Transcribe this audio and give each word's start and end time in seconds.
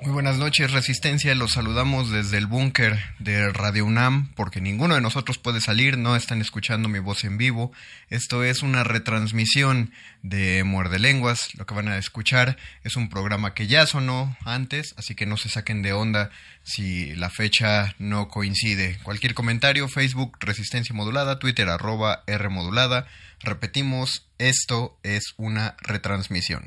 Muy 0.00 0.12
buenas 0.12 0.36
noches, 0.36 0.70
Resistencia. 0.70 1.34
Los 1.34 1.54
saludamos 1.54 2.12
desde 2.12 2.38
el 2.38 2.46
búnker 2.46 3.00
de 3.18 3.52
Radio 3.52 3.84
UNAM, 3.84 4.32
porque 4.36 4.60
ninguno 4.60 4.94
de 4.94 5.00
nosotros 5.00 5.38
puede 5.38 5.60
salir, 5.60 5.98
no 5.98 6.14
están 6.14 6.40
escuchando 6.40 6.88
mi 6.88 7.00
voz 7.00 7.24
en 7.24 7.36
vivo. 7.36 7.72
Esto 8.08 8.44
es 8.44 8.62
una 8.62 8.84
retransmisión 8.84 9.92
de 10.22 10.62
Muerde 10.62 11.00
Lenguas. 11.00 11.52
Lo 11.54 11.66
que 11.66 11.74
van 11.74 11.88
a 11.88 11.98
escuchar 11.98 12.56
es 12.84 12.94
un 12.94 13.08
programa 13.08 13.54
que 13.54 13.66
ya 13.66 13.86
sonó 13.86 14.36
antes, 14.44 14.94
así 14.96 15.16
que 15.16 15.26
no 15.26 15.36
se 15.36 15.48
saquen 15.48 15.82
de 15.82 15.92
onda 15.92 16.30
si 16.62 17.16
la 17.16 17.28
fecha 17.28 17.96
no 17.98 18.28
coincide. 18.28 18.98
Cualquier 19.02 19.34
comentario, 19.34 19.88
Facebook 19.88 20.38
Resistencia 20.38 20.94
Modulada, 20.94 21.40
Twitter 21.40 21.68
arroba 21.68 22.22
R 22.28 22.48
Modulada. 22.50 23.08
Repetimos, 23.40 24.28
esto 24.38 24.96
es 25.02 25.34
una 25.36 25.74
retransmisión. 25.80 26.66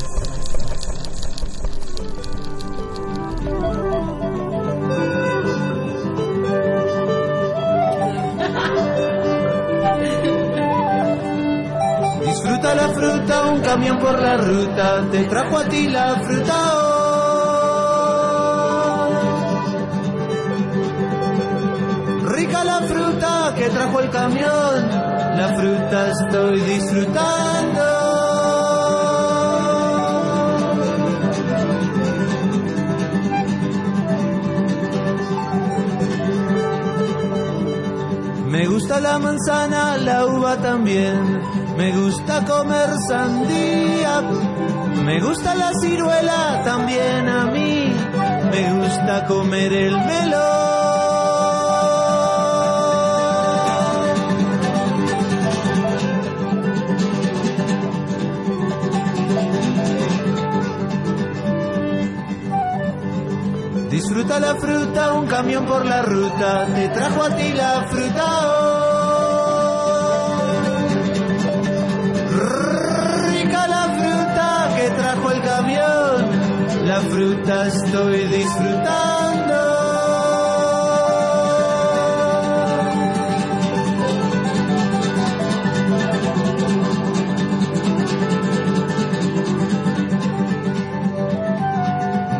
La 12.73 12.87
fruta, 12.87 13.45
un 13.47 13.59
camión 13.61 13.99
por 13.99 14.17
la 14.19 14.37
ruta, 14.37 15.03
te 15.11 15.23
trajo 15.25 15.57
a 15.57 15.65
ti 15.65 15.89
la 15.89 16.15
fruta. 16.15 16.55
Rica 22.23 22.63
la 22.63 22.79
fruta 22.81 23.53
que 23.57 23.69
trajo 23.69 23.99
el 23.99 24.09
camión, 24.09 24.89
la 25.37 25.53
fruta 25.55 26.11
estoy 26.11 26.61
disfrutando. 26.61 27.81
Me 38.47 38.65
gusta 38.67 38.99
la 39.01 39.19
manzana, 39.19 39.97
la 39.97 40.25
uva 40.25 40.55
también. 40.57 41.60
Me 41.81 41.91
gusta 41.93 42.45
comer 42.45 42.89
sandía. 43.09 44.21
Me 45.03 45.19
gusta 45.19 45.55
la 45.55 45.71
ciruela 45.81 46.61
también 46.63 47.27
a 47.27 47.45
mí. 47.47 47.91
Me 48.51 48.73
gusta 48.73 49.25
comer 49.25 49.73
el 49.73 49.97
melón. 49.97 50.41
Disfruta 63.89 64.39
la 64.39 64.55
fruta, 64.55 65.13
un 65.13 65.25
camión 65.25 65.65
por 65.65 65.83
la 65.83 66.03
ruta, 66.03 66.67
te 66.75 66.89
trajo 66.89 67.23
a 67.23 67.35
ti 67.35 67.53
la 67.53 67.87
fruta 67.89 68.60
la 76.85 77.01
fruta 77.01 77.67
estoy 77.67 78.19
disfrutando. 78.27 79.21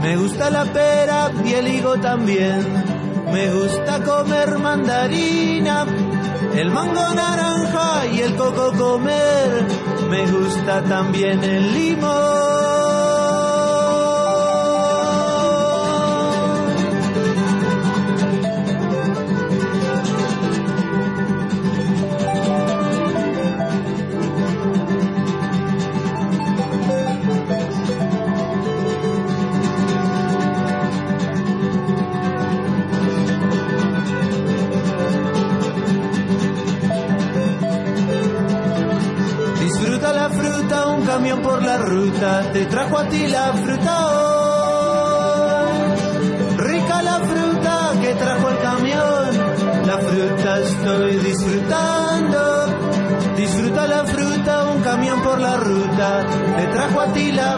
Me 0.02 0.18
gusta 0.18 0.50
la 0.50 0.66
pera 0.66 1.32
y 1.46 1.54
el 1.54 1.68
higo 1.68 1.98
también. 2.00 2.84
Me 3.32 3.54
gusta 3.54 4.04
comer 4.04 4.58
mandarina, 4.60 5.86
el 6.56 6.70
mango 6.72 7.14
naranja 7.14 8.08
y 8.08 8.22
el 8.22 8.36
coco 8.36 8.74
comer. 8.74 9.68
Me 10.10 10.26
gusta 10.26 10.84
también 10.84 11.44
el 11.44 11.74
limón. 11.74 12.41
Ti 43.10 43.28
la 43.28 43.54
fruta 43.54 44.08
hoy. 44.08 44.22
Rica 46.58 47.02
la 47.02 47.20
fruta 47.20 47.94
que 48.02 48.14
trajo 48.16 48.50
el 48.50 48.60
camión, 48.60 49.30
la 49.86 49.98
fruta 49.98 50.60
estoy 50.60 51.18
disfrutando. 51.18 52.40
Disfruta 53.36 53.88
la 53.88 54.04
fruta, 54.06 54.64
un 54.76 54.82
camión 54.82 55.22
por 55.24 55.40
la 55.40 55.58
ruta, 55.58 56.26
te 56.58 56.68
trajo 56.68 57.00
a 57.02 57.14
ti 57.14 57.32
la 57.32 57.51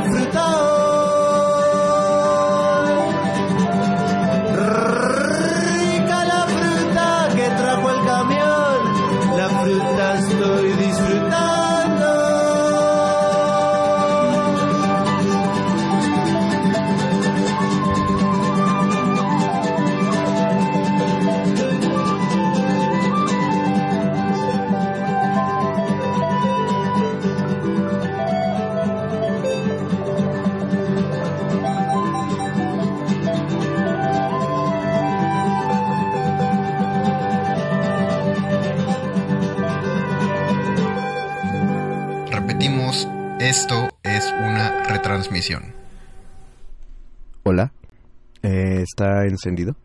¿está 48.94 49.26
encendido? 49.26 49.76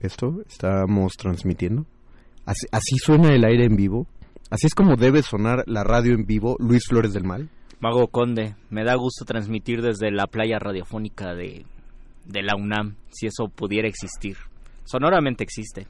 ¿Esto? 0.00 0.42
¿Estamos 0.48 1.12
transmitiendo? 1.16 1.86
¿Así, 2.44 2.66
¿Así 2.72 2.96
suena 2.98 3.32
el 3.32 3.44
aire 3.44 3.64
en 3.64 3.76
vivo? 3.76 4.08
¿Así 4.50 4.66
es 4.66 4.74
como 4.74 4.96
debe 4.96 5.22
sonar 5.22 5.62
la 5.66 5.84
radio 5.84 6.14
en 6.14 6.26
vivo, 6.26 6.56
Luis 6.58 6.84
Flores 6.88 7.12
del 7.12 7.22
Mal? 7.22 7.48
Mago 7.78 8.08
Conde, 8.08 8.56
me 8.70 8.82
da 8.84 8.96
gusto 8.96 9.24
transmitir 9.24 9.82
desde 9.82 10.10
la 10.10 10.26
playa 10.26 10.58
radiofónica 10.58 11.34
de, 11.34 11.64
de 12.24 12.42
la 12.42 12.56
UNAM, 12.56 12.96
si 13.08 13.28
eso 13.28 13.48
pudiera 13.48 13.86
existir. 13.86 14.36
Sonoramente 14.84 15.44
existe. 15.44 15.86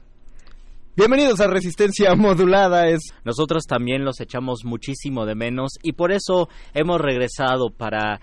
Bienvenidos 0.95 1.39
a 1.41 1.47
Resistencia 1.47 2.13
Modulada. 2.15 2.89
Es... 2.89 3.01
Nosotros 3.23 3.63
también 3.67 4.05
los 4.05 4.19
echamos 4.19 4.65
muchísimo 4.65 5.25
de 5.25 5.33
menos 5.33 5.71
y 5.81 5.93
por 5.93 6.11
eso 6.11 6.47
hemos 6.75 7.01
regresado 7.01 7.69
para 7.69 8.19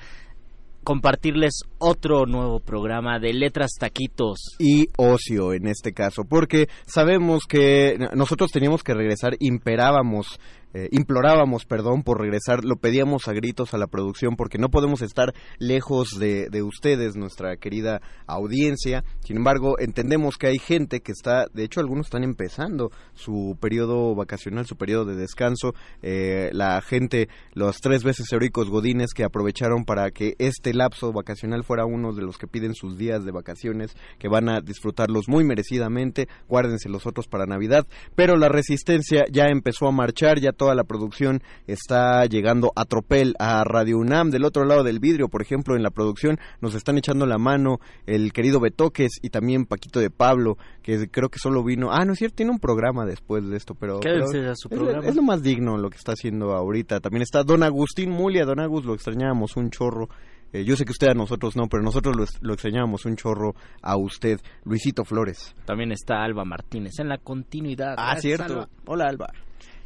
compartirles 0.84 1.62
otro 1.78 2.26
nuevo 2.26 2.60
programa 2.60 3.19
de 3.19 3.32
letras 3.32 3.72
taquitos. 3.78 4.54
Y 4.58 4.86
ocio 4.96 5.52
en 5.52 5.66
este 5.66 5.92
caso, 5.92 6.22
porque 6.28 6.69
sabemos 6.86 7.44
que 7.48 7.98
nosotros 8.14 8.50
teníamos 8.52 8.82
que 8.82 8.94
regresar, 8.94 9.34
imperábamos 9.40 10.38
eh, 10.75 10.88
implorábamos 10.91 11.65
perdón 11.65 12.03
por 12.03 12.21
regresar, 12.21 12.65
lo 12.65 12.76
pedíamos 12.76 13.29
a 13.29 13.32
gritos 13.32 13.75
a 13.75 13.79
la 13.79 13.87
producción 13.87 14.37
porque 14.37 14.59
no 14.59 14.69
podemos 14.69 15.03
estar 15.03 15.32
lejos 15.59 16.19
de, 16.19 16.49
de, 16.50 16.62
ustedes, 16.62 17.17
nuestra 17.17 17.56
querida 17.56 18.00
audiencia. 18.26 19.05
Sin 19.21 19.37
embargo, 19.37 19.79
entendemos 19.79 20.37
que 20.37 20.49
hay 20.49 20.59
gente 20.59 21.00
que 21.00 21.12
está, 21.12 21.47
de 21.53 21.65
hecho 21.65 21.81
algunos 21.81 22.06
están 22.06 22.25
empezando 22.25 22.91
su 23.15 23.56
periodo 23.61 24.15
vacacional, 24.15 24.67
su 24.67 24.76
periodo 24.76 25.05
de 25.05 25.17
descanso. 25.17 25.75
Eh, 26.03 26.50
la 26.53 26.81
gente, 26.82 27.29
los 27.53 27.79
tres 27.81 28.03
veces 28.03 28.32
heroicos 28.32 28.69
godines 28.69 29.15
que 29.15 29.25
aprovecharon 29.25 29.85
para 29.85 30.11
que 30.11 30.35
este 30.38 30.75
lapso 30.75 31.12
vacacional 31.12 31.65
fuera 31.65 31.87
uno 31.87 32.12
de 32.12 32.23
los 32.23 32.37
que 32.37 32.47
piden 32.47 32.75
sus 32.75 32.99
días 32.99 33.25
de 33.25 33.32
vacaciones, 33.32 33.97
que 34.19 34.29
van 34.29 34.49
a 34.49 34.61
disfrutarlos 34.61 35.29
muy 35.29 35.44
merecidamente. 35.44 36.29
Guárdense 36.49 36.88
los 36.88 37.06
otros 37.06 37.29
para 37.29 37.47
Navidad. 37.47 37.87
Pero 38.15 38.37
la 38.37 38.49
resistencia 38.49 39.25
ya 39.31 39.44
empezó 39.44 39.87
a 39.87 39.93
marchar, 39.93 40.41
ya 40.41 40.53
toda 40.64 40.75
la 40.75 40.84
producción 40.84 41.43
está 41.66 42.25
llegando 42.25 42.72
a 42.75 42.87
tropel 42.87 43.34
a 43.38 43.64
Radio 43.64 43.99
UNAM. 43.99 44.31
Del 44.31 44.46
otro 44.46 44.64
lado 44.64 44.82
del 44.82 44.99
vidrio, 44.99 45.28
por 45.28 45.43
ejemplo, 45.43 45.76
en 45.76 45.82
la 45.82 45.90
producción 45.90 46.38
nos 46.62 46.75
están 46.75 46.96
echando 46.96 47.26
la 47.26 47.37
mano 47.37 47.81
el 48.06 48.32
querido 48.32 48.61
Betoques 48.61 49.19
y 49.20 49.28
también 49.28 49.66
Paquito 49.66 50.00
de 50.00 50.08
Pablo, 50.08 50.56
que 50.82 51.06
creo 51.11 51.28
que 51.28 51.38
solo 51.38 51.62
vino. 51.62 51.93
Ah, 51.93 52.06
no 52.06 52.14
es 52.14 52.19
cierto, 52.19 52.37
tiene 52.37 52.52
un 52.52 52.61
programa 52.61 53.05
después 53.05 53.46
de 53.46 53.58
esto, 53.58 53.75
pero. 53.75 54.00
pero 54.00 54.26
su 54.55 54.70
programa? 54.70 55.02
Es, 55.02 55.11
es, 55.11 55.16
lo 55.16 55.22
más 55.22 55.43
digno 55.43 55.76
lo 55.76 55.90
que 55.90 55.99
está 55.99 56.12
haciendo 56.12 56.52
ahorita. 56.52 57.00
También 57.00 57.20
está 57.20 57.43
Don 57.43 57.62
Agustín 57.62 58.08
Mulia. 58.08 58.46
Don 58.46 58.58
Agus, 58.58 58.87
lo 58.87 58.94
extrañábamos 58.94 59.58
un 59.58 59.69
chorro. 59.69 60.08
Eh, 60.55 60.64
yo 60.64 60.76
sé 60.76 60.87
que 60.87 60.93
usted 60.93 61.08
a 61.08 61.14
nosotros 61.14 61.56
no, 61.56 61.66
pero 61.69 61.82
nosotros 61.82 62.16
lo, 62.16 62.25
lo, 62.40 62.55
extrañábamos 62.55 63.05
un 63.05 63.16
chorro 63.16 63.55
a 63.82 63.96
usted, 63.96 64.40
Luisito 64.64 65.05
Flores. 65.05 65.55
También 65.66 65.90
está 65.93 66.22
Alba 66.22 66.44
Martínez 66.46 67.00
en 67.00 67.08
la 67.08 67.19
continuidad. 67.19 67.96
Ah, 67.99 68.16
cierto. 68.19 68.44
Alba. 68.44 68.69
Hola, 68.87 69.08
Alba. 69.08 69.26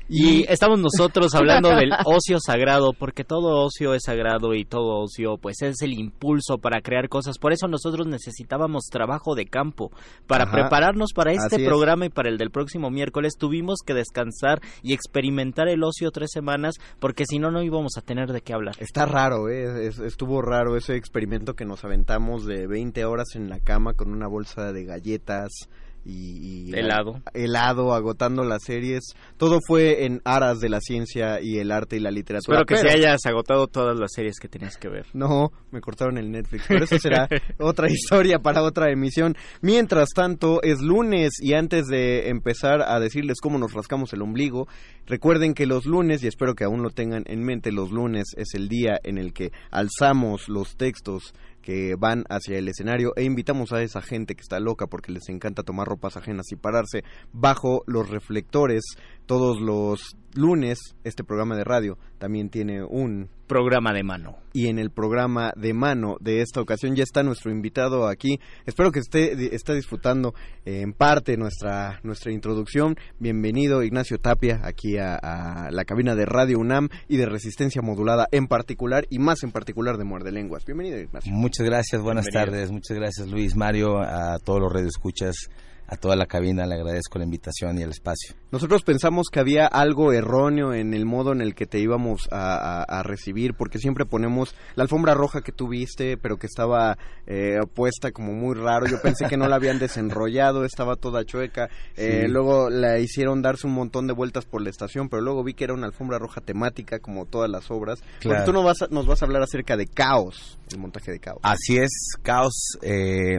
Y 0.09 0.51
estamos 0.51 0.81
nosotros 0.81 1.35
hablando 1.35 1.69
del 1.69 1.93
ocio 2.07 2.39
sagrado, 2.41 2.93
porque 2.99 3.25
todo 3.25 3.65
ocio 3.65 3.93
es 3.93 4.05
sagrado 4.05 4.55
y 4.55 4.65
todo 4.65 5.03
ocio 5.03 5.37
pues 5.37 5.61
es 5.61 5.83
el 5.83 5.93
impulso 5.93 6.57
para 6.59 6.81
crear 6.81 7.09
cosas. 7.09 7.39
Por 7.39 7.53
eso 7.53 7.69
nosotros 7.69 8.07
necesitábamos 8.07 8.85
trabajo 8.91 9.35
de 9.35 9.45
campo. 9.45 9.91
Para 10.27 10.45
Ajá. 10.45 10.53
prepararnos 10.53 11.13
para 11.15 11.33
este 11.33 11.65
programa 11.65 12.07
y 12.07 12.09
para 12.09 12.31
el 12.31 12.39
del 12.39 12.51
próximo 12.51 12.91
miércoles 12.91 13.35
tuvimos 13.39 13.81
que 13.85 13.95
descansar 13.95 14.61
y 14.83 14.95
experimentar 14.95 15.69
el 15.69 15.85
ocio 15.85 16.11
tres 16.11 16.31
semanas, 16.33 16.77
porque 17.01 17.25
si 17.27 17.39
no, 17.39 17.51
no 17.51 17.63
íbamos 17.63 17.99
a 17.99 18.01
tener 18.01 18.33
de 18.33 18.41
qué 18.41 18.55
hablar. 18.55 18.77
Está 18.79 19.05
raro, 19.05 19.49
¿eh? 19.49 19.87
Es, 19.87 19.99
estuvo 19.99 20.41
raro 20.41 20.77
ese 20.77 20.97
experimento 20.97 21.55
que 21.55 21.67
nos 21.67 21.85
aventamos 21.85 22.47
de 22.47 22.67
20 22.67 23.05
horas 23.05 23.35
en 23.35 23.51
la 23.51 23.61
cama 23.61 23.93
con 23.93 24.11
una 24.11 24.27
bolsa 24.27 24.73
de 24.73 24.85
galletas 24.85 25.69
y, 26.09 26.71
y 26.71 26.75
helado. 26.75 27.21
helado, 27.35 27.93
agotando 27.93 28.43
las 28.43 28.63
series. 28.65 29.15
Todo 29.37 29.59
fue 29.67 30.07
en 30.07 30.23
aras 30.25 30.59
de 30.61 30.71
la 30.71 30.81
ciencia 30.81 31.41
y 31.43 31.59
el 31.59 31.71
arte 31.71 31.97
y 31.97 32.01
la 32.01 32.11
literatura. 32.11 32.61
Espero 32.61 32.65
que 32.65 32.75
pero... 32.77 32.89
se 32.89 32.97
hayas 32.97 33.27
agotado 33.27 33.67
todas 33.67 33.99
las 33.99 34.13
series 34.15 34.39
que 34.41 34.49
tenías 34.49 34.79
que 34.79 34.89
ver. 34.89 35.07
No, 35.13 35.53
me 35.71 35.81
cortaron 35.81 36.17
el 36.17 36.31
Netflix, 36.31 36.65
pero 36.67 36.85
eso 36.85 36.99
será 36.99 37.29
otra 37.59 37.91
historia 37.91 38.39
para 38.39 38.63
otra 38.63 38.91
emisión. 38.91 39.37
Mientras 39.61 40.09
tanto, 40.15 40.63
es 40.63 40.81
lunes 40.81 41.35
y 41.41 41.53
antes 41.53 41.87
de 41.87 42.31
empezar 42.31 42.83
a 42.83 42.99
decirles 43.01 43.39
cómo 43.43 43.59
nos 43.59 43.75
rascamos 43.75 44.13
el 44.15 44.23
ombligo, 44.23 44.67
recuerden 45.07 45.53
que 45.53 45.67
los 45.67 45.85
lunes, 45.85 46.23
y 46.23 46.27
espero 46.27 46.55
que 46.55 46.65
aún 46.65 46.83
lo 46.83 46.91
tengan 46.91 47.25
en 47.27 47.45
mente, 47.45 47.71
los 47.71 47.93
lunes 47.93 48.29
es 48.37 48.55
el 48.55 48.69
día 48.69 48.99
en 49.05 49.19
el 49.19 49.35
que 49.35 49.53
alzamos 49.71 50.49
los 50.49 50.77
textos 50.77 51.35
que 51.69 51.97
van 51.97 52.25
hacia 52.31 52.57
el 52.57 52.67
escenario 52.67 53.13
e 53.15 53.25
invitamos 53.25 53.75
a 53.75 53.83
esa 53.83 54.01
gente 54.01 54.35
que 54.35 54.41
está 54.41 54.59
loca 54.59 54.87
porque 54.87 55.13
les 55.13 55.29
encanta 55.29 55.65
tomar 55.65 55.87
ropas 55.87 56.17
ajenas 56.17 56.51
y 56.51 56.57
pararse 56.57 57.05
bajo 57.35 57.85
los 57.87 58.09
reflectores 58.09 58.83
todos 59.29 59.61
los 59.61 60.17
lunes 60.35 60.79
este 61.05 61.23
programa 61.23 61.55
de 61.55 61.65
radio 61.65 61.99
también 62.19 62.49
tiene 62.49 62.83
un 62.83 63.29
programa 63.47 63.93
de 63.93 64.03
mano. 64.03 64.39
Y 64.53 64.69
en 64.69 64.79
el 64.79 64.91
programa 64.91 65.53
de 65.55 65.75
mano 65.75 66.17
de 66.21 66.41
esta 66.41 66.61
ocasión 66.61 66.97
ya 66.97 67.03
está 67.03 67.23
nuestro 67.23 67.51
invitado 67.51 68.09
aquí. 68.09 68.41
Espero 68.67 68.91
que 68.91 69.01
esté, 69.01 69.55
esté 69.55 69.75
disfrutando 69.75 70.35
eh, 70.65 70.81
en 70.81 70.93
parte 70.95 71.37
nuestra, 71.37 72.01
nuestra 72.03 72.33
introducción. 72.33 72.97
Bienvenido 73.19 73.83
Ignacio 73.83 74.19
Tapia 74.19 74.61
aquí 74.65 74.97
a, 74.97 75.17
a, 75.17 75.71
la 75.71 75.85
cabina 75.85 76.15
de 76.15 76.25
Radio 76.25 76.59
UNAM 76.59 76.89
y 77.07 77.19
de 77.19 77.27
Resistencia 77.27 77.83
Modulada 77.83 78.29
en 78.33 78.47
particular 78.47 79.07
y 79.11 79.19
más 79.19 79.43
en 79.43 79.53
particular 79.53 79.99
de 79.99 80.05
Muerde 80.05 80.33
Lenguas. 80.33 80.65
Bienvenido 80.65 80.99
Ignacio. 80.99 81.31
Muchas 81.33 81.67
gracias, 81.67 82.01
buenas 82.01 82.27
Bienvenido. 82.27 82.53
tardes. 82.53 82.73
Muchas 82.73 82.97
gracias 82.97 83.29
Luis, 83.29 83.55
Mario, 83.57 83.99
a 83.99 84.39
todos 84.39 84.61
los 84.61 84.73
radioescuchas 84.73 85.49
a 85.89 85.97
toda 85.97 86.17
la 86.17 86.27
cabina 86.27 86.67
le 86.67 86.75
agradezco 86.75 87.19
la 87.19 87.25
invitación 87.25 87.79
y 87.79 87.83
el 87.83 87.91
espacio. 87.91 88.35
Nosotros 88.53 88.83
pensamos 88.83 89.29
que 89.33 89.41
había 89.41 89.67
algo 89.67 90.13
erróneo 90.13 90.75
en 90.75 90.93
el 90.93 91.07
modo 91.07 91.33
en 91.33 91.41
el 91.41 91.55
que 91.55 91.67
te 91.67 91.79
íbamos 91.79 92.29
a, 92.31 92.83
a, 92.83 92.83
a 92.83 93.03
recibir, 93.03 93.55
porque 93.55 93.79
siempre 93.79 94.05
ponemos 94.05 94.55
la 94.75 94.83
alfombra 94.83 95.15
roja 95.15 95.41
que 95.41 95.51
tú 95.51 95.69
viste, 95.69 96.19
pero 96.19 96.37
que 96.37 96.47
estaba 96.47 96.99
eh, 97.27 97.57
puesta 97.75 98.13
como 98.13 98.33
muy 98.33 98.55
raro. 98.55 98.87
Yo 98.87 99.01
pensé 99.01 99.27
que 99.29 99.39
no 99.39 99.49
la 99.49 99.57
habían 99.57 99.79
desenrollado, 99.79 100.65
estaba 100.65 100.97
toda 100.97 101.25
chueca. 101.25 101.71
Eh. 101.97 102.27
Luego 102.29 102.69
la 102.69 102.99
hicieron 102.99 103.41
darse 103.41 103.67
un 103.67 103.73
montón 103.73 104.07
de 104.07 104.13
vueltas 104.13 104.45
por 104.45 104.61
la 104.61 104.69
estación, 104.69 105.09
pero 105.09 105.23
luego 105.23 105.43
vi 105.43 105.55
que 105.55 105.65
era 105.65 105.75
una 105.75 105.87
alfombra 105.87 106.19
roja 106.19 106.43
temática, 106.43 106.99
como 106.99 107.25
todas 107.25 107.51
las 107.51 107.71
obras. 107.71 108.01
Claro. 108.21 108.37
Porque 108.37 108.45
tú 108.45 108.53
no 108.53 108.63
vas 108.63 108.83
a, 108.83 108.89
nos 108.91 109.07
vas 109.07 109.23
a 109.23 109.25
hablar 109.25 109.43
acerca 109.43 109.77
de 109.77 109.87
Caos, 109.87 110.59
el 110.71 110.79
montaje 110.79 111.13
de 111.13 111.19
Caos. 111.19 111.41
Así 111.43 111.79
es, 111.79 111.91
Caos. 112.23 112.77
Eh 112.83 113.39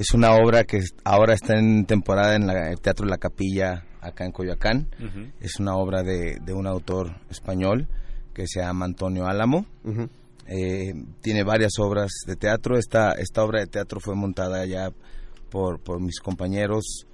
es 0.00 0.14
una 0.14 0.32
obra 0.32 0.64
que 0.64 0.80
ahora 1.04 1.34
está 1.34 1.58
en 1.58 1.84
temporada 1.84 2.34
en 2.34 2.46
la, 2.46 2.70
el 2.70 2.80
Teatro 2.80 3.04
La 3.04 3.18
Capilla, 3.18 3.84
acá 4.00 4.24
en 4.24 4.32
Coyoacán. 4.32 4.88
Uh 4.98 5.04
-huh. 5.04 5.32
Es 5.42 5.60
una 5.60 5.74
obra 5.76 6.02
de, 6.02 6.38
de, 6.42 6.54
un 6.54 6.66
autor 6.66 7.20
español 7.28 7.86
que 8.32 8.46
se 8.46 8.60
llama 8.60 8.86
Antonio 8.86 9.26
Álamo. 9.26 9.66
Uh 9.84 9.90
-huh. 9.90 10.08
eh, 10.46 10.94
tiene 11.20 11.44
varias 11.44 11.72
obras 11.78 12.12
de 12.26 12.34
teatro. 12.36 12.78
Esta, 12.78 13.12
esta 13.12 13.44
obra 13.44 13.60
de 13.60 13.66
teatro 13.66 14.00
fue 14.00 14.14
montada 14.14 14.64
ya 14.64 14.90
por, 15.50 15.80
por 15.80 16.00
mis 16.00 16.18
compañeros, 16.20 17.06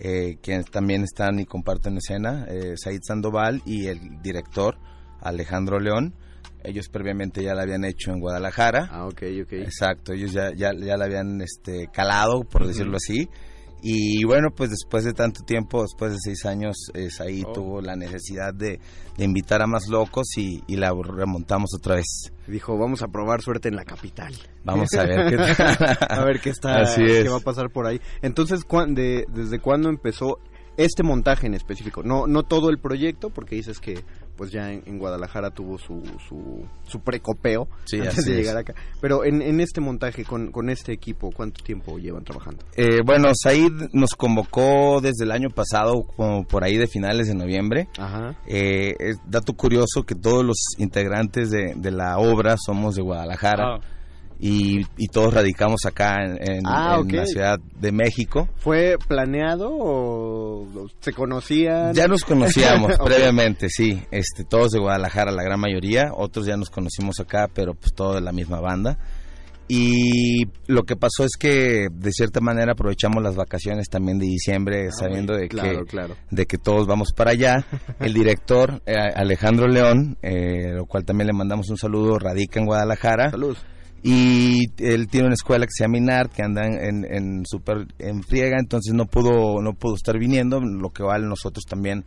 eh, 0.00 0.38
quienes 0.42 0.66
también 0.68 1.04
están 1.04 1.38
y 1.38 1.44
comparten 1.44 1.96
escena, 1.98 2.44
eh, 2.48 2.74
Said 2.74 3.02
Sandoval 3.06 3.62
y 3.66 3.86
el 3.86 4.20
director 4.20 4.78
Alejandro 5.20 5.78
León 5.78 6.14
ellos 6.64 6.88
previamente 6.88 7.42
ya 7.42 7.54
la 7.54 7.62
habían 7.62 7.84
hecho 7.84 8.10
en 8.12 8.20
Guadalajara. 8.20 8.88
Ah, 8.90 9.06
ok, 9.06 9.22
ok. 9.42 9.52
Exacto, 9.52 10.12
ellos 10.12 10.32
ya, 10.32 10.50
ya, 10.54 10.72
ya 10.74 10.96
la 10.96 11.04
habían 11.04 11.40
este, 11.40 11.88
calado, 11.92 12.44
por 12.44 12.62
uh 12.62 12.64
-huh. 12.64 12.68
decirlo 12.68 12.96
así. 12.96 13.28
Y 13.84 14.24
bueno, 14.24 14.50
pues 14.54 14.70
después 14.70 15.02
de 15.02 15.12
tanto 15.12 15.42
tiempo, 15.42 15.82
después 15.82 16.12
de 16.12 16.18
seis 16.22 16.46
años, 16.46 16.76
es 16.94 17.20
ahí 17.20 17.42
oh. 17.44 17.52
tuvo 17.52 17.80
la 17.80 17.96
necesidad 17.96 18.54
de, 18.54 18.78
de, 19.16 19.24
invitar 19.24 19.60
a 19.60 19.66
más 19.66 19.88
locos 19.88 20.28
y, 20.36 20.62
y, 20.68 20.76
la 20.76 20.92
remontamos 20.92 21.70
otra 21.76 21.96
vez. 21.96 22.32
Dijo, 22.46 22.78
vamos 22.78 23.02
a 23.02 23.08
probar 23.08 23.42
suerte 23.42 23.68
en 23.68 23.74
la 23.74 23.84
capital. 23.84 24.32
Vamos 24.62 24.94
a 24.94 25.02
ver 25.02 25.30
qué, 25.30 25.36
a 26.08 26.24
ver 26.24 26.40
qué 26.40 26.50
está, 26.50 26.82
Así 26.82 27.02
es. 27.02 27.24
qué 27.24 27.28
va 27.28 27.38
a 27.38 27.40
pasar 27.40 27.70
por 27.70 27.88
ahí. 27.88 28.00
Entonces, 28.22 28.60
de, 28.90 29.24
¿desde 29.34 29.58
cuándo 29.58 29.88
empezó 29.88 30.38
este 30.76 31.02
montaje 31.02 31.48
en 31.48 31.54
específico? 31.54 32.04
No, 32.04 32.28
no 32.28 32.44
todo 32.44 32.70
el 32.70 32.78
proyecto, 32.78 33.30
porque 33.30 33.56
dices 33.56 33.80
que 33.80 34.04
pues 34.36 34.50
ya 34.50 34.72
en, 34.72 34.82
en 34.86 34.98
Guadalajara 34.98 35.50
tuvo 35.50 35.78
su, 35.78 36.02
su, 36.28 36.66
su 36.86 37.00
precopeo 37.00 37.68
sí, 37.84 38.00
antes 38.00 38.24
de 38.24 38.36
llegar 38.36 38.56
es. 38.56 38.60
acá. 38.62 38.74
Pero 39.00 39.24
en, 39.24 39.42
en 39.42 39.60
este 39.60 39.80
montaje, 39.80 40.24
con, 40.24 40.50
con, 40.50 40.70
este 40.70 40.92
equipo, 40.92 41.30
¿cuánto 41.30 41.62
tiempo 41.62 41.98
llevan 41.98 42.24
trabajando? 42.24 42.64
Eh, 42.76 43.00
bueno, 43.04 43.30
Said 43.34 43.90
nos 43.92 44.14
convocó 44.14 45.00
desde 45.00 45.24
el 45.24 45.32
año 45.32 45.50
pasado, 45.50 46.02
como 46.16 46.44
por 46.44 46.64
ahí 46.64 46.76
de 46.76 46.86
finales 46.86 47.28
de 47.28 47.34
noviembre. 47.34 47.88
Ajá. 47.98 48.36
Eh, 48.46 48.94
es 48.98 49.16
dato 49.26 49.52
curioso 49.54 50.04
que 50.04 50.14
todos 50.14 50.44
los 50.44 50.56
integrantes 50.78 51.50
de, 51.50 51.74
de 51.76 51.90
la 51.90 52.18
obra 52.18 52.56
somos 52.56 52.94
de 52.94 53.02
Guadalajara. 53.02 53.76
Ah. 53.76 53.80
Y, 54.44 54.80
y 54.96 55.06
todos 55.06 55.32
radicamos 55.32 55.86
acá 55.86 56.16
en, 56.24 56.32
en- 56.40 56.62
Ah, 56.66 56.98
en 57.00 57.16
la 57.16 57.26
Ciudad 57.26 57.58
de 57.78 57.92
México. 57.92 58.48
¿Fue 58.56 58.96
planeado 59.06 59.68
o 59.72 60.88
se 61.00 61.12
conocían? 61.12 61.94
Ya 61.94 62.08
nos 62.08 62.24
conocíamos 62.24 62.98
previamente, 63.04 63.68
sí. 63.68 64.02
Este, 64.10 64.42
todos 64.44 64.72
de 64.72 64.80
Guadalajara, 64.80 65.30
la 65.30 65.44
gran 65.44 65.60
mayoría. 65.60 66.10
Otros 66.12 66.44
ya 66.46 66.56
nos 66.56 66.70
conocimos 66.70 67.20
acá, 67.20 67.48
pero 67.54 67.74
pues 67.74 67.92
todo 67.94 68.14
de 68.14 68.20
la 68.20 68.32
misma 68.32 68.60
banda. 68.60 68.98
Y 69.68 70.42
lo 70.66 70.82
que 70.82 70.96
pasó 70.96 71.24
es 71.24 71.36
que 71.38 71.86
de 71.90 72.10
cierta 72.12 72.40
manera 72.40 72.72
aprovechamos 72.72 73.22
las 73.22 73.36
vacaciones 73.36 73.88
también 73.88 74.18
de 74.18 74.26
diciembre, 74.26 74.90
sabiendo 74.90 75.34
de 75.34 75.44
Ah, 75.44 75.48
claro, 75.48 75.78
que 75.84 75.84
claro. 75.86 76.16
de 76.30 76.46
que 76.46 76.58
todos 76.58 76.86
vamos 76.86 77.12
para 77.12 77.30
allá. 77.30 77.64
El 78.00 78.12
director 78.12 78.82
eh, 78.86 78.96
Alejandro 79.14 79.68
León, 79.68 80.18
eh, 80.20 80.72
lo 80.74 80.84
cual 80.86 81.04
también 81.04 81.28
le 81.28 81.32
mandamos 81.32 81.70
un 81.70 81.78
saludo, 81.78 82.18
radica 82.18 82.58
en 82.60 82.66
Guadalajara. 82.66 83.30
Salud. 83.30 83.56
Y 84.02 84.64
él 84.78 85.06
tiene 85.08 85.26
una 85.26 85.34
escuela 85.34 85.64
que 85.64 85.72
se 85.72 85.84
llama 85.84 85.98
INART, 85.98 86.32
que 86.32 86.42
anda 86.42 86.66
en, 86.66 87.04
en, 87.04 87.46
super 87.46 87.86
en 87.98 88.22
friega, 88.24 88.56
entonces 88.58 88.92
no 88.94 89.06
pudo, 89.06 89.62
no 89.62 89.74
pudo 89.74 89.94
estar 89.94 90.18
viniendo, 90.18 90.60
lo 90.60 90.90
que 90.90 91.04
vale 91.04 91.26
nosotros 91.26 91.64
también 91.64 92.04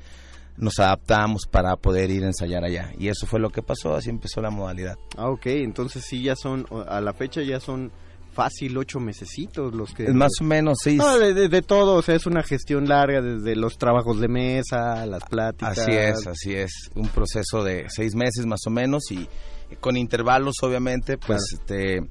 nos 0.57 0.79
adaptamos 0.79 1.47
para 1.49 1.75
poder 1.77 2.11
ir 2.11 2.23
a 2.23 2.27
ensayar 2.27 2.63
allá. 2.63 2.91
Y 2.97 3.07
eso 3.07 3.25
fue 3.25 3.39
lo 3.39 3.49
que 3.49 3.61
pasó, 3.61 3.95
así 3.95 4.09
empezó 4.09 4.41
la 4.41 4.49
modalidad. 4.49 4.97
Ah, 5.17 5.29
ok, 5.29 5.45
entonces 5.47 6.03
sí, 6.03 6.21
ya 6.21 6.35
son, 6.35 6.65
a 6.87 6.99
la 6.99 7.13
fecha 7.13 7.41
ya 7.41 7.59
son 7.59 7.91
fácil 8.35 8.77
ocho 8.77 8.99
mesecitos 8.99 9.73
los 9.73 9.93
que... 9.93 10.09
Más 10.13 10.33
o 10.41 10.43
menos, 10.43 10.77
sí. 10.83 10.97
No, 10.97 11.17
de, 11.17 11.33
de- 11.33 11.47
de 11.49 11.61
todo, 11.61 11.95
o 11.95 12.01
sea, 12.01 12.15
es 12.15 12.25
una 12.25 12.43
gestión 12.43 12.87
larga, 12.87 13.21
desde 13.21 13.55
los 13.55 13.77
trabajos 13.77 14.19
de 14.19 14.27
mesa, 14.27 15.05
las 15.05 15.23
pláticas. 15.23 15.77
Así 15.79 15.91
es, 15.91 16.27
así 16.27 16.53
es. 16.53 16.71
Un 16.95 17.07
proceso 17.07 17.63
de 17.63 17.85
seis 17.89 18.13
meses 18.15 18.45
más 18.45 18.59
o 18.67 18.69
menos 18.69 19.03
y 19.11 19.27
con 19.79 19.97
intervalos, 19.97 20.55
obviamente, 20.61 21.17
pues 21.17 21.41
este, 21.53 22.01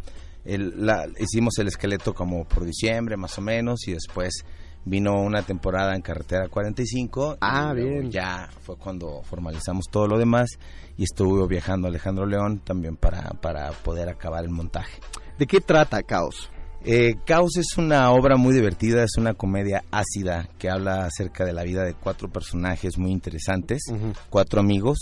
el- 0.44 0.84
la- 0.86 1.06
hicimos 1.20 1.58
el 1.58 1.68
esqueleto 1.68 2.14
como 2.14 2.44
por 2.44 2.64
diciembre 2.64 3.16
más 3.16 3.38
o 3.38 3.42
menos 3.42 3.86
y 3.86 3.92
después 3.92 4.32
vino 4.86 5.12
una 5.14 5.40
temporada 5.42 5.94
en 5.94 6.02
Carretera 6.02 6.48
45. 6.48 7.38
Ah, 7.40 7.72
y 7.72 7.80
bien. 7.80 8.10
Ya 8.10 8.50
fue 8.62 8.76
cuando 8.76 9.22
formalizamos 9.22 9.86
todo 9.90 10.06
lo 10.06 10.18
demás 10.18 10.50
y 10.98 11.04
estuvo 11.04 11.46
viajando 11.48 11.88
Alejandro 11.88 12.26
León 12.26 12.58
también 12.60 12.96
para, 12.96 13.30
para 13.40 13.70
poder 13.72 14.08
acabar 14.10 14.44
el 14.44 14.50
montaje. 14.50 15.00
¿De 15.38 15.46
qué 15.46 15.60
trata 15.60 16.02
Caos? 16.02 16.50
Eh, 16.84 17.14
Caos 17.24 17.56
es 17.56 17.78
una 17.78 18.10
obra 18.12 18.36
muy 18.36 18.54
divertida, 18.54 19.02
es 19.04 19.16
una 19.16 19.32
comedia 19.34 19.82
ácida 19.90 20.48
que 20.58 20.68
habla 20.68 21.06
acerca 21.06 21.44
de 21.44 21.52
la 21.54 21.62
vida 21.64 21.82
de 21.82 21.94
cuatro 21.94 22.30
personajes 22.30 22.98
muy 22.98 23.10
interesantes, 23.10 23.82
cuatro 24.30 24.60
amigos 24.60 24.98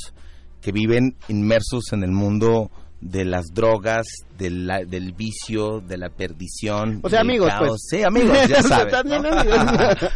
que 0.60 0.70
viven 0.70 1.16
inmersos 1.28 1.92
en 1.92 2.04
el 2.04 2.12
mundo 2.12 2.70
de 3.00 3.24
las 3.24 3.46
drogas, 3.52 4.06
de 4.38 4.50
la- 4.50 4.84
del 4.84 5.12
vicio, 5.12 5.80
de 5.80 5.96
la 5.98 6.08
perdición. 6.08 7.00
O 7.02 7.10
sea, 7.10 7.20
amigos, 7.22 7.48
caos. 7.48 7.68
pues. 7.68 7.80
Sí, 7.90 8.04
amigos, 8.04 8.38
ya 8.48 8.62
sabes. 8.62 8.92
también. 8.92 9.22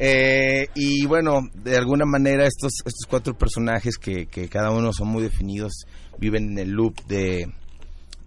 Eh, 0.00 0.68
y 0.76 1.06
bueno, 1.06 1.40
de 1.54 1.76
alguna 1.76 2.04
manera 2.04 2.46
estos, 2.46 2.72
estos 2.84 3.04
cuatro 3.08 3.36
personajes 3.36 3.98
que, 3.98 4.26
que 4.26 4.48
cada 4.48 4.70
uno 4.70 4.92
son 4.92 5.08
muy 5.08 5.24
definidos 5.24 5.72
viven 6.18 6.52
en 6.52 6.58
el 6.58 6.70
loop 6.70 6.94
de, 7.08 7.52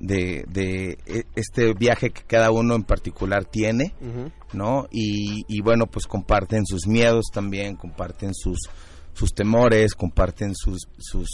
de, 0.01 0.43
de 0.50 0.98
e- 1.05 1.25
este 1.36 1.74
viaje 1.74 2.10
que 2.10 2.24
cada 2.24 2.51
uno 2.51 2.75
en 2.75 2.84
particular 2.84 3.46
tiene, 3.46 3.93
¿no? 4.51 4.88
Y, 4.91 5.46
y 5.48 5.62
bueno, 5.62 5.86
pues 5.86 6.08
comparten 6.08 6.65
sus 6.65 6.88
miedos 6.88 7.25
también, 7.31 7.75
comparten 7.75 8.34
sus, 8.34 8.60
sus 9.13 9.34
temores, 9.34 9.93
comparten 9.93 10.55
sus, 10.55 10.88
sus 10.98 11.29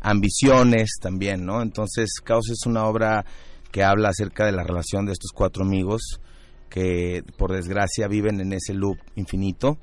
ambiciones 0.00 0.92
también, 1.00 1.44
¿no? 1.44 1.60
Entonces, 1.60 2.20
Caos 2.22 2.48
es 2.50 2.64
una 2.66 2.86
obra 2.86 3.24
que 3.72 3.82
habla 3.82 4.10
acerca 4.10 4.46
de 4.46 4.52
la 4.52 4.62
relación 4.62 5.04
de 5.04 5.12
estos 5.12 5.32
cuatro 5.34 5.64
amigos 5.64 6.20
que 6.68 7.24
por 7.36 7.52
desgracia 7.52 8.08
viven 8.08 8.40
en 8.40 8.52
ese 8.52 8.74
loop 8.74 8.98
infinito. 9.16 9.78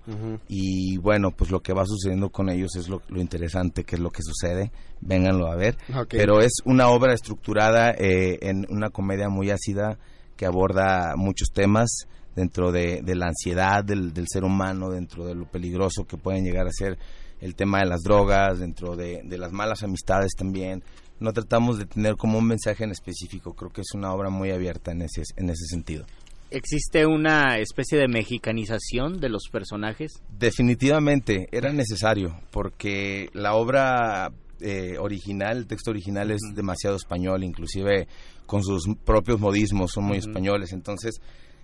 Y 0.47 0.97
bueno 0.97 1.31
pues 1.31 1.51
lo 1.51 1.61
que 1.61 1.73
va 1.73 1.85
sucediendo 1.85 2.29
con 2.29 2.49
ellos 2.49 2.75
es 2.75 2.87
lo, 2.87 3.01
lo 3.09 3.19
interesante 3.19 3.83
que 3.83 3.95
es 3.95 4.01
lo 4.01 4.11
que 4.11 4.21
sucede. 4.21 4.71
Vénganlo 5.01 5.47
a 5.47 5.55
ver. 5.55 5.77
Pero 6.09 6.41
es 6.41 6.53
una 6.65 6.89
obra 6.89 7.13
estructurada 7.13 7.91
eh, 7.91 8.39
en 8.41 8.65
una 8.69 8.89
comedia 8.89 9.29
muy 9.29 9.51
ácida 9.51 9.97
que 10.35 10.45
aborda 10.45 11.15
muchos 11.15 11.49
temas 11.53 12.07
dentro 12.35 12.71
de, 12.71 13.01
de 13.01 13.15
la 13.15 13.27
ansiedad 13.27 13.83
del, 13.83 14.13
del 14.13 14.27
ser 14.27 14.43
humano 14.43 14.89
dentro 14.89 15.25
de 15.25 15.35
lo 15.35 15.45
peligroso 15.45 16.05
que 16.05 16.17
pueden 16.17 16.43
llegar 16.43 16.67
a 16.67 16.71
ser 16.71 16.97
el 17.39 17.55
tema 17.55 17.79
de 17.79 17.85
las 17.85 18.01
drogas 18.01 18.59
dentro 18.59 18.95
de, 18.95 19.21
de 19.23 19.37
las 19.37 19.51
malas 19.51 19.83
amistades 19.83 20.33
también. 20.35 20.83
No 21.19 21.31
tratamos 21.31 21.77
de 21.77 21.85
tener 21.85 22.17
como 22.17 22.37
un 22.39 22.47
mensaje 22.47 22.83
en 22.83 22.91
específico. 22.91 23.53
Creo 23.53 23.71
que 23.71 23.81
es 23.81 23.93
una 23.93 24.13
obra 24.13 24.29
muy 24.29 24.51
abierta 24.51 24.91
en 24.91 25.01
ese 25.01 25.23
en 25.37 25.49
ese 25.49 25.65
sentido 25.67 26.05
¿Existe 26.55 27.05
una 27.05 27.57
especie 27.57 27.97
de 27.97 28.07
mexicanización 28.07 29.19
de 29.19 29.27
los 29.29 29.49
personajes? 29.51 30.21
Definitivamente 30.39 31.47
era 31.51 31.71
necesario 31.73 32.39
porque 32.51 33.29
la 33.33 33.55
obra 33.55 34.31
eh, 34.61 34.97
original, 34.97 35.57
el 35.57 35.67
texto 35.67 35.91
original 35.91 36.31
es 36.31 36.39
demasiado 36.55 36.95
español, 36.95 37.43
inclusive 37.43 38.07
con 38.45 38.63
sus 38.63 38.87
propios 39.03 39.39
modismos 39.39 39.91
son 39.91 40.05
muy 40.05 40.17
españoles. 40.17 40.71
Entonces, 40.71 41.19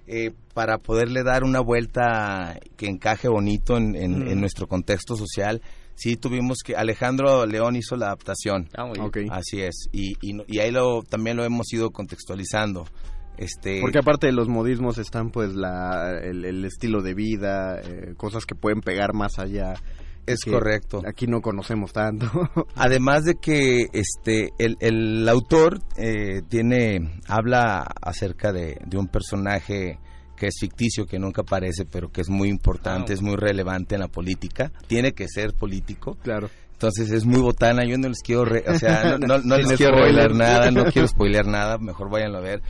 eh, 0.07 0.31
para 0.53 0.77
poderle 0.77 1.23
dar 1.23 1.43
una 1.43 1.61
vuelta 1.61 2.59
que 2.75 2.87
encaje 2.87 3.27
bonito 3.29 3.77
en, 3.77 3.95
en- 3.95 4.27
en 4.27 4.39
nuestro 4.41 4.67
contexto 4.67 5.15
social, 5.15 5.61
sí 5.95 6.17
tuvimos 6.17 6.57
que 6.65 6.75
Alejandro 6.75 7.45
León 7.45 7.75
hizo 7.77 7.95
la 7.95 8.07
adaptación. 8.07 8.67
Ah, 8.75 8.85
muy 8.85 8.95
bien. 8.95 9.05
Ok. 9.07 9.17
Así 9.31 9.61
es 9.61 9.87
y, 9.93 10.13
y 10.21 10.59
ahí 10.59 10.71
lo 10.71 11.01
también 11.03 11.37
lo 11.37 11.45
hemos 11.45 11.71
ido 11.71 11.91
contextualizando. 11.91 12.85
Este, 13.37 13.79
Porque 13.81 13.99
aparte 13.99 14.27
de 14.27 14.33
los 14.33 14.47
modismos 14.47 14.97
están 14.97 15.31
pues 15.31 15.53
la, 15.55 16.11
el, 16.21 16.45
el 16.45 16.63
estilo 16.65 17.01
de 17.01 17.13
vida, 17.15 17.79
eh, 17.81 18.13
cosas 18.17 18.45
que 18.45 18.55
pueden 18.55 18.81
pegar 18.81 19.13
más 19.13 19.39
allá. 19.39 19.73
Es 20.27 20.41
correcto. 20.45 21.01
Aquí 21.07 21.25
no 21.25 21.41
conocemos 21.41 21.91
tanto. 21.93 22.27
Además 22.75 23.23
de 23.25 23.35
que 23.41 23.87
este 23.93 24.51
el, 24.59 24.77
el 24.79 25.27
autor 25.27 25.79
eh, 25.97 26.43
tiene 26.47 27.19
habla 27.27 27.87
acerca 28.01 28.53
de, 28.53 28.77
de 28.85 28.97
un 28.99 29.07
personaje 29.07 29.97
que 30.37 30.47
es 30.47 30.55
ficticio, 30.59 31.05
que 31.07 31.17
nunca 31.19 31.41
aparece, 31.41 31.85
pero 31.85 32.09
que 32.11 32.21
es 32.21 32.29
muy 32.29 32.49
importante, 32.49 33.13
Ah. 33.13 33.15
es 33.15 33.21
muy 33.21 33.35
relevante 33.35 33.95
en 33.95 34.01
la 34.01 34.07
política. 34.07 34.71
Tiene 34.87 35.13
que 35.13 35.27
ser 35.27 35.53
político. 35.53 36.15
claro. 36.21 36.49
Entonces 36.73 37.11
es 37.11 37.25
muy 37.27 37.39
botana. 37.41 37.85
Yo 37.85 37.95
no 37.99 38.07
les 38.07 38.21
quiero, 38.23 38.43
re- 38.43 38.63
o 38.67 38.73
sea, 38.79 39.17
no, 39.19 39.27
no- 39.27 39.37
no 39.43 39.55
Sin 39.57 39.67
les 39.69 39.77
quiero 39.77 39.97
spoiler. 39.97 40.33
nada, 40.33 40.71
no 40.71 40.85
quiero 40.91 41.07
spoilear 41.07 41.45
nada. 41.45 41.77
Mejor 41.77 42.09
váyanlo 42.09 42.39
a 42.39 42.41
ver. 42.41 42.61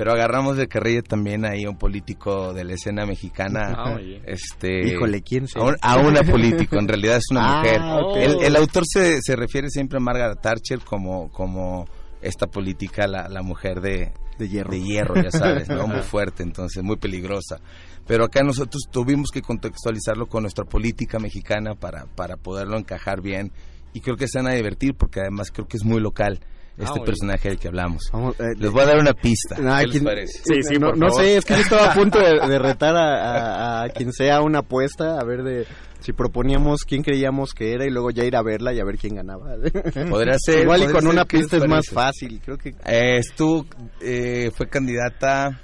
Pero 0.00 0.12
agarramos 0.12 0.56
de 0.56 0.66
carrilla 0.66 1.02
también 1.02 1.44
ahí 1.44 1.64
a 1.64 1.68
un 1.68 1.76
político 1.76 2.54
de 2.54 2.64
la 2.64 2.72
escena 2.72 3.04
mexicana. 3.04 3.74
Ah, 3.76 3.94
oye. 3.96 4.22
este, 4.24 4.88
Híjole, 4.88 5.20
¿quién 5.20 5.44
a, 5.54 5.62
un- 5.62 5.76
a 5.82 5.96
una 5.98 6.22
político, 6.22 6.78
en 6.78 6.88
realidad 6.88 7.16
es 7.18 7.24
una 7.30 7.60
Ah, 7.60 8.00
mujer. 8.00 8.22
El, 8.30 8.42
el 8.42 8.56
autor 8.56 8.84
se, 8.86 9.20
se 9.20 9.36
refiere 9.36 9.68
siempre 9.68 9.98
a 9.98 10.00
Margaret 10.00 10.40
Thatcher 10.40 10.78
como, 10.80 11.30
como 11.30 11.84
esta 12.22 12.46
política, 12.46 13.06
la, 13.06 13.28
la 13.28 13.42
mujer 13.42 13.82
de, 13.82 14.14
De 14.38 14.48
hierro. 14.48 14.70
de 14.70 14.80
hierro, 14.80 15.22
ya 15.22 15.30
sabes, 15.30 15.68
¿no? 15.68 15.86
muy 15.86 16.00
fuerte, 16.00 16.42
entonces 16.44 16.82
muy 16.82 16.96
peligrosa. 16.96 17.58
Pero 18.06 18.24
acá 18.24 18.42
nosotros 18.42 18.84
tuvimos 18.90 19.28
que 19.30 19.42
contextualizarlo 19.42 20.28
con 20.28 20.44
nuestra 20.44 20.64
política 20.64 21.18
mexicana 21.18 21.74
para, 21.74 22.06
para 22.06 22.38
poderlo 22.38 22.78
encajar 22.78 23.20
bien 23.20 23.52
y 23.92 24.00
creo 24.00 24.16
que 24.16 24.28
se 24.28 24.38
van 24.38 24.48
a 24.48 24.54
divertir 24.54 24.94
porque 24.94 25.20
además 25.20 25.50
creo 25.50 25.68
que 25.68 25.76
es 25.76 25.84
muy 25.84 26.00
local 26.00 26.40
este 26.84 26.98
muy 27.00 27.06
personaje 27.06 27.48
del 27.48 27.58
que 27.58 27.68
hablamos. 27.68 28.02
Vamos, 28.12 28.38
eh, 28.40 28.44
Les 28.58 28.70
voy 28.70 28.82
a 28.82 28.86
dar 28.86 28.98
una 28.98 29.12
pista. 29.14 29.56
Ah, 29.64 29.78
¿Qué 29.80 29.86
les 29.86 29.90
¿quién- 29.92 30.04
parece? 30.04 30.38
Sí, 30.44 30.62
sí, 30.62 30.74
no, 30.78 30.88
por 30.88 30.98
no 30.98 31.08
favor. 31.08 31.22
sé, 31.24 31.36
es 31.36 31.44
que 31.44 31.54
yo 31.54 31.60
estaba 31.60 31.92
a 31.92 31.94
punto 31.94 32.18
de, 32.18 32.48
de 32.48 32.58
retar 32.58 32.96
a, 32.96 33.80
a- 33.80 33.84
a 33.84 33.88
quien 33.90 34.12
sea 34.12 34.40
una 34.42 34.60
apuesta, 34.60 35.18
a 35.18 35.24
ver 35.24 35.42
de 35.42 35.66
si 36.00 36.12
proponíamos 36.14 36.84
quién 36.84 37.02
creíamos 37.02 37.52
que 37.52 37.74
era 37.74 37.84
y 37.84 37.90
luego 37.90 38.10
ya 38.10 38.24
ir 38.24 38.34
a 38.34 38.42
verla 38.42 38.72
y 38.72 38.80
a 38.80 38.84
ver 38.84 38.96
quién 38.96 39.16
ganaba. 39.16 39.54
Podría 40.10 40.34
ser. 40.38 40.62
Igual 40.62 40.82
y 40.82 40.86
con 40.86 41.02
ser, 41.02 41.10
una 41.10 41.24
¿qué 41.26 41.36
les 41.36 41.46
pista 41.46 41.56
es 41.58 41.68
más 41.68 41.88
fácil, 41.90 42.40
creo 42.42 42.56
que... 42.56 42.70
Eh, 42.86 43.18
estuvo, 43.18 43.66
eh, 44.00 44.50
fue 44.56 44.66
candidata. 44.68 45.60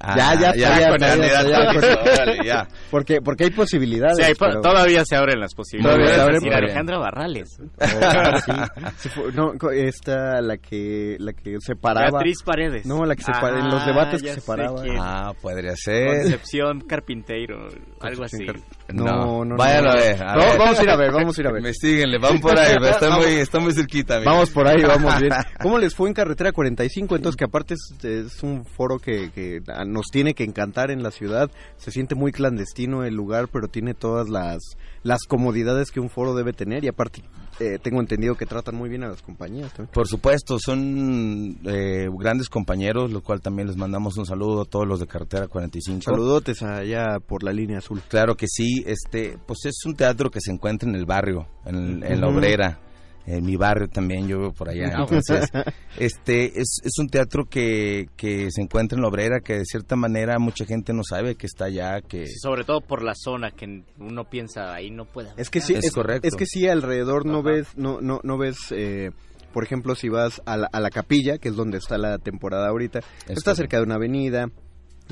A- 0.00 0.16
Ya, 0.16 0.34
ya, 0.34 0.54
ya, 0.54 0.80
ya, 0.80 0.88
con 0.90 0.98
ya, 1.00 1.06
candidata, 1.08 1.48
ya, 1.48 2.12
órale. 2.12 2.68
Porque, 2.90 3.20
porque 3.22 3.44
hay 3.44 3.50
posibilidades. 3.50 4.16
Sí, 4.16 4.22
hay 4.24 4.34
po- 4.34 4.46
pero- 4.46 4.60
Todavía 4.62 5.04
se 5.04 5.16
abren 5.16 5.38
las 5.40 5.54
posibilidades. 5.54 5.96
Todavía 5.98 6.14
se 6.14 6.14
Es 6.14 6.20
abren, 6.22 6.40
decir, 6.40 6.54
Alejandra 6.54 6.98
Barrales. 6.98 7.58
Oh, 7.80 8.38
sí. 8.44 8.52
Sí 8.98 9.08
fue- 9.10 9.32
no, 9.32 9.52
esta, 9.72 10.40
la 10.40 10.56
que, 10.58 11.16
la 11.18 11.32
que 11.32 11.56
separaba. 11.60 12.10
Beatriz 12.18 12.42
Paredes. 12.42 12.86
No, 12.86 13.04
la 13.04 13.14
que 13.14 13.22
separa- 13.22 13.58
en 13.60 13.68
los 13.68 13.84
debates 13.86 14.22
que 14.22 14.32
separaba. 14.34 14.82
Ah, 14.98 15.32
podría 15.40 15.76
ser. 15.76 16.06
Concepción 16.22 16.80
Carpinteiro, 16.82 17.68
algo 18.00 18.24
así. 18.24 18.46
No, 18.92 19.04
no, 19.04 19.44
no. 19.44 19.56
Váyanlo 19.56 19.90
a 19.90 19.94
ver. 19.96 20.22
a 20.22 20.34
No, 20.34 20.40
ver. 20.40 20.58
vamos 20.58 20.78
a 20.78 20.82
ir 20.82 20.90
a 20.90 20.96
ver, 20.96 21.12
vamos 21.12 21.38
a 21.38 21.40
ir 21.40 21.46
a 21.46 21.50
ver. 21.52 21.60
Investíguenle, 21.60 22.18
van 22.18 22.40
por 22.40 22.58
ahí, 22.58 22.76
está 22.90 23.10
muy, 23.16 23.24
está 23.26 23.58
muy 23.60 23.72
cerquita. 23.72 24.20
Vamos 24.24 24.50
por 24.50 24.66
ahí, 24.68 24.82
vamos 24.82 25.18
bien. 25.20 25.32
¿Cómo 25.62 25.78
les 25.78 25.94
fue 25.94 26.08
en 26.08 26.14
Carretera 26.14 26.52
45? 26.52 27.16
Entonces, 27.16 27.36
que 27.36 27.44
aparte 27.44 27.74
es, 27.74 28.04
es 28.04 28.42
un 28.42 28.64
foro 28.64 28.98
que, 28.98 29.30
que 29.32 29.60
nos 29.86 30.06
tiene 30.10 30.34
que 30.34 30.44
encantar 30.44 30.90
en 30.90 31.02
la 31.02 31.10
ciudad. 31.10 31.50
Se 31.76 31.90
siente 31.90 32.14
muy 32.14 32.32
clandestino 32.32 33.04
el 33.04 33.14
lugar, 33.14 33.48
pero 33.52 33.68
tiene 33.68 33.94
todas 33.94 34.28
las, 34.28 34.58
las 35.02 35.20
comodidades 35.28 35.90
que 35.90 36.00
un 36.00 36.10
foro 36.10 36.34
debe 36.34 36.52
tener. 36.52 36.84
Y 36.84 36.88
aparte, 36.88 37.22
eh, 37.60 37.78
tengo 37.78 38.00
entendido 38.00 38.34
que 38.34 38.46
tratan 38.46 38.74
muy 38.74 38.88
bien 38.88 39.04
a 39.04 39.08
las 39.08 39.22
compañías 39.22 39.72
también. 39.72 39.92
Por 39.92 40.08
supuesto, 40.08 40.58
son 40.58 41.58
eh, 41.66 42.08
grandes 42.18 42.48
compañeros, 42.48 43.10
lo 43.12 43.22
cual 43.22 43.40
también 43.40 43.68
les 43.68 43.76
mandamos 43.76 44.16
un 44.16 44.26
saludo 44.26 44.62
a 44.62 44.64
todos 44.64 44.86
los 44.86 44.98
de 44.98 45.06
Carretera 45.06 45.46
45. 45.46 46.02
Saludotes 46.02 46.62
allá 46.62 47.18
por 47.20 47.42
la 47.42 47.52
línea 47.52 47.78
azul. 47.78 48.00
Claro 48.08 48.34
que 48.34 48.46
sí, 48.48 48.82
este, 48.86 49.38
pues 49.46 49.66
es 49.66 49.84
un 49.84 49.94
teatro 49.94 50.30
que 50.30 50.40
se 50.40 50.50
encuentra 50.50 50.88
en 50.88 50.94
el 50.94 51.04
barrio, 51.04 51.46
en, 51.66 52.02
en 52.02 52.20
la 52.20 52.28
obrera, 52.28 52.80
en 53.26 53.44
mi 53.44 53.56
barrio 53.56 53.88
también, 53.88 54.26
yo 54.26 54.38
vivo 54.38 54.52
por 54.52 54.68
allá. 54.68 54.92
Entonces, 54.98 55.48
este, 55.98 56.60
es, 56.60 56.80
es 56.82 56.98
un 56.98 57.08
teatro 57.08 57.44
que, 57.44 58.08
que 58.16 58.50
se 58.50 58.62
encuentra 58.62 58.96
en 58.96 59.02
la 59.02 59.08
obrera, 59.08 59.40
que 59.40 59.58
de 59.58 59.64
cierta 59.64 59.96
manera 59.96 60.38
mucha 60.38 60.64
gente 60.64 60.92
no 60.92 61.02
sabe 61.04 61.36
que 61.36 61.46
está 61.46 61.66
allá, 61.66 62.00
que... 62.00 62.26
Sí, 62.26 62.38
sobre 62.38 62.64
todo 62.64 62.80
por 62.80 63.02
la 63.02 63.14
zona 63.14 63.50
que 63.50 63.84
uno 63.98 64.24
piensa 64.24 64.74
ahí 64.74 64.90
no 64.90 65.04
puede 65.04 65.30
haber 65.30 65.40
Es 65.40 65.50
que 65.50 65.60
sí, 65.60 65.74
es, 65.74 65.92
es 66.22 66.36
que 66.36 66.46
sí 66.46 66.68
alrededor 66.68 67.26
no 67.26 67.42
ves, 67.42 67.68
no, 67.76 68.00
no, 68.00 68.20
no 68.22 68.38
ves, 68.38 68.58
eh, 68.70 69.10
por 69.52 69.64
ejemplo, 69.64 69.94
si 69.94 70.08
vas 70.08 70.40
a 70.46 70.56
la, 70.56 70.68
a 70.72 70.80
la 70.80 70.90
capilla, 70.90 71.38
que 71.38 71.48
es 71.48 71.56
donde 71.56 71.78
está 71.78 71.98
la 71.98 72.18
temporada 72.18 72.68
ahorita, 72.68 73.00
está 73.00 73.26
correcto. 73.26 73.54
cerca 73.54 73.76
de 73.78 73.82
una 73.82 73.96
avenida, 73.96 74.48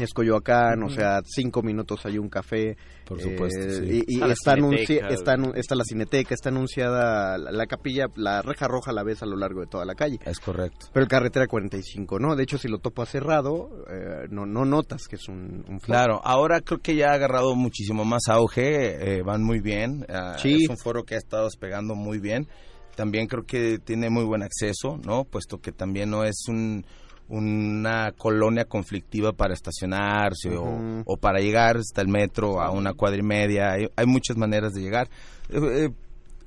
es 0.02 0.12
Coyoacán, 0.12 0.82
o 0.82 0.90
sea, 0.90 1.20
cinco 1.24 1.62
minutos 1.62 2.04
hay 2.06 2.18
un 2.18 2.28
café. 2.28 2.76
Por 3.04 3.20
supuesto, 3.20 3.60
eh, 3.60 3.70
sí. 3.70 4.04
Y, 4.06 4.18
y 4.18 4.22
Está 4.30 4.54
cineteca, 4.54 5.08
está, 5.08 5.34
está 5.54 5.74
la 5.74 5.84
cineteca, 5.84 6.34
está 6.34 6.50
anunciada 6.50 7.38
la, 7.38 7.50
la 7.50 7.66
capilla, 7.66 8.06
la 8.16 8.42
reja 8.42 8.68
roja 8.68 8.92
la 8.92 9.02
ves 9.02 9.22
a 9.22 9.26
lo 9.26 9.36
largo 9.36 9.60
de 9.60 9.66
toda 9.66 9.84
la 9.84 9.94
calle. 9.94 10.18
Es 10.26 10.40
correcto. 10.40 10.86
Pero 10.92 11.04
el 11.04 11.08
carretera 11.08 11.46
45, 11.46 12.18
¿no? 12.18 12.36
De 12.36 12.42
hecho, 12.42 12.58
si 12.58 12.68
lo 12.68 12.78
topas 12.78 13.08
cerrado, 13.08 13.70
eh, 13.90 14.26
no, 14.30 14.44
no 14.46 14.64
notas 14.64 15.08
que 15.08 15.16
es 15.16 15.28
un, 15.28 15.64
un. 15.68 15.78
Claro, 15.78 16.20
ahora 16.22 16.60
creo 16.60 16.80
que 16.80 16.94
ya 16.96 17.10
ha 17.10 17.14
agarrado 17.14 17.54
muchísimo 17.54 18.04
más 18.04 18.28
auge, 18.28 19.18
eh, 19.18 19.22
van 19.22 19.42
muy 19.42 19.60
bien, 19.60 20.04
ah, 20.08 20.36
Sí. 20.38 20.64
es 20.64 20.68
un 20.68 20.76
foro 20.76 21.04
que 21.04 21.14
ha 21.14 21.18
estado 21.18 21.44
despegando 21.44 21.94
muy 21.94 22.18
bien, 22.18 22.46
también 22.94 23.26
creo 23.26 23.44
que 23.44 23.78
tiene 23.78 24.10
muy 24.10 24.24
buen 24.24 24.42
acceso, 24.42 24.98
¿no? 25.04 25.24
Puesto 25.24 25.58
que 25.60 25.72
también 25.72 26.10
no 26.10 26.24
es 26.24 26.44
un, 26.48 26.84
una 27.28 28.12
colonia 28.16 28.64
conflictiva 28.64 29.32
para 29.32 29.54
estacionarse 29.54 30.56
o- 31.04 31.16
para 31.16 31.40
llegar 31.40 31.76
hasta 31.76 32.00
el 32.02 32.08
metro 32.08 32.60
a 32.60 32.70
una 32.70 32.94
cuadra 32.94 33.18
y 33.18 33.22
media, 33.22 33.72
hay, 33.72 33.88
hay 33.96 34.06
muchas 34.06 34.36
maneras 34.36 34.72
de 34.72 34.80
llegar. 34.82 35.08
Eh, 35.50 35.58
eh, 35.60 35.90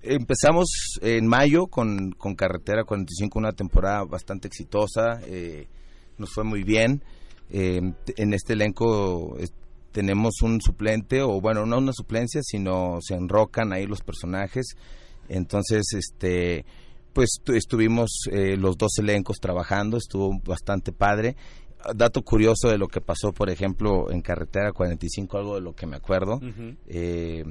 empezamos 0.04 0.68
en 1.02 1.28
mayo 1.28 1.68
con, 1.68 2.12
con 2.14 2.36
Carretera 2.36 2.84
45, 2.84 3.38
una 3.38 3.52
temporada 3.52 4.04
bastante 4.04 4.48
exitosa, 4.48 5.20
eh, 5.26 5.68
nos 6.18 6.32
fue 6.34 6.44
muy 6.44 6.64
bien. 6.64 7.04
Eh, 7.52 7.82
en 8.18 8.34
este 8.34 8.54
elenco 8.54 9.38
eh, 9.40 9.48
tenemos 9.92 10.42
un 10.42 10.62
suplente, 10.62 11.22
o 11.22 11.40
bueno, 11.42 11.66
no 11.66 11.78
una 11.78 11.92
suplencia, 11.94 12.42
sino 12.44 12.98
se 13.02 13.14
enrocan 13.16 13.74
ahí 13.74 13.86
los 13.86 14.02
personajes. 14.02 14.76
Entonces, 15.30 15.84
este, 15.94 16.66
pues 17.14 17.40
tu- 17.44 17.54
estuvimos 17.54 18.10
eh, 18.32 18.56
los 18.58 18.78
dos 18.78 18.92
elencos 19.00 19.38
trabajando, 19.40 19.98
estuvo 19.98 20.40
bastante 20.44 20.92
padre. 20.92 21.36
Dato 21.96 22.22
curioso 22.22 22.70
de 22.70 22.78
lo 22.78 22.88
que 22.88 23.02
pasó, 23.02 23.32
por 23.34 23.50
ejemplo, 23.50 24.12
en 24.12 24.22
Carretera 24.22 24.72
45, 24.72 25.38
algo 25.38 25.56
de 25.56 25.62
lo 25.62 25.74
que 25.74 25.88
me 25.88 25.96
acuerdo. 25.98 26.40
Eh, 26.88 27.44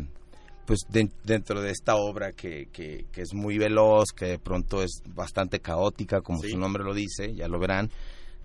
pues 0.66 0.80
de- 0.88 1.10
dentro 1.24 1.60
de 1.60 1.72
esta 1.72 1.96
obra 1.96 2.30
que, 2.32 2.68
que, 2.72 3.06
que 3.10 3.22
es 3.22 3.34
muy 3.34 3.58
veloz, 3.58 4.10
que 4.14 4.26
de 4.26 4.38
pronto 4.38 4.82
es 4.84 5.02
bastante 5.14 5.58
caótica, 5.58 6.20
como 6.20 6.40
Sí. 6.42 6.50
su 6.50 6.58
nombre 6.58 6.84
lo 6.84 6.94
dice, 6.94 7.34
ya 7.34 7.48
lo 7.48 7.58
verán. 7.58 7.90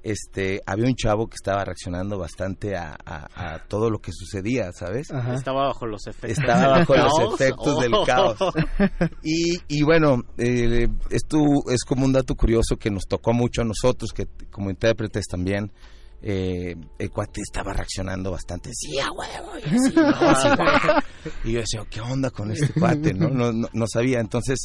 Este, 0.07 0.61
había 0.67 0.85
un 0.85 0.93
chavo 0.93 1.25
que 1.25 1.33
estaba 1.33 1.65
reaccionando 1.65 2.19
bastante 2.19 2.75
a, 2.75 2.95
a- 3.03 3.55
a 3.55 3.59
todo 3.67 3.89
lo 3.89 3.97
que 3.97 4.11
sucedía, 4.13 4.71
¿sabes? 4.71 5.07
Estaba 5.33 5.65
bajo 5.65 5.87
los 5.87 6.05
efectos. 6.05 6.37
Estaba 6.37 6.77
bajo 6.77 6.93
del 6.93 7.01
los 7.03 7.13
caos. 7.17 7.41
efectos 7.41 7.79
del 7.79 7.93
Oh. 7.95 8.05
caos. 8.05 8.37
Y, 9.23 9.57
y 9.67 9.81
bueno, 9.81 10.21
eh, 10.37 10.87
esto 11.09 11.39
es 11.71 11.83
como 11.83 12.05
un 12.05 12.13
dato 12.13 12.35
curioso 12.35 12.75
que 12.77 12.91
nos 12.91 13.07
tocó 13.07 13.33
mucho 13.33 13.63
a 13.63 13.65
nosotros, 13.65 14.11
que 14.13 14.27
como 14.51 14.69
intérpretes 14.69 15.25
también. 15.25 15.71
eh, 16.21 16.75
el 16.99 17.09
cuate 17.09 17.41
estaba 17.41 17.73
reaccionando 17.73 18.29
bastante, 18.31 18.69
sí, 18.73 18.99
a 18.99 19.11
huevo, 19.11 19.57
y 19.59 19.75
así, 19.75 19.95
no. 19.95 21.01
Y 21.43 21.53
yo 21.53 21.59
decía, 21.61 21.81
¿qué 21.89 22.01
onda 22.01 22.29
con 22.29 22.51
este 22.51 22.79
cuate? 22.79 23.13
No, 23.15 23.29
no, 23.29 23.51
no, 23.51 23.67
no 23.73 23.85
sabía. 23.87 24.19
Entonces, 24.19 24.59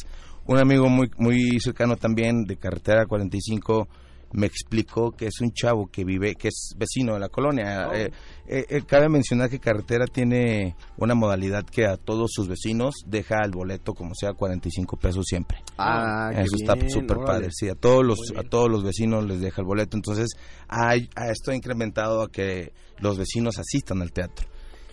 un 0.45 0.59
amigo 0.59 0.87
muy, 0.87 1.09
muy 1.17 1.59
cercano 1.59 1.95
también 1.97 2.43
de 2.43 2.57
Carretera 2.57 3.05
45 3.07 3.87
me 4.33 4.47
explicó 4.47 5.11
que 5.11 5.27
es 5.27 5.41
un 5.41 5.51
chavo 5.51 5.87
que 5.87 6.03
vive, 6.03 6.35
que 6.35 6.49
es 6.49 6.73
vecino 6.77 7.13
de 7.13 7.19
la 7.19 7.29
colonia. 7.29 7.87
Oh. 7.89 7.93
Eh, 7.93 8.11
eh, 8.47 8.65
eh, 8.69 8.81
cabe 8.85 9.09
mencionar 9.09 9.49
que 9.49 9.59
Carretera 9.59 10.05
tiene 10.05 10.75
una 10.97 11.15
modalidad 11.15 11.65
que 11.65 11.85
a 11.85 11.97
todos 11.97 12.31
sus 12.33 12.47
vecinos 12.47 12.95
deja 13.05 13.37
el 13.43 13.51
boleto 13.51 13.93
como 13.93 14.13
sea 14.15 14.33
45 14.33 14.97
pesos 14.97 15.25
siempre. 15.27 15.59
Ah, 15.77 16.31
qué 16.33 16.41
Eso 16.41 16.55
está 16.55 16.75
súper 16.89 17.17
padre. 17.25 17.49
Sí, 17.51 17.69
a 17.69 17.75
todos 17.75 18.05
los 18.05 18.19
a 18.37 18.43
todos 18.43 18.69
los 18.69 18.83
vecinos 18.83 19.25
les 19.25 19.41
deja 19.41 19.61
el 19.61 19.67
boleto. 19.67 19.97
Entonces, 19.97 20.29
hay, 20.67 21.09
a 21.15 21.29
esto 21.29 21.51
ha 21.51 21.55
incrementado 21.55 22.21
a 22.23 22.29
que 22.29 22.73
los 22.99 23.17
vecinos 23.17 23.57
asistan 23.57 24.01
al 24.01 24.11
teatro. 24.11 24.47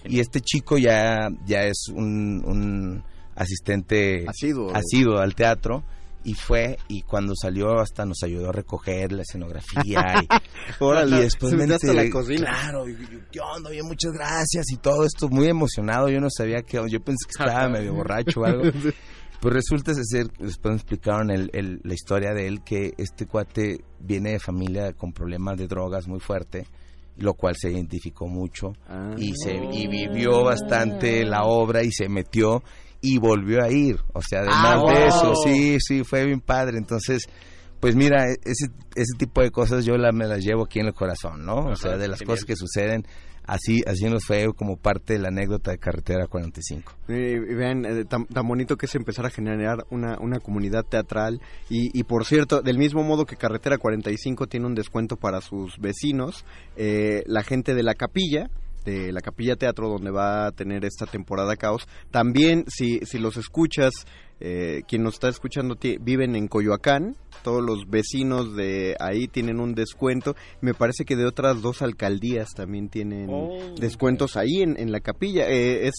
Y 0.05 0.21
este 0.21 0.41
chico 0.41 0.79
ya 0.79 1.29
ya 1.45 1.63
es 1.63 1.89
un, 1.93 2.43
un 2.45 3.05
asistente 3.35 4.25
Asiduo. 4.29 4.73
asiduo 4.75 5.19
al 5.19 5.35
teatro 5.35 5.85
y 6.29 6.35
fue 6.35 6.77
y 6.89 7.03
cuando 7.03 7.33
salió 7.35 7.79
hasta 7.81 8.05
nos 8.05 8.23
ayudó 8.23 8.51
a 8.51 8.53
recoger 8.53 9.13
la 9.13 9.23
escenografía 9.23 10.03
y, 10.23 10.29
Órale, 10.85 11.17
y 11.17 11.21
después 11.21 11.55
me 11.55 11.65
hasta 11.65 11.87
la 11.89 12.03
enteré, 12.03 12.11
cocina. 12.11 12.51
claro 12.51 12.89
y 12.89 12.93
yo, 12.97 13.19
qué 13.33 13.41
onda 13.41 13.71
bien 13.71 13.87
muchas 13.87 14.13
gracias 14.13 14.67
y 14.73 14.77
todo 14.77 15.05
esto 15.05 15.29
muy 15.29 15.47
emocionado 15.49 16.09
yo 16.09 16.21
no 16.21 16.29
sabía 16.31 16.63
que 16.63 16.77
yo 16.89 17.01
pensé 17.01 17.25
que 17.27 17.43
estaba 17.43 17.69
medio 17.69 17.95
borracho 17.95 18.41
o 18.41 18.45
algo 18.45 18.63
pues 19.41 19.55
resulta 19.55 19.93
ser 19.95 20.27
después 20.39 20.73
me 20.73 20.77
explicaron 20.77 21.31
el, 21.31 21.51
el- 21.55 21.81
la 21.85 21.95
historia 21.95 22.35
de 22.35 22.47
él 22.49 22.63
que 22.65 22.93
este 22.99 23.27
cuate 23.27 23.81
viene 24.01 24.33
de 24.33 24.39
familia 24.41 24.93
con 24.93 25.13
problemas 25.13 25.57
de 25.57 25.67
drogas 25.69 26.07
muy 26.09 26.21
fuerte 26.21 26.67
lo 27.17 27.35
cual 27.35 27.55
se 27.57 27.71
identificó 27.71 28.27
mucho 28.29 28.73
Ah. 28.89 29.15
y 29.17 29.33
se 29.35 29.55
y 29.55 29.87
vivió 29.89 30.45
bastante 30.45 31.25
la 31.25 31.45
obra 31.45 31.83
y 31.83 31.91
se 31.91 32.09
metió 32.09 32.63
y 33.01 33.19
volvió 33.19 33.63
a 33.63 33.71
ir 33.71 33.97
o 34.13 34.21
sea 34.23 34.41
además 34.41 34.65
Ah, 34.65 34.93
de 34.93 34.99
wow. 34.99 35.09
eso 35.09 35.35
sí 35.45 35.77
sí 35.81 36.05
fue 36.05 36.25
bien 36.27 36.41
padre 36.41 36.79
entonces 36.79 37.29
pues 37.81 37.95
mira 37.95 38.25
e- 38.25 38.39
ese 38.45 38.67
ese 38.97 39.17
tipo 39.19 39.41
de 39.41 39.51
cosas 39.51 39.85
yo 39.85 39.97
la, 39.97 40.11
me 40.13 40.27
las 40.27 40.41
llevo 40.45 40.65
aquí 40.65 40.81
en 40.81 40.87
el 40.87 40.95
corazón 40.95 41.45
no 41.45 41.67
o 41.67 41.77
sea 41.77 41.97
de 41.97 42.09
las 42.09 42.19
genial. 42.19 42.35
cosas 42.35 42.45
que 42.45 42.57
suceden 42.57 43.05
así 43.47 43.81
así 43.87 44.05
nos 44.11 44.25
fue 44.27 44.47
como 44.55 44.77
parte 44.77 45.15
de 45.15 45.21
la 45.21 45.29
anécdota 45.29 45.71
de 45.71 45.79
carretera 45.79 46.27
45 46.27 46.93
Y, 47.09 47.13
y 47.15 47.39
vean, 47.55 47.85
eh, 47.87 48.05
tan, 48.05 48.27
tan 48.27 48.47
bonito 48.47 48.77
que 48.77 48.85
es 48.87 48.95
empezar 48.95 49.25
a 49.27 49.31
generar 49.31 49.87
una, 49.91 50.19
una 50.21 50.39
comunidad 50.39 50.85
teatral. 50.85 51.41
Y, 51.71 51.99
y 51.99 52.03
por 52.03 52.27
cierto, 52.27 52.61
del 52.61 52.77
mismo 52.77 53.03
modo 53.05 53.25
que 53.25 53.37
Carretera 53.37 53.79
45 53.79 54.49
tiene 54.49 54.67
un 54.67 54.75
descuento 54.75 55.17
para 55.17 55.41
sus 55.41 55.79
vecinos, 55.79 56.45
eh, 56.77 57.23
la 57.27 57.43
gente 57.43 57.75
de 57.75 57.83
la 57.83 57.95
capilla, 57.95 58.51
la 59.13 59.21
capilla 59.21 59.57
teatro 59.57 59.89
donde 59.89 60.11
va 60.11 60.47
a 60.47 60.53
tener 60.53 60.85
esta 60.85 61.07
temporada 61.07 61.57
caos, 61.57 61.87
también 62.11 62.65
si, 62.69 63.01
si 63.01 63.19
los 63.19 63.37
escuchas, 63.37 63.93
eh, 64.41 64.83
quien 64.89 65.03
nos 65.03 65.15
está 65.15 65.29
escuchando 65.29 65.77
viven 66.01 66.37
en 66.37 66.49
Coyoacán, 66.49 67.17
todos 67.43 67.63
los 67.63 67.89
vecinos 67.89 68.57
de 68.57 68.97
ahí 68.99 69.29
tienen 69.29 69.61
un 69.61 69.75
descuento. 69.75 70.35
Me 70.61 70.75
parece 70.75 71.05
que 71.05 71.15
de 71.17 71.25
otras 71.25 71.63
dos 71.63 71.83
alcaldías 71.83 72.49
también 72.57 72.89
tienen 72.89 73.29
Oh. 73.31 73.59
descuentos 73.79 74.37
ahí 74.37 74.63
en, 74.63 74.79
en 74.79 74.91
la 74.93 75.01
capilla. 75.01 75.49
Eh, 75.49 75.87
es 75.89 75.95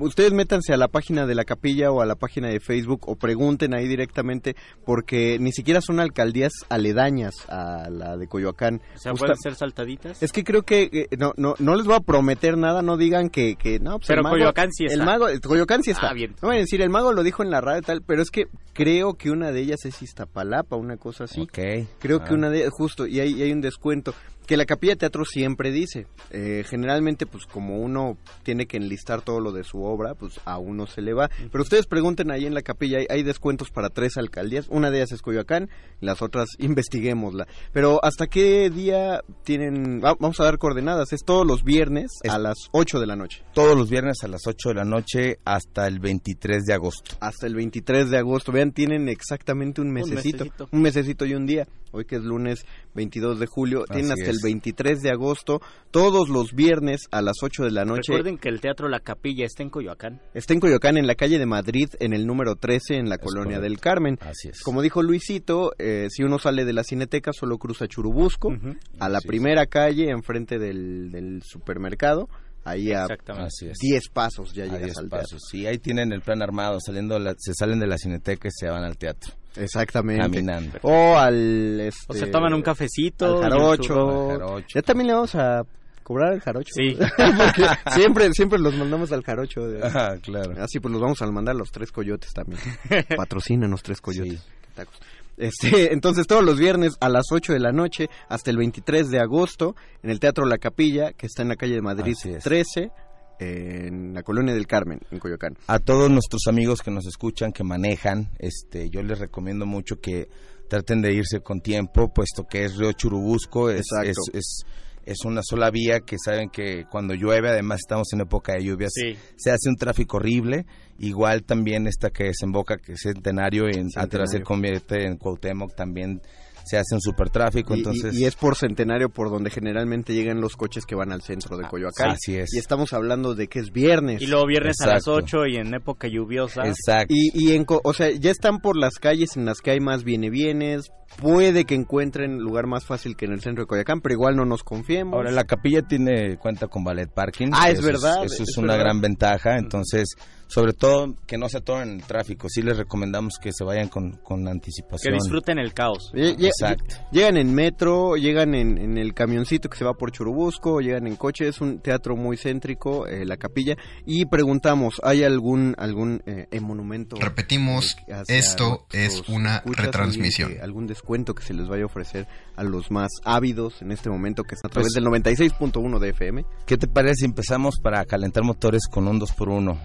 ustedes 0.00 0.32
métanse 0.32 0.72
a 0.72 0.76
la 0.76 0.88
página 0.88 1.26
de 1.26 1.34
la 1.34 1.44
capilla 1.44 1.90
o 1.90 2.00
a 2.02 2.06
la 2.06 2.14
página 2.14 2.48
de 2.48 2.60
Facebook 2.60 3.08
o 3.08 3.16
pregunten 3.16 3.74
ahí 3.74 3.88
directamente 3.88 4.54
porque 4.84 5.38
ni 5.40 5.52
siquiera 5.52 5.80
son 5.80 5.98
alcaldías 6.00 6.52
aledañas 6.68 7.34
a 7.48 7.88
la 7.90 8.16
de 8.16 8.28
Coyoacán. 8.28 8.80
O 8.94 8.98
sea, 8.98 9.12
Justa- 9.12 9.26
pueden 9.26 9.40
ser 9.42 9.54
saltaditas. 9.54 10.22
es 10.22 10.32
que 10.32 10.44
creo 10.44 10.62
que 10.62 10.88
eh, 10.92 11.08
no, 11.18 11.32
no, 11.36 11.54
no 11.58 11.74
les 11.76 11.86
voy 11.86 11.96
a 11.96 12.00
prometer 12.00 12.56
nada, 12.58 12.82
no 12.82 12.96
digan 12.96 13.30
que, 13.30 13.56
que 13.56 13.78
no, 13.80 13.98
pues 13.98 14.08
Pero 14.08 14.20
el 14.20 14.24
mago, 14.24 14.34
Coyoacán 14.36 14.72
sí 14.72 14.84
está. 14.84 14.94
El 15.00 15.04
mago, 15.06 15.28
el 15.28 15.40
Coyoacán 15.40 15.82
sí 15.82 15.90
está. 15.90 16.08
Ah, 16.10 16.12
bien. 16.14 16.34
No 16.42 16.48
van 16.48 16.58
a 16.58 16.60
decir, 16.60 16.80
el 16.82 16.90
mago 16.90 17.12
lo 17.12 17.22
dijo 17.22 17.42
en 17.42 17.50
la 17.50 17.60
radio 17.66 17.82
tal, 17.82 18.02
pero 18.02 18.22
es 18.22 18.30
que 18.30 18.46
creo 18.72 19.14
que 19.14 19.30
una 19.30 19.52
de 19.52 19.60
ellas 19.60 19.84
es 19.84 20.00
Iztapalapa, 20.02 20.76
una 20.76 20.96
cosa 20.96 21.24
así. 21.24 21.42
Ok. 21.42 21.58
Creo 21.98 22.20
que 22.24 22.30
Ah. 22.30 22.34
una 22.34 22.48
de 22.50 22.58
ellas, 22.60 22.70
justo, 22.72 23.06
y 23.06 23.20
hay, 23.20 23.32
y 23.34 23.42
hay 23.42 23.52
un 23.52 23.60
descuento. 23.60 24.14
Que 24.46 24.56
la 24.56 24.64
capilla 24.64 24.92
de 24.92 24.96
teatro 24.98 25.24
siempre 25.24 25.72
dice, 25.72 26.06
eh, 26.30 26.64
generalmente 26.68 27.26
pues 27.26 27.46
como 27.46 27.78
uno 27.80 28.16
tiene 28.44 28.66
que 28.66 28.76
enlistar 28.76 29.22
todo 29.22 29.40
lo 29.40 29.50
de 29.52 29.64
su 29.64 29.82
obra, 29.82 30.14
pues 30.14 30.40
a 30.44 30.58
uno 30.58 30.86
se 30.86 31.02
le 31.02 31.12
va. 31.14 31.28
Pero 31.50 31.62
ustedes 31.62 31.86
pregunten 31.86 32.30
ahí 32.30 32.46
en 32.46 32.54
la 32.54 32.62
capilla, 32.62 32.98
hay, 32.98 33.06
hay 33.10 33.22
descuentos 33.22 33.70
para 33.70 33.88
tres 33.90 34.16
alcaldías, 34.16 34.66
una 34.68 34.90
de 34.90 34.98
ellas 34.98 35.12
es 35.12 35.22
Coyoacán, 35.22 35.68
las 36.00 36.22
otras 36.22 36.48
investiguémosla. 36.58 37.46
Pero 37.72 37.98
¿hasta 38.04 38.26
qué 38.28 38.70
día 38.70 39.20
tienen, 39.44 40.00
va- 40.04 40.14
vamos 40.18 40.38
a 40.40 40.44
dar 40.44 40.58
coordenadas, 40.58 41.12
es 41.12 41.20
todos 41.24 41.46
los 41.46 41.64
viernes 41.64 42.12
Es- 42.22 42.30
a 42.30 42.38
las 42.38 42.56
8 42.72 43.00
de 43.00 43.06
la 43.06 43.16
noche. 43.16 43.42
todos 43.54 43.76
los 43.76 43.90
viernes 43.90 44.18
a 44.22 44.28
las 44.28 44.46
8 44.46 44.68
de 44.70 44.74
la 44.76 44.84
noche 44.84 45.38
hasta 45.44 45.86
el 45.88 45.98
23 45.98 46.64
de 46.64 46.72
agosto 46.74 47.16
Hasta 47.20 47.46
el 47.46 47.54
23 47.54 48.10
de 48.10 48.18
agosto, 48.18 48.52
vean, 48.52 48.72
tienen 48.72 49.08
exactamente 49.08 49.80
un 49.80 49.90
mesecito, 49.90 50.44
un 50.44 50.50
mesecito. 50.50 50.68
mesecito, 50.72 51.26
y 51.26 51.34
un 51.34 51.46
día. 51.46 51.66
Hoy 51.92 52.04
que 52.04 52.16
es 52.16 52.22
lunes 52.22 52.64
22 52.94 53.38
de 53.38 53.46
julio, 53.46 53.84
tienen 53.86 54.12
hasta 54.12 54.24
el 54.30 54.36
el 54.36 54.38
23 54.42 55.02
de 55.02 55.10
agosto, 55.10 55.60
todos 55.90 56.28
los 56.28 56.52
viernes 56.52 57.02
a 57.10 57.22
las 57.22 57.36
8 57.42 57.64
de 57.64 57.70
la 57.70 57.84
noche. 57.84 58.12
Recuerden 58.12 58.38
que 58.38 58.48
el 58.48 58.60
Teatro 58.60 58.88
La 58.88 59.00
Capilla 59.00 59.46
está 59.46 59.62
en 59.62 59.70
Coyoacán. 59.70 60.20
Está 60.34 60.52
en 60.54 60.60
Coyoacán, 60.60 60.96
en 60.98 61.06
la 61.06 61.14
calle 61.14 61.38
de 61.38 61.46
Madrid, 61.46 61.88
en 62.00 62.12
el 62.12 62.26
número 62.26 62.56
13, 62.56 62.96
en 62.96 63.08
la 63.08 63.18
colonia 63.18 63.60
del 63.60 63.78
Carmen. 63.80 64.18
Así 64.20 64.48
es. 64.48 64.60
Como 64.62 64.82
dijo 64.82 65.02
Luisito, 65.02 65.72
eh, 65.78 66.08
si 66.10 66.22
uno 66.22 66.38
sale 66.38 66.64
de 66.64 66.72
la 66.72 66.84
Cineteca, 66.84 67.32
solo 67.32 67.58
cruza 67.58 67.86
Churubusco, 67.86 68.50
a 68.98 69.08
la 69.08 69.18
Así 69.18 69.26
es. 69.26 69.28
primera 69.28 69.66
calle, 69.66 70.10
enfrente 70.10 70.58
del, 70.58 71.10
del 71.10 71.42
supermercado. 71.44 72.28
Ahí 72.66 72.92
a 72.92 73.02
Exactamente. 73.02 73.46
Así 73.48 73.66
es. 73.68 73.78
10 73.78 74.08
pasos 74.12 74.52
ya 74.52 74.64
A 74.64 74.66
llegas 74.66 74.82
10 74.82 74.98
al 74.98 75.08
teatro. 75.08 75.18
pasos. 75.20 75.42
Sí, 75.50 75.66
ahí 75.66 75.78
tienen 75.78 76.12
el 76.12 76.20
plan 76.20 76.42
armado, 76.42 76.78
saliendo 76.80 77.18
la- 77.18 77.34
se 77.38 77.52
salen 77.54 77.78
de 77.80 77.86
la 77.86 77.96
cineteca 77.98 78.48
y 78.48 78.50
se 78.50 78.68
van 78.68 78.82
al 78.84 78.96
teatro. 78.98 79.32
Exactamente. 79.56 80.22
Caminando. 80.22 80.78
O 80.82 81.16
al... 81.16 81.80
Este, 81.80 82.04
O 82.08 82.14
se 82.14 82.26
toman 82.26 82.52
un 82.54 82.62
cafecito. 82.62 83.36
al 83.42 83.50
jarocho. 83.50 83.82
churro. 83.82 84.30
Al 84.32 84.38
jarocho. 84.40 84.66
Ya 84.74 84.82
también 84.82 85.06
le 85.08 85.14
vamos 85.14 85.34
a 85.34 85.62
cobrar 86.02 86.32
al 86.34 86.40
jarocho. 86.40 86.72
Sí. 86.74 86.96
Porque 87.16 87.66
siempre, 87.94 88.30
siempre 88.32 88.58
los 88.58 88.74
mandamos 88.74 89.10
al 89.12 89.22
jarocho. 89.22 89.62
Ajá, 89.82 90.16
claro. 90.22 90.54
Así 90.62 90.78
pues 90.78 90.92
los 90.92 91.00
vamos 91.00 91.22
a 91.22 91.26
mandar 91.30 91.54
a 91.54 91.58
los 91.58 91.70
tres 91.72 91.90
coyotes 91.90 92.32
también. 92.34 92.60
Patrocinan 93.16 93.70
los 93.70 93.82
tres 93.82 94.00
coyotes. 94.00 94.40
Sí. 94.40 94.46
Qué 94.62 94.68
tacos. 94.74 94.96
Este, 95.36 95.92
entonces 95.92 96.26
todos 96.26 96.44
los 96.44 96.58
viernes 96.58 96.96
a 97.00 97.08
las 97.08 97.26
8 97.30 97.52
de 97.52 97.60
la 97.60 97.72
noche 97.72 98.08
hasta 98.28 98.50
el 98.50 98.56
23 98.56 99.10
de 99.10 99.20
agosto 99.20 99.74
en 100.02 100.10
el 100.10 100.20
Teatro 100.20 100.46
La 100.46 100.58
Capilla, 100.58 101.12
que 101.12 101.26
está 101.26 101.42
en 101.42 101.48
la 101.48 101.56
calle 101.56 101.74
de 101.74 101.82
Madrid 101.82 102.14
Así 102.18 102.30
es. 102.30 102.42
13, 102.44 102.90
en 103.38 104.14
la 104.14 104.22
colonia 104.22 104.54
del 104.54 104.66
Carmen, 104.66 105.00
en 105.10 105.18
Coyoacán. 105.18 105.56
a 105.66 105.78
todos 105.78 106.10
nuestros 106.10 106.42
amigos 106.48 106.80
que 106.80 106.90
nos 106.90 107.06
escuchan, 107.06 107.52
que 107.52 107.64
manejan, 107.64 108.30
este, 108.38 108.88
yo 108.88 109.02
les 109.02 109.18
recomiendo 109.18 109.66
mucho 109.66 110.00
que 110.00 110.28
traten 110.68 111.02
de 111.02 111.12
irse 111.12 111.40
con 111.40 111.60
tiempo, 111.60 112.12
puesto 112.12 112.44
que 112.48 112.64
es 112.64 112.76
Río 112.76 112.92
Churubusco, 112.92 113.70
es, 113.70 113.84
es, 114.04 114.16
es, 114.32 114.62
es 115.04 115.24
una 115.24 115.42
sola 115.44 115.70
vía 115.70 116.00
que 116.00 116.16
saben 116.18 116.48
que 116.48 116.86
cuando 116.90 117.14
llueve, 117.14 117.50
además 117.50 117.80
estamos 117.80 118.12
en 118.14 118.22
época 118.22 118.54
de 118.54 118.64
lluvias, 118.64 118.92
Sí. 118.94 119.16
se 119.36 119.50
hace 119.50 119.68
un 119.68 119.76
tráfico 119.76 120.16
horrible. 120.16 120.66
Igual 120.98 121.44
también 121.44 121.86
esta 121.86 122.10
que 122.10 122.24
desemboca, 122.24 122.76
que 122.76 122.92
es 122.92 123.00
Centenario, 123.02 123.66
en, 123.68 123.86
atrás 123.96 124.30
se 124.30 124.38
Centenario. 124.38 124.44
convierte 124.44 125.04
en 125.06 125.16
Cuauhtémoc, 125.16 125.74
también 125.74 126.20
se 126.64 126.76
hace 126.78 126.96
un 126.96 127.00
super 127.00 127.30
tráfico, 127.30 127.74
Y, 127.74 127.76
y- 127.76 127.78
entonces... 127.78 128.14
y 128.18 128.24
es 128.24 128.34
por 128.34 128.56
centenario 128.56 129.08
por 129.08 129.30
donde 129.30 129.50
generalmente 129.50 130.14
llegan 130.14 130.40
los 130.40 130.56
coches 130.56 130.84
que 130.84 130.96
van 130.96 131.12
al 131.12 131.22
centro 131.22 131.56
de 131.56 131.68
Coyoacán. 131.68 132.10
Así 132.10 132.34
es. 132.36 132.52
Y 132.54 132.58
estamos 132.58 132.92
hablando 132.92 133.36
de 133.36 133.46
que 133.46 133.60
es 133.60 133.70
viernes. 133.70 134.20
Y 134.20 134.26
luego 134.26 134.46
viernes 134.46 134.80
a 134.80 134.86
las 134.86 135.06
Exacto. 135.06 135.12
8 135.14 135.46
y 135.46 135.56
en 135.58 135.72
época 135.74 136.08
lluviosa. 136.08 136.66
Exacto. 136.66 137.14
Y, 137.14 137.30
y 137.34 137.54
en, 137.54 137.64
co- 137.64 137.80
o 137.84 137.92
sea, 137.92 138.10
ya 138.10 138.32
están 138.32 138.58
por 138.58 138.76
las 138.76 138.94
calles 138.96 139.36
en 139.36 139.44
las 139.44 139.58
que 139.60 139.70
hay 139.70 139.78
más 139.80 140.02
viene 140.02 140.28
bienes. 140.28 140.90
Puede 141.22 141.64
que 141.66 141.76
encuentren 141.76 142.38
lugar 142.40 142.66
más 142.66 142.84
fácil 142.84 143.14
que 143.16 143.26
en 143.26 143.32
el 143.34 143.40
centro 143.42 143.62
de 143.62 143.68
Coyoacán, 143.68 144.00
pero 144.00 144.14
igual 144.14 144.34
no 144.34 144.44
nos 144.44 144.64
confiemos. 144.64 145.14
Ahora, 145.14 145.30
la 145.30 145.44
capilla 145.44 145.82
tiene 145.82 146.36
cuenta 146.36 146.66
con 146.66 146.82
ballet 146.82 147.08
parking. 147.08 147.50
Ah, 147.52 147.70
es 147.70 147.78
Eso 147.78 147.86
verdad, 147.86 148.24
Eso 148.24 148.42
es, 148.42 148.48
es 148.48 148.56
una 148.56 148.72
verdad. 148.72 148.86
gran 148.86 149.00
ventaja. 149.00 149.56
Entonces, 149.56 150.08
sobre 150.48 150.72
todo, 150.72 151.14
que 151.26 151.38
no 151.38 151.48
se 151.48 151.58
atoren 151.58 151.88
en 151.90 151.94
el 152.00 152.06
tráfico. 152.06 152.48
Sí 152.48 152.62
les 152.62 152.76
recomendamos 152.76 153.34
que 153.40 153.52
se 153.52 153.64
vayan 153.64 153.88
con, 153.88 154.12
con 154.22 154.44
Que 154.44 154.50
anticipación. 154.50 155.14
disfruten 155.14 155.58
el 155.58 155.74
caos. 155.74 156.12
Lle- 156.14 156.36
Exacto. 156.46 156.94
Llegan 157.12 157.36
en 157.36 157.54
metro, 157.54 158.16
llegan 158.16 158.54
en, 158.54 158.78
en 158.78 158.98
el 158.98 159.12
camioncito 159.14 159.68
que 159.68 159.76
se 159.78 159.84
va 159.84 159.94
por 159.94 160.12
Churubusco, 160.12 160.80
llegan 160.80 161.06
en 161.06 161.16
coche, 161.16 161.48
es 161.48 161.60
un 161.60 161.80
teatro 161.80 162.16
muy 162.16 162.36
céntrico, 162.36 163.06
eh, 163.06 163.24
la 163.24 163.36
capilla, 163.36 163.76
y 164.06 164.26
preguntamos, 164.26 165.00
¿hay 165.02 165.24
algún 165.24 165.74
algún 165.78 166.22
eh, 166.26 166.46
monumento? 166.60 167.16
Repetimos, 167.16 167.96
esto 168.28 168.86
es 168.92 169.22
una 169.28 169.62
retransmisión. 169.64 170.54
que- 170.54 170.60
algún 170.60 170.86
descuento 170.86 171.34
que 171.34 171.42
se 171.42 171.54
les 171.54 171.68
vaya 171.68 171.82
a 171.82 171.86
ofrecer 171.86 172.26
a 172.56 172.62
los 172.64 172.90
más 172.90 173.10
ávidos 173.24 173.82
en 173.82 173.92
este 173.92 174.08
momento, 174.10 174.42
que 174.42 174.54
está 174.54 174.68
a 174.68 174.70
través 174.70 174.92
del 174.92 175.04
96.1 175.04 175.98
de 175.98 176.08
FM. 176.10 176.44
¿Qué 176.66 176.76
te 176.76 176.86
parece 176.88 177.16
si 177.16 177.24
empezamos 177.26 177.76
para 177.82 178.04
calentar 178.04 178.42
motores 178.44 178.86
con 178.90 179.06
un 179.08 179.20
2x1? 179.20 179.78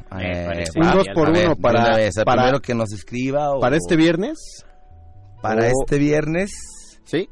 Me 0.52 0.64
parece 0.66 0.80
Un 0.80 0.86
Ah, 0.88 0.94
dos 0.96 1.06
ya, 1.08 1.14
por 1.14 1.28
a 1.28 1.32
ver, 1.32 1.46
uno 1.46 1.56
de 1.56 1.62
para, 1.62 1.80
una 1.82 1.98
vez, 1.98 2.16
para, 2.24 2.42
primero 2.44 2.60
que 2.62 2.76
nos 2.76 2.92
escriba 2.94 3.52
o 3.56 3.60
para 3.60 3.76
este 3.78 3.96
viernes, 3.96 4.38
para 5.42 5.64
o- 5.68 5.72
este 5.82 5.98
viernes. 5.98 6.52
¿sí? 7.04 7.28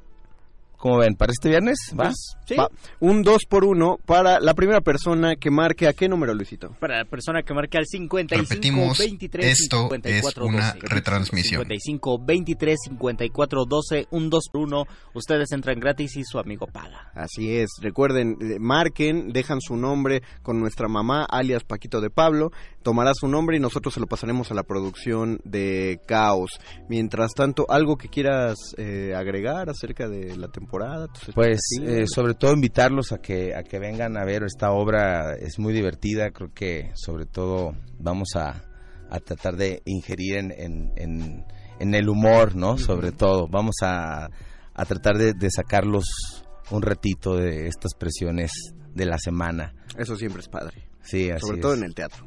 ¿Cómo 0.78 1.00
ven? 1.00 1.16
¿Para 1.16 1.34
este 1.34 1.50
viernes? 1.50 1.78
¿Va? 1.92 2.06
Pues, 2.48 2.58
va. 2.58 2.70
Un 3.02 3.22
2 3.22 3.42
por 3.50 3.66
1 3.66 3.98
para 4.06 4.40
la 4.40 4.54
primera 4.54 4.80
persona 4.80 5.36
que 5.36 5.52
marque 5.52 5.90
a 5.90 5.94
qué 5.94 6.08
número, 6.08 6.34
Luisito. 6.34 6.74
Para 6.80 7.00
la 7.00 7.04
persona 7.06 7.44
que 7.44 7.54
marque 7.54 7.78
al 7.78 7.86
55 7.86 8.50
Repetimos, 8.50 8.98
23 8.98 9.46
esto 9.46 9.90
54 9.90 10.44
es 10.46 10.50
una 10.50 10.72
12. 10.76 10.80
retransmisión. 10.88 11.62
55 11.64 12.20
23 12.26 12.78
54 12.86 13.66
12 13.66 14.08
un 14.12 14.30
2 14.30 14.44
por 14.54 14.62
1 14.62 14.86
ustedes 15.16 15.52
entran 15.52 15.82
gratis 15.82 16.16
y 16.16 16.24
su 16.24 16.40
amigo 16.40 16.66
paga 16.66 17.12
Así 17.14 17.58
es, 17.58 17.68
recuerden, 17.82 18.38
eh, 18.40 18.56
marquen, 18.60 19.34
dejan 19.34 19.60
su 19.60 19.76
nombre 19.76 20.22
con 20.44 20.62
nuestra 20.62 20.88
mamá, 20.88 21.26
alias 21.30 21.66
Paquito 21.66 22.00
de 22.00 22.10
Pablo, 22.10 22.52
tomará 22.84 23.12
su 23.14 23.28
nombre 23.28 23.58
y 23.58 23.60
nosotros 23.60 23.94
se 23.94 24.00
lo 24.00 24.08
pasaremos 24.08 24.52
a 24.52 24.54
la 24.54 24.64
producción 24.64 25.40
de 25.44 26.00
Caos. 26.08 26.52
Mientras 26.88 27.32
tanto, 27.34 27.66
¿algo 27.70 27.98
que 27.98 28.08
quieras 28.10 28.56
eh, 28.78 29.14
agregar 29.16 29.70
acerca 29.70 30.08
de 30.08 30.36
la 30.38 30.48
temporada? 30.48 31.08
Pues 31.36 31.60
eh, 31.82 32.06
sobre 32.08 32.34
todo 32.36 32.54
invitarlos 32.54 33.12
a 33.12 33.18
que 33.20 33.54
a 33.56 33.64
que 33.64 33.80
vengan 33.80 34.18
a 34.18 34.26
ver 34.26 34.44
esta 34.44 34.72
obra 34.72 35.36
es 35.36 35.60
muy 35.60 35.74
divertida 35.74 36.32
creo 36.32 36.54
que 36.54 36.92
sobre 36.96 37.26
todo 37.26 37.74
vamos 38.00 38.30
a, 38.36 38.64
a 39.10 39.20
tratar 39.20 39.56
de 39.58 39.82
ingerir 39.86 40.38
en, 40.38 40.52
en, 40.52 40.92
en- 40.96 41.46
en 41.80 41.96
el 41.96 42.10
humor 42.10 42.56
no 42.56 42.78
sobre 42.78 43.12
todo 43.14 43.48
vamos 43.48 43.76
a, 43.84 44.26
a 44.74 44.86
tratar 44.86 45.18
de, 45.18 45.34
de 45.34 45.50
sacarlos 45.50 46.06
un 46.72 46.82
ratito 46.82 47.36
de 47.38 47.68
estas 47.68 47.94
presiones 47.94 48.52
de 48.94 49.06
la 49.06 49.18
semana 49.18 49.74
Eso 49.98 50.16
siempre 50.18 50.42
es 50.42 50.50
padre, 50.50 50.90
sí 51.02 51.30
así 51.32 51.46
sobre 51.46 51.62
todo 51.62 51.74
es. 51.74 51.80
en 51.80 51.86
el 51.86 51.96
teatro. 51.96 52.26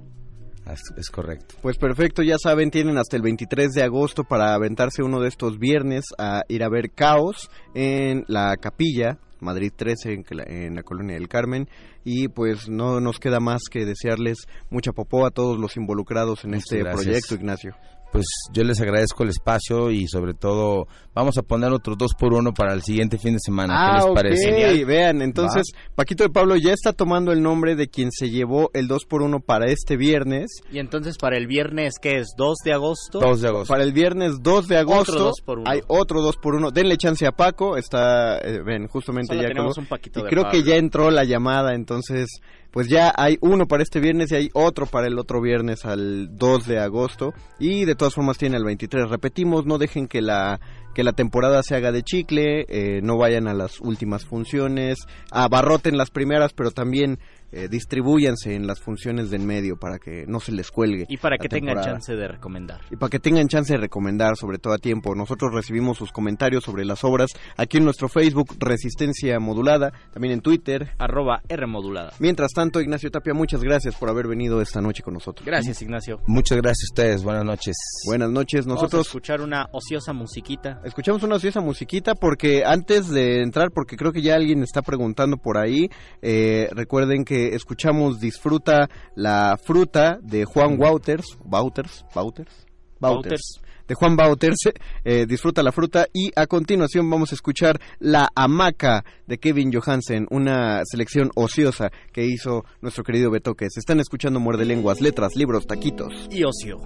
Es, 0.96 1.10
correcto 1.10 1.56
Pues 1.62 1.76
perfecto, 1.76 2.22
ya 2.22 2.36
saben, 2.38 2.70
tienen 2.70 2.96
hasta 2.98 3.16
el 3.16 3.22
23 3.22 3.70
de 3.72 3.82
agosto 3.82 4.24
para 4.24 4.54
aventarse 4.54 5.02
uno 5.02 5.20
de 5.20 5.28
estos 5.28 5.58
viernes 5.58 6.04
a 6.18 6.42
ir 6.48 6.62
a 6.62 6.68
ver 6.68 6.90
Caos 6.94 7.50
en 7.74 8.24
la 8.28 8.56
capilla, 8.56 9.18
Madrid 9.40 9.72
13, 9.74 10.12
en, 10.12 10.24
la- 10.30 10.44
en 10.44 10.74
la 10.76 10.82
colonia 10.82 11.14
del 11.16 11.28
Carmen. 11.28 11.68
Y 12.04 12.28
pues 12.28 12.68
no 12.68 13.00
nos 13.00 13.18
queda 13.18 13.40
más 13.40 13.62
que 13.70 13.84
desearles 13.84 14.46
mucha 14.70 14.92
popó 14.92 15.26
a 15.26 15.30
todos 15.30 15.58
los 15.58 15.76
involucrados 15.76 16.44
en 16.44 16.50
Muchas 16.50 16.64
este 16.64 16.78
gracias. 16.78 17.04
proyecto, 17.04 17.34
Ignacio. 17.34 17.74
Pues 18.12 18.26
yo 18.52 18.62
les 18.62 18.80
agradezco 18.80 19.22
el 19.22 19.30
espacio 19.30 19.90
y 19.90 20.06
sobre 20.06 20.34
todo 20.34 20.86
vamos 21.14 21.38
a 21.38 21.42
poner 21.42 21.72
otros 21.72 21.96
dos 21.98 22.12
por 22.14 22.34
uno 22.34 22.52
para 22.52 22.74
el 22.74 22.82
siguiente 22.82 23.16
fin 23.18 23.32
de 23.32 23.38
semana 23.40 23.74
¿qué 23.74 23.96
les 23.96 24.04
Ah, 24.04 24.08
ok, 24.10 24.14
parece? 24.14 24.84
vean, 24.84 25.22
entonces 25.22 25.72
Paquito 25.94 26.22
de 26.22 26.30
Pablo 26.30 26.56
ya 26.56 26.72
está 26.72 26.92
tomando 26.92 27.32
el 27.32 27.42
nombre 27.42 27.74
de 27.74 27.88
quien 27.88 28.10
se 28.12 28.28
llevó 28.30 28.70
el 28.74 28.86
2 28.86 29.06
por 29.06 29.22
1 29.22 29.40
para 29.40 29.66
este 29.66 29.96
viernes. 29.96 30.50
y 30.70 30.78
entonces 30.78 31.16
para 31.18 31.36
el 31.38 31.46
viernes 31.46 31.94
que 32.00 32.18
es 32.18 32.28
2 32.36 32.58
de 32.64 32.72
agosto 32.72 33.18
2 33.20 33.40
de 33.40 33.48
agosto 33.48 33.72
Para 33.72 33.82
el 33.84 33.92
viernes 33.92 34.42
2 34.42 34.68
de 34.68 34.76
agosto 34.78 35.18
dos 35.18 35.40
por 35.44 35.58
uno. 35.58 35.70
hay 35.70 35.80
otro 35.88 36.20
2 36.20 36.36
por 36.36 36.54
1 36.54 36.70
Denle 36.70 36.96
chance 36.98 37.26
a 37.26 37.32
Paco, 37.32 37.76
está, 37.76 38.38
eh, 38.38 38.60
ven, 38.64 38.86
justamente 38.88 39.28
Solo 39.34 39.42
ya 39.42 39.48
tenemos 39.48 39.74
colgó. 39.74 39.80
un 39.84 39.88
Paquito 39.88 40.20
Y 40.20 40.22
de 40.24 40.28
creo 40.28 40.50
que 40.50 40.62
ya 40.62 40.76
entró 40.76 41.10
la 41.10 41.24
llamada, 41.24 41.74
entonces 41.74 42.28
pues 42.72 42.88
ya 42.88 43.12
hay 43.16 43.38
uno 43.40 43.66
para 43.66 43.82
este 43.82 44.00
viernes 44.00 44.32
y 44.32 44.36
hay 44.36 44.50
otro 44.54 44.86
para 44.86 45.06
el 45.06 45.18
otro 45.18 45.40
viernes 45.40 45.84
al 45.84 46.36
2 46.36 46.66
de 46.66 46.78
agosto 46.80 47.34
y 47.58 47.84
de 47.84 47.94
todas 47.94 48.14
formas 48.14 48.38
tiene 48.38 48.56
el 48.56 48.64
23. 48.64 49.10
Repetimos, 49.10 49.66
no 49.66 49.78
dejen 49.78 50.08
que 50.08 50.22
la 50.22 50.58
que 50.94 51.04
la 51.04 51.12
temporada 51.12 51.62
se 51.62 51.74
haga 51.74 51.90
de 51.90 52.02
chicle, 52.02 52.66
eh, 52.68 53.00
no 53.02 53.16
vayan 53.16 53.48
a 53.48 53.54
las 53.54 53.80
últimas 53.80 54.26
funciones, 54.26 54.98
abarroten 55.30 55.96
las 55.96 56.10
primeras, 56.10 56.52
pero 56.52 56.70
también 56.70 57.18
eh, 57.52 57.68
distribúyanse 57.68 58.54
en 58.54 58.66
las 58.66 58.80
funciones 58.80 59.30
del 59.30 59.42
medio 59.42 59.76
para 59.76 59.98
que 59.98 60.24
no 60.26 60.40
se 60.40 60.52
les 60.52 60.70
cuelgue. 60.70 61.06
y 61.08 61.16
para 61.18 61.38
que 61.38 61.48
tengan 61.48 61.74
temporada. 61.74 61.92
chance 61.92 62.14
de 62.14 62.28
recomendar 62.28 62.80
Y 62.90 62.96
para 62.96 63.10
que 63.10 63.18
tengan 63.18 63.48
chance 63.48 63.72
de 63.72 63.78
recomendar, 63.78 64.36
sobre 64.36 64.58
todo 64.58 64.72
a 64.74 64.78
tiempo. 64.78 65.14
Nosotros 65.14 65.52
recibimos 65.54 65.98
sus 65.98 66.12
comentarios 66.12 66.64
sobre 66.64 66.84
las 66.84 67.04
obras 67.04 67.32
aquí 67.56 67.78
en 67.78 67.84
nuestro 67.84 68.08
Facebook, 68.08 68.56
Resistencia 68.58 69.38
Modulada, 69.38 69.92
también 70.12 70.34
en 70.34 70.40
Twitter. 70.40 70.90
arroba 70.98 71.42
R 71.48 71.66
modulada 71.66 72.12
Mientras 72.18 72.52
tanto, 72.52 72.80
Ignacio 72.80 73.10
Tapia, 73.10 73.34
muchas 73.34 73.62
gracias 73.62 73.94
por 73.96 74.08
haber 74.08 74.26
venido 74.28 74.60
esta 74.60 74.80
noche 74.80 75.02
con 75.02 75.14
nosotros. 75.14 75.46
gracias 75.46 75.82
Ignacio 75.82 76.20
Muchas 76.26 76.58
gracias 76.58 76.90
a 76.90 76.92
ustedes, 76.92 77.22
buenas 77.22 77.44
noches. 77.44 77.76
Buenas 78.06 78.30
noches. 78.30 78.66
Vamos 78.66 78.80
a 78.80 78.84
Nosotros 78.84 79.06
escuchar 79.06 79.40
una 79.40 79.68
ociosa 79.72 80.12
musiquita 80.12 80.80
escuchamos 80.84 81.22
una 81.22 81.36
ociosa 81.36 81.60
musiquita 81.60 82.14
porque 82.14 82.64
antes 82.64 83.08
de 83.08 83.42
entrar, 83.42 83.70
porque 83.70 83.96
creo 83.96 84.12
que 84.12 84.22
ya 84.22 84.34
alguien 84.34 84.62
está 84.62 84.82
preguntando 84.82 85.36
por 85.36 85.58
ahí, 85.58 85.88
eh, 86.20 86.68
recuerden 86.72 87.24
que 87.50 87.56
escuchamos 87.56 88.20
Disfruta 88.20 88.88
la 89.14 89.58
fruta 89.62 90.18
de 90.22 90.44
Juan 90.44 90.78
Wouters, 90.78 91.38
Wouters, 91.44 92.04
Wouters, 92.14 92.66
Wouters. 93.00 93.60
de 93.88 93.94
Juan 93.94 94.16
Wouters, 94.16 94.58
eh, 95.04 95.26
Disfruta 95.26 95.62
la 95.62 95.72
fruta 95.72 96.06
y 96.12 96.30
a 96.36 96.46
continuación 96.46 97.08
vamos 97.10 97.32
a 97.32 97.34
escuchar 97.34 97.80
La 97.98 98.28
hamaca 98.34 99.04
de 99.26 99.38
Kevin 99.38 99.72
Johansen, 99.72 100.26
una 100.30 100.82
selección 100.84 101.30
ociosa 101.34 101.90
que 102.12 102.24
hizo 102.24 102.64
nuestro 102.80 103.04
querido 103.04 103.30
Betoques. 103.30 103.76
Están 103.76 104.00
escuchando 104.00 104.40
Muerde 104.40 104.64
Lenguas, 104.64 105.00
letras, 105.00 105.34
libros, 105.34 105.66
taquitos. 105.66 106.28
y 106.30 106.44
ocio 106.44 106.80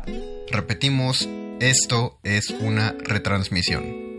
Repetimos, 0.51 1.29
esto 1.61 2.19
es 2.23 2.51
una 2.51 2.95
retransmisión. 2.99 4.16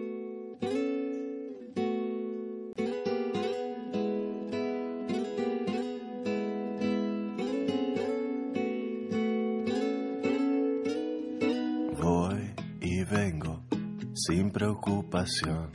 Sin 14.27 14.51
preocupación. 14.51 15.71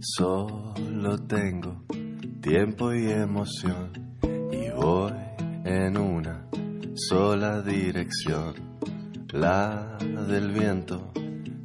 Solo 0.00 1.18
tengo 1.28 1.84
tiempo 2.40 2.92
y 2.92 3.10
emoción. 3.12 3.92
Y 4.50 4.70
voy 4.70 5.12
en 5.64 5.96
una 5.96 6.48
sola 6.94 7.62
dirección, 7.62 8.54
la 9.32 9.98
del 10.28 10.50
viento 10.50 11.12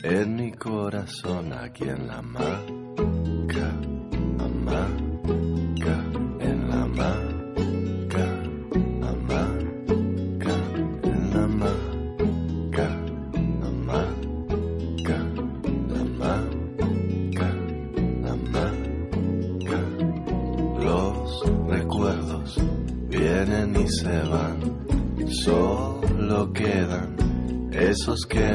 en 0.03 0.35
mi 0.35 0.51
corazón, 0.51 1.53
aquí 1.53 1.85
en 1.85 2.07
la 2.07 2.21
maca, 2.21 3.80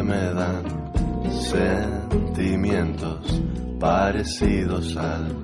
me 0.07 0.35
dan 0.35 0.62
sentimientos 1.33 3.42
parecidos 3.81 4.97
al 4.97 5.35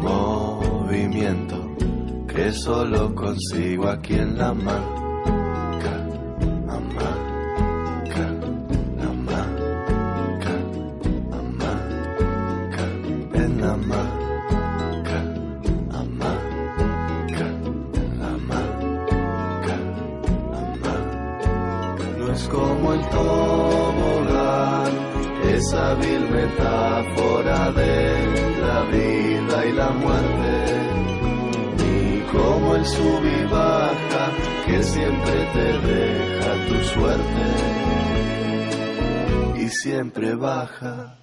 movimiento 0.00 1.76
que 2.28 2.52
solo 2.52 3.12
consigo 3.14 3.88
aquí 3.88 4.14
en 4.14 4.38
la 4.38 4.54
maca, 4.54 4.97
siempre 39.98 40.32
baja. 40.36 41.17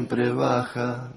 Siempre 0.00 0.32
baja. 0.32 1.10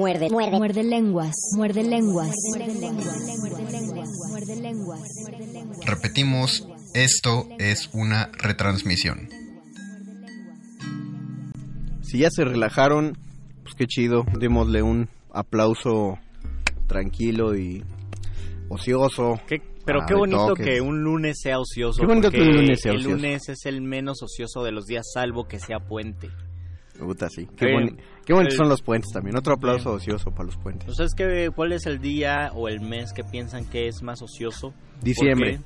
Muerde, 0.00 0.30
muerde, 0.30 0.56
muerde. 0.56 0.82
Lenguas, 0.82 1.34
muerde 1.56 1.82
lenguas. 1.82 2.34
Muerde 2.48 2.74
lenguas, 2.74 3.38
muerde 3.38 3.60
lenguas, 3.70 4.08
muerde 4.30 4.56
lenguas. 4.56 5.84
Repetimos, 5.84 6.66
esto 6.94 7.46
es 7.58 7.90
una 7.92 8.30
retransmisión. 8.32 9.28
Si 12.00 12.16
ya 12.20 12.30
se 12.30 12.46
relajaron, 12.46 13.18
pues 13.62 13.74
qué 13.74 13.86
chido. 13.86 14.24
Démosle 14.38 14.82
un 14.82 15.10
aplauso 15.34 16.18
tranquilo 16.86 17.54
y 17.54 17.84
ocioso. 18.70 19.38
Qué- 19.46 19.60
pero 19.84 20.00
qué 20.06 20.14
bonito 20.14 20.54
que 20.54 20.80
un 20.80 21.02
lunes 21.02 21.38
sea 21.42 21.58
ocioso. 21.58 22.00
Qué 22.00 22.06
bonito 22.06 22.30
que 22.30 22.40
un 22.40 22.56
lunes 22.56 22.80
sea 22.80 22.92
el 22.92 22.98
ocioso. 23.00 23.16
lunes 23.16 23.48
es 23.50 23.66
el 23.66 23.82
menos 23.82 24.22
ocioso 24.22 24.64
de 24.64 24.72
los 24.72 24.86
días, 24.86 25.04
salvo 25.12 25.46
que 25.46 25.58
sea 25.58 25.78
puente. 25.78 26.30
Puta, 27.00 27.28
sí. 27.30 27.48
Qué, 27.56 27.66
Eh, 27.66 27.72
boni- 27.74 27.96
qué 28.26 28.32
bonitos 28.32 28.54
el- 28.54 28.58
son 28.58 28.68
los 28.68 28.82
puentes 28.82 29.10
también. 29.12 29.36
Otro 29.36 29.54
aplauso 29.54 29.92
ocioso 29.92 30.30
para 30.30 30.44
los 30.44 30.56
puentes. 30.56 30.88
¿Ustedes 30.88 31.14
qué, 31.16 31.50
cuál 31.54 31.72
es 31.72 31.86
el 31.86 31.98
día 32.00 32.52
o 32.54 32.68
el 32.68 32.80
mes 32.80 33.12
que 33.12 33.24
piensan 33.24 33.64
que 33.64 33.88
es 33.88 34.02
más 34.02 34.20
ocioso? 34.22 34.74
Diciembre. 35.02 35.60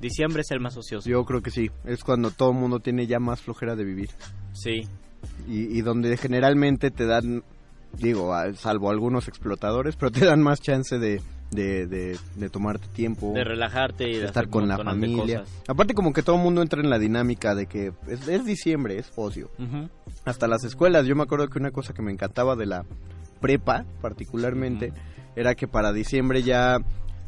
Diciembre 0.00 0.42
es 0.42 0.50
el 0.50 0.60
más 0.60 0.76
ocioso. 0.76 1.08
Yo 1.08 1.24
creo 1.24 1.42
que 1.42 1.50
sí. 1.50 1.70
Es 1.84 2.02
cuando 2.04 2.30
todo 2.30 2.52
el 2.52 2.56
mundo 2.56 2.80
tiene 2.80 3.06
ya 3.06 3.18
más 3.18 3.40
flojera 3.42 3.76
de 3.76 3.84
vivir. 3.84 4.10
Sí. 4.52 4.82
Y, 5.48 5.76
y 5.78 5.82
donde 5.82 6.16
generalmente 6.16 6.90
te 6.90 7.04
dan, 7.06 7.42
digo, 7.92 8.32
salvo 8.54 8.90
algunos 8.90 9.28
explotadores, 9.28 9.96
pero 9.96 10.10
te 10.12 10.24
dan 10.24 10.40
más 10.40 10.60
chance 10.60 10.98
de, 10.98 11.20
de, 11.50 11.86
de, 11.86 12.18
de 12.36 12.50
tomarte 12.50 12.86
tiempo. 12.88 13.32
De 13.34 13.44
relajarte 13.44 14.08
y 14.08 14.14
de, 14.14 14.20
de 14.20 14.26
estar 14.26 14.48
con 14.48 14.68
la 14.68 14.76
familia. 14.78 15.44
Aparte 15.66 15.94
como 15.94 16.12
que 16.12 16.22
todo 16.22 16.36
el 16.36 16.42
mundo 16.42 16.60
entra 16.62 16.80
en 16.82 16.90
la 16.90 16.98
dinámica 16.98 17.54
de 17.54 17.66
que 17.66 17.92
es, 18.06 18.28
es 18.28 18.44
diciembre, 18.44 18.98
es 18.98 19.10
ocio. 19.16 19.50
Hasta 20.24 20.46
las 20.46 20.64
escuelas, 20.64 21.06
yo 21.06 21.16
me 21.16 21.22
acuerdo 21.22 21.48
que 21.48 21.58
una 21.58 21.70
cosa 21.70 21.94
que 21.94 22.02
me 22.02 22.12
encantaba 22.12 22.54
de 22.56 22.66
la 22.66 22.84
prepa 23.40 23.84
particularmente 24.02 24.92
era 25.36 25.54
que 25.54 25.68
para 25.68 25.92
diciembre 25.92 26.42
ya 26.42 26.78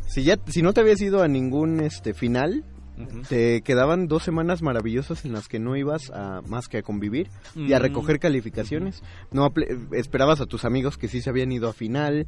si 0.07 0.25
ya 0.25 0.37
si 0.49 0.61
no 0.63 0.73
te 0.73 0.81
habías 0.81 1.01
ido 1.01 1.23
a 1.23 1.29
ningún 1.29 1.81
este 1.81 2.15
final, 2.15 2.65
te 3.29 3.63
quedaban 3.63 4.09
dos 4.09 4.25
semanas 4.25 4.61
maravillosas 4.61 5.25
en 5.25 5.33
las 5.33 5.49
que 5.49 5.59
no 5.61 5.77
ibas 5.77 6.11
a 6.11 6.43
más 6.47 6.69
que 6.69 6.79
a 6.79 6.83
convivir 6.83 7.29
y 7.57 7.73
a 7.73 7.79
Mm. 7.79 7.83
recoger 7.83 8.19
calificaciones. 8.19 9.03
No 9.31 9.51
esperabas 9.93 10.41
a 10.43 10.47
tus 10.47 10.65
amigos 10.67 10.99
que 10.99 11.09
sí 11.09 11.23
se 11.23 11.31
habían 11.31 11.53
ido 11.53 11.69
a 11.69 11.73
final 11.73 12.27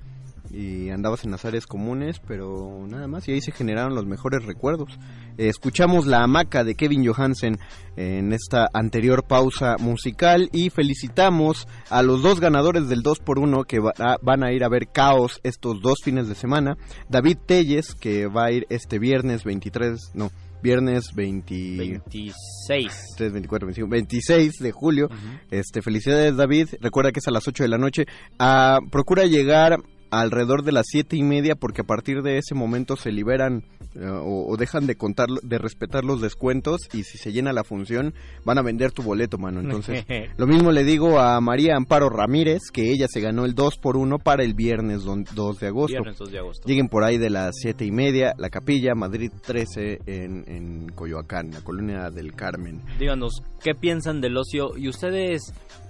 y 0.52 0.90
andabas 0.90 1.24
en 1.24 1.30
las 1.30 1.44
áreas 1.44 1.66
comunes, 1.66 2.20
pero 2.26 2.84
nada 2.86 3.08
más 3.08 3.26
y 3.26 3.32
ahí 3.32 3.40
se 3.40 3.52
generaron 3.52 3.94
los 3.94 4.04
mejores 4.06 4.44
recuerdos. 4.44 4.98
Eh, 5.38 5.48
escuchamos 5.48 6.06
La 6.06 6.22
hamaca 6.22 6.62
de 6.62 6.74
Kevin 6.74 7.06
Johansen 7.06 7.58
en 7.96 8.32
esta 8.32 8.68
anterior 8.74 9.24
pausa 9.24 9.76
musical 9.78 10.50
y 10.52 10.68
felicitamos 10.70 11.66
a 11.90 12.02
los 12.02 12.22
dos 12.22 12.38
ganadores 12.40 12.88
del 12.88 13.02
2x1 13.02 13.64
que 13.66 13.78
va- 13.80 13.92
a- 13.98 14.18
van 14.22 14.42
a 14.44 14.52
ir 14.52 14.62
a 14.64 14.68
ver 14.68 14.88
Caos 14.92 15.40
estos 15.42 15.80
dos 15.80 15.98
fines 16.04 16.28
de 16.28 16.34
semana. 16.34 16.76
David 17.08 17.38
Telles 17.46 17.94
que 17.94 18.26
va 18.26 18.44
a 18.46 18.52
ir 18.52 18.66
este 18.68 18.98
viernes 18.98 19.44
23, 19.44 20.10
no, 20.14 20.30
viernes 20.62 21.06
20... 21.14 21.76
26. 21.78 22.92
3, 23.16 23.32
24, 23.32 23.66
25, 23.66 23.90
26 23.90 24.52
de 24.60 24.72
julio. 24.72 25.08
Este, 25.50 25.82
felicidades 25.82 26.36
David. 26.36 26.68
Recuerda 26.80 27.10
que 27.10 27.20
es 27.20 27.26
a 27.28 27.30
las 27.32 27.48
8 27.48 27.62
de 27.64 27.68
la 27.68 27.78
noche. 27.78 28.04
Ah, 28.38 28.78
procura 28.90 29.24
llegar 29.24 29.78
alrededor 30.12 30.62
de 30.62 30.72
las 30.72 30.86
siete 30.88 31.16
y 31.16 31.22
media 31.22 31.54
porque 31.56 31.80
a 31.80 31.84
partir 31.84 32.22
de 32.22 32.38
ese 32.38 32.54
momento 32.54 32.96
se 32.96 33.10
liberan 33.10 33.64
eh, 33.94 34.06
o, 34.06 34.46
o 34.46 34.56
dejan 34.56 34.86
de 34.86 34.94
contar 34.96 35.28
de 35.42 35.58
respetar 35.58 36.04
los 36.04 36.20
descuentos 36.20 36.80
y 36.92 37.02
si 37.02 37.18
se 37.18 37.32
llena 37.32 37.52
la 37.52 37.64
función 37.64 38.14
van 38.44 38.58
a 38.58 38.62
vender 38.62 38.92
tu 38.92 39.02
boleto 39.02 39.38
mano 39.38 39.60
entonces 39.60 40.04
lo 40.36 40.46
mismo 40.46 40.70
le 40.70 40.84
digo 40.84 41.18
a 41.18 41.40
María 41.40 41.76
Amparo 41.76 42.08
Ramírez 42.08 42.60
que 42.72 42.90
ella 42.92 43.06
se 43.08 43.20
ganó 43.20 43.44
el 43.44 43.54
2 43.54 43.78
por 43.78 43.96
1 43.96 44.18
para 44.18 44.44
el 44.44 44.54
viernes 44.54 45.02
don- 45.02 45.24
2 45.34 45.58
de 45.60 45.66
agosto 45.66 45.92
Viernes 45.92 46.16
2 46.18 46.30
de 46.30 46.38
agosto. 46.38 46.68
Lleguen 46.68 46.88
por 46.88 47.04
ahí 47.04 47.18
de 47.18 47.30
las 47.30 47.52
siete 47.60 47.84
y 47.84 47.90
media, 47.90 48.34
La 48.38 48.50
Capilla, 48.50 48.94
Madrid 48.94 49.30
13 49.44 50.00
en, 50.06 50.44
en 50.46 50.88
Coyoacán, 50.94 51.50
la 51.50 51.60
colonia 51.62 52.10
del 52.10 52.34
Carmen. 52.34 52.80
Díganos, 52.98 53.42
¿qué 53.62 53.74
piensan 53.74 54.20
del 54.20 54.36
ocio? 54.36 54.76
¿Y 54.76 54.88
ustedes 54.88 55.40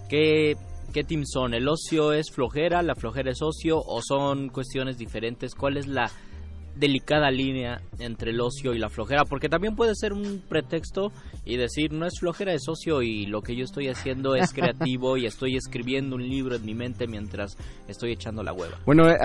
qué, 0.09 0.55
qué 0.93 1.03
team 1.05 1.25
son? 1.25 1.55
¿El 1.55 1.69
ocio 1.69 2.13
es 2.13 2.31
flojera, 2.31 2.83
la 2.83 2.95
flojera 2.95 3.31
es 3.31 3.43
ocio 3.43 3.79
o 3.79 4.01
son 4.03 4.49
cuestiones 4.51 4.99
diferentes? 4.99 5.55
¿Cuál 5.55 5.77
es 5.79 5.87
la 5.87 6.11
delicada 6.75 7.31
línea 7.31 7.83
entre 7.99 8.31
el 8.31 8.41
ocio 8.41 8.73
y 8.75 8.79
la 8.79 8.89
flojera? 8.89 9.25
Porque 9.25 9.49
también 9.49 9.77
puede 9.77 9.93
ser 9.95 10.13
un 10.13 10.43
pretexto 10.49 11.13
y 11.45 11.57
decir, 11.57 11.93
no 11.93 12.07
es 12.07 12.15
flojera, 12.19 12.55
es 12.55 12.69
ocio 12.69 13.03
y 13.03 13.27
lo 13.27 13.43
que 13.43 13.57
yo 13.57 13.65
estoy 13.65 13.89
haciendo 13.89 14.35
es 14.37 14.53
creativo 14.55 15.17
y 15.17 15.27
estoy 15.27 15.57
escribiendo 15.57 16.17
un 16.17 16.29
libro 16.29 16.57
en 16.57 16.65
mi 16.65 16.75
mente 16.75 17.07
mientras 17.07 17.57
estoy 17.89 18.13
echando 18.13 18.43
la 18.43 18.53
hueva. 18.53 18.79
Bueno, 18.87 19.09
eh, 19.11 19.17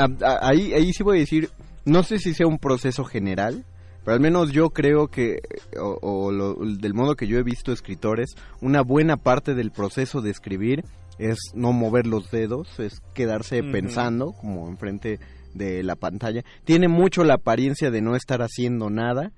ahí, 0.42 0.74
ahí 0.74 0.92
sí 0.94 1.04
voy 1.04 1.18
a 1.18 1.20
decir, 1.22 1.50
no 1.86 2.04
sé 2.04 2.20
si 2.20 2.34
sea 2.34 2.48
un 2.48 2.60
proceso 2.60 3.04
general, 3.06 3.64
pero 4.04 4.16
al 4.16 4.22
menos 4.22 4.52
yo 4.52 4.70
creo 4.70 5.08
que, 5.08 5.40
o, 5.80 5.98
o 6.02 6.32
lo- 6.32 6.56
del 6.56 6.94
modo 6.94 7.16
que 7.16 7.28
yo 7.28 7.38
he 7.38 7.44
visto 7.44 7.72
escritores, 7.72 8.36
una 8.62 8.82
buena 8.82 9.18
parte 9.18 9.54
del 9.54 9.72
proceso 9.72 10.22
de 10.22 10.32
escribir 10.32 10.84
es 11.20 11.38
no 11.54 11.74
mover 11.74 12.06
los 12.08 12.30
dedos, 12.32 12.80
es 12.80 13.02
quedarse 13.14 13.64
pensando 13.64 14.34
como 14.34 14.68
enfrente 14.70 15.20
de 15.54 15.82
la 15.84 15.96
pantalla. 15.96 16.44
Tiene 16.66 16.88
mucho 16.88 17.24
la 17.24 17.36
apariencia 17.36 17.90
de 17.92 18.02
no 18.02 18.16
estar 18.16 18.42
haciendo 18.42 18.90
nada. 18.90 19.32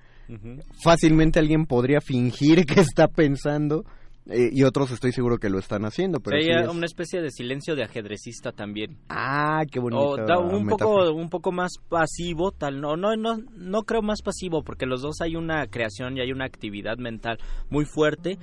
Fácilmente 0.83 1.39
alguien 1.39 1.65
podría 1.65 2.01
fingir 2.01 2.65
que 2.67 2.79
está 2.81 3.07
pensando 3.07 3.83
eh, 4.27 4.49
y 4.51 4.63
otros 4.63 4.91
estoy 4.91 5.11
seguro 5.11 5.37
que 5.39 5.49
lo 5.49 5.57
están 5.57 5.85
haciendo, 5.85 6.19
pero 6.19 6.39
sí 6.39 6.49
es- 6.51 6.67
una 6.67 6.85
especie 6.85 7.19
de 7.21 7.31
silencio 7.31 7.75
de 7.75 7.83
ajedrecista 7.83 8.51
también. 8.51 8.97
Ah, 9.09 9.63
qué 9.71 9.79
bonito. 9.79 10.01
O 10.03 10.17
da 10.17 10.37
un 10.37 10.67
poco 10.67 11.11
un 11.11 11.29
poco 11.29 11.51
más 11.51 11.71
pasivo, 11.89 12.51
tal 12.51 12.79
no 12.79 12.95
no 12.95 13.15
no 13.15 13.37
no 13.55 13.81
creo 13.83 14.03
más 14.03 14.21
pasivo 14.21 14.61
porque 14.63 14.85
los 14.85 15.01
dos 15.01 15.21
hay 15.21 15.35
una 15.35 15.65
creación 15.67 16.17
y 16.17 16.21
hay 16.21 16.31
una 16.31 16.45
actividad 16.45 16.97
mental 16.97 17.39
muy 17.71 17.85
fuerte, 17.85 18.37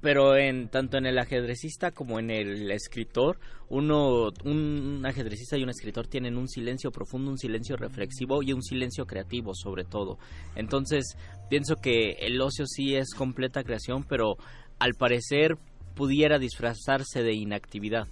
pero 0.00 0.36
en 0.36 0.68
tanto 0.68 0.98
en 0.98 1.06
el 1.06 1.18
ajedrecista 1.18 1.90
como 1.90 2.18
en 2.18 2.30
el 2.30 2.70
escritor, 2.70 3.38
uno 3.68 4.28
un 4.44 5.02
ajedrecista 5.04 5.56
y 5.56 5.62
un 5.62 5.70
escritor 5.70 6.06
tienen 6.06 6.36
un 6.36 6.48
silencio 6.48 6.90
profundo, 6.90 7.30
un 7.30 7.38
silencio 7.38 7.76
reflexivo 7.76 8.42
y 8.42 8.52
un 8.52 8.62
silencio 8.62 9.06
creativo 9.06 9.54
sobre 9.54 9.84
todo. 9.84 10.18
Entonces, 10.54 11.16
pienso 11.48 11.76
que 11.76 12.12
el 12.20 12.40
ocio 12.40 12.66
sí 12.66 12.94
es 12.94 13.14
completa 13.14 13.64
creación, 13.64 14.04
pero 14.08 14.36
al 14.78 14.94
parecer 14.94 15.56
pudiera 15.94 16.38
disfrazarse 16.38 17.22
de 17.22 17.34
inactividad 17.34 18.06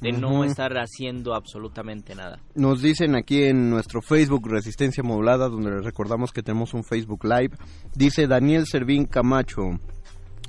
de 0.00 0.12
no 0.12 0.44
estar 0.44 0.72
haciendo 0.76 1.34
absolutamente 1.34 2.14
nada. 2.14 2.40
Nos 2.54 2.82
dicen 2.82 3.14
aquí 3.14 3.44
en 3.44 3.70
nuestro 3.70 4.02
Facebook 4.02 4.48
Resistencia 4.48 5.02
Modulada, 5.02 5.48
donde 5.48 5.70
les 5.70 5.84
recordamos 5.84 6.32
que 6.32 6.42
tenemos 6.42 6.74
un 6.74 6.84
Facebook 6.84 7.24
Live, 7.24 7.56
dice 7.94 8.26
Daniel 8.26 8.66
Servín 8.66 9.06
Camacho, 9.06 9.62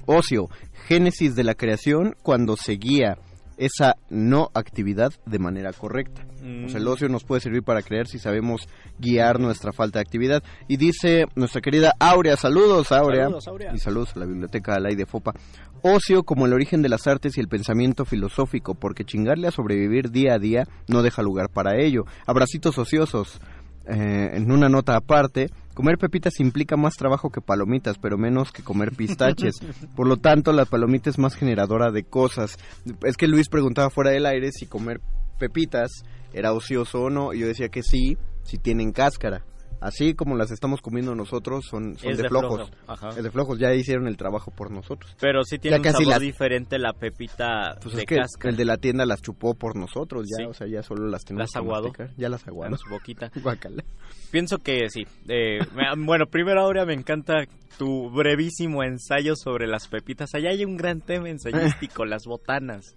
ocio, 0.05 0.49
génesis 0.87 1.35
de 1.35 1.43
la 1.43 1.55
creación 1.55 2.15
cuando 2.23 2.55
se 2.57 2.73
guía 2.73 3.17
esa 3.57 3.95
no 4.09 4.49
actividad 4.53 5.13
de 5.25 5.39
manera 5.39 5.71
correcta. 5.71 6.25
O 6.65 6.69
sea, 6.69 6.77
el 6.77 6.83
Mm. 6.85 6.89
ocio 6.89 7.07
nos 7.09 7.23
puede 7.23 7.39
servir 7.41 7.63
para 7.63 7.81
creer 7.81 8.07
si 8.07 8.19
sabemos 8.19 8.67
guiar 8.99 9.39
nuestra 9.39 9.71
falta 9.71 9.97
de 9.99 10.01
actividad. 10.01 10.43
Y 10.67 10.75
dice 10.77 11.25
nuestra 11.35 11.61
querida 11.61 11.93
Aurea, 11.99 12.35
saludos 12.35 12.91
Aurea, 12.91 13.23
Saludos, 13.25 13.47
Aurea. 13.47 13.71
y 13.73 13.79
saludos 13.79 14.11
a 14.15 14.19
la 14.19 14.25
biblioteca 14.25 14.75
Alay 14.75 14.95
de 14.95 15.05
Fopa. 15.05 15.33
Ocio 15.81 16.23
como 16.23 16.45
el 16.47 16.53
origen 16.53 16.81
de 16.81 16.89
las 16.89 17.07
artes 17.07 17.37
y 17.37 17.39
el 17.41 17.47
pensamiento 17.47 18.05
filosófico, 18.05 18.75
porque 18.75 19.05
chingarle 19.05 19.47
a 19.47 19.51
sobrevivir 19.51 20.11
día 20.11 20.33
a 20.33 20.39
día 20.39 20.63
no 20.87 21.01
deja 21.01 21.21
lugar 21.21 21.49
para 21.49 21.79
ello. 21.79 22.03
Abracitos 22.25 22.77
ociosos. 22.77 23.39
Eh, 23.87 24.31
en 24.33 24.51
una 24.51 24.67
nota 24.67 24.95
aparte, 24.95 25.49
comer 25.73 25.97
pepitas 25.97 26.39
implica 26.39 26.75
más 26.75 26.95
trabajo 26.95 27.29
que 27.29 27.41
palomitas, 27.41 27.97
pero 27.97 28.17
menos 28.17 28.51
que 28.51 28.63
comer 28.63 28.91
pistaches. 28.91 29.55
Por 29.95 30.07
lo 30.07 30.17
tanto, 30.17 30.51
la 30.53 30.65
palomita 30.65 31.09
es 31.09 31.19
más 31.19 31.35
generadora 31.35 31.91
de 31.91 32.03
cosas. 32.03 32.57
Es 33.03 33.17
que 33.17 33.27
Luis 33.27 33.49
preguntaba 33.49 33.89
fuera 33.89 34.11
del 34.11 34.25
aire 34.25 34.51
si 34.51 34.65
comer 34.65 35.01
pepitas 35.37 35.91
era 36.33 36.53
ocioso 36.53 37.03
o 37.03 37.09
no, 37.09 37.33
y 37.33 37.39
yo 37.39 37.47
decía 37.47 37.69
que 37.69 37.83
sí, 37.83 38.17
si 38.43 38.57
tienen 38.57 38.91
cáscara. 38.91 39.43
Así 39.81 40.13
como 40.15 40.35
las 40.35 40.51
estamos 40.51 40.81
comiendo 40.81 41.13
nosotros, 41.15 41.65
son, 41.69 41.97
son 41.97 42.15
de, 42.15 42.23
de 42.23 42.29
flojos. 42.29 42.69
flojo. 42.85 43.09
Es 43.09 43.23
de 43.23 43.31
flojos, 43.31 43.59
ya 43.59 43.73
hicieron 43.73 44.07
el 44.07 44.17
trabajo 44.17 44.51
por 44.51 44.71
nosotros. 44.71 45.15
Pero 45.19 45.43
sí 45.43 45.59
tiene 45.59 45.75
Ya 45.75 45.79
un 45.79 45.83
casi 45.83 46.05
sabor 46.05 46.21
diferente 46.21 46.79
la 46.79 46.93
pepita 46.93 47.77
Pues 47.81 47.95
de 47.95 48.01
es 48.01 48.07
que 48.07 48.15
cáscara. 48.17 48.49
el 48.51 48.57
de 48.57 48.65
la 48.65 48.77
tienda 48.77 49.05
las 49.05 49.21
chupó 49.21 49.53
por 49.53 49.75
nosotros, 49.75 50.25
ya, 50.29 50.37
Sí. 50.37 50.49
o 50.49 50.53
sea, 50.53 50.67
ya 50.67 50.81
solo 50.83 51.07
las 51.07 51.23
tenemos 51.25 51.49
¿Las 51.49 51.55
aguado? 51.55 51.83
masticar. 51.89 52.09
Ya 52.17 52.29
las 52.29 52.47
aguado. 52.47 52.71
En 52.73 52.77
su 52.79 52.89
boquita. 52.89 53.31
Pienso 54.31 54.57
que 54.59 54.89
sí. 54.89 55.05
Eh, 55.27 55.59
me- 55.75 56.05
bueno, 56.05 56.25
primero 56.27 56.61
ahora 56.61 56.85
me 56.85 56.93
encanta 56.93 57.45
tu 57.77 58.09
brevísimo 58.09 58.83
ensayo 58.83 59.35
sobre 59.35 59.67
las 59.67 59.87
pepitas. 59.87 60.33
Allá 60.33 60.49
hay 60.49 60.65
un 60.65 60.77
gran 60.77 61.01
tema 61.01 61.29
ensayístico, 61.29 62.05
las 62.05 62.23
botanas. 62.25 62.95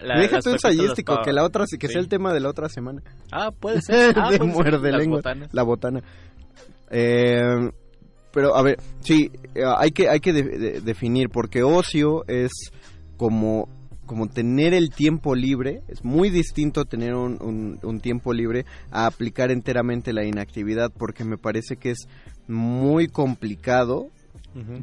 La- 0.00 0.18
Deja 0.20 0.40
tu 0.40 0.50
ensayístico, 0.50 1.22
que 1.24 1.32
la 1.32 1.42
otra 1.44 1.64
que 1.78 1.86
sí. 1.86 1.92
sea 1.94 2.00
el 2.02 2.08
tema 2.08 2.32
de 2.34 2.40
la 2.40 2.50
otra 2.50 2.68
semana. 2.68 3.02
Ah, 3.32 3.50
puede 3.50 3.80
ser. 3.82 4.14
Ah, 4.18 4.30
de 4.30 4.38
puede 4.38 4.50
muerde 4.52 4.92
lengua. 4.92 5.20
La 5.52 5.62
botana. 5.62 6.02
Eh, 6.90 7.70
pero 8.32 8.54
a 8.54 8.62
ver, 8.62 8.78
sí, 9.00 9.30
eh, 9.54 9.62
hay 9.76 9.90
que 9.90 10.08
hay 10.08 10.20
que 10.20 10.32
de- 10.32 10.42
de- 10.58 10.80
definir 10.80 11.30
porque 11.30 11.62
ocio 11.62 12.24
es 12.28 12.52
como 13.16 13.68
como 14.04 14.28
tener 14.28 14.72
el 14.72 14.90
tiempo 14.90 15.34
libre, 15.34 15.82
es 15.88 16.04
muy 16.04 16.30
distinto 16.30 16.84
tener 16.84 17.14
un, 17.14 17.38
un- 17.42 17.80
un 17.82 17.98
tiempo 17.98 18.32
libre 18.32 18.64
a 18.92 19.06
aplicar 19.06 19.50
enteramente 19.50 20.12
la 20.12 20.24
inactividad 20.24 20.92
porque 20.96 21.24
me 21.24 21.38
parece 21.38 21.76
que 21.76 21.90
es 21.90 22.06
muy 22.46 23.08
complicado, 23.08 24.06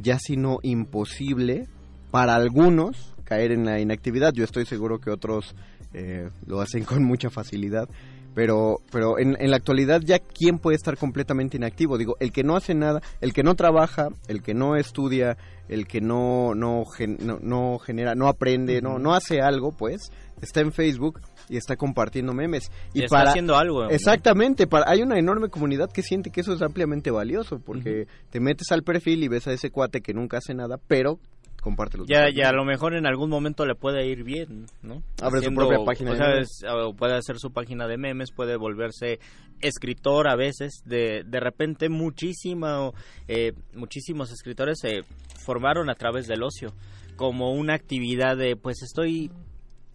ya 0.02 0.20
si 0.20 0.36
no 0.36 0.58
imposible, 0.62 1.70
para 2.12 2.36
algunos 2.36 3.13
caer 3.24 3.52
en 3.52 3.66
la 3.66 3.80
inactividad. 3.80 4.34
Yo 4.34 4.44
estoy 4.44 4.66
seguro 4.66 5.00
que 5.00 5.10
otros 5.12 5.56
eh, 5.94 6.30
lo 6.46 6.62
hacen 6.62 6.84
con 6.84 7.04
mucha 7.04 7.30
facilidad. 7.30 7.88
Pero, 8.36 8.78
pero 8.92 9.20
en, 9.20 9.38
en 9.40 9.52
la 9.52 9.58
actualidad 9.58 10.02
ya 10.04 10.18
quién 10.18 10.58
puede 10.58 10.76
estar 10.76 10.98
completamente 10.98 11.58
inactivo. 11.58 12.00
Digo, 12.00 12.16
el 12.20 12.32
que 12.32 12.44
no 12.44 12.56
hace 12.56 12.74
nada, 12.74 13.00
el 13.22 13.32
que 13.32 13.44
no 13.44 13.54
trabaja, 13.54 14.08
el 14.28 14.42
que 14.42 14.56
no 14.56 14.76
estudia, 14.76 15.38
el 15.70 15.86
que 15.86 16.02
no, 16.02 16.56
no, 16.56 16.84
gen- 16.86 17.20
no, 17.22 17.38
no 17.40 17.78
genera, 17.78 18.16
no 18.16 18.28
aprende, 18.28 18.82
no, 18.82 18.98
no 18.98 19.14
hace 19.14 19.40
algo, 19.40 19.72
pues, 19.72 20.12
está 20.42 20.62
en 20.62 20.72
Facebook 20.72 21.22
y 21.48 21.58
está 21.58 21.76
compartiendo 21.76 22.34
memes. 22.34 22.72
Y 22.96 23.04
está 23.04 23.22
haciendo 23.22 23.56
algo. 23.56 23.88
Exactamente, 23.90 24.66
para, 24.66 24.90
hay 24.90 25.04
una 25.04 25.20
enorme 25.20 25.50
comunidad 25.50 25.92
que 25.92 26.02
siente 26.02 26.32
que 26.32 26.42
eso 26.42 26.54
es 26.54 26.64
ampliamente 26.64 27.12
valioso, 27.12 27.60
porque 27.60 28.08
te 28.32 28.40
metes 28.40 28.72
al 28.72 28.82
perfil 28.82 29.24
y 29.24 29.28
ves 29.28 29.46
a 29.46 29.54
ese 29.54 29.70
cuate 29.70 30.02
que 30.02 30.16
nunca 30.16 30.38
hace 30.40 30.56
nada, 30.56 30.80
pero 30.88 31.20
comparte 31.64 31.98
los 31.98 32.08
Ya, 32.08 32.30
ya, 32.30 32.50
a 32.50 32.54
lo 32.54 32.66
mejor 32.66 32.94
en 32.96 33.08
algún 33.08 33.30
momento 33.30 33.66
le 33.66 33.74
puede 33.76 34.06
ir 34.08 34.24
bien, 34.24 34.68
¿no? 34.82 35.02
Abre 35.22 35.42
su 35.42 35.54
propia 35.54 35.78
página 35.86 36.12
o 36.12 36.16
sea, 36.16 36.38
es- 36.40 36.64
puede 36.98 37.16
hacer 37.16 37.40
su 37.40 37.52
página 37.52 37.88
de 37.88 37.98
memes, 37.98 38.32
puede 38.32 38.58
volverse 38.58 39.20
escritor 39.62 40.28
a 40.28 40.36
veces. 40.36 40.84
De, 40.86 41.24
de 41.26 41.40
repente, 41.40 41.90
muchísimo, 41.90 42.94
eh, 43.28 43.54
muchísimos 43.74 44.32
escritores 44.32 44.78
se 44.82 45.04
formaron 45.44 45.90
a 45.90 45.96
través 45.96 46.28
del 46.28 46.44
ocio, 46.44 46.74
como 47.16 47.54
una 47.54 47.74
actividad 47.74 48.38
de, 48.38 48.56
pues 48.56 48.82
estoy 48.84 49.32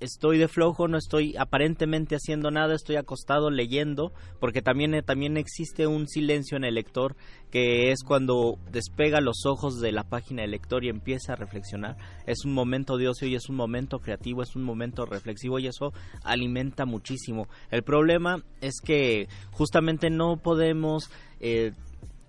estoy 0.01 0.39
de 0.39 0.49
flojo, 0.49 0.89
no 0.89 0.99
estoy 0.99 1.37
aparentemente 1.37 2.17
haciendo 2.17 2.51
nada, 2.51 2.75
estoy 2.75 2.97
acostado 2.97 3.51
leyendo, 3.51 4.13
porque 4.41 4.63
también, 4.63 4.95
eh, 4.95 5.03
también 5.03 5.37
existe 5.37 5.87
un 5.87 6.07
silencio 6.09 6.57
en 6.57 6.65
el 6.65 6.75
lector 6.75 7.17
que 7.51 7.91
es 7.91 8.03
cuando 8.05 8.59
despega 8.71 9.21
los 9.21 9.47
ojos 9.47 9.81
de 9.81 9.93
la 9.93 10.05
página 10.05 10.43
del 10.43 10.51
lector 10.51 10.85
y 10.85 10.91
empieza 10.91 11.33
a 11.33 11.37
reflexionar. 11.37 11.97
Es 12.27 12.45
un 12.45 12.53
momento 12.53 12.97
de 12.97 13.09
ocio 13.09 13.27
y 13.27 13.35
es 13.35 13.49
un 13.49 13.57
momento 13.57 14.01
creativo, 14.01 14.43
es 14.43 14.55
un 14.55 14.65
momento 14.65 15.07
reflexivo 15.07 15.59
y 15.59 15.67
eso 15.67 15.93
alimenta 16.25 16.85
muchísimo. 16.85 17.49
El 17.71 17.83
problema 17.83 18.43
es 18.61 18.81
que 18.85 19.29
justamente 19.51 20.11
no 20.11 20.37
podemos 20.37 21.11
eh, 21.41 21.73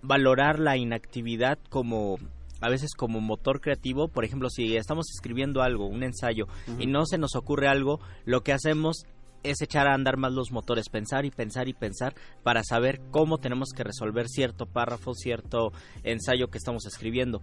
valorar 0.01 0.59
la 0.59 0.77
inactividad 0.77 1.59
como 1.69 2.17
a 2.61 2.69
veces 2.69 2.93
como 2.95 3.21
motor 3.21 3.61
creativo, 3.61 4.07
por 4.07 4.25
ejemplo, 4.25 4.49
si 4.49 4.75
estamos 4.75 5.07
escribiendo 5.13 5.61
algo, 5.61 5.87
un 5.87 6.03
ensayo, 6.03 6.47
y 6.79 6.87
no 6.87 7.05
se 7.05 7.17
nos 7.17 7.35
ocurre 7.35 7.67
algo, 7.67 7.99
lo 8.25 8.41
que 8.41 8.53
hacemos 8.53 9.05
es 9.43 9.61
echar 9.61 9.87
a 9.87 9.93
andar 9.93 10.17
más 10.17 10.33
los 10.33 10.51
motores, 10.51 10.89
pensar 10.89 11.25
y 11.25 11.31
pensar 11.31 11.67
y 11.67 11.73
pensar 11.73 12.13
para 12.43 12.63
saber 12.63 12.99
cómo 13.11 13.37
tenemos 13.37 13.69
que 13.75 13.83
resolver 13.83 14.27
cierto 14.27 14.65
párrafo, 14.65 15.13
cierto 15.13 15.71
ensayo 16.03 16.49
que 16.49 16.57
estamos 16.57 16.85
escribiendo 16.85 17.41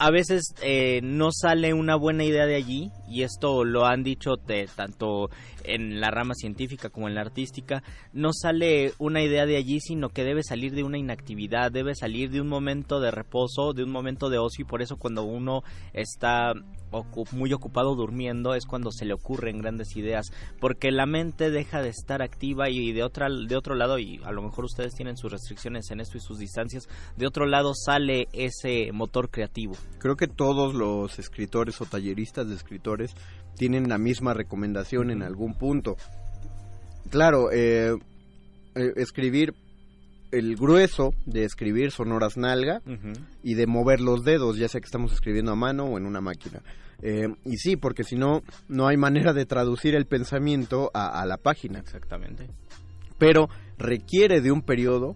a 0.00 0.10
veces 0.10 0.54
eh, 0.62 1.00
no 1.02 1.28
sale 1.30 1.74
una 1.74 1.94
buena 1.94 2.24
idea 2.24 2.46
de 2.46 2.56
allí 2.56 2.90
y 3.06 3.22
esto 3.22 3.64
lo 3.64 3.84
han 3.84 4.02
dicho 4.02 4.36
tanto 4.74 5.28
en 5.62 6.00
la 6.00 6.10
rama 6.10 6.32
científica 6.32 6.88
como 6.88 7.06
en 7.06 7.14
la 7.14 7.20
artística 7.20 7.82
no 8.14 8.32
sale 8.32 8.94
una 8.98 9.22
idea 9.22 9.44
de 9.44 9.58
allí 9.58 9.78
sino 9.78 10.08
que 10.08 10.24
debe 10.24 10.42
salir 10.42 10.74
de 10.74 10.84
una 10.84 10.96
inactividad 10.96 11.70
debe 11.70 11.94
salir 11.94 12.30
de 12.30 12.40
un 12.40 12.48
momento 12.48 12.98
de 12.98 13.10
reposo 13.10 13.74
de 13.74 13.84
un 13.84 13.90
momento 13.90 14.30
de 14.30 14.38
ocio 14.38 14.62
y 14.62 14.68
por 14.68 14.80
eso 14.80 14.96
cuando 14.96 15.22
uno 15.24 15.64
está 15.92 16.54
muy 17.32 17.52
ocupado 17.52 17.94
durmiendo 17.94 18.54
es 18.54 18.66
cuando 18.66 18.90
se 18.90 19.04
le 19.04 19.14
ocurren 19.14 19.58
grandes 19.58 19.96
ideas 19.96 20.32
porque 20.60 20.90
la 20.90 21.06
mente 21.06 21.50
deja 21.50 21.82
de 21.82 21.88
estar 21.88 22.22
activa 22.22 22.68
y 22.68 22.92
de 22.92 23.02
otra 23.02 23.28
de 23.28 23.56
otro 23.56 23.74
lado 23.74 23.98
y 23.98 24.20
a 24.24 24.32
lo 24.32 24.42
mejor 24.42 24.64
ustedes 24.64 24.94
tienen 24.94 25.16
sus 25.16 25.30
restricciones 25.30 25.90
en 25.90 26.00
esto 26.00 26.18
y 26.18 26.20
sus 26.20 26.38
distancias 26.38 26.88
de 27.16 27.26
otro 27.26 27.46
lado 27.46 27.72
sale 27.74 28.28
ese 28.32 28.92
motor 28.92 29.30
creativo. 29.30 29.74
Creo 29.98 30.16
que 30.16 30.26
todos 30.26 30.74
los 30.74 31.18
escritores 31.18 31.80
o 31.80 31.86
talleristas 31.86 32.48
de 32.48 32.54
escritores 32.54 33.14
tienen 33.56 33.88
la 33.88 33.98
misma 33.98 34.34
recomendación 34.34 35.10
en 35.10 35.22
algún 35.22 35.54
punto. 35.54 35.96
Claro 37.10 37.50
eh, 37.52 37.94
eh, 38.74 38.92
escribir 38.96 39.54
el 40.30 40.56
grueso 40.56 41.14
de 41.26 41.44
escribir 41.44 41.90
son 41.90 42.12
horas 42.12 42.36
nalga 42.36 42.82
y 43.42 43.54
de 43.54 43.66
mover 43.66 44.00
los 44.00 44.24
dedos, 44.24 44.56
ya 44.56 44.68
sea 44.68 44.80
que 44.80 44.86
estamos 44.86 45.12
escribiendo 45.12 45.52
a 45.52 45.56
mano 45.56 45.84
o 45.84 45.98
en 45.98 46.06
una 46.06 46.20
máquina. 46.20 46.62
Eh, 47.02 47.28
y 47.44 47.56
sí, 47.56 47.76
porque 47.76 48.04
si 48.04 48.16
no, 48.16 48.42
no 48.68 48.86
hay 48.86 48.96
manera 48.96 49.32
de 49.32 49.46
traducir 49.46 49.94
el 49.94 50.06
pensamiento 50.06 50.90
a, 50.94 51.24
la 51.26 51.36
página. 51.36 51.78
Exactamente. 51.78 52.48
Pero 53.18 53.48
requiere 53.78 54.40
de 54.40 54.52
un 54.52 54.62
periodo 54.62 55.14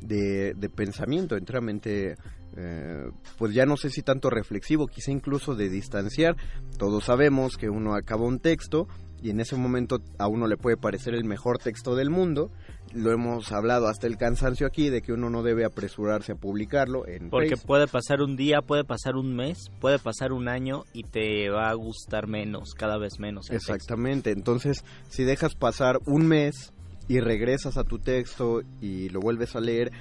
de, 0.00 0.54
pensamiento 0.74 1.36
enteramente, 1.36 2.14
eh, 2.56 3.10
pues 3.36 3.54
ya 3.54 3.66
no 3.66 3.76
sé 3.76 3.90
si 3.90 4.02
tanto 4.02 4.30
reflexivo, 4.30 4.86
quizá 4.86 5.10
incluso 5.10 5.54
de 5.54 5.68
distanciar. 5.68 6.36
Todos 6.78 7.04
sabemos 7.04 7.56
que 7.56 7.68
uno 7.68 7.94
acaba 7.94 8.24
un 8.24 8.38
texto 8.38 8.88
y 9.22 9.30
en 9.30 9.40
ese 9.40 9.56
momento 9.56 10.00
a 10.18 10.28
uno 10.28 10.46
le 10.46 10.56
puede 10.56 10.76
parecer 10.76 11.14
el 11.14 11.24
mejor 11.24 11.58
texto 11.58 11.94
del 11.94 12.10
mundo. 12.10 12.50
Lo 12.94 13.12
hemos 13.12 13.52
hablado 13.52 13.88
hasta 13.88 14.06
el 14.06 14.16
cansancio 14.16 14.66
aquí 14.66 14.88
de 14.88 15.02
que 15.02 15.12
uno 15.12 15.28
no 15.28 15.42
debe 15.42 15.64
apresurarse 15.64 16.32
a 16.32 16.34
publicarlo. 16.36 17.06
En 17.06 17.28
Porque 17.28 17.56
puede 17.56 17.86
pasar 17.86 18.22
un 18.22 18.36
día, 18.36 18.62
puede 18.62 18.84
pasar 18.84 19.16
un 19.16 19.34
mes, 19.34 19.70
puede 19.80 19.98
pasar 19.98 20.32
un 20.32 20.48
año 20.48 20.84
y 20.92 21.02
te 21.02 21.50
va 21.50 21.68
a 21.68 21.74
gustar 21.74 22.28
menos, 22.28 22.74
cada 22.74 22.96
vez 22.96 23.18
menos. 23.18 23.50
Exactamente. 23.50 24.30
Entonces, 24.30 24.84
si 25.10 25.24
dejas 25.24 25.54
pasar 25.54 25.98
un 26.06 26.26
mes 26.26 26.72
y 27.08 27.20
regresas 27.20 27.76
a 27.76 27.84
tu 27.84 27.98
texto 27.98 28.62
y 28.80 29.08
lo 29.10 29.20
vuelves 29.20 29.54
a 29.56 29.60
leer, 29.60 29.92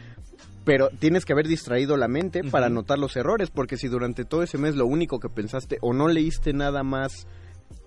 pero 0.63 0.89
tienes 0.89 1.26
que 1.26 1.34
haber 1.34 1.47
distraído 1.47 1.95
la 1.97 2.09
mente 2.09 2.43
para 2.43 2.70
notar 2.70 2.99
los 2.99 3.15
errores, 3.15 3.49
porque 3.49 3.78
si 3.78 3.88
durante 3.88 4.26
todo 4.26 4.43
ese 4.43 4.57
mes 4.57 4.76
lo 4.76 4.86
único 4.86 5.20
que 5.20 5.30
pensaste 5.30 5.78
o 5.82 5.93
no 5.93 6.09
leíste 6.09 6.51
nada 6.51 6.84
más 6.84 7.26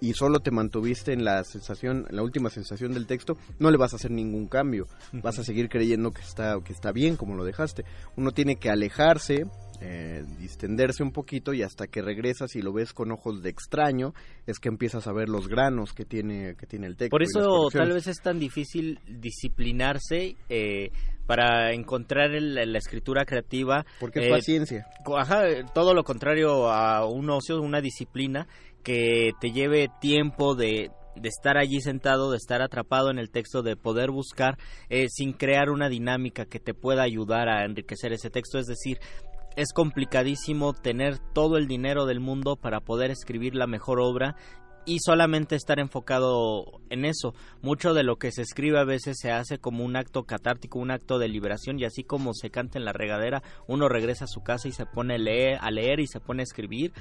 y 0.01 0.15
solo 0.15 0.41
te 0.41 0.51
mantuviste 0.51 1.13
en 1.13 1.25
la 1.25 1.45
sensación, 1.45 2.07
en 2.09 2.17
la 2.17 2.23
última 2.23 2.51
sensación 2.51 2.93
del 2.93 3.07
texto, 3.07 3.37
no 3.59 3.71
le 3.71 3.77
vas 3.77 3.93
a 3.93 3.97
hacer 3.97 4.11
ningún 4.11 4.49
cambio. 4.49 4.87
Vas 5.13 5.39
a 5.39 5.45
seguir 5.45 5.69
creyendo 5.69 6.11
que 6.11 6.23
está, 6.23 6.59
que 6.65 6.73
está 6.73 6.93
bien 6.93 7.17
como 7.17 7.35
lo 7.35 7.45
dejaste. 7.45 7.85
Uno 8.17 8.33
tiene 8.33 8.57
que 8.57 8.71
alejarse, 8.71 9.45
eh, 9.81 10.25
distenderse 10.39 11.03
un 11.03 11.13
poquito 11.13 11.53
y 11.53 11.63
hasta 11.63 11.87
que 11.87 12.03
regresas 12.03 12.57
y 12.57 12.63
lo 12.63 12.73
ves 12.73 12.93
con 12.93 13.13
ojos 13.13 13.43
de 13.43 13.51
extraño, 13.51 14.15
es 14.47 14.59
que 14.59 14.69
empiezas 14.69 15.07
a 15.07 15.13
ver 15.13 15.29
los 15.29 15.49
granos 15.49 15.93
que 15.93 16.05
tiene, 16.05 16.57
que 16.57 16.67
tiene 16.67 16.87
el 16.87 16.97
texto. 16.97 17.11
Por 17.11 17.23
eso 17.23 17.69
tal 17.71 17.93
vez 17.93 18.07
es 18.07 18.21
tan 18.23 18.39
difícil 18.39 18.99
disciplinarse. 19.07 20.37
Eh, 20.49 20.91
para 21.27 21.73
encontrar 21.73 22.31
la 22.33 22.77
escritura 22.77 23.25
creativa. 23.25 23.87
Porque 24.01 24.19
es 24.19 24.31
paciencia. 24.31 24.85
Ajá, 25.17 25.45
todo 25.73 25.95
lo 25.95 26.03
contrario 26.03 26.69
a 26.73 27.07
un 27.07 27.31
ocio, 27.31 27.63
una 27.63 27.81
disciplina 27.81 28.49
que 28.83 29.33
te 29.41 29.53
lleve 29.53 29.89
tiempo 30.01 30.55
de, 30.55 30.91
de 31.17 31.29
estar 31.29 31.57
allí 31.57 31.81
sentado, 31.81 32.31
de 32.31 32.37
estar 32.37 32.63
atrapado 32.63 33.11
en 33.11 33.19
el 33.19 33.31
texto, 33.31 33.63
de 33.63 33.77
poder 33.77 34.11
buscar 34.11 34.57
eh, 34.89 35.09
sin 35.09 35.33
crear 35.33 35.71
una 35.71 35.89
dinámica 35.89 36.47
que 36.47 36.61
te 36.61 36.75
pueda 36.75 37.03
ayudar 37.03 37.49
a 37.49 37.65
enriquecer 37.65 38.13
ese 38.13 38.31
texto. 38.31 38.59
Es 38.59 38.67
decir, 38.67 38.99
es 39.57 39.73
complicadísimo 39.73 40.73
tener 40.73 41.19
todo 41.35 41.57
el 41.57 41.67
dinero 41.67 42.07
del 42.07 42.21
mundo 42.21 42.57
para 42.57 42.81
poder 42.81 43.11
escribir 43.11 43.55
la 43.55 43.67
mejor 43.67 44.01
obra 44.01 44.37
y 44.91 44.99
solamente 44.99 45.55
estar 45.55 45.79
enfocado 45.79 46.81
en 46.91 47.05
eso. 47.05 47.33
Mucho 47.63 47.95
de 47.95 48.03
lo 48.03 48.17
que 48.17 48.33
se 48.33 48.43
escribe 48.43 48.81
a 48.81 48.85
veces 48.85 49.19
se 49.21 49.31
hace 49.31 49.59
como 49.59 49.85
un 49.85 49.95
acto 49.95 50.25
catártico, 50.25 50.81
un 50.81 50.91
acto 50.91 51.21
de 51.21 51.29
liberación 51.29 51.79
y 51.79 51.85
así 51.85 52.03
como 52.03 52.35
se 52.35 52.51
canta 52.51 52.77
en 52.77 52.85
la 52.85 52.93
regadera, 52.93 53.41
uno 53.69 53.89
regresa 53.89 54.25
a 54.25 54.27
su 54.27 54.41
casa 54.41 54.67
y 54.67 54.73
se 54.73 54.87
pone 54.87 55.15
a 55.15 55.19
leer, 55.19 55.59
a 55.61 55.71
leer 55.71 56.01
y 56.01 56.09
se 56.09 56.19
pone 56.19 56.43
a 56.43 56.43
escribir 56.43 56.93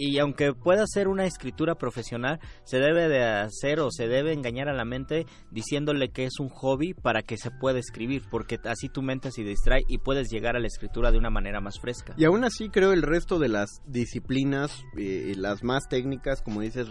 y 0.00 0.18
aunque 0.18 0.54
pueda 0.54 0.84
ser 0.86 1.08
una 1.08 1.26
escritura 1.26 1.74
profesional, 1.74 2.40
se 2.64 2.78
debe 2.78 3.08
de 3.08 3.22
hacer 3.22 3.80
o 3.80 3.90
se 3.90 4.08
debe 4.08 4.32
engañar 4.32 4.68
a 4.68 4.74
la 4.74 4.84
mente 4.84 5.26
diciéndole 5.50 6.08
que 6.08 6.24
es 6.24 6.40
un 6.40 6.48
hobby 6.48 6.94
para 6.94 7.22
que 7.22 7.36
se 7.36 7.50
pueda 7.50 7.78
escribir, 7.78 8.22
porque 8.30 8.58
así 8.64 8.88
tu 8.88 9.02
mente 9.02 9.30
se 9.30 9.42
distrae 9.42 9.84
y 9.88 9.98
puedes 9.98 10.30
llegar 10.30 10.56
a 10.56 10.60
la 10.60 10.68
escritura 10.68 11.10
de 11.10 11.18
una 11.18 11.30
manera 11.30 11.60
más 11.60 11.78
fresca. 11.78 12.14
Y 12.16 12.24
aún 12.24 12.44
así 12.44 12.70
creo 12.70 12.92
el 12.92 13.02
resto 13.02 13.38
de 13.38 13.48
las 13.48 13.82
disciplinas, 13.86 14.84
eh, 14.96 15.34
las 15.36 15.62
más 15.62 15.88
técnicas, 15.88 16.40
como 16.42 16.60
dices, 16.60 16.88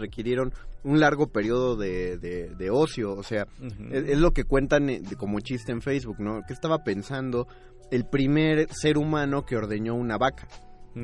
un 0.82 1.00
largo 1.00 1.28
periodo 1.28 1.76
de, 1.76 2.16
de, 2.16 2.70
ocio, 2.70 3.12
o 3.12 3.22
sea, 3.22 3.46
es, 3.90 4.18
lo 4.18 4.32
que 4.32 4.44
cuentan 4.44 4.88
eh, 4.88 5.02
como 5.18 5.40
chiste 5.40 5.72
en 5.72 5.82
Facebook, 5.82 6.20
¿no? 6.20 6.42
Que 6.46 6.54
estaba 6.54 6.78
pensando 6.84 7.46
el 7.90 8.06
primer 8.06 8.68
ser 8.72 8.96
humano 8.96 9.44
que 9.44 9.56
ordeñó 9.56 9.94
una 9.94 10.16
vaca 10.16 10.48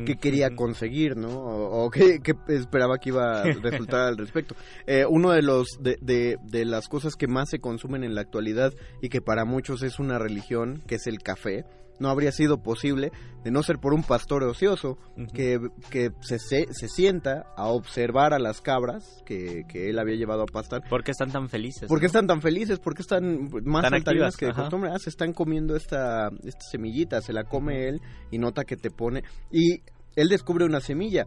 qué 0.04 0.16
quería 0.16 0.54
conseguir, 0.54 1.16
¿no? 1.16 1.28
O, 1.38 1.90
qué, 1.90 2.20
esperaba 2.48 2.98
que 2.98 3.10
iba 3.10 3.42
a 3.42 3.44
resultar 3.62 4.00
al 4.00 4.16
respecto. 4.16 4.56
Eh, 4.86 5.04
uno 5.08 5.30
de 5.30 5.42
los 5.42 5.78
de, 5.80 5.96
de, 6.42 6.64
las 6.64 6.88
cosas 6.88 7.14
que 7.14 7.28
más 7.28 7.50
se 7.50 7.60
consumen 7.60 8.02
en 8.02 8.14
la 8.14 8.20
actualidad 8.20 8.72
y 9.00 9.08
que 9.08 9.20
para 9.20 9.44
muchos 9.44 9.82
es 9.82 9.98
una 9.98 10.18
religión, 10.18 10.82
que 10.86 10.96
es 10.96 11.06
el 11.06 11.18
café, 11.18 11.64
no 11.98 12.08
habría 12.08 12.32
sido 12.32 12.62
posible 12.62 13.12
de 13.44 13.50
no 13.50 13.62
ser 13.62 13.78
por 13.78 13.94
un 13.94 14.02
pastor 14.02 14.42
ocioso 14.44 14.98
que, 15.32 15.60
que 15.90 16.10
se, 16.20 16.38
se, 16.38 16.88
sienta 16.88 17.46
a 17.56 17.68
observar 17.68 18.34
a 18.34 18.38
las 18.38 18.60
cabras 18.60 19.22
que, 19.24 19.62
que, 19.68 19.88
él 19.88 19.98
había 19.98 20.16
llevado 20.16 20.42
a 20.42 20.46
pastar. 20.46 20.82
¿Por 20.88 21.04
qué 21.04 21.12
están 21.12 21.30
tan 21.30 21.48
felices? 21.48 21.88
¿Por 21.88 22.00
qué 22.00 22.06
están 22.06 22.26
tan 22.26 22.42
felices? 22.42 22.78
¿Por 22.80 22.94
qué 22.94 23.02
están 23.02 23.48
más 23.64 23.84
activas 23.84 24.36
que 24.36 24.46
de 24.46 24.52
costumbre? 24.52 24.90
Ah, 24.92 24.98
se 24.98 25.10
están 25.10 25.32
comiendo 25.32 25.76
esta, 25.76 26.28
esta 26.44 26.64
semillita, 26.70 27.20
se 27.20 27.32
la 27.32 27.44
come 27.44 27.88
él 27.88 28.00
y 28.30 28.38
nota 28.38 28.64
que 28.64 28.76
te 28.76 28.90
pone... 28.90 29.22
Y 29.52 29.82
él 30.16 30.28
descubre 30.28 30.64
una 30.64 30.80
semilla. 30.80 31.26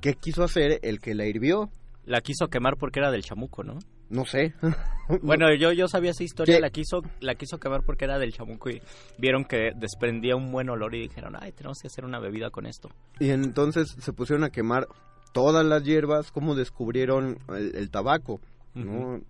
¿Qué 0.00 0.14
quiso 0.14 0.44
hacer 0.44 0.78
el 0.82 1.00
que 1.00 1.14
la 1.14 1.26
hirvió? 1.26 1.70
La 2.04 2.20
quiso 2.20 2.48
quemar 2.48 2.76
porque 2.78 3.00
era 3.00 3.10
del 3.10 3.24
chamuco, 3.24 3.64
¿no? 3.64 3.78
No 4.10 4.24
sé. 4.24 4.54
bueno, 5.22 5.54
yo, 5.54 5.72
yo 5.72 5.86
sabía 5.88 6.12
esa 6.12 6.24
historia, 6.24 6.60
la 6.60 6.70
quiso, 6.70 7.02
la 7.20 7.34
quiso 7.34 7.58
quemar 7.58 7.82
porque 7.82 8.04
era 8.04 8.18
del 8.18 8.32
chamuco 8.32 8.70
y 8.70 8.80
vieron 9.18 9.44
que 9.44 9.72
desprendía 9.76 10.36
un 10.36 10.50
buen 10.50 10.70
olor 10.70 10.94
y 10.94 11.02
dijeron, 11.02 11.34
ay, 11.38 11.52
tenemos 11.52 11.78
que 11.80 11.88
hacer 11.88 12.04
una 12.04 12.18
bebida 12.18 12.50
con 12.50 12.66
esto. 12.66 12.90
Y 13.20 13.30
entonces 13.30 13.94
se 13.98 14.12
pusieron 14.12 14.44
a 14.44 14.50
quemar 14.50 14.88
todas 15.32 15.64
las 15.64 15.84
hierbas, 15.84 16.30
como 16.30 16.54
descubrieron 16.54 17.38
el, 17.48 17.90
tabaco, 17.90 18.40
¿no? 18.74 19.20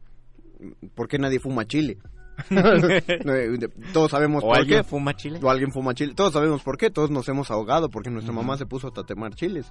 ¿Por 0.95 1.09
qué 1.09 1.19
nadie 1.19 1.41
fuma 1.41 1.67
chile? 1.67 1.99
todos 3.93 4.13
sabemos 4.13 4.45
por 4.45 4.57
alguien 4.57 4.85
fuma 4.85 5.15
chile. 5.15 5.41
O 5.43 5.51
alguien 5.51 5.73
fuma 5.73 5.95
chile. 5.95 6.15
Todos 6.15 6.33
sabemos 6.33 6.63
por 6.63 6.79
qué. 6.79 6.91
Todos 6.91 7.11
nos 7.11 7.29
hemos 7.29 7.51
ahogado 7.51 7.89
porque 7.89 8.11
nuestra 8.11 8.33
mamá 8.33 8.57
se 8.57 8.67
puso 8.67 8.89
a 8.89 8.93
tatemar 8.93 9.35
chiles. 9.35 9.67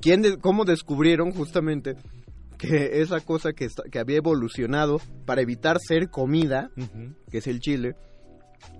¿Quién 0.00 0.40
¿Cómo 0.40 0.64
descubrieron 0.64 1.32
justamente 1.32 1.96
que 2.60 3.00
esa 3.00 3.20
cosa 3.20 3.52
que, 3.52 3.68
que 3.90 3.98
había 3.98 4.18
evolucionado 4.18 5.00
para 5.26 5.40
evitar 5.42 5.78
ser 5.80 6.10
comida, 6.10 6.70
que 7.30 7.38
es 7.38 7.46
el 7.46 7.60
chile, 7.60 7.94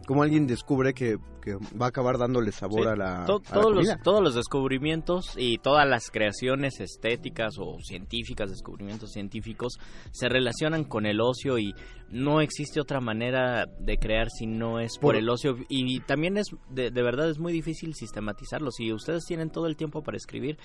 cómo 0.06 0.22
alguien 0.22 0.46
descubre 0.46 0.92
que, 0.92 1.16
que 1.40 1.54
va 1.80 1.86
a 1.86 1.88
acabar 1.88 2.18
dándole 2.18 2.52
sabor 2.52 2.82
Sí, 2.82 2.88
a 2.88 2.96
la, 2.96 3.24
to- 3.24 3.40
a 3.48 3.54
la 3.56 3.62
todos, 3.62 3.74
los, 3.74 3.86
comida. 3.86 4.00
todos 4.02 4.22
los 4.22 4.34
descubrimientos 4.34 5.34
y 5.38 5.56
todas 5.58 5.88
las 5.88 6.10
creaciones 6.10 6.80
estéticas 6.80 7.54
o 7.58 7.78
científicas, 7.82 8.50
descubrimientos 8.50 9.12
científicos, 9.12 9.78
se 10.12 10.28
relacionan 10.28 10.84
con 10.84 11.06
el 11.06 11.20
ocio 11.20 11.58
y 11.58 11.72
no 12.10 12.40
existe 12.42 12.80
otra 12.80 13.00
manera 13.00 13.66
de 13.78 13.96
crear 13.96 14.28
si 14.30 14.46
no 14.46 14.80
es 14.80 14.98
por, 14.98 15.14
Por- 15.14 15.16
el 15.16 15.28
ocio. 15.30 15.56
Y 15.68 16.00
también 16.00 16.36
es, 16.36 16.48
de, 16.68 16.90
de 16.90 17.02
verdad, 17.02 17.30
es 17.30 17.38
muy 17.38 17.52
difícil 17.52 17.94
sistematizarlo. 17.94 18.70
Si 18.70 18.92
ustedes 18.92 19.24
tienen 19.24 19.48
todo 19.50 19.66
el 19.66 19.76
tiempo 19.76 20.02
para 20.02 20.16
escribir, 20.18 20.58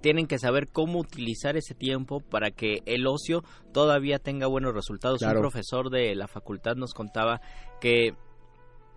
tienen 0.00 0.26
que 0.26 0.38
saber 0.38 0.68
cómo 0.68 0.98
utilizar 0.98 1.56
ese 1.56 1.74
tiempo 1.74 2.20
para 2.20 2.50
que 2.50 2.82
el 2.86 3.06
ocio 3.06 3.44
todavía 3.72 4.18
tenga 4.18 4.46
buenos 4.46 4.74
resultados. 4.74 5.18
Claro. 5.18 5.38
Un 5.38 5.42
profesor 5.42 5.90
de 5.90 6.14
la 6.14 6.28
facultad 6.28 6.76
nos 6.76 6.94
contaba 6.94 7.40
que 7.80 8.14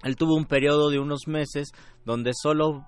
él 0.04 0.16
tuvo 0.16 0.36
un 0.36 0.46
periodo 0.46 0.90
de 0.90 1.00
unos 1.00 1.28
meses 1.28 1.72
donde 2.06 2.32
solo 2.34 2.86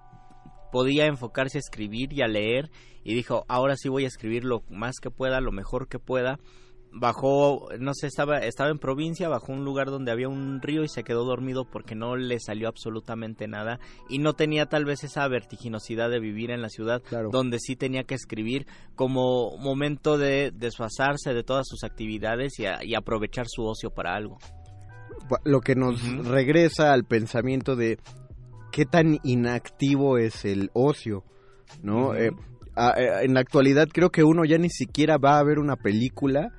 podía 0.72 1.05
enfocarse 1.05 1.58
a 1.58 1.60
escribir 1.60 2.14
y 2.14 2.22
a 2.22 2.28
leer 2.28 2.70
y 3.03 3.14
dijo, 3.14 3.45
ahora 3.47 3.76
sí 3.78 3.89
voy 3.89 4.03
a 4.03 4.08
escribir 4.08 4.43
lo 4.43 4.64
más 4.70 4.95
que 5.01 5.10
pueda, 5.10 5.39
lo 5.39 5.51
mejor 5.51 5.88
que 5.88 5.99
pueda. 5.99 6.39
Bajó, 6.99 7.67
no 7.79 7.93
sé, 7.93 8.07
estaba, 8.07 8.39
estaba 8.39 8.69
en 8.71 8.79
provincia, 8.79 9.29
bajó 9.29 9.51
un 9.53 9.63
lugar 9.63 9.87
donde 9.87 10.11
había 10.11 10.29
un 10.29 10.61
río 10.61 10.83
y 10.83 10.87
se 10.87 11.03
quedó 11.03 11.25
dormido 11.25 11.65
porque 11.69 11.93
no 11.95 12.15
le 12.15 12.39
salió 12.39 12.67
absolutamente 12.67 13.47
nada 13.47 13.79
y 14.09 14.19
no 14.19 14.33
tenía 14.33 14.65
tal 14.65 14.85
vez 14.85 15.03
esa 15.03 15.27
vertiginosidad 15.27 16.09
de 16.09 16.19
vivir 16.19 16.49
en 16.49 16.61
la 16.61 16.69
ciudad 16.69 17.01
donde 17.31 17.59
sí 17.59 17.75
tenía 17.75 18.03
que 18.03 18.15
escribir 18.15 18.65
como 18.95 19.57
momento 19.57 20.17
de 20.17 20.51
desfasarse 20.55 21.33
de 21.33 21.43
todas 21.43 21.67
sus 21.67 21.83
actividades 21.83 22.57
y, 22.59 22.65
a- 22.65 22.83
y 22.83 22.95
aprovechar 22.95 23.45
su 23.47 23.63
ocio 23.65 23.91
para 23.91 24.15
algo. 24.15 24.37
Lo 25.43 25.61
que 25.61 25.75
nos 25.75 26.01
regresa 26.25 26.93
al 26.93 27.03
pensamiento 27.03 27.75
de 27.75 27.99
qué 28.71 28.85
tan 28.85 29.19
inactivo 29.23 30.17
es 30.17 30.45
el 30.45 30.69
ocio, 30.73 31.23
¿no? 31.83 32.15
Eh, 32.15 32.31
eh, 32.77 33.09
en 33.23 33.33
la 33.33 33.39
actualidad 33.41 33.87
creo 33.91 34.09
que 34.09 34.23
uno 34.23 34.45
ya 34.45 34.57
ni 34.57 34.69
siquiera 34.69 35.17
va 35.17 35.39
a 35.39 35.43
ver 35.43 35.59
una 35.59 35.75
película 35.75 36.53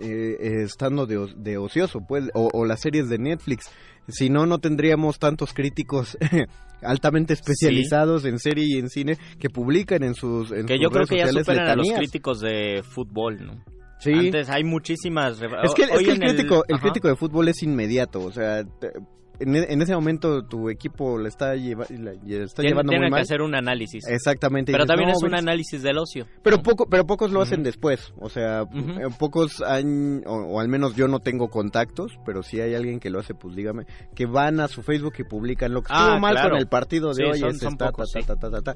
eh, 0.00 0.62
estando 0.64 1.06
de, 1.06 1.32
de 1.36 1.58
ocioso, 1.58 2.00
pues, 2.06 2.30
o, 2.34 2.48
o 2.52 2.64
las 2.64 2.80
series 2.80 3.08
de 3.08 3.18
Netflix. 3.18 3.70
Si 4.08 4.28
no, 4.28 4.44
no 4.46 4.58
tendríamos 4.58 5.18
tantos 5.18 5.54
críticos 5.54 6.18
altamente 6.82 7.32
especializados 7.32 8.24
en 8.26 8.38
serie 8.38 8.66
y 8.66 8.78
en 8.78 8.90
cine 8.90 9.16
que 9.38 9.48
publican 9.48 10.02
en 10.02 10.14
sus 10.14 10.50
en 10.52 10.66
que 10.66 10.74
sus 10.74 10.82
yo 10.82 10.90
creo 10.90 11.06
que 11.06 11.16
ya 11.18 11.28
superan 11.28 11.68
a 11.68 11.76
los 11.76 11.90
críticos 11.90 12.40
de 12.40 12.82
fútbol, 12.82 13.46
¿no? 13.46 13.64
Sí. 14.00 14.12
Antes 14.12 14.50
hay 14.50 14.64
muchísimas... 14.64 15.40
Es 15.40 15.72
que, 15.74 15.84
es 15.84 15.98
que 16.02 16.10
el, 16.12 16.18
crítico, 16.18 16.62
el 16.68 16.78
crítico 16.80 17.08
de 17.08 17.16
fútbol 17.16 17.48
es 17.48 17.62
inmediato, 17.62 18.20
o 18.20 18.32
sea, 18.32 18.62
te- 18.64 18.92
en, 19.40 19.56
e- 19.56 19.66
en 19.72 19.82
ese 19.82 19.94
momento 19.94 20.44
tu 20.44 20.70
equipo 20.70 21.18
le 21.18 21.28
está, 21.28 21.54
lleva- 21.56 21.86
le 21.90 22.42
está 22.44 22.62
llevando 22.62 22.90
tiene 22.90 23.04
muy 23.04 23.06
que 23.08 23.10
mal. 23.12 23.20
hacer 23.22 23.42
un 23.42 23.54
análisis. 23.54 24.06
Exactamente. 24.08 24.72
Pero 24.72 24.84
dices, 24.84 24.88
también 24.88 25.08
"No, 25.10 25.16
es 25.16 25.22
un 25.22 25.30
ves". 25.30 25.40
análisis 25.40 25.82
del 25.82 25.98
ocio. 25.98 26.26
Pero 26.42 26.62
poco, 26.62 26.86
pero 26.88 27.06
pocos 27.06 27.30
lo 27.32 27.42
hacen 27.42 27.62
después, 27.62 28.12
o 28.20 28.28
sea, 28.28 28.62
eh, 28.62 29.08
pocos 29.18 29.60
han, 29.62 30.22
o, 30.26 30.34
o 30.54 30.60
al 30.60 30.68
menos 30.68 30.94
yo 30.94 31.08
no 31.08 31.20
tengo 31.20 31.48
contactos, 31.48 32.18
pero 32.24 32.42
si 32.42 32.60
hay 32.60 32.74
alguien 32.74 33.00
que 33.00 33.10
lo 33.10 33.20
hace, 33.20 33.34
pues 33.34 33.54
dígame, 33.56 33.86
que 34.14 34.26
van 34.26 34.60
a 34.60 34.68
su 34.68 34.82
Facebook 34.82 35.14
y 35.18 35.24
publican 35.24 35.72
lo 35.72 35.82
que 35.82 35.88
Ah, 35.90 36.04
estuvo 36.04 36.20
mal 36.20 36.34
claro. 36.34 36.50
con 36.50 36.58
el 36.58 36.66
partido 36.68 37.08
de 37.08 37.14
Sí, 37.14 37.22
hoy, 37.24 37.38
son- 37.40 37.50
es 37.50 37.58
son 37.58 37.72
esta, 37.72 37.86
pocos, 37.90 38.12
ta, 38.12 38.20
ta, 38.20 38.36
ta, 38.36 38.50
ta, 38.50 38.62
ta. 38.62 38.74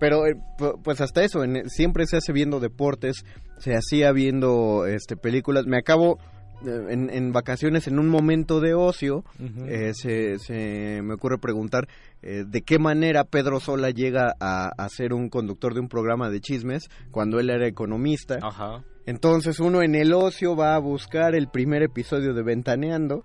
Pero 0.00 0.26
eh, 0.26 0.34
pu- 0.58 0.80
pues 0.82 1.00
hasta 1.00 1.22
eso, 1.22 1.44
en- 1.44 1.68
siempre 1.70 2.06
se 2.06 2.16
hace 2.16 2.32
viendo 2.32 2.58
deportes, 2.58 3.24
se 3.58 3.74
hacía 3.76 4.10
viendo 4.12 4.86
este 4.86 5.16
películas. 5.16 5.66
Me 5.66 5.78
acabo 5.78 6.18
eh, 6.18 6.33
en, 6.62 7.10
en 7.10 7.32
vacaciones, 7.32 7.86
en 7.86 7.98
un 7.98 8.08
momento 8.08 8.60
de 8.60 8.74
ocio, 8.74 9.24
eh, 9.66 9.92
se, 9.94 10.38
se 10.38 11.00
me 11.02 11.14
ocurre 11.14 11.38
preguntar 11.38 11.88
eh, 12.22 12.44
de 12.46 12.62
qué 12.62 12.78
manera 12.78 13.24
Pedro 13.24 13.60
Sola 13.60 13.90
llega 13.90 14.34
a, 14.40 14.70
a 14.76 14.88
ser 14.88 15.12
un 15.12 15.28
conductor 15.28 15.74
de 15.74 15.80
un 15.80 15.88
programa 15.88 16.30
de 16.30 16.40
chismes 16.40 16.88
cuando 17.10 17.40
él 17.40 17.50
era 17.50 17.66
economista. 17.66 18.38
Ajá. 18.42 18.82
Entonces 19.06 19.60
uno 19.60 19.82
en 19.82 19.94
el 19.94 20.12
ocio 20.12 20.56
va 20.56 20.74
a 20.74 20.78
buscar 20.78 21.34
el 21.34 21.48
primer 21.48 21.82
episodio 21.82 22.32
de 22.32 22.42
Ventaneando 22.42 23.24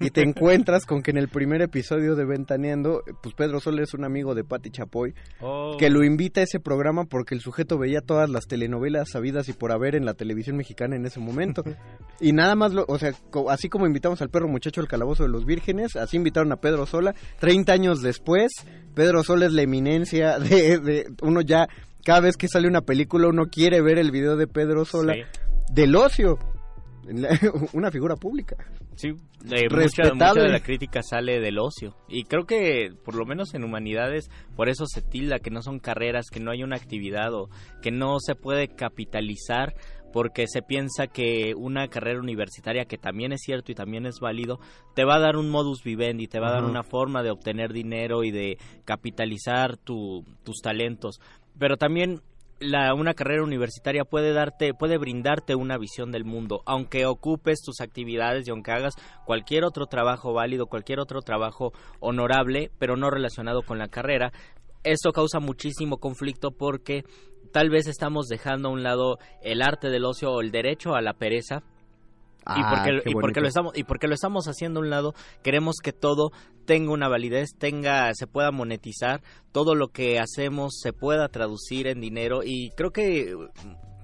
y 0.00 0.10
te 0.10 0.22
encuentras 0.22 0.86
con 0.86 1.02
que 1.02 1.10
en 1.10 1.16
el 1.18 1.28
primer 1.28 1.60
episodio 1.62 2.14
de 2.14 2.24
Ventaneando, 2.24 3.02
pues 3.22 3.34
Pedro 3.34 3.60
Sola 3.60 3.82
es 3.82 3.94
un 3.94 4.04
amigo 4.04 4.34
de 4.34 4.44
Patti 4.44 4.70
Chapoy 4.70 5.14
Oh. 5.40 5.76
que 5.78 5.90
lo 5.90 6.04
invita 6.04 6.40
a 6.40 6.44
ese 6.44 6.60
programa 6.60 7.04
porque 7.04 7.34
el 7.34 7.40
sujeto 7.40 7.78
veía 7.78 8.00
todas 8.00 8.28
las 8.28 8.46
telenovelas 8.46 9.10
sabidas 9.10 9.48
y 9.48 9.52
por 9.52 9.72
haber 9.72 9.94
en 9.94 10.04
la 10.04 10.14
televisión 10.14 10.56
mexicana 10.56 10.96
en 10.96 11.06
ese 11.06 11.20
momento. 11.20 11.62
Y 12.20 12.32
nada 12.32 12.56
más, 12.56 12.72
lo, 12.72 12.84
o 12.88 12.98
sea, 12.98 13.12
así 13.48 13.68
como 13.68 13.86
invitamos 13.86 14.20
al 14.22 14.28
perro 14.28 14.48
muchacho 14.48 14.80
al 14.80 14.88
calabozo 14.88 15.22
de 15.22 15.28
los 15.28 15.44
vírgenes, 15.44 15.94
así 15.94 16.16
invitaron 16.16 16.50
a 16.50 16.56
Pedro 16.56 16.84
Sola. 16.84 17.14
30 17.38 17.72
años 17.72 18.02
después, 18.02 18.50
Pedro 18.94 19.22
Sola 19.22 19.46
es 19.46 19.52
la 19.52 19.62
eminencia 19.62 20.40
de, 20.40 20.78
de 20.78 21.06
uno 21.22 21.42
ya, 21.42 21.68
cada 22.04 22.20
vez 22.20 22.36
que 22.36 22.48
sale 22.48 22.68
una 22.68 22.82
película 22.82 23.28
uno 23.28 23.46
quiere 23.50 23.80
ver 23.82 23.98
el 23.98 24.10
video 24.10 24.36
de 24.36 24.46
Pedro 24.46 24.84
Sola 24.84 25.14
Sí. 25.14 25.20
del 25.72 25.94
ocio. 25.96 26.38
Una 27.72 27.90
figura 27.90 28.16
pública. 28.16 28.56
Sí, 28.96 29.08
eh, 29.50 29.68
mucha, 29.70 30.34
de 30.34 30.48
la 30.48 30.60
crítica 30.60 31.00
sale 31.02 31.40
del 31.40 31.58
ocio. 31.58 31.96
Y 32.08 32.24
creo 32.24 32.44
que, 32.44 32.90
por 33.04 33.14
lo 33.14 33.24
menos 33.24 33.54
en 33.54 33.64
humanidades, 33.64 34.28
por 34.56 34.68
eso 34.68 34.84
se 34.86 35.00
tilda 35.00 35.38
que 35.38 35.50
no 35.50 35.62
son 35.62 35.78
carreras, 35.78 36.26
que 36.30 36.40
no 36.40 36.50
hay 36.50 36.62
una 36.64 36.76
actividad 36.76 37.32
o 37.32 37.48
que 37.80 37.90
no 37.92 38.18
se 38.20 38.34
puede 38.34 38.68
capitalizar 38.68 39.74
porque 40.12 40.46
se 40.48 40.62
piensa 40.62 41.06
que 41.06 41.52
una 41.56 41.88
carrera 41.88 42.18
universitaria, 42.18 42.86
que 42.86 42.98
también 42.98 43.32
es 43.32 43.40
cierto 43.42 43.70
y 43.72 43.74
también 43.74 44.04
es 44.06 44.20
válido, 44.20 44.58
te 44.94 45.04
va 45.04 45.16
a 45.16 45.20
dar 45.20 45.36
un 45.36 45.50
modus 45.50 45.82
vivendi, 45.84 46.26
te 46.26 46.40
va 46.40 46.48
a 46.48 46.52
dar 46.52 46.64
una 46.64 46.82
forma 46.82 47.22
de 47.22 47.30
obtener 47.30 47.72
dinero 47.72 48.24
y 48.24 48.30
de 48.32 48.56
capitalizar 48.84 49.76
tu- 49.76 50.24
tus 50.44 50.60
talentos. 50.62 51.20
Pero 51.58 51.76
también 51.76 52.20
la, 52.60 52.94
una 52.94 53.14
carrera 53.14 53.42
universitaria 53.42 54.04
puede 54.04 54.32
darte, 54.32 54.74
puede 54.74 54.98
brindarte 54.98 55.54
una 55.54 55.78
visión 55.78 56.10
del 56.10 56.24
mundo, 56.24 56.62
aunque 56.66 57.06
ocupes 57.06 57.60
tus 57.64 57.80
actividades 57.80 58.46
y 58.46 58.50
aunque 58.50 58.72
hagas 58.72 58.94
cualquier 59.24 59.64
otro 59.64 59.86
trabajo 59.86 60.32
válido, 60.32 60.66
cualquier 60.66 61.00
otro 61.00 61.22
trabajo 61.22 61.72
honorable, 62.00 62.70
pero 62.78 62.96
no 62.96 63.10
relacionado 63.10 63.62
con 63.62 63.78
la 63.78 63.88
carrera. 63.88 64.32
Esto 64.84 65.12
causa 65.12 65.40
muchísimo 65.40 65.98
conflicto 65.98 66.50
porque 66.50 67.04
tal 67.52 67.70
vez 67.70 67.86
estamos 67.86 68.26
dejando 68.28 68.68
a 68.68 68.72
un 68.72 68.82
lado 68.82 69.18
el 69.42 69.62
arte 69.62 69.88
del 69.88 70.04
ocio 70.04 70.32
o 70.32 70.40
el 70.40 70.50
derecho 70.50 70.94
a 70.94 71.02
la 71.02 71.14
pereza 71.14 71.62
y 72.40 72.50
Ah, 72.50 72.84
porque, 72.84 73.10
y 73.10 73.12
porque 73.12 73.40
lo 73.40 73.48
estamos 73.48 73.76
y 73.76 73.84
porque 73.84 74.08
lo 74.08 74.14
estamos 74.14 74.46
haciendo 74.46 74.80
a 74.80 74.82
un 74.82 74.90
lado 74.90 75.14
queremos 75.42 75.76
que 75.82 75.92
todo 75.92 76.30
tenga 76.64 76.92
una 76.92 77.08
validez 77.08 77.50
tenga 77.58 78.14
se 78.14 78.26
pueda 78.26 78.50
monetizar 78.50 79.20
todo 79.52 79.74
lo 79.74 79.88
que 79.88 80.18
hacemos 80.18 80.78
se 80.80 80.92
pueda 80.92 81.28
traducir 81.28 81.86
en 81.86 82.00
dinero 82.00 82.40
y 82.44 82.70
creo 82.70 82.90
que 82.90 83.34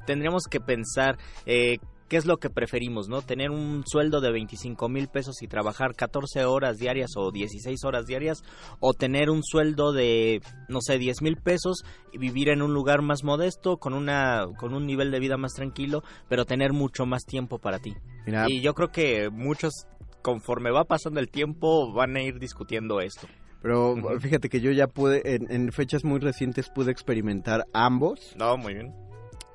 tendríamos 0.07 0.45
que 0.45 0.61
pensar 0.61 1.17
eh, 1.47 1.79
qué 2.09 2.17
es 2.17 2.27
lo 2.27 2.39
que 2.39 2.51
preferimos 2.51 3.09
no 3.09 3.23
tener 3.23 3.51
un 3.51 3.85
sueldo 3.87 4.21
de 4.21 4.33
25 4.33 4.89
mil 4.89 5.09
pesos 5.09 5.43
y 5.43 5.49
trabajar 5.49 5.95
14 5.95 6.45
horas 6.45 6.79
diarias 6.79 7.13
o 7.17 7.31
16 7.31 7.85
horas 7.85 8.07
diarias 8.07 8.43
o 8.81 8.93
tener 8.93 9.31
un 9.31 9.43
sueldo 9.43 9.93
de 9.93 10.41
no 10.69 10.81
sé 10.81 10.99
10 10.99 11.23
mil 11.23 11.37
pesos 11.37 11.85
y 12.13 12.19
vivir 12.19 12.49
en 12.49 12.63
un 12.63 12.75
lugar 12.75 13.03
más 13.03 13.25
modesto 13.25 13.79
con 13.79 13.95
una 13.95 14.47
con 14.59 14.75
un 14.75 14.87
nivel 14.87 15.11
de 15.11 15.21
vida 15.21 15.37
más 15.37 15.53
tranquilo 15.55 16.03
pero 16.29 16.45
tener 16.45 16.73
mucho 16.73 17.07
más 17.07 17.25
tiempo 17.25 17.59
para 17.59 17.79
ti. 17.79 17.95
Mira. 18.27 18.47
y 18.49 18.63
yo 18.63 18.73
creo 18.73 18.89
que 18.89 19.29
muchos 19.31 19.87
conforme 20.23 20.71
va 20.71 20.85
pasando 20.85 21.21
el 21.21 21.29
tiempo 21.29 21.93
van 21.93 22.17
a 22.17 22.23
ir 22.23 22.39
discutiendo 22.39 23.01
esto. 23.01 23.29
Pero 23.61 23.97
fíjate 24.21 24.49
que 24.49 24.61
yo 24.61 24.73
ya 24.73 24.87
pude, 24.89 25.37
en, 25.37 25.51
en 25.51 25.73
fechas 25.73 26.05
muy 26.05 26.21
recientes 26.21 26.69
pude 26.69 26.91
experimentar 26.91 27.65
ambos. 27.73 28.35
No 28.39 28.57
muy 28.57 28.75
bien. 28.75 28.95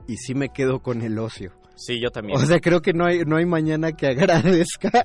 Y 0.08 0.18
sí 0.18 0.34
me 0.34 0.50
quedo 0.50 0.80
con 0.82 1.02
el 1.02 1.20
ocio. 1.20 1.59
Sí 1.80 2.00
yo 2.00 2.10
también 2.12 2.38
O 2.38 2.46
sea, 2.46 2.60
creo 2.60 2.82
que 2.82 2.94
no 2.94 3.06
hay, 3.06 3.20
no 3.26 3.38
hay 3.38 3.46
mañana 3.46 3.92
que 3.94 4.08
agradezca 4.08 5.04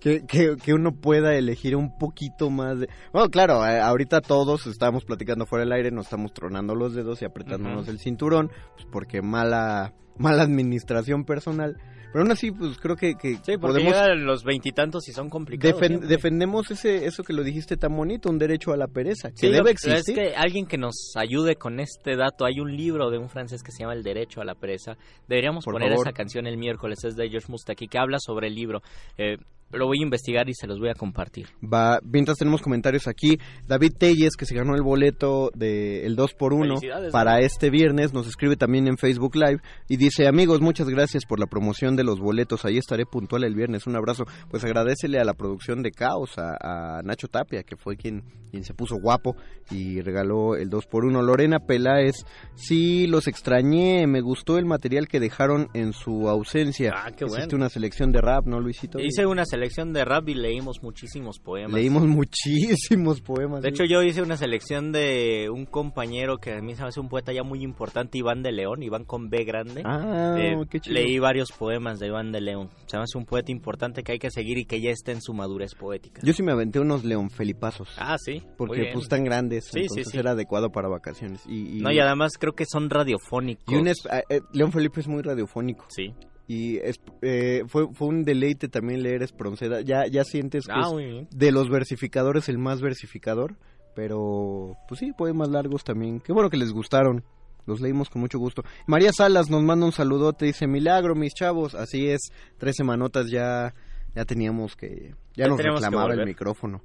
que, 0.00 0.26
que, 0.26 0.56
que 0.62 0.74
uno 0.74 0.92
pueda 0.92 1.34
elegir 1.34 1.76
un 1.76 1.96
poquito 1.96 2.50
más 2.50 2.78
de... 2.78 2.88
Bueno, 3.12 3.30
claro, 3.30 3.66
eh, 3.66 3.80
ahorita 3.80 4.20
todos 4.20 4.66
estamos 4.66 5.04
platicando 5.06 5.46
fuera 5.46 5.64
del 5.64 5.72
aire, 5.72 5.90
nos 5.90 6.06
estamos 6.06 6.34
tronando 6.34 6.74
los 6.74 6.94
dedos 6.94 7.22
y 7.22 7.24
apretándonos 7.24 7.88
el 7.88 7.98
cinturón, 7.98 8.50
pues 8.74 8.86
porque 8.92 9.22
mala, 9.22 9.94
mala 10.18 10.42
administración 10.42 11.24
personal. 11.24 11.78
Pero 12.14 12.22
aún 12.22 12.30
así, 12.30 12.52
pues 12.52 12.78
creo 12.78 12.94
que, 12.94 13.16
que 13.16 13.38
sí 13.42 13.56
podemos... 13.58 13.92
los 14.18 14.44
veintitantos 14.44 15.08
y 15.08 15.12
son 15.12 15.28
complicados 15.28 15.76
defen- 15.80 15.88
siempre. 15.88 16.08
defendemos 16.08 16.70
ese 16.70 17.06
eso 17.06 17.24
que 17.24 17.32
lo 17.32 17.42
dijiste 17.42 17.76
tan 17.76 17.96
bonito, 17.96 18.30
un 18.30 18.38
derecho 18.38 18.72
a 18.72 18.76
la 18.76 18.86
pereza, 18.86 19.30
que 19.32 19.36
Sí, 19.38 19.48
debe 19.48 19.70
que- 19.74 19.90
Es 19.90 19.98
existir. 19.98 20.14
que 20.14 20.36
alguien 20.36 20.66
que 20.66 20.78
nos 20.78 20.94
ayude 21.16 21.56
con 21.56 21.80
este 21.80 22.14
dato, 22.14 22.44
hay 22.44 22.60
un 22.60 22.76
libro 22.76 23.10
de 23.10 23.18
un 23.18 23.28
francés 23.28 23.64
que 23.64 23.72
se 23.72 23.80
llama 23.80 23.94
El 23.94 24.04
Derecho 24.04 24.40
a 24.40 24.44
la 24.44 24.54
Pereza. 24.54 24.96
Deberíamos 25.26 25.64
Por 25.64 25.74
poner 25.74 25.88
favor. 25.88 26.06
esa 26.06 26.12
canción 26.14 26.46
el 26.46 26.56
miércoles, 26.56 27.02
es 27.02 27.16
de 27.16 27.28
George 27.28 27.50
Mustaki, 27.50 27.88
que 27.88 27.98
habla 27.98 28.18
sobre 28.20 28.46
el 28.46 28.54
libro. 28.54 28.80
Eh, 29.18 29.36
lo 29.76 29.86
voy 29.86 29.98
a 30.00 30.02
investigar 30.02 30.48
y 30.48 30.54
se 30.54 30.66
los 30.66 30.78
voy 30.78 30.90
a 30.90 30.94
compartir. 30.94 31.46
Va, 31.62 31.98
mientras 32.02 32.38
tenemos 32.38 32.62
comentarios 32.62 33.06
aquí, 33.08 33.38
David 33.66 33.92
Telles, 33.98 34.36
que 34.36 34.46
se 34.46 34.54
ganó 34.54 34.74
el 34.74 34.82
boleto 34.82 35.50
del 35.54 36.04
el 36.04 36.16
2x1 36.16 36.66
Felicidades, 36.66 37.12
para 37.12 37.40
este 37.40 37.70
viernes, 37.70 38.12
nos 38.12 38.26
escribe 38.26 38.56
también 38.56 38.86
en 38.86 38.96
Facebook 38.96 39.36
Live 39.36 39.60
y 39.88 39.96
dice, 39.96 40.26
amigos, 40.26 40.60
muchas 40.60 40.88
gracias 40.88 41.24
por 41.26 41.40
la 41.40 41.46
promoción 41.46 41.96
de 41.96 42.04
los 42.04 42.20
boletos, 42.20 42.64
ahí 42.64 42.78
estaré 42.78 43.04
puntual 43.06 43.44
el 43.44 43.54
viernes, 43.54 43.86
un 43.86 43.96
abrazo. 43.96 44.24
Pues 44.50 44.64
agradecele 44.64 45.18
a 45.18 45.24
la 45.24 45.34
producción 45.34 45.82
de 45.82 45.90
Caos, 45.90 46.38
a, 46.38 46.98
a 46.98 47.02
Nacho 47.02 47.28
Tapia, 47.28 47.62
que 47.62 47.76
fue 47.76 47.96
quien, 47.96 48.22
quien 48.50 48.64
se 48.64 48.74
puso 48.74 48.96
guapo 48.96 49.36
y 49.70 50.00
regaló 50.00 50.56
el 50.56 50.70
2x1. 50.70 51.22
Lorena 51.22 51.58
Peláez, 51.58 52.14
sí, 52.54 53.06
los 53.06 53.26
extrañé, 53.26 54.06
me 54.06 54.20
gustó 54.20 54.58
el 54.58 54.66
material 54.66 55.08
que 55.08 55.20
dejaron 55.20 55.68
en 55.74 55.92
su 55.92 56.28
ausencia. 56.28 56.92
Ah, 56.94 57.10
qué 57.10 57.24
Hiciste 57.24 57.46
bueno. 57.46 57.56
una 57.56 57.68
selección 57.68 58.12
de 58.12 58.20
rap, 58.20 58.46
¿no, 58.46 58.60
Luisito? 58.60 58.98
Hice 59.00 59.26
una 59.26 59.44
selección 59.44 59.63
de 59.64 60.04
rap 60.04 60.28
y 60.28 60.34
leímos 60.34 60.82
muchísimos 60.82 61.38
poemas. 61.38 61.72
Leímos 61.74 62.04
muchísimos 62.06 63.20
poemas. 63.20 63.62
De 63.62 63.68
¿sí? 63.70 63.74
hecho, 63.74 63.84
yo 63.84 64.02
hice 64.02 64.22
una 64.22 64.36
selección 64.36 64.92
de 64.92 65.48
un 65.52 65.66
compañero 65.66 66.38
que 66.38 66.52
a 66.52 66.60
mí 66.60 66.74
se 66.74 66.82
me 66.82 66.88
hace 66.88 67.00
un 67.00 67.08
poeta 67.08 67.32
ya 67.32 67.42
muy 67.42 67.62
importante, 67.62 68.18
Iván 68.18 68.42
de 68.42 68.52
León, 68.52 68.82
Iván 68.82 69.04
con 69.04 69.28
B 69.30 69.44
grande. 69.44 69.82
Ah, 69.84 70.36
Eh, 70.38 70.56
qué 70.70 70.80
chido. 70.80 70.94
leí 70.94 71.18
varios 71.18 71.50
poemas 71.52 71.98
de 71.98 72.08
Iván 72.08 72.32
de 72.32 72.40
León. 72.40 72.70
Se 72.86 72.96
me 72.96 73.02
hace 73.04 73.18
un 73.18 73.24
poeta 73.24 73.50
importante 73.52 74.02
que 74.02 74.12
hay 74.12 74.18
que 74.18 74.30
seguir 74.30 74.58
y 74.58 74.64
que 74.66 74.80
ya 74.80 74.90
está 74.90 75.12
en 75.12 75.20
su 75.22 75.32
madurez 75.34 75.74
poética. 75.74 76.20
Yo 76.24 76.32
sí 76.32 76.42
me 76.42 76.52
aventé 76.52 76.80
unos 76.80 77.04
León 77.04 77.30
Felipazos. 77.30 77.88
Ah, 77.98 78.16
sí. 78.18 78.42
Porque 78.56 78.90
pues 78.92 79.04
están 79.04 79.24
grandes, 79.24 79.64
Sí, 79.66 79.70
sí, 79.72 79.80
entonces 79.82 80.08
sí. 80.12 80.18
era 80.18 80.32
adecuado 80.32 80.70
para 80.70 80.88
vacaciones. 80.88 81.42
Y, 81.46 81.78
y- 81.78 81.80
No, 81.80 81.90
y 81.92 81.98
además 81.98 82.32
creo 82.38 82.52
que 82.54 82.64
son 82.66 82.90
radiofónicos. 82.90 83.64
y 83.72 83.76
un 83.76 83.88
es- 83.88 84.04
eh, 84.06 84.22
eh, 84.28 84.40
León 84.52 84.72
Felipe 84.72 85.00
es 85.00 85.08
muy 85.08 85.22
radiofónico. 85.22 85.86
Sí. 85.88 86.12
Y 86.46 86.76
es- 86.78 87.00
eh, 87.22 87.64
fue, 87.68 87.88
fue 87.94 88.08
un 88.08 88.22
deleite 88.24 88.68
también 88.68 89.02
leer 89.02 89.22
Espronceda. 89.22 89.80
Ya, 89.80 90.06
ya 90.06 90.24
sientes 90.24 90.66
que 90.66 90.72
Ah, 90.74 90.90
es 91.00 91.26
de 91.30 91.52
los 91.52 91.70
versificadores 91.70 92.48
el 92.48 92.58
más 92.58 92.80
versificador. 92.80 93.56
Pero, 93.94 94.76
pues 94.88 94.98
sí, 95.00 95.12
poemas 95.16 95.48
largos 95.48 95.84
también. 95.84 96.20
Qué 96.20 96.32
bueno 96.32 96.50
que 96.50 96.56
les 96.56 96.72
gustaron. 96.72 97.22
Los 97.66 97.80
leímos 97.80 98.10
con 98.10 98.20
mucho 98.20 98.38
gusto. 98.38 98.62
María 98.86 99.12
Salas 99.12 99.48
nos 99.48 99.62
manda 99.62 99.86
un 99.86 99.92
saludote. 99.92 100.44
Dice, 100.46 100.66
milagro, 100.66 101.14
mis 101.14 101.32
chavos. 101.32 101.74
Así 101.74 102.08
es, 102.08 102.20
tres 102.58 102.74
semanotas 102.76 103.30
ya, 103.30 103.72
ya 104.14 104.24
teníamos 104.24 104.74
que... 104.76 105.14
Ya, 105.34 105.44
Ya 105.44 105.48
nos 105.48 105.58
reclamaba 105.62 106.12
el 106.12 106.26
micrófono. 106.26 106.82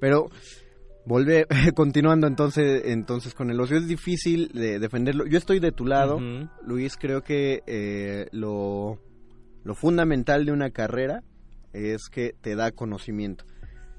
Pero, 0.00 0.28
volver, 1.04 1.46
continuando 1.74 2.26
entonces, 2.26 2.82
entonces 2.86 3.34
con 3.34 3.50
el 3.50 3.60
ocio, 3.60 3.76
es 3.76 3.86
difícil 3.86 4.50
de 4.52 4.78
defenderlo. 4.78 5.26
Yo 5.26 5.38
estoy 5.38 5.60
de 5.60 5.72
tu 5.72 5.86
lado. 5.86 6.18
Luis. 6.64 6.96
Creo 6.96 7.22
que 7.22 7.62
eh, 7.66 8.28
lo, 8.32 8.98
lo 9.64 9.74
fundamental 9.74 10.44
de 10.44 10.52
una 10.52 10.70
carrera 10.70 11.22
es 11.72 12.08
que 12.10 12.34
te 12.40 12.56
da 12.56 12.72
conocimiento. 12.72 13.44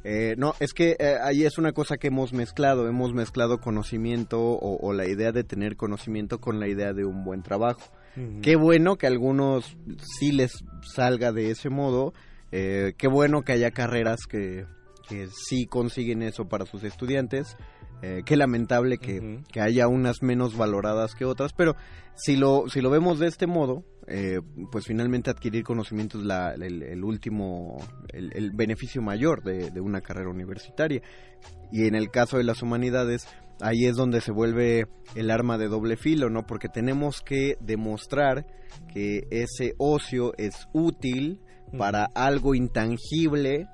Eh, 0.03 0.33
no, 0.37 0.55
es 0.59 0.73
que 0.73 0.95
eh, 0.99 1.17
ahí 1.21 1.43
es 1.43 1.59
una 1.59 1.73
cosa 1.73 1.97
que 1.97 2.07
hemos 2.07 2.33
mezclado, 2.33 2.87
hemos 2.87 3.13
mezclado 3.13 3.59
conocimiento 3.59 4.41
o, 4.41 4.77
o 4.81 4.93
la 4.93 5.07
idea 5.07 5.31
de 5.31 5.43
tener 5.43 5.75
conocimiento 5.75 6.39
con 6.39 6.59
la 6.59 6.67
idea 6.67 6.93
de 6.93 7.05
un 7.05 7.23
buen 7.23 7.43
trabajo. 7.43 7.91
Qué 8.41 8.57
bueno 8.57 8.97
que 8.97 9.05
a 9.05 9.09
algunos 9.09 9.77
sí 10.19 10.33
les 10.33 10.65
salga 10.81 11.31
de 11.31 11.51
ese 11.51 11.69
modo, 11.69 12.13
eh, 12.51 12.93
qué 12.97 13.07
bueno 13.07 13.43
que 13.43 13.53
haya 13.53 13.71
carreras 13.71 14.25
que, 14.29 14.65
que 15.11 15.27
sí 15.27 15.65
consiguen 15.65 16.21
eso 16.21 16.47
para 16.47 16.65
sus 16.65 16.83
estudiantes, 16.85 17.57
eh, 18.01 18.21
qué 18.25 18.37
lamentable 18.37 18.97
que, 18.97 19.41
que 19.51 19.59
haya 19.59 19.87
unas 19.89 20.23
menos 20.23 20.55
valoradas 20.55 21.15
que 21.15 21.25
otras, 21.25 21.51
pero 21.53 21.75
si 22.15 22.37
lo, 22.37 22.69
si 22.69 22.79
lo 22.81 22.89
vemos 22.89 23.19
de 23.19 23.27
este 23.27 23.45
modo, 23.45 23.83
eh, 24.07 24.39
pues 24.71 24.85
finalmente 24.85 25.29
adquirir 25.29 25.63
conocimiento 25.63 26.17
es 26.17 26.23
la- 26.25 26.53
el, 26.53 26.81
el 26.81 27.03
último, 27.03 27.77
el, 28.13 28.31
el 28.35 28.51
beneficio 28.51 29.01
mayor 29.01 29.43
de, 29.43 29.69
de 29.69 29.81
una 29.81 29.99
carrera 30.01 30.29
universitaria. 30.29 31.01
Y 31.71 31.87
en 31.87 31.95
el 31.95 32.09
caso 32.09 32.37
de 32.37 32.43
las 32.43 32.61
humanidades, 32.61 33.27
ahí 33.59 33.85
es 33.85 33.95
donde 33.95 34.21
se 34.21 34.31
vuelve 34.31 34.87
el 35.15 35.29
arma 35.29 35.57
de 35.57 35.67
doble 35.67 35.97
filo, 35.97 36.29
¿no? 36.29 36.45
Porque 36.47 36.69
tenemos 36.69 37.21
que 37.21 37.55
demostrar 37.59 38.45
que 38.93 39.27
ese 39.29 39.73
ocio 39.77 40.33
es 40.37 40.67
útil 40.73 41.39
para 41.77 42.05
algo 42.15 42.53
intangible 42.55 43.67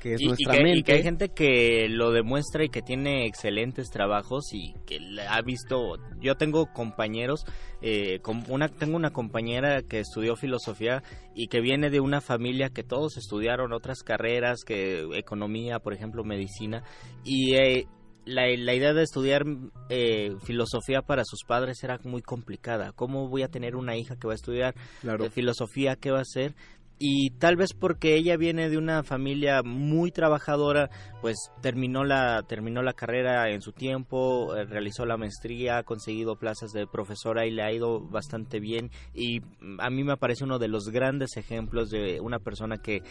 que 0.00 0.14
es 0.14 0.20
y, 0.20 0.24
y 0.24 0.26
nuestra 0.28 0.56
y 0.58 0.62
mente. 0.62 0.82
que 0.84 0.92
hay 0.92 1.02
gente 1.02 1.28
que 1.30 1.88
lo 1.88 2.10
demuestra 2.12 2.64
y 2.64 2.68
que 2.68 2.82
tiene 2.82 3.26
excelentes 3.26 3.90
trabajos 3.90 4.52
y 4.52 4.74
que 4.86 4.98
ha 5.28 5.40
visto 5.42 5.96
yo 6.20 6.36
tengo 6.36 6.66
compañeros 6.72 7.44
eh, 7.82 8.20
una 8.48 8.68
tengo 8.68 8.96
una 8.96 9.10
compañera 9.10 9.82
que 9.82 10.00
estudió 10.00 10.36
filosofía 10.36 11.02
y 11.34 11.48
que 11.48 11.60
viene 11.60 11.90
de 11.90 12.00
una 12.00 12.20
familia 12.20 12.70
que 12.70 12.82
todos 12.82 13.16
estudiaron 13.16 13.72
otras 13.72 14.02
carreras 14.02 14.60
que 14.66 15.06
economía 15.16 15.78
por 15.78 15.92
ejemplo 15.92 16.24
medicina 16.24 16.82
y 17.24 17.54
eh, 17.54 17.86
la, 18.24 18.42
la 18.58 18.74
idea 18.74 18.92
de 18.92 19.02
estudiar 19.02 19.44
eh, 19.88 20.34
filosofía 20.44 21.00
para 21.00 21.24
sus 21.24 21.44
padres 21.46 21.82
era 21.82 21.98
muy 22.04 22.20
complicada. 22.20 22.92
¿Cómo 22.92 23.26
voy 23.28 23.42
a 23.42 23.48
tener 23.48 23.74
una 23.74 23.96
hija 23.96 24.16
que 24.16 24.26
va 24.26 24.34
a 24.34 24.36
estudiar 24.36 24.74
Claro. 25.00 25.24
de 25.24 25.30
filosofía? 25.30 25.96
¿Qué 25.96 26.10
va 26.10 26.18
a 26.18 26.22
hacer? 26.22 26.54
Y 26.98 27.30
tal 27.30 27.56
vez 27.56 27.74
porque 27.74 28.16
ella 28.16 28.36
viene 28.36 28.68
de 28.68 28.76
una 28.76 29.02
familia 29.04 29.62
muy 29.62 30.10
trabajadora, 30.10 30.90
pues 31.20 31.36
terminó 31.60 32.04
la 32.04 32.42
terminó 32.42 32.82
la 32.82 32.92
carrera 32.92 33.50
en 33.50 33.62
su 33.62 33.72
tiempo, 33.72 34.54
eh, 34.56 34.64
realizó 34.64 35.06
la 35.06 35.16
maestría, 35.16 35.78
ha 35.78 35.82
conseguido 35.84 36.36
plazas 36.36 36.72
de 36.72 36.86
profesora 36.86 37.46
y 37.46 37.52
le 37.52 37.62
ha 37.62 37.72
ido 37.72 38.00
bastante 38.00 38.58
bien. 38.58 38.90
Y 39.14 39.40
mm, 39.40 39.80
a 39.80 39.90
mí 39.90 40.02
me 40.02 40.16
parece 40.16 40.44
uno 40.44 40.58
de 40.58 40.68
los 40.68 40.86
grandes 40.90 41.36
ejemplos 41.36 41.90
de 41.90 42.20
una 42.20 42.40
persona 42.40 42.78
que 42.78 43.02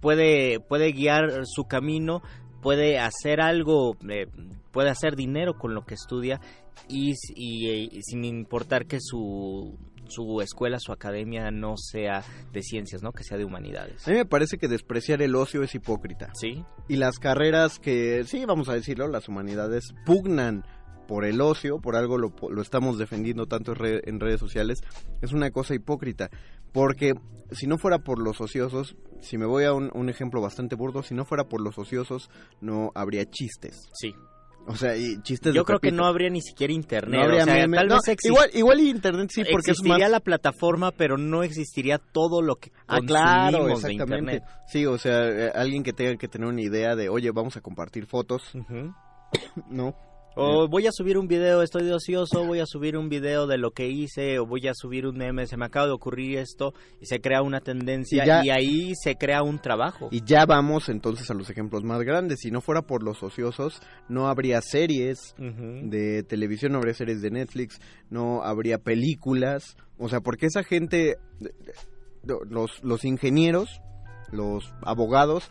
puede 0.00 0.60
puede 0.60 0.92
guiar 0.92 1.46
su 1.46 1.64
camino, 1.64 2.22
puede 2.62 3.00
hacer 3.00 3.40
algo, 3.40 3.96
eh, 4.08 4.26
puede 4.70 4.90
hacer 4.90 5.16
dinero 5.16 5.54
con 5.58 5.74
lo 5.74 5.84
que 5.84 5.94
estudia 5.94 6.40
y, 6.88 7.14
y, 7.34 7.88
y 7.90 8.02
sin 8.02 8.24
importar 8.24 8.86
que 8.86 8.98
su 9.00 9.76
su 10.10 10.40
escuela, 10.40 10.78
su 10.80 10.92
academia 10.92 11.50
no 11.50 11.76
sea 11.76 12.22
de 12.52 12.62
ciencias, 12.62 13.02
¿no? 13.02 13.12
Que 13.12 13.24
sea 13.24 13.38
de 13.38 13.44
humanidades. 13.44 14.06
A 14.06 14.10
mí 14.10 14.16
me 14.16 14.26
parece 14.26 14.58
que 14.58 14.68
despreciar 14.68 15.22
el 15.22 15.34
ocio 15.34 15.62
es 15.62 15.74
hipócrita. 15.74 16.30
Sí. 16.34 16.64
Y 16.88 16.96
las 16.96 17.18
carreras 17.18 17.78
que, 17.78 18.24
sí, 18.24 18.44
vamos 18.44 18.68
a 18.68 18.74
decirlo, 18.74 19.08
las 19.08 19.28
humanidades 19.28 19.94
pugnan 20.04 20.64
por 21.08 21.24
el 21.24 21.40
ocio, 21.40 21.80
por 21.80 21.96
algo 21.96 22.18
lo, 22.18 22.32
lo 22.50 22.62
estamos 22.62 22.96
defendiendo 22.98 23.46
tanto 23.46 23.72
en, 23.72 23.78
re- 23.78 24.02
en 24.04 24.20
redes 24.20 24.38
sociales, 24.38 24.80
es 25.22 25.32
una 25.32 25.50
cosa 25.50 25.74
hipócrita. 25.74 26.30
Porque 26.72 27.14
si 27.50 27.66
no 27.66 27.78
fuera 27.78 27.98
por 27.98 28.20
los 28.20 28.40
ociosos, 28.40 28.94
si 29.20 29.36
me 29.36 29.44
voy 29.46 29.64
a 29.64 29.72
un, 29.72 29.90
un 29.92 30.08
ejemplo 30.08 30.40
bastante 30.40 30.76
burdo, 30.76 31.02
si 31.02 31.14
no 31.14 31.24
fuera 31.24 31.44
por 31.48 31.60
los 31.60 31.78
ociosos, 31.78 32.30
no 32.60 32.92
habría 32.94 33.24
chistes. 33.28 33.88
Sí. 33.94 34.14
O 34.66 34.76
sea, 34.76 34.96
y 34.96 35.20
chistes 35.22 35.52
Yo 35.54 35.62
de 35.62 35.64
creo 35.66 35.78
que 35.80 35.90
no 35.90 36.06
habría 36.06 36.30
ni 36.30 36.40
siquiera 36.42 36.72
internet. 36.72 37.18
No 37.18 37.24
habría 37.24 37.42
o 37.42 37.46
sea, 37.46 37.54
memes. 37.54 37.80
tal 37.80 37.88
No, 37.88 37.98
vez 38.06 38.24
igual, 38.24 38.50
igual 38.54 38.80
internet 38.80 39.30
sí, 39.32 39.42
porque 39.50 39.70
es 39.72 39.78
existiría 39.78 40.04
más... 40.04 40.10
la 40.12 40.20
plataforma, 40.20 40.92
pero 40.92 41.16
no 41.18 41.42
existiría 41.42 41.98
todo 41.98 42.40
lo 42.42 42.56
que 42.56 42.70
Ah, 42.86 43.00
claro, 43.04 43.66
de 43.66 43.72
exactamente. 43.72 44.14
internet. 44.36 44.42
Sí, 44.68 44.86
o 44.86 44.98
sea, 44.98 45.26
eh, 45.28 45.50
alguien 45.54 45.82
que 45.82 45.92
tenga 45.92 46.16
que 46.16 46.28
tener 46.28 46.46
una 46.46 46.60
idea 46.62 46.94
de, 46.94 47.08
oye, 47.08 47.30
vamos 47.32 47.56
a 47.56 47.60
compartir 47.60 48.06
fotos, 48.06 48.42
¿no? 49.68 49.94
O 50.42 50.68
voy 50.68 50.86
a 50.86 50.90
subir 50.92 51.18
un 51.18 51.28
video, 51.28 51.62
estoy 51.62 51.84
de 51.84 51.92
ocioso, 51.92 52.44
voy 52.46 52.60
a 52.60 52.66
subir 52.66 52.96
un 52.96 53.08
video 53.08 53.46
de 53.46 53.58
lo 53.58 53.72
que 53.72 53.88
hice, 53.88 54.38
o 54.38 54.46
voy 54.46 54.66
a 54.68 54.72
subir 54.74 55.06
un 55.06 55.16
meme, 55.16 55.46
se 55.46 55.56
me 55.56 55.66
acaba 55.66 55.86
de 55.86 55.92
ocurrir 55.92 56.38
esto, 56.38 56.72
y 57.00 57.06
se 57.06 57.20
crea 57.20 57.42
una 57.42 57.60
tendencia, 57.60 58.24
Y 58.24 58.26
ya- 58.26 58.44
y 58.44 58.50
ahí 58.50 58.92
se 58.94 59.16
crea 59.16 59.42
un 59.42 59.58
trabajo. 59.58 60.08
Y 60.10 60.22
ya 60.24 60.46
vamos 60.46 60.88
entonces 60.88 61.30
a 61.30 61.34
los 61.34 61.50
ejemplos 61.50 61.84
más 61.84 62.00
grandes. 62.02 62.40
Si 62.40 62.50
no 62.50 62.60
fuera 62.60 62.82
por 62.82 63.02
los 63.02 63.22
ociosos, 63.22 63.80
no 64.08 64.28
habría 64.28 64.60
series 64.62 65.34
de 65.36 66.22
televisión, 66.22 66.72
no 66.72 66.78
habría 66.78 66.94
series 66.94 67.20
de 67.20 67.30
Netflix, 67.30 67.78
no 68.08 68.42
habría 68.42 68.78
películas. 68.78 69.76
O 69.98 70.08
sea, 70.08 70.20
porque 70.20 70.46
esa 70.46 70.62
gente, 70.64 71.16
los, 72.48 72.82
los 72.82 73.04
ingenieros, 73.04 73.80
los 74.32 74.72
abogados, 74.82 75.50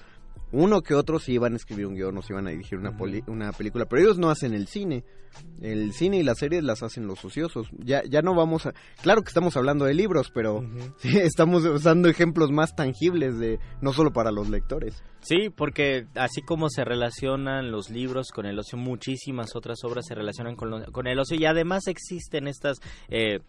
uno 0.51 0.81
que 0.81 0.93
otro 0.95 1.19
sí 1.19 1.33
iban 1.33 1.53
a 1.53 1.57
escribir 1.57 1.85
un 1.87 1.95
guion, 1.95 2.17
o 2.17 2.21
se 2.21 2.33
iban 2.33 2.47
a 2.47 2.51
dirigir 2.51 2.77
una, 2.79 2.97
poli- 2.97 3.23
una 3.27 3.51
película, 3.51 3.85
pero 3.85 4.01
ellos 4.01 4.17
no 4.17 4.29
hacen 4.29 4.53
el 4.53 4.67
cine. 4.67 5.03
El 5.61 5.93
cine 5.93 6.17
y 6.17 6.23
las 6.23 6.39
series 6.39 6.63
las 6.63 6.81
hacen 6.81 7.05
los 7.05 7.23
ociosos. 7.23 7.67
Ya, 7.77 8.01
ya 8.09 8.23
no 8.23 8.33
vamos 8.33 8.65
a... 8.65 8.73
Claro 9.03 9.21
que 9.21 9.27
estamos 9.27 9.55
hablando 9.57 9.85
de 9.85 9.93
libros, 9.93 10.31
pero 10.33 10.63
sí, 10.97 11.17
estamos 11.19 11.63
usando 11.65 12.09
ejemplos 12.09 12.51
más 12.51 12.75
tangibles 12.75 13.37
de 13.37 13.59
no 13.79 13.93
solo 13.93 14.11
para 14.11 14.31
los 14.31 14.49
lectores. 14.49 15.03
Sí, 15.21 15.49
porque 15.55 16.07
así 16.15 16.41
como 16.41 16.69
se 16.69 16.83
relacionan 16.83 17.69
los 17.71 17.91
libros 17.91 18.29
con 18.31 18.47
el 18.47 18.57
ocio, 18.57 18.77
muchísimas 18.77 19.55
otras 19.55 19.83
obras 19.83 20.05
se 20.07 20.15
relacionan 20.15 20.55
con, 20.55 20.71
lo- 20.71 20.91
con 20.91 21.05
el 21.05 21.19
ocio 21.19 21.37
y 21.39 21.45
además 21.45 21.85
existen 21.87 22.47
estas, 22.47 22.77
eh, 23.09 23.39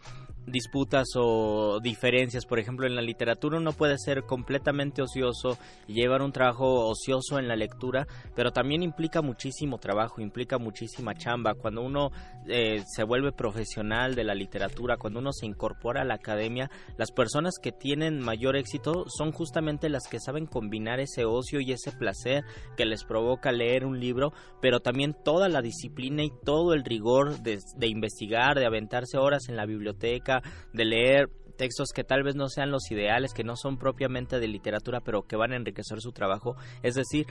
disputas 0.45 1.07
o 1.15 1.79
diferencias. 1.81 2.45
Por 2.45 2.59
ejemplo, 2.59 2.87
en 2.87 2.95
la 2.95 3.01
literatura 3.01 3.57
uno 3.57 3.73
puede 3.73 3.97
ser 3.97 4.23
completamente 4.23 5.01
ocioso 5.01 5.57
y 5.87 5.93
llevar 5.93 6.21
un 6.21 6.31
trabajo 6.31 6.87
ocioso 6.87 7.39
en 7.39 7.47
la 7.47 7.55
lectura, 7.55 8.07
pero 8.35 8.51
también 8.51 8.83
implica 8.83 9.21
muchísimo 9.21 9.77
trabajo, 9.77 10.21
implica 10.21 10.57
muchísima 10.57 11.15
chamba. 11.15 11.53
Cuando 11.55 11.81
uno 11.81 12.11
eh, 12.47 12.83
se 12.85 13.03
vuelve 13.03 13.31
profesional 13.31 14.15
de 14.15 14.23
la 14.23 14.35
literatura, 14.35 14.97
cuando 14.97 15.19
uno 15.19 15.31
se 15.31 15.45
incorpora 15.45 16.01
a 16.01 16.05
la 16.05 16.15
academia, 16.15 16.69
las 16.97 17.11
personas 17.11 17.55
que 17.61 17.71
tienen 17.71 18.19
mayor 18.19 18.55
éxito 18.55 19.05
son 19.07 19.31
justamente 19.31 19.89
las 19.89 20.07
que 20.07 20.19
saben 20.19 20.45
combinar 20.45 20.99
ese 20.99 21.25
ocio 21.25 21.59
y 21.59 21.71
ese 21.71 21.91
placer 21.91 22.43
que 22.77 22.85
les 22.85 23.03
provoca 23.03 23.51
leer 23.51 23.85
un 23.85 23.99
libro, 23.99 24.33
pero 24.61 24.79
también 24.79 25.15
toda 25.23 25.49
la 25.49 25.61
disciplina 25.61 26.23
y 26.23 26.31
todo 26.43 26.73
el 26.73 26.83
rigor 26.83 27.41
de, 27.41 27.59
de 27.77 27.87
investigar, 27.87 28.57
de 28.57 28.65
aventarse 28.65 29.17
horas 29.17 29.49
en 29.49 29.55
la 29.55 29.65
biblioteca, 29.65 30.30
de 30.73 30.85
leer 30.85 31.29
textos 31.57 31.89
que 31.93 32.03
tal 32.03 32.23
vez 32.23 32.35
no 32.35 32.47
sean 32.47 32.71
los 32.71 32.89
ideales, 32.89 33.33
que 33.33 33.43
no 33.43 33.55
son 33.55 33.77
propiamente 33.77 34.39
de 34.39 34.47
literatura, 34.47 35.01
pero 35.01 35.23
que 35.27 35.35
van 35.35 35.51
a 35.51 35.57
enriquecer 35.57 36.01
su 36.01 36.11
trabajo. 36.11 36.55
Es 36.81 36.95
decir, 36.95 37.27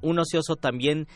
un 0.00 0.18
ocioso 0.18 0.56
también 0.56 1.06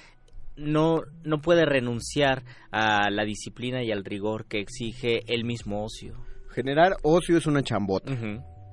no, 0.57 1.03
no 1.25 1.41
puede 1.41 1.65
renunciar 1.65 2.45
a 2.71 3.11
la 3.11 3.25
disciplina 3.25 3.83
y 3.83 3.93
al 3.93 4.05
rigor 4.05 4.47
que 4.47 4.61
exige 4.61 5.23
el 5.33 5.45
mismo 5.45 5.85
ocio. 5.85 6.17
Generar 6.51 6.97
ocio 7.03 7.39
es 7.39 7.47
una 7.47 7.63
chambota. 7.63 8.13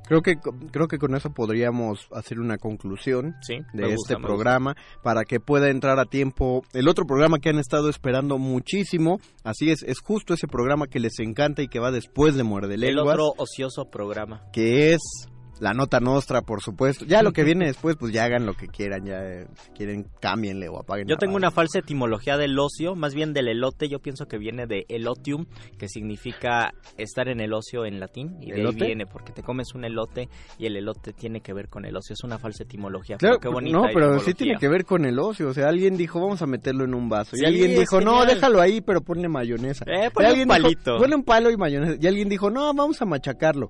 Creo 0.08 0.22
que 0.22 0.36
creo 0.72 0.88
que 0.88 0.98
con 0.98 1.16
eso 1.16 1.32
podríamos 1.32 2.08
hacer 2.14 2.40
una 2.40 2.58
conclusión 2.58 3.36
de 3.74 3.94
este 3.94 4.16
programa 4.16 4.76
para 5.04 5.24
que 5.26 5.40
pueda 5.40 5.70
entrar 5.70 6.00
a 6.00 6.06
tiempo 6.06 6.64
el 6.74 6.88
otro 6.88 7.06
programa 7.06 7.40
que 7.40 7.50
han 7.50 7.60
estado 7.60 7.90
esperando 7.90 8.38
muchísimo. 8.38 9.20
Así 9.44 9.70
es, 9.70 9.84
es 9.84 10.00
justo 10.00 10.34
ese 10.34 10.48
programa 10.48 10.88
que 10.88 11.00
les 11.00 11.20
encanta 11.20 11.62
y 11.62 11.68
que 11.68 11.80
va 11.80 11.92
después 11.92 12.36
de 12.36 12.44
Muerde 12.44 12.78
Lenguas. 12.78 13.16
El 13.16 13.22
otro 13.22 13.34
ocioso 13.38 13.90
programa. 13.92 14.44
Que 14.54 14.94
es 14.94 15.02
la 15.60 15.74
nota 15.74 16.00
nostra, 16.00 16.42
por 16.42 16.62
supuesto. 16.62 17.06
Ya 17.06 17.24
lo 17.24 17.32
que 17.34 17.44
viene 17.46 17.66
después, 17.66 17.96
pues 17.98 18.14
ya 18.14 18.24
hagan 18.24 18.46
lo 18.46 18.54
que 18.54 18.68
quieran, 18.68 19.06
ya 19.06 19.24
eh, 19.24 19.48
si 19.56 19.72
quieren 19.72 20.08
cámbienle 20.22 20.70
o 20.70 20.80
apaguen. 20.80 21.08
Yo 21.08 21.18
tengo 21.18 21.36
una 21.36 21.52
falsa 21.52 21.80
etimología 21.80 22.38
del 22.38 22.58
ocio, 22.60 22.96
más 22.96 23.14
bien 23.14 23.34
del 23.34 23.48
elote, 23.48 23.90
yo 23.90 24.00
pienso 24.00 24.28
que 24.28 24.38
viene 24.38 24.68
de 24.68 24.86
elotium, 24.90 25.46
que 25.78 25.88
significa 25.88 26.74
estar 26.98 27.28
en 27.28 27.40
el 27.40 27.54
ocio 27.54 27.86
en 27.86 28.00
latín, 28.00 28.38
y 28.42 28.52
de 28.52 28.62
ahí 28.66 28.76
viene, 28.76 29.06
porque 29.06 29.32
te 29.34 29.44
comes 29.44 29.74
un 29.76 29.86
elote 29.86 30.30
y 30.58 30.66
el 30.66 30.76
elote 30.78 31.14
tiene 31.14 31.42
que 31.42 31.54
ver 31.54 31.70
con 31.70 31.86
el 31.86 31.96
ocio, 31.96 32.14
es 32.14 32.24
una 32.24 32.38
falsa 32.38 32.64
etimología. 32.64 33.18
Claro, 33.18 33.40
qué 33.40 33.48
bonita 33.48 33.78
no, 33.78 33.86
pero 33.94 34.20
sí 34.20 34.34
tiene 34.34 34.58
que 34.58 34.68
ver 34.68 34.86
con 34.86 35.06
el 35.06 35.20
ocio, 35.20 35.50
o 35.50 35.54
sea, 35.54 35.68
alguien 35.70 35.98
dijo, 35.98 36.20
vamos 36.20 36.42
a 36.42 36.48
meterlo 36.48 36.84
en 36.84 36.94
un 36.94 37.10
vaso, 37.10 37.36
y 37.36 37.46
alguien 37.46 37.76
dijo, 37.78 38.02
no, 38.02 38.26
déjalo 38.26 38.62
ahí, 38.62 38.82
pero 38.82 39.02
ponle 39.02 39.28
mayonesa. 39.28 39.86
Eh, 39.88 40.08
Y 40.08 40.10
ponle 40.10 40.30
un 40.30 40.32
alguien 40.32 40.48
dijo, 40.50 40.62
palito. 40.64 40.98
ponle 40.98 41.16
un 41.16 41.24
palo 41.24 41.52
y 41.52 41.58
mayonesa, 41.58 41.98
y 42.00 42.08
alguien 42.08 42.30
dijo, 42.30 42.50
no, 42.50 42.74
vamos 42.74 43.02
a 43.02 43.06
machacarlo 43.06 43.70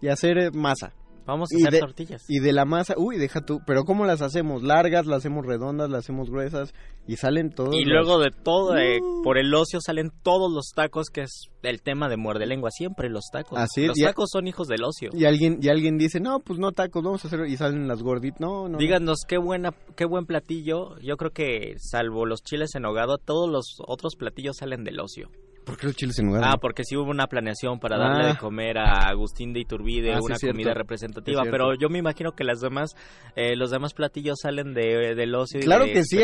y 0.00 0.08
hacer 0.08 0.38
eh, 0.38 0.50
masa. 0.52 0.92
Vamos 1.30 1.48
a 1.52 1.56
Y 1.58 1.62
hacer 1.62 1.72
de- 1.74 1.78
tortillas. 1.80 2.24
Y 2.28 2.40
de 2.40 2.52
la 2.52 2.64
masa, 2.64 2.94
uy, 2.96 3.16
deja 3.16 3.40
tú, 3.40 3.60
pero 3.66 3.84
¿cómo 3.84 4.04
las 4.04 4.20
hacemos? 4.20 4.62
¿Largas, 4.62 5.06
las 5.06 5.18
hacemos 5.18 5.46
redondas, 5.46 5.88
las 5.90 6.00
hacemos 6.00 6.28
gruesas? 6.28 6.74
Y 7.06 7.16
salen 7.16 7.50
todos 7.50 7.74
Y 7.74 7.84
los- 7.84 8.04
luego 8.04 8.18
de 8.20 8.30
todo, 8.30 8.76
eh, 8.76 8.98
por 9.24 9.38
el 9.38 9.54
ocio 9.54 9.80
salen 9.80 10.10
todos 10.22 10.52
los 10.52 10.70
tacos, 10.74 11.06
que 11.08 11.22
es 11.22 11.48
el 11.62 11.82
tema 11.82 12.08
de 12.08 12.16
muerde 12.16 12.46
lengua, 12.46 12.70
siempre 12.70 13.08
los 13.08 13.24
tacos. 13.32 13.58
Así 13.58 13.86
los 13.86 13.98
a- 14.02 14.06
tacos 14.08 14.28
son 14.32 14.46
hijos 14.48 14.66
del 14.68 14.82
ocio. 14.84 15.10
Y 15.12 15.24
alguien, 15.24 15.58
y 15.62 15.68
alguien 15.68 15.96
dice, 15.98 16.20
no, 16.20 16.40
pues 16.40 16.58
no 16.58 16.72
tacos, 16.72 17.02
vamos 17.02 17.24
a 17.24 17.28
hacer, 17.28 17.46
y 17.46 17.56
salen 17.56 17.86
las 17.88 18.02
gorditas, 18.02 18.40
no, 18.40 18.62
no. 18.64 18.70
no. 18.70 18.78
Díganos 18.78 19.18
qué 19.26 19.38
buena, 19.38 19.72
qué 19.96 20.04
buen 20.04 20.26
platillo. 20.26 20.98
Yo 21.00 21.16
creo 21.16 21.30
que 21.30 21.74
salvo 21.78 22.26
los 22.26 22.42
chiles 22.42 22.74
en 22.74 22.84
hogado, 22.84 23.18
todos 23.18 23.48
los 23.48 23.76
otros 23.86 24.16
platillos 24.16 24.56
salen 24.58 24.84
del 24.84 25.00
ocio. 25.00 25.28
¿Por 25.70 25.78
qué 25.78 25.86
los 25.86 25.96
chiles 25.96 26.18
en 26.18 26.26
lugar? 26.26 26.42
Ah, 26.44 26.56
porque 26.60 26.82
sí 26.84 26.96
hubo 26.96 27.10
una 27.10 27.26
planeación 27.28 27.78
para 27.78 27.96
darle 27.96 28.24
Ah. 28.24 28.32
de 28.32 28.38
comer 28.38 28.76
a 28.78 29.08
Agustín 29.08 29.52
de 29.52 29.60
Iturbide 29.60 30.14
Ah, 30.14 30.18
una 30.20 30.36
comida 30.36 30.74
representativa, 30.74 31.42
pero 31.50 31.74
yo 31.74 31.88
me 31.88 31.98
imagino 31.98 32.32
que 32.32 32.42
las 32.44 32.60
demás, 32.60 32.90
eh, 33.36 33.54
los 33.56 33.70
demás 33.70 33.94
platillos 33.94 34.38
salen 34.42 34.74
de, 34.74 35.14
del 35.14 35.34
ocio 35.34 35.60
y 35.60 35.62
Claro 35.62 35.84
de 35.84 35.92
que 35.92 36.04
sí, 36.04 36.18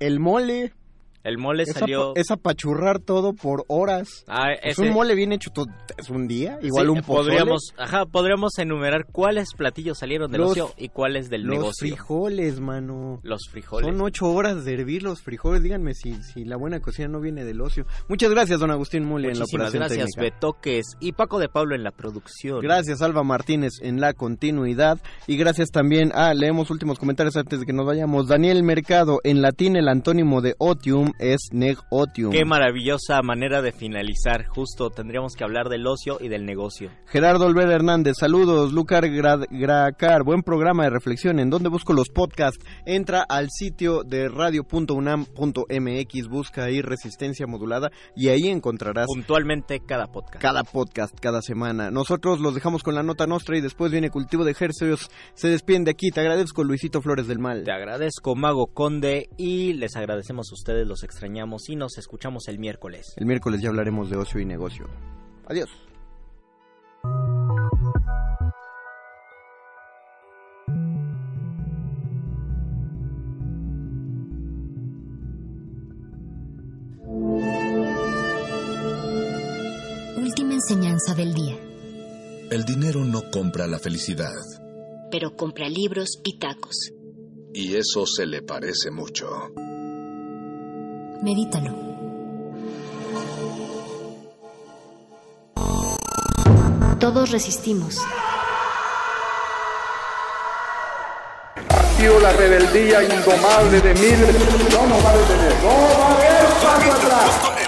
el 0.00 0.20
mole. 0.20 0.72
El 1.24 1.36
mole 1.38 1.64
es 1.64 1.72
salió... 1.72 2.14
Es 2.16 2.30
apachurrar 2.30 3.00
todo 3.00 3.32
por 3.34 3.64
horas. 3.68 4.24
Ah, 4.28 4.52
Es 4.62 4.78
un 4.78 4.90
mole 4.90 5.14
bien 5.14 5.32
hecho, 5.32 5.50
todo, 5.50 5.66
es 5.96 6.08
un 6.10 6.26
día, 6.28 6.58
igual 6.62 6.86
Sí, 6.86 6.90
un 6.92 7.02
pozole. 7.02 7.28
podríamos, 7.38 7.74
ajá, 7.76 8.06
podríamos 8.06 8.56
enumerar 8.58 9.04
cuáles 9.10 9.52
platillos 9.54 9.98
salieron 9.98 10.30
del 10.30 10.40
Los- 10.42 10.52
ocio 10.52 10.70
y 10.76 10.88
cuáles 10.88 11.28
del 11.28 11.42
los 11.42 11.56
negocio. 11.58 11.88
frijoles, 11.88 12.60
mano. 12.60 13.20
Los 13.22 13.42
frijoles. 13.50 13.86
Son 13.90 14.00
ocho 14.00 14.26
horas 14.30 14.64
de 14.64 14.74
hervir 14.74 15.02
los 15.02 15.20
frijoles. 15.22 15.62
Díganme 15.62 15.94
si, 15.94 16.14
si 16.22 16.44
la 16.44 16.56
buena 16.56 16.80
cocina 16.80 17.08
no 17.08 17.20
viene 17.20 17.44
del 17.44 17.60
ocio. 17.60 17.84
Muchas 18.08 18.30
gracias, 18.30 18.60
don 18.60 18.70
Agustín 18.70 19.04
Muli, 19.04 19.28
en 19.28 19.38
la 19.38 19.44
operación 19.44 19.80
gracias, 19.80 20.10
técnica. 20.14 20.20
Betoques 20.34 20.86
y 21.00 21.12
Paco 21.12 21.38
de 21.38 21.48
Pablo 21.48 21.74
en 21.74 21.82
la 21.82 21.90
producción. 21.90 22.60
Gracias, 22.60 23.02
Alba 23.02 23.22
Martínez, 23.24 23.72
en 23.82 24.00
la 24.00 24.12
continuidad. 24.14 24.98
Y 25.26 25.36
gracias 25.36 25.70
también 25.70 26.12
a, 26.14 26.32
leemos 26.34 26.70
últimos 26.70 26.98
comentarios 26.98 27.36
antes 27.36 27.60
de 27.60 27.66
que 27.66 27.72
nos 27.72 27.86
vayamos. 27.86 28.28
Daniel 28.28 28.62
Mercado, 28.62 29.18
en 29.24 29.42
latín 29.42 29.76
el 29.76 29.88
antónimo 29.88 30.40
de 30.40 30.54
otium 30.58 31.07
es 31.18 31.48
negotium. 31.52 32.32
Qué 32.32 32.44
maravillosa 32.44 33.20
manera 33.22 33.62
de 33.62 33.72
finalizar. 33.72 34.46
Justo 34.46 34.90
tendríamos 34.90 35.34
que 35.34 35.44
hablar 35.44 35.68
del 35.68 35.86
ocio 35.86 36.18
y 36.20 36.28
del 36.28 36.44
negocio. 36.46 36.90
Gerardo 37.06 37.46
Olvera 37.46 37.74
Hernández, 37.74 38.14
saludos. 38.18 38.72
Lucar 38.72 39.04
Gra- 39.04 39.46
Gracar, 39.50 40.22
buen 40.24 40.42
programa 40.42 40.84
de 40.84 40.90
reflexión. 40.90 41.38
¿En 41.38 41.50
dónde 41.50 41.68
busco 41.68 41.92
los 41.92 42.08
podcasts? 42.08 42.64
Entra 42.86 43.24
al 43.28 43.48
sitio 43.50 44.02
de 44.04 44.28
radio.unam.mx, 44.28 46.28
busca 46.28 46.64
ahí 46.64 46.80
resistencia 46.82 47.46
modulada 47.46 47.90
y 48.14 48.28
ahí 48.28 48.48
encontrarás 48.48 49.06
Puntualmente 49.06 49.80
cada 49.80 50.06
podcast. 50.06 50.40
cada 50.42 50.64
podcast, 50.64 51.14
cada 51.20 51.42
semana. 51.42 51.90
Nosotros 51.90 52.40
los 52.40 52.54
dejamos 52.54 52.82
con 52.82 52.94
la 52.94 53.02
nota 53.02 53.26
nostra 53.26 53.56
y 53.56 53.60
después 53.60 53.92
viene 53.92 54.10
Cultivo 54.10 54.44
de 54.44 54.56
Hercios. 54.58 55.10
Se 55.34 55.48
despiden 55.48 55.84
de 55.84 55.90
aquí. 55.92 56.10
Te 56.10 56.20
agradezco, 56.20 56.64
Luisito 56.64 57.00
Flores 57.02 57.26
del 57.26 57.38
Mal. 57.38 57.64
Te 57.64 57.72
agradezco, 57.72 58.34
Mago 58.34 58.66
Conde, 58.68 59.28
y 59.36 59.74
les 59.74 59.96
agradecemos 59.96 60.50
a 60.50 60.54
ustedes, 60.54 60.86
los 60.86 60.97
extrañamos 61.02 61.68
y 61.68 61.76
nos 61.76 61.98
escuchamos 61.98 62.48
el 62.48 62.58
miércoles. 62.58 63.14
El 63.16 63.26
miércoles 63.26 63.60
ya 63.60 63.68
hablaremos 63.68 64.10
de 64.10 64.16
ocio 64.16 64.40
y 64.40 64.44
negocio. 64.44 64.86
Adiós. 65.46 65.70
Última 80.16 80.54
enseñanza 80.54 81.14
del 81.14 81.32
día. 81.34 81.56
El 82.50 82.64
dinero 82.64 83.04
no 83.04 83.30
compra 83.30 83.66
la 83.66 83.78
felicidad. 83.78 84.34
Pero 85.10 85.36
compra 85.36 85.68
libros 85.68 86.20
y 86.24 86.38
tacos. 86.38 86.92
Y 87.54 87.76
eso 87.76 88.06
se 88.06 88.26
le 88.26 88.42
parece 88.42 88.90
mucho. 88.90 89.26
Medítalo. 91.22 91.74
Todos 96.98 97.30
resistimos. 97.30 97.98
la 102.20 102.32
rebeldía 102.32 103.02
indomable 103.02 103.80
de 103.80 103.94
miles. 103.94 104.34
No 104.72 104.86
nos 104.86 105.04
va 105.04 105.10
a 105.10 105.16
detener, 105.16 105.54
no 105.62 105.98
va 105.98 106.06
a 106.06 106.14
haber 106.14 106.46
paso 106.62 106.92
atrás. 106.92 107.67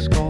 is 0.00 0.08
gone. 0.08 0.29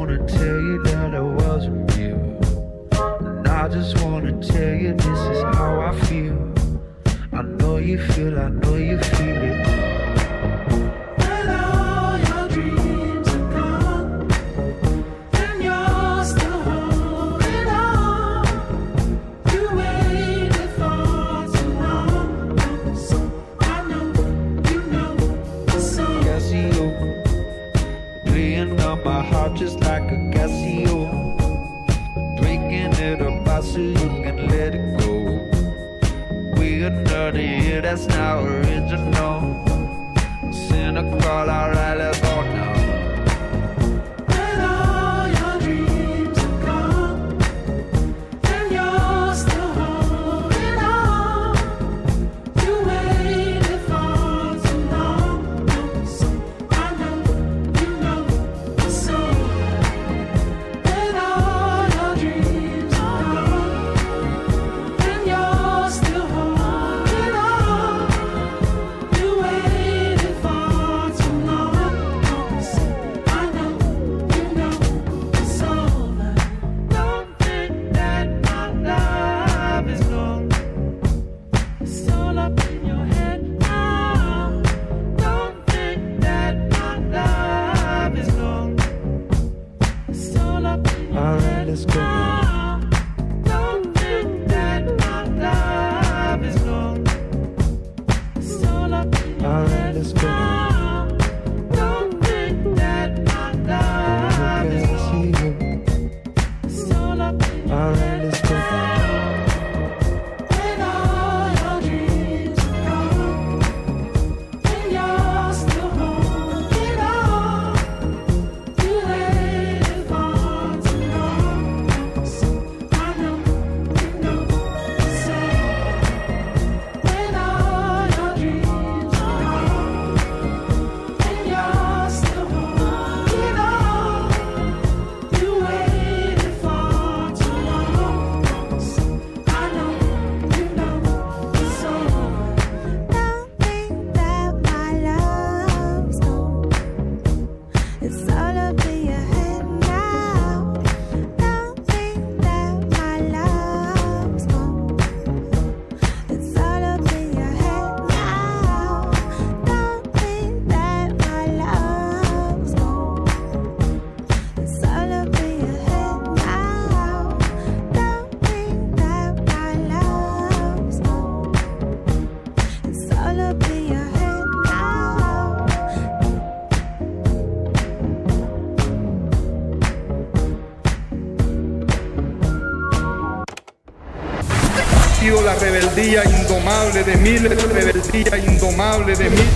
Rebeldía 186.00 186.24
indomable 186.24 187.04
de 187.04 187.16
miles, 187.16 187.62
rebeldía 187.62 188.38
indomable 188.38 189.16
de 189.16 189.30
miles. 189.30 189.46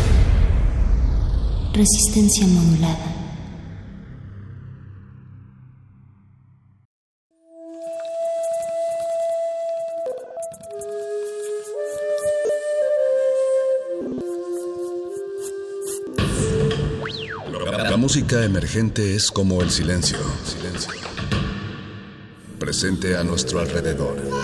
Resistencia 1.72 2.46
modulada. 2.46 3.10
La 17.90 17.96
música 17.96 18.44
emergente 18.44 19.14
es 19.14 19.30
como 19.30 19.62
el 19.62 19.70
silencio. 19.70 20.18
Silencio. 20.44 20.92
Presente 22.58 23.16
a 23.16 23.24
nuestro 23.24 23.60
alrededor. 23.60 24.43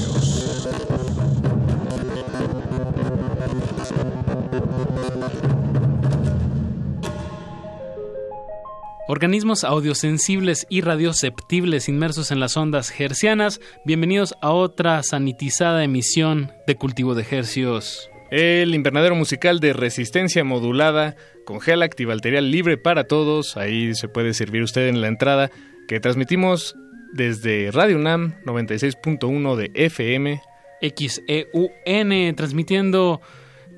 Organismos 9.21 9.63
audiosensibles 9.63 10.65
y 10.67 10.81
radioceptibles 10.81 11.87
inmersos 11.87 12.31
en 12.31 12.39
las 12.39 12.57
ondas 12.57 12.91
hercianas, 12.99 13.61
bienvenidos 13.85 14.33
a 14.41 14.49
otra 14.49 15.03
sanitizada 15.03 15.83
emisión 15.83 16.51
de 16.65 16.75
Cultivo 16.75 17.13
de 17.13 17.23
Hercios. 17.29 18.09
El 18.31 18.73
invernadero 18.73 19.13
musical 19.13 19.59
de 19.59 19.73
resistencia 19.73 20.43
modulada 20.43 21.17
con 21.45 21.61
gel 21.61 21.83
activalterial 21.83 22.49
libre 22.49 22.79
para 22.79 23.03
todos. 23.03 23.57
Ahí 23.57 23.93
se 23.93 24.07
puede 24.07 24.33
servir 24.33 24.63
usted 24.63 24.87
en 24.87 25.01
la 25.01 25.07
entrada. 25.07 25.51
Que 25.87 25.99
transmitimos 25.99 26.75
desde 27.13 27.69
Radio 27.69 27.97
UNAM 27.97 28.33
96.1 28.43 29.55
de 29.55 29.69
FM. 29.75 30.41
XEUN, 30.81 32.11
E 32.11 32.33
transmitiendo 32.33 33.21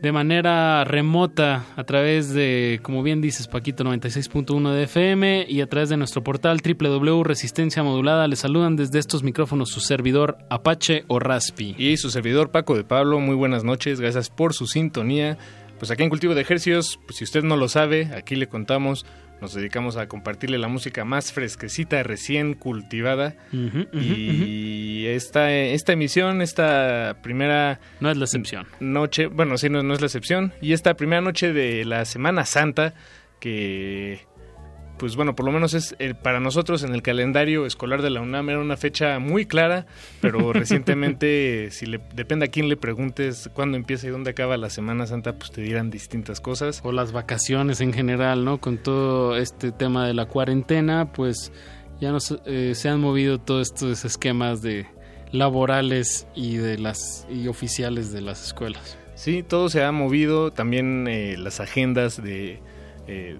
de 0.03 0.11
manera 0.11 0.83
remota 0.83 1.63
a 1.77 1.85
través 1.85 2.33
de, 2.33 2.81
como 2.83 3.03
bien 3.03 3.21
dices 3.21 3.47
Paquito, 3.47 3.85
96.1 3.85 4.73
de 4.73 4.83
FM 4.83 5.45
y 5.47 5.61
a 5.61 5.67
través 5.67 5.87
de 5.87 5.95
nuestro 5.95 6.21
portal 6.21 6.59
www 6.61 7.23
Resistencia 7.23 7.83
Modulada. 7.83 8.27
Les 8.27 8.39
saludan 8.39 8.75
desde 8.75 8.99
estos 8.99 9.23
micrófonos 9.23 9.69
su 9.69 9.79
servidor 9.79 10.37
Apache 10.49 11.05
o 11.07 11.19
Raspi. 11.19 11.75
Y 11.77 11.95
su 11.95 12.09
servidor 12.09 12.51
Paco 12.51 12.75
de 12.75 12.83
Pablo, 12.83 13.21
muy 13.21 13.35
buenas 13.35 13.63
noches, 13.63 14.01
gracias 14.01 14.29
por 14.29 14.53
su 14.53 14.67
sintonía. 14.67 15.37
Pues 15.79 15.89
aquí 15.89 16.03
en 16.03 16.09
Cultivo 16.09 16.35
de 16.35 16.41
Ejercios, 16.41 16.99
pues 17.05 17.19
si 17.19 17.23
usted 17.23 17.43
no 17.43 17.55
lo 17.55 17.69
sabe, 17.69 18.11
aquí 18.13 18.35
le 18.35 18.47
contamos, 18.47 19.05
nos 19.43 19.53
dedicamos 19.53 19.97
a 19.97 20.07
compartirle 20.07 20.57
la 20.57 20.69
música 20.69 21.03
más 21.03 21.33
fresquecita, 21.33 22.01
recién 22.01 22.53
cultivada. 22.53 23.35
Y 23.91 25.05
esta, 25.07 25.51
esta 25.51 25.91
emisión, 25.91 26.41
esta 26.41 27.17
primera... 27.21 27.81
No 27.99 28.09
es 28.09 28.15
la 28.15 28.23
excepción. 28.23 28.65
Noche, 28.79 29.27
bueno, 29.27 29.57
sí, 29.57 29.67
no, 29.67 29.83
no 29.83 29.93
es 29.93 29.99
la 29.99 30.07
excepción. 30.07 30.53
Y 30.61 30.71
esta 30.71 30.93
primera 30.93 31.19
noche 31.19 31.51
de 31.51 31.83
la 31.83 32.05
Semana 32.05 32.45
Santa, 32.45 32.93
que 33.41 34.21
pues 34.97 35.15
bueno, 35.15 35.35
por 35.35 35.45
lo 35.45 35.51
menos 35.51 35.73
es 35.73 35.95
eh, 35.99 36.13
para 36.13 36.39
nosotros 36.39 36.83
en 36.83 36.93
el 36.93 37.01
calendario 37.01 37.65
escolar 37.65 38.01
de 38.01 38.09
la 38.09 38.21
UNAM 38.21 38.49
era 38.49 38.59
una 38.59 38.77
fecha 38.77 39.19
muy 39.19 39.45
clara, 39.45 39.85
pero 40.21 40.53
recientemente, 40.53 41.69
si 41.71 41.85
le, 41.85 41.99
depende 42.13 42.45
a 42.45 42.47
quién 42.49 42.69
le 42.69 42.77
preguntes 42.77 43.49
cuándo 43.53 43.77
empieza 43.77 44.07
y 44.07 44.09
dónde 44.09 44.31
acaba 44.31 44.57
la 44.57 44.69
Semana 44.69 45.07
Santa, 45.07 45.33
pues 45.33 45.51
te 45.51 45.61
dirán 45.61 45.89
distintas 45.89 46.39
cosas. 46.39 46.81
O 46.83 46.91
las 46.91 47.11
vacaciones 47.11 47.81
en 47.81 47.93
general, 47.93 48.45
¿no? 48.45 48.59
Con 48.59 48.77
todo 48.77 49.37
este 49.37 49.71
tema 49.71 50.07
de 50.07 50.13
la 50.13 50.25
cuarentena, 50.25 51.11
pues 51.11 51.51
ya 51.99 52.11
nos, 52.11 52.37
eh, 52.45 52.73
se 52.75 52.89
han 52.89 52.99
movido 52.99 53.39
todos 53.39 53.67
estos 53.67 54.05
esquemas 54.05 54.61
de 54.61 54.87
laborales 55.31 56.27
y 56.35 56.57
de 56.57 56.77
las 56.77 57.27
y 57.29 57.47
oficiales 57.47 58.11
de 58.11 58.21
las 58.21 58.45
escuelas. 58.45 58.97
Sí, 59.15 59.43
todo 59.43 59.69
se 59.69 59.83
ha 59.83 59.91
movido, 59.91 60.51
también 60.51 61.07
eh, 61.07 61.35
las 61.37 61.59
agendas 61.59 62.21
de, 62.21 62.59
eh, 63.07 63.37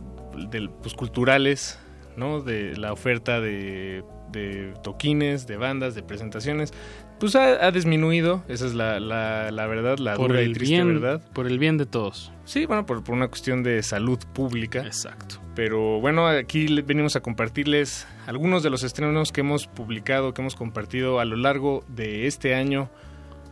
del- 0.49 0.69
pues, 0.69 0.93
culturales, 0.93 1.79
¿no? 2.17 2.41
De 2.41 2.75
la 2.77 2.93
oferta 2.93 3.39
de, 3.41 4.03
de 4.31 4.73
toquines, 4.83 5.47
de 5.47 5.57
bandas, 5.57 5.95
de 5.95 6.03
presentaciones, 6.03 6.73
pues 7.19 7.35
ha, 7.35 7.65
ha 7.65 7.71
disminuido, 7.71 8.43
esa 8.49 8.65
es 8.65 8.73
la, 8.73 8.99
la, 8.99 9.49
la 9.51 9.67
verdad, 9.67 9.97
la 9.99 10.15
por 10.15 10.29
dura 10.29 10.41
y 10.41 10.51
triste 10.53 10.75
bien, 10.75 10.99
verdad. 11.01 11.21
por 11.33 11.47
el 11.47 11.57
bien 11.57 11.77
de 11.77 11.85
todos. 11.85 12.31
Sí, 12.43 12.65
bueno, 12.65 12.85
por, 12.85 13.03
por 13.03 13.15
una 13.15 13.27
cuestión 13.29 13.63
de 13.63 13.81
salud 13.83 14.19
pública. 14.33 14.79
Exacto. 14.85 15.39
Pero 15.55 16.01
bueno, 16.01 16.27
aquí 16.27 16.81
venimos 16.81 17.15
a 17.15 17.21
compartirles 17.21 18.07
algunos 18.27 18.63
de 18.63 18.69
los 18.71 18.83
estrenos 18.83 19.31
que 19.31 19.41
hemos 19.41 19.67
publicado, 19.67 20.33
que 20.33 20.41
hemos 20.41 20.55
compartido 20.55 21.19
a 21.19 21.25
lo 21.25 21.35
largo 21.37 21.85
de 21.87 22.27
este 22.27 22.55
año, 22.55 22.89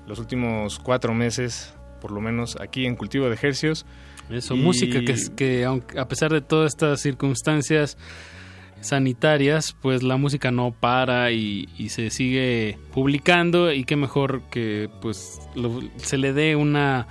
los 0.07 0.19
últimos 0.19 0.79
cuatro 0.79 1.13
meses, 1.13 1.73
por 2.01 2.11
lo 2.11 2.19
menos 2.19 2.57
aquí 2.59 2.85
en 2.87 2.95
Cultivo 2.95 3.27
de 3.27 3.35
Ejercios. 3.35 3.85
Eso, 4.33 4.55
Y- 4.55 4.59
música 4.59 5.01
que, 5.01 5.11
es- 5.11 5.29
que 5.29 5.65
aunque, 5.65 5.99
a 5.99 6.07
pesar 6.07 6.31
de 6.31 6.41
todas 6.41 6.73
estas 6.73 7.01
circunstancias 7.01 7.97
sanitarias, 8.81 9.75
pues 9.81 10.01
la 10.03 10.17
música 10.17 10.51
no 10.51 10.71
para 10.71 11.31
y, 11.31 11.69
y 11.77 11.89
se 11.89 12.09
sigue 12.09 12.77
publicando 12.93 13.71
y 13.71 13.83
qué 13.83 13.95
mejor 13.95 14.41
que 14.49 14.89
pues 15.01 15.39
lo- 15.55 15.81
se 15.97 16.17
le 16.17 16.33
dé 16.33 16.55
una 16.55 17.07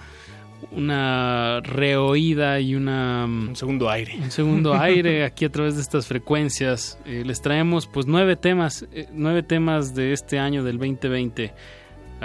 una 0.72 1.60
reoída 1.62 2.60
y 2.60 2.74
una 2.74 3.24
un 3.24 3.56
segundo 3.56 3.88
aire. 3.88 4.16
un 4.20 4.30
segundo 4.30 4.74
aire 4.80 5.24
aquí 5.24 5.44
a 5.46 5.50
través 5.50 5.76
de 5.76 5.80
estas 5.82 6.06
frecuencias. 6.06 6.98
Eh, 7.06 7.22
les 7.24 7.40
traemos 7.40 7.86
pues 7.86 8.06
nueve 8.06 8.36
temas 8.36 8.86
eh, 8.92 9.06
nueve 9.12 9.42
temas 9.42 9.94
de 9.94 10.12
este 10.12 10.38
año 10.38 10.62
del 10.62 10.76
2020 10.78 11.52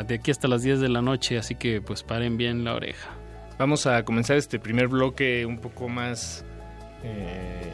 de 0.07 0.13
aquí 0.13 0.29
hasta 0.31 0.49
las 0.49 0.61
10 0.63 0.81
de 0.81 0.89
la 0.89 1.01
noche 1.01 1.37
así 1.37 1.55
que 1.55 1.79
pues 1.79 2.03
paren 2.03 2.35
bien 2.35 2.65
la 2.65 2.73
oreja 2.75 3.11
Vamos 3.57 3.85
a 3.87 4.03
comenzar 4.03 4.37
este 4.37 4.59
primer 4.59 4.87
bloque 4.87 5.45
un 5.45 5.59
poco 5.59 5.87
más 5.87 6.43
eh, 7.03 7.71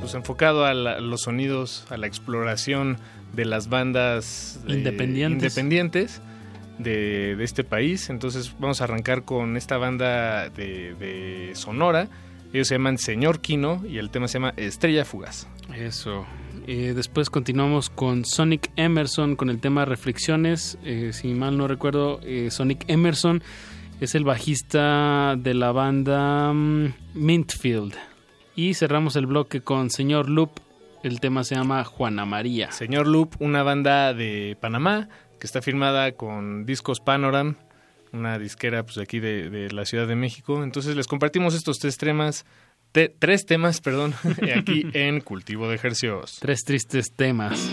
pues 0.00 0.14
enfocado 0.14 0.64
a 0.64 0.74
la- 0.74 1.00
los 1.00 1.22
sonidos, 1.22 1.86
a 1.90 1.96
la 1.96 2.06
exploración 2.06 2.98
de 3.32 3.44
las 3.44 3.68
bandas 3.68 4.60
eh, 4.68 4.72
Independientes. 4.74 5.42
independientes 5.42 6.22
de, 6.78 7.36
de 7.36 7.44
este 7.44 7.62
país. 7.64 8.10
Entonces 8.10 8.54
vamos 8.58 8.80
a 8.80 8.84
arrancar 8.84 9.22
con 9.24 9.56
esta 9.56 9.76
banda 9.78 10.48
de, 10.50 10.94
de 10.94 11.50
Sonora. 11.54 12.08
Ellos 12.52 12.68
se 12.68 12.74
llaman 12.76 12.98
Señor 12.98 13.40
Kino 13.40 13.82
y 13.88 13.98
el 13.98 14.10
tema 14.10 14.28
se 14.28 14.34
llama 14.34 14.54
Estrella 14.56 15.04
Fugaz. 15.04 15.46
Eso. 15.74 16.24
Eh, 16.66 16.92
después 16.94 17.28
continuamos 17.30 17.90
con 17.90 18.24
Sonic 18.24 18.70
Emerson 18.76 19.34
con 19.36 19.50
el 19.50 19.60
tema 19.60 19.84
Reflexiones. 19.84 20.78
Eh, 20.84 21.10
si 21.12 21.34
mal 21.34 21.56
no 21.58 21.66
recuerdo, 21.68 22.20
eh, 22.22 22.50
Sonic 22.50 22.84
Emerson 22.88 23.42
es 24.00 24.14
el 24.14 24.24
bajista 24.24 25.34
de 25.36 25.54
la 25.54 25.72
banda 25.72 26.52
mm, 26.52 26.94
Mintfield. 27.14 27.94
Y 28.56 28.74
cerramos 28.74 29.16
el 29.16 29.26
bloque 29.26 29.60
con 29.62 29.90
Señor 29.90 30.28
Loop. 30.28 30.50
El 31.02 31.20
tema 31.20 31.44
se 31.44 31.54
llama 31.54 31.84
Juana 31.84 32.24
María. 32.24 32.70
Señor 32.72 33.06
Loop, 33.06 33.34
una 33.40 33.62
banda 33.62 34.14
de 34.14 34.56
Panamá 34.60 35.08
que 35.38 35.46
está 35.46 35.60
firmada 35.60 36.12
con 36.12 36.64
Discos 36.64 37.00
Panoram, 37.00 37.56
una 38.12 38.38
disquera 38.38 38.84
pues, 38.84 38.96
aquí 38.98 39.18
de, 39.20 39.50
de 39.50 39.70
la 39.72 39.84
Ciudad 39.84 40.06
de 40.06 40.16
México. 40.16 40.62
Entonces 40.64 40.96
les 40.96 41.06
compartimos 41.06 41.54
estos 41.54 41.78
tres 41.78 41.98
temas, 41.98 42.46
te- 42.92 43.08
tres 43.10 43.44
temas, 43.44 43.80
perdón, 43.80 44.14
aquí 44.56 44.86
en 44.94 45.20
Cultivo 45.20 45.68
de 45.68 45.74
Ejercios. 45.74 46.38
Tres 46.40 46.64
tristes 46.64 47.12
temas. 47.14 47.68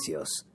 Hercios. 0.00 0.49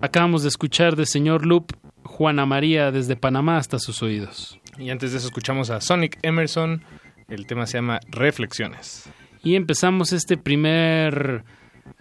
Acabamos 0.00 0.42
de 0.42 0.48
escuchar 0.48 0.96
de 0.96 1.06
señor 1.06 1.44
Loop 1.44 1.72
Juana 2.04 2.46
María 2.46 2.90
desde 2.90 3.16
Panamá 3.16 3.58
hasta 3.58 3.78
sus 3.78 4.02
oídos. 4.02 4.60
Y 4.78 4.90
antes 4.90 5.12
de 5.12 5.18
eso 5.18 5.26
escuchamos 5.26 5.70
a 5.70 5.80
Sonic 5.80 6.18
Emerson. 6.22 6.82
El 7.28 7.46
tema 7.46 7.66
se 7.66 7.78
llama 7.78 8.00
Reflexiones. 8.08 9.08
Y 9.42 9.54
empezamos 9.56 10.12
este 10.12 10.36
primer... 10.36 11.44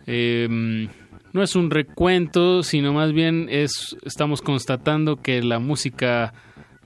eh, 0.06 0.88
no 1.34 1.44
es 1.44 1.56
un 1.56 1.70
recuento, 1.70 2.64
sino 2.64 2.94
más 2.94 3.14
bien 3.14 3.48
es 3.52 3.96
estamos 4.04 4.42
constatando 4.42 5.18
que 5.18 5.44
la 5.44 5.60
música 5.60 6.34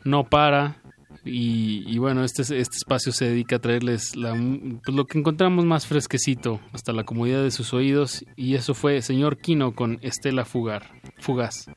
no 0.04 0.26
para 0.26 0.81
y, 1.24 1.98
bueno, 2.00 2.24
este, 2.24 2.42
este 2.42 2.78
espacio 2.78 3.12
se 3.12 3.26
dedica 3.26 3.58
a 3.58 3.60
traerles 3.60 4.14
pues 4.16 4.96
lo 4.96 5.06
que 5.06 5.20
encontramos 5.20 5.66
más 5.66 5.86
fresquecito 5.86 6.60
hasta 6.74 6.94
la 6.94 7.04
comodidad 7.04 7.44
de 7.44 7.52
sus 7.52 7.74
oídos 7.74 8.26
y 8.36 8.56
eso 8.56 8.74
fue 8.74 9.02
Señor 9.02 9.38
Kino 9.38 9.74
con 9.76 10.00
Estela 10.02 10.46
Fugar, 10.46 10.92
Fugaz. 11.20 11.68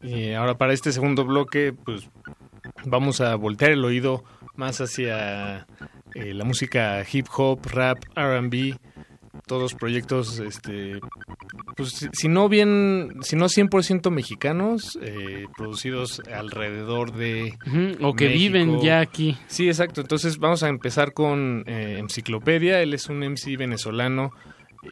Y 0.00 0.32
ahora 0.32 0.56
para 0.56 0.72
este 0.72 0.90
segundo 0.92 1.24
bloque, 1.24 1.72
pues 1.72 2.08
vamos 2.86 3.20
a 3.20 3.34
voltear 3.34 3.72
el 3.72 3.84
oído 3.84 4.24
más 4.56 4.80
hacia 4.80 5.66
eh, 6.14 6.32
la 6.32 6.44
música 6.44 7.04
hip 7.10 7.26
hop, 7.36 7.60
rap, 7.66 7.98
RB, 8.16 8.76
todos 9.46 9.74
proyectos, 9.74 10.38
este, 10.38 11.00
pues 11.76 12.08
si- 12.12 12.28
no 12.28 12.48
bien, 12.48 13.16
si 13.22 13.36
no 13.36 13.46
100% 13.48 14.10
mexicanos, 14.10 14.98
eh, 15.02 15.44
producidos 15.56 16.20
alrededor 16.32 17.12
de... 17.12 17.54
O 18.00 18.14
que 18.14 18.26
México. 18.28 18.38
viven 18.38 18.80
ya 18.80 19.00
aquí. 19.00 19.36
Sí, 19.46 19.68
exacto. 19.68 20.00
Entonces 20.00 20.38
vamos 20.38 20.62
a 20.62 20.68
empezar 20.68 21.12
con 21.12 21.64
eh, 21.66 21.96
Enciclopedia. 21.98 22.80
Él 22.82 22.94
es 22.94 23.08
un 23.08 23.18
MC 23.20 23.56
venezolano 23.56 24.30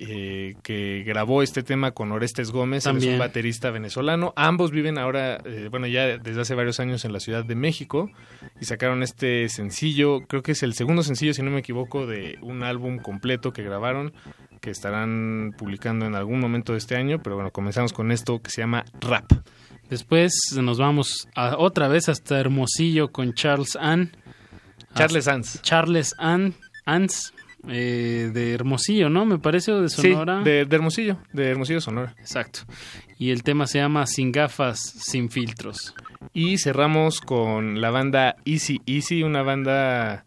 eh, 0.01 0.55
que 0.62 1.03
grabó 1.07 1.43
este 1.43 1.62
tema 1.62 1.91
con 1.91 2.12
Orestes 2.12 2.51
Gómez. 2.51 2.87
Él 2.87 2.97
es 2.97 3.05
un 3.05 3.19
baterista 3.19 3.70
venezolano. 3.70 4.33
Ambos 4.37 4.70
viven 4.70 4.97
ahora, 4.97 5.39
eh, 5.45 5.69
bueno, 5.70 5.87
ya 5.87 6.16
desde 6.19 6.41
hace 6.41 6.55
varios 6.55 6.81
años 6.81 7.05
en 7.05 7.12
la 7.12 7.20
Ciudad 7.20 7.45
de 7.45 7.55
México 7.55 8.11
y 8.61 8.65
sacaron 8.65 9.03
este 9.03 9.49
sencillo. 9.51 10.20
Creo 10.27 10.43
que 10.43 10.53
es 10.53 10.62
el 10.62 10.73
segundo 10.74 11.03
sencillo, 11.03 11.35
si 11.35 11.43
no 11.43 11.51
me 11.51 11.59
equivoco, 11.61 12.07
de 12.07 12.39
un 12.41 12.62
álbum 12.62 12.99
completo 12.99 13.53
que 13.53 13.62
grabaron 13.62 14.12
que 14.62 14.70
estarán 14.70 15.55
publicando 15.59 16.06
en 16.06 16.14
algún 16.14 16.40
momento 16.40 16.72
de 16.72 16.78
este 16.78 16.97
año. 16.97 17.18
Pero 17.22 17.34
bueno, 17.36 17.51
comenzamos 17.51 17.93
con 17.93 18.10
esto 18.10 18.40
que 18.40 18.51
se 18.51 18.62
llama 18.62 18.84
Rap. 19.01 19.30
Después 19.90 20.32
nos 20.56 20.78
vamos 20.78 21.28
a- 21.34 21.56
otra 21.59 21.89
vez 21.89 22.09
hasta 22.09 22.40
Hermosillo 22.40 23.12
con 23.12 23.34
Charles 23.34 23.76
Ann. 23.78 24.16
Charles 24.94 25.28
Ans. 25.28 25.60
Charles 25.62 26.14
Ann, 26.18 26.55
Ans, 26.86 27.34
eh, 27.68 28.30
de 28.32 28.52
Hermosillo, 28.55 29.09
¿no? 29.10 29.24
Me 29.26 29.39
parece, 29.39 29.72
o 29.72 29.80
de 29.82 29.89
Sonora. 29.89 30.39
Sí, 30.39 30.44
de, 30.51 30.64
de 30.64 30.76
Hermosillo, 30.76 31.18
de 31.32 31.48
Hermosillo, 31.51 31.80
Sonora. 31.80 32.14
Exacto. 32.18 32.60
Y 33.18 33.30
el 33.30 33.43
tema 33.43 33.66
se 33.66 33.78
llama 33.78 34.06
Sin 34.06 34.32
gafas, 34.32 34.80
sin 34.80 35.30
filtros. 35.30 35.94
Y 36.32 36.59
cerramos 36.59 37.20
con 37.20 37.80
la 37.80 37.90
banda 37.90 38.36
Easy 38.44 38.80
Easy, 38.86 39.22
una 39.22 39.43
banda 39.43 40.24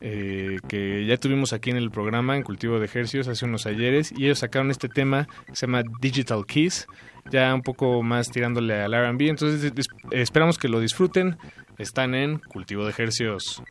eh, 0.00 0.58
que 0.68 1.04
ya 1.06 1.16
tuvimos 1.16 1.52
aquí 1.52 1.70
en 1.70 1.76
el 1.76 1.90
programa 1.90 2.36
en 2.36 2.42
Cultivo 2.42 2.78
de 2.78 2.86
Ejercicios 2.86 3.28
hace 3.28 3.44
unos 3.44 3.66
ayeres. 3.66 4.12
Y 4.16 4.24
ellos 4.26 4.38
sacaron 4.40 4.70
este 4.70 4.88
tema 4.88 5.26
que 5.46 5.54
se 5.56 5.66
llama 5.66 5.82
Digital 6.00 6.44
Kiss, 6.46 6.86
ya 7.30 7.54
un 7.54 7.62
poco 7.62 8.02
más 8.02 8.30
tirándole 8.30 8.74
al 8.80 8.92
RB. 8.94 9.28
Entonces 9.28 9.72
es- 9.76 9.86
esperamos 10.10 10.58
que 10.58 10.68
lo 10.68 10.80
disfruten. 10.80 11.36
Están 11.78 12.14
en 12.14 12.38
Cultivo 12.38 12.84
de 12.84 12.90
Ejercicios. 12.90 13.62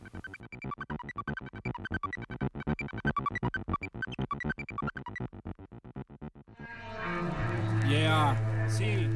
Yeah, 7.88 8.36
sí. 8.68 9.08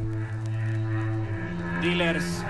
Dealers. 1.83 2.45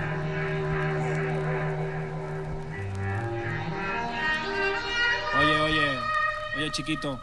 Oye 6.59 6.71
chiquito. 6.73 7.21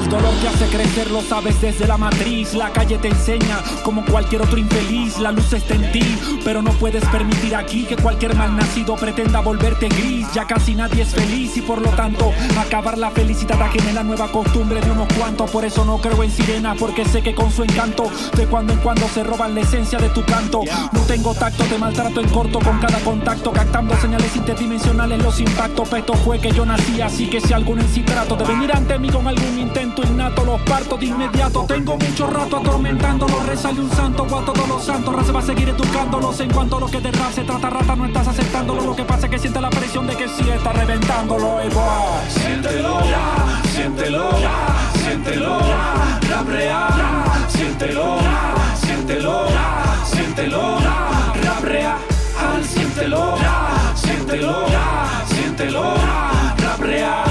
El 0.00 0.08
dolor 0.08 0.34
que 0.40 0.48
hace 0.48 0.66
crecer 0.66 1.10
lo 1.10 1.20
sabes 1.20 1.60
desde 1.60 1.86
la 1.86 1.98
matriz. 1.98 2.54
La 2.54 2.70
calle 2.70 2.96
te 2.96 3.08
enseña 3.08 3.58
como 3.84 4.04
cualquier 4.04 4.40
otro 4.40 4.56
infeliz. 4.56 5.18
La 5.18 5.30
luz 5.30 5.52
está 5.52 5.74
en 5.74 5.92
ti, 5.92 6.18
pero 6.42 6.62
no 6.62 6.72
puedes 6.72 7.04
permitir 7.06 7.54
aquí 7.54 7.84
que 7.84 7.96
cualquier 7.96 8.34
mal 8.34 8.56
nacido 8.56 8.96
pretenda 8.96 9.40
volverte 9.40 9.88
gris. 9.88 10.26
Ya 10.32 10.46
casi 10.46 10.74
nadie 10.74 11.02
es 11.02 11.14
feliz 11.14 11.56
y 11.58 11.60
por 11.60 11.82
lo 11.82 11.90
tanto 11.90 12.32
acabar 12.58 12.96
la 12.96 13.10
felicidad 13.10 13.60
ajena 13.60 13.92
la 13.92 14.02
nueva 14.02 14.32
costumbre 14.32 14.80
de 14.80 14.90
unos 14.90 15.12
cuantos. 15.12 15.50
Por 15.50 15.66
eso 15.66 15.84
no 15.84 15.98
creo 15.98 16.22
en 16.22 16.30
sirenas, 16.30 16.78
porque 16.78 17.04
sé 17.04 17.22
que 17.22 17.34
con 17.34 17.52
su 17.52 17.62
encanto 17.62 18.10
de 18.36 18.46
cuando 18.46 18.72
en 18.72 18.78
cuando 18.78 19.06
se 19.08 19.22
roban 19.22 19.54
la 19.54 19.60
esencia 19.60 19.98
de 19.98 20.08
tu 20.08 20.24
canto. 20.24 20.62
No 20.92 21.00
tengo 21.02 21.34
tacto, 21.34 21.64
te 21.64 21.76
maltrato 21.76 22.20
en 22.20 22.28
corto 22.30 22.58
con 22.58 22.78
cada 22.78 22.98
contacto, 23.00 23.52
captando 23.52 23.94
señales 24.00 24.34
interdimensionales 24.34 25.22
los 25.22 25.38
impactos. 25.40 25.88
Peto 25.90 26.14
fue 26.14 26.38
que 26.38 26.52
yo 26.52 26.64
nací, 26.64 27.02
así 27.02 27.28
que 27.28 27.40
si 27.40 27.52
algún 27.52 27.80
en 27.80 27.88
sí 27.88 28.00
trato 28.02 28.34
de 28.34 28.44
venir 28.44 28.72
ante 28.72 28.98
mí 28.98 29.10
con 29.10 29.28
algún 29.28 29.58
intento 29.58 29.89
innato, 29.98 30.44
los 30.44 30.60
parto 30.62 30.96
de 30.96 31.06
inmediato. 31.06 31.64
Tengo 31.66 31.96
mucho 31.96 32.26
rato 32.26 32.58
atormentándolo, 32.58 33.40
rezale 33.46 33.80
un 33.80 33.90
santo 33.90 34.22
o 34.22 34.38
a 34.38 34.44
todos 34.44 34.68
los 34.68 34.84
santos. 34.84 35.14
Raza 35.14 35.32
va 35.32 35.40
a 35.40 35.42
seguir 35.42 35.68
educándolos 35.68 36.40
en 36.40 36.50
cuanto 36.50 36.76
a 36.76 36.80
lo 36.80 36.86
que 36.86 37.00
de 37.00 37.10
rap 37.10 37.32
se 37.32 37.42
trata, 37.42 37.70
rata, 37.70 37.96
no 37.96 38.06
estás 38.06 38.28
aceptándolo. 38.28 38.82
Lo 38.82 38.96
que 38.96 39.04
pasa 39.04 39.26
es 39.26 39.30
que 39.30 39.38
siente 39.38 39.60
la 39.60 39.70
presión 39.70 40.06
de 40.06 40.16
que 40.16 40.28
sí 40.28 40.48
está 40.48 40.72
reventándolo. 40.72 41.46
Boy. 41.50 41.70
Siéntelo, 42.28 43.00
siéntelo, 43.72 44.30
siéntelo, 44.94 45.58
raprea, 46.28 46.88
siéntelo, 47.48 48.18
siéntelo, 48.74 49.46
siéntelo, 50.04 50.78
raprea, 51.42 51.98
al 52.38 52.64
siéntelo, 52.64 53.36
siéntelo, 53.94 54.66
siéntelo, 55.26 55.94
raprea, 56.58 57.24
siéntelo, 57.24 57.29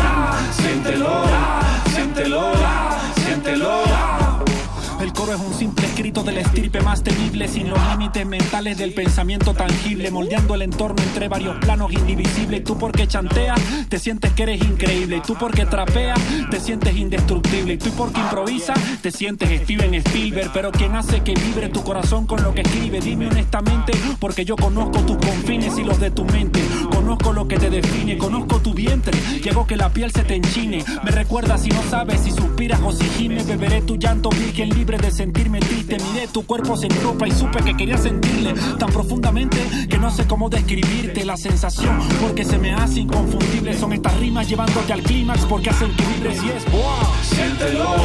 Es 5.30 5.39
un 5.39 5.53
simple 5.53 5.85
escrito 5.85 6.23
del 6.23 6.39
estirpe 6.39 6.81
más 6.81 7.03
temible, 7.03 7.47
sin 7.47 7.69
los 7.69 7.80
límites 7.91 8.26
mentales 8.26 8.80
del 8.80 8.93
pensamiento 8.93 9.53
tangible, 9.53 10.10
moldeando 10.10 10.56
el 10.56 10.64
entorno 10.64 11.03
entre 11.03 11.27
varios 11.27 11.56
planos 11.57 11.93
indivisibles. 11.93 12.61
Y 12.61 12.64
tú 12.64 12.80
porque 12.80 13.07
chanteas, 13.07 13.60
te 13.89 13.99
sientes 13.99 14.34
que 14.34 14.43
eres 14.43 14.61
increíble. 14.64 15.18
Y 15.18 15.22
tú 15.22 15.35
porque 15.39 15.68
trapeas, 15.68 16.19
te 16.49 16.60
sientes 16.60 16.95
indestructible. 16.95 17.73
Y 17.73 17.77
tú 17.77 17.91
porque 17.91 18.19
improvisas, 18.19 18.80
te 19.03 19.11
sientes 19.11 19.61
Steven 19.61 19.93
Spielberg. 19.93 20.49
Pero 20.51 20.72
quien 20.72 20.95
hace 20.95 21.22
que 21.22 21.35
vibre 21.35 21.69
tu 21.69 21.84
corazón 21.84 22.26
con 22.26 22.41
lo 22.41 22.56
que 22.56 22.61
escribe, 22.61 22.99
dime 22.99 23.27
honestamente, 23.27 23.93
porque 24.19 24.45
yo 24.45 24.56
conozco 24.56 24.99
tus 25.01 25.18
confines 25.18 25.77
y 25.77 25.84
los 25.84 25.99
de 25.99 26.10
tu 26.10 26.26
mente. 26.26 26.60
Conozco 26.89 27.34
lo 27.34 27.47
que 27.47 27.57
te 27.57 27.69
define, 27.69 28.18
conozco 28.18 28.61
tu 28.61 28.73
vientre 28.73 29.19
hago 29.49 29.68
que 29.68 29.76
la 29.76 29.89
piel 29.89 30.11
se 30.11 30.23
te 30.23 30.35
enchine. 30.35 30.84
Me 31.03 31.11
recuerda 31.11 31.57
si 31.57 31.69
no 31.69 31.81
sabes 31.89 32.22
si 32.22 32.31
suspiras 32.31 32.80
o 32.84 32.91
si 32.91 33.06
gimes, 33.10 33.47
beberé 33.47 33.81
tu 33.81 33.97
llanto 33.97 34.30
virgen 34.30 34.69
libre 34.69 34.97
de 34.97 35.11
sentirme 35.20 35.60
triste. 35.60 35.98
Miré 35.98 36.30
tu 36.30 36.46
cuerpo 36.46 36.78
sin 36.78 36.90
ropa 37.04 37.28
y 37.28 37.32
supe 37.32 37.62
que 37.62 37.76
quería 37.76 37.98
sentirle 37.98 38.54
tan 38.80 38.90
profundamente 38.90 39.58
que 39.90 39.98
no 39.98 40.10
sé 40.10 40.26
cómo 40.26 40.50
describirte 40.50 41.26
la 41.26 41.36
sensación 41.36 42.00
porque 42.22 42.46
se 42.46 42.58
me 42.58 42.74
hace 42.74 43.02
inconfundible. 43.02 43.78
Son 43.78 43.91
estas 43.91 44.18
rimas 44.18 44.48
llevándote 44.48 44.94
al 44.94 45.02
clímax 45.02 45.44
porque 45.44 45.72
hacen 45.72 45.94
que 45.94 46.06
vibres 46.06 46.41
y 46.41 46.50
es 46.52 46.72
wow. 46.72 46.82
Siéntelo, 47.22 47.96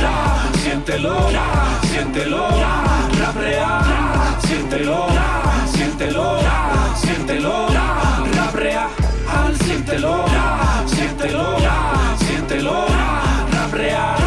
siéntelo, 0.61 1.31
siéntelo, 1.93 2.49
raprea, 3.21 4.41
siéntelo, 4.45 5.07
siéntelo, 5.73 6.39
siéntelo, 6.97 7.69
raprea, 8.35 8.89
al 9.33 9.57
siéntelo, 9.59 10.25
siéntelo, 10.87 11.59
siéntelo, 12.19 12.83
raprea, 13.47 14.17
siéntelo, 14.17 14.24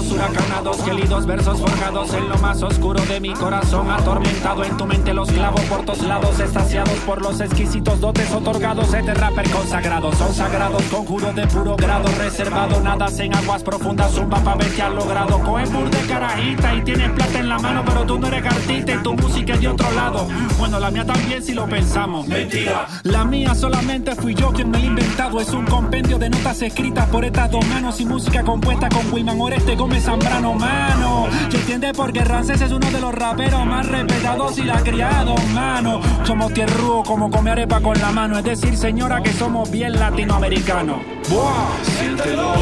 Vientos 0.00 0.16
huracanados, 0.16 0.82
gélidos 0.82 1.26
versos 1.26 1.60
forjados 1.60 2.14
en 2.14 2.26
lo 2.30 2.38
más 2.38 2.62
oscuro 2.62 3.04
de 3.04 3.20
mi 3.20 3.34
corazón, 3.34 3.90
atormentado 3.90 4.64
en 4.64 4.74
tu 4.78 4.86
mente 4.86 5.12
los 5.12 5.30
clavos 5.30 5.60
por 5.62 5.84
todos 5.84 6.00
lados, 6.04 6.40
estaciados 6.40 6.98
por 7.00 7.20
los 7.20 7.38
exquisitos 7.40 8.00
dotes 8.00 8.32
otorgados, 8.32 8.94
este 8.94 9.12
rapper 9.12 9.50
consagrado, 9.50 10.10
son 10.14 10.32
sagrados, 10.32 10.82
conjuro 10.84 11.34
de 11.34 11.46
puro 11.48 11.76
grado, 11.76 12.08
reservado, 12.16 12.80
nadas 12.80 13.18
en 13.18 13.34
aguas 13.34 13.62
profundas, 13.62 14.12
zumba 14.12 14.38
pa' 14.38 14.54
ver 14.54 14.70
que 14.74 14.80
has 14.80 14.94
logrado, 14.94 15.38
coges 15.40 15.70
bur 15.70 15.90
de 15.90 15.98
carajita 16.06 16.74
y 16.76 16.80
tienes 16.82 17.10
plata 17.10 17.38
en 17.38 17.48
la 17.50 17.58
mano, 17.58 17.82
pero 17.84 18.06
tú 18.06 18.18
no 18.18 18.26
eres 18.28 18.46
artista 18.46 18.92
y 18.92 19.02
tu 19.02 19.12
música 19.12 19.52
es 19.52 19.60
de 19.60 19.68
otro 19.68 19.90
lado, 19.92 20.26
bueno 20.58 20.80
la 20.80 20.90
mía 20.90 21.04
también 21.04 21.42
si 21.42 21.52
lo 21.52 21.66
pensamos, 21.66 22.26
Mentira. 22.26 22.86
la 23.02 23.26
mía 23.26 23.54
solamente 23.54 24.16
fui 24.16 24.34
yo 24.34 24.50
quien 24.50 24.70
me 24.70 24.78
la 24.78 24.84
he 24.84 24.86
inventado. 24.86 25.40
Es 25.40 25.50
un 25.50 25.66
compendio 25.66 26.18
de 26.18 26.30
notas 26.30 26.62
escritas 26.62 27.06
por 27.08 27.24
estas 27.24 27.50
dos 27.50 27.66
manos 27.66 28.00
y 28.00 28.06
música 28.06 28.42
compuesta 28.42 28.88
con 28.88 29.12
Wilman 29.12 29.38
Oreste 29.40 29.76
Gómez 29.76 29.89
Zambrano. 29.98 30.54
mano. 30.54 31.26
¿Se 31.50 31.56
entiende? 31.56 31.92
Porque 31.94 32.22
Rances 32.22 32.60
es 32.60 32.70
uno 32.70 32.90
de 32.90 33.00
los 33.00 33.14
raperos 33.14 33.64
más 33.66 33.86
respetados 33.86 34.58
y 34.58 34.62
la 34.62 34.80
criado, 34.82 35.34
mano. 35.52 36.00
Somos 36.24 36.52
tierruos 36.52 37.06
como 37.06 37.30
come 37.30 37.50
arepa 37.50 37.80
con 37.80 37.98
la 37.98 38.10
mano. 38.12 38.38
Es 38.38 38.44
decir, 38.44 38.76
señora, 38.76 39.22
que 39.22 39.32
somos 39.32 39.70
bien 39.70 39.98
latinoamericanos. 39.98 40.98
¡Buah! 41.28 41.68
Siéntelo, 41.82 42.54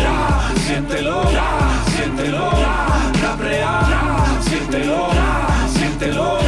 siéntelo, 0.66 1.22
siéntelo, 1.96 2.50
raprea, 3.22 3.80
siéntelo, 4.40 5.08
siéntelo, 5.76 6.38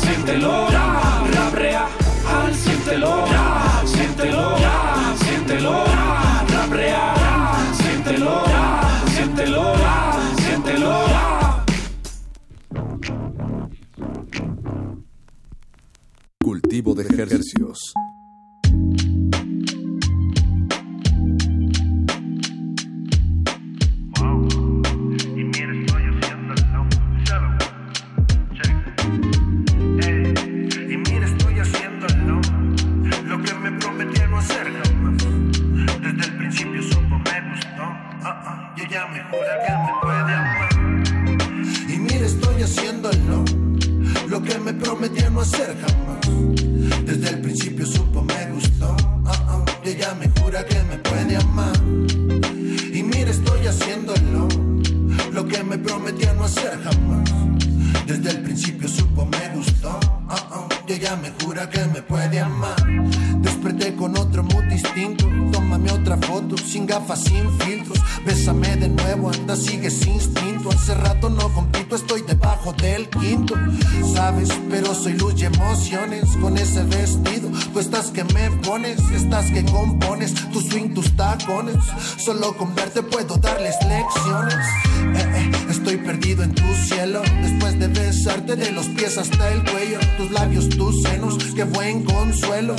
siéntelo, 0.00 0.66
raprea, 1.34 1.86
al 2.42 2.54
siéntelo, 2.54 3.24
siéntelo, 3.84 4.56
siéntelo, 5.18 5.74
raprea, 5.84 5.95
Cultivo 16.46 16.94
de 16.94 17.02
ejercicios. 17.02 17.92
Y 41.88 41.98
mira, 41.98 42.24
estoy 42.24 42.62
haciéndolo. 42.62 43.44
Lo 44.28 44.42
que 44.44 44.58
me 44.60 44.72
prometí 44.74 45.24
a 45.24 45.30
no 45.30 45.40
hacer 45.40 45.76
jamás. 45.80 46.15
Desde 47.04 47.28
el 47.30 47.40
principio 47.40 47.86
supo, 47.86 48.22
me 48.22 48.50
gustó. 48.52 48.96
Ah, 49.24 49.44
ah, 49.48 49.64
y 49.84 49.90
ella 49.90 50.14
me 50.14 50.28
jura 50.40 50.64
que 50.64 50.82
me 50.84 50.98
puede 50.98 51.36
amar. 51.36 51.76
Y 52.92 53.02
mira, 53.02 53.30
estoy 53.30 53.66
haciéndolo. 53.66 54.48
Lo 55.32 55.46
que 55.46 55.62
me 55.62 55.78
prometí 55.78 56.24
a 56.26 56.32
no 56.34 56.44
hacer 56.44 56.78
jamás. 56.82 57.30
Desde 58.06 58.30
el 58.30 58.42
principio 58.42 58.88
supo, 58.88 59.26
me 59.26 59.48
gustó. 59.54 60.15
Y 60.88 60.92
ella 60.92 61.16
me 61.16 61.32
jura 61.42 61.68
que 61.68 61.84
me 61.86 62.00
puede 62.02 62.38
amar. 62.38 62.76
Desperté 63.40 63.96
con 63.96 64.16
otro 64.16 64.44
mood 64.44 64.64
distinto. 64.64 65.28
Tómame 65.50 65.90
otra 65.90 66.16
foto, 66.16 66.56
sin 66.56 66.86
gafas, 66.86 67.24
sin 67.24 67.50
filtros. 67.58 67.98
Bésame 68.24 68.76
de 68.76 68.88
nuevo, 68.88 69.30
anda, 69.30 69.56
sigue 69.56 69.90
sin 69.90 70.14
instinto. 70.14 70.70
Hace 70.70 70.94
rato 70.94 71.28
no 71.30 71.52
compito, 71.52 71.96
estoy 71.96 72.22
debajo 72.22 72.72
del 72.72 73.08
quinto. 73.08 73.54
Sabes, 74.14 74.48
pero 74.70 74.94
soy 74.94 75.14
luz 75.14 75.34
y 75.40 75.46
emociones. 75.46 76.24
Con 76.40 76.56
ese 76.56 76.82
vestido, 76.84 77.50
tú 77.72 77.80
estás 77.80 78.10
que 78.10 78.24
me 78.24 78.50
pones, 78.62 78.98
estás 79.10 79.50
que 79.50 79.64
compones. 79.64 80.34
Tu 80.52 80.60
swing, 80.60 80.94
tus 80.94 81.16
tacones. 81.16 81.76
Solo 82.24 82.56
con 82.56 82.74
verte 82.74 83.02
puedo 83.02 83.36
darles 83.38 83.76
lecciones. 83.88 84.66
Eh, 85.14 85.32
eh, 85.34 85.52
estoy 85.70 85.96
perdido 85.96 86.42
en 86.42 86.54
tu 86.54 86.64
cielo. 86.88 87.22
Después 87.42 87.78
de 87.78 87.88
besarte 87.88 88.56
de 88.56 88.72
los 88.72 88.86
pies 88.86 89.18
hasta 89.18 89.52
el 89.52 89.62
cuello. 89.64 89.98
Tus 90.16 90.30
labios, 90.30 90.68
tus 90.76 91.02
senos, 91.02 91.36
qué 91.54 91.64
buen 91.64 92.04
consuelo. 92.04 92.76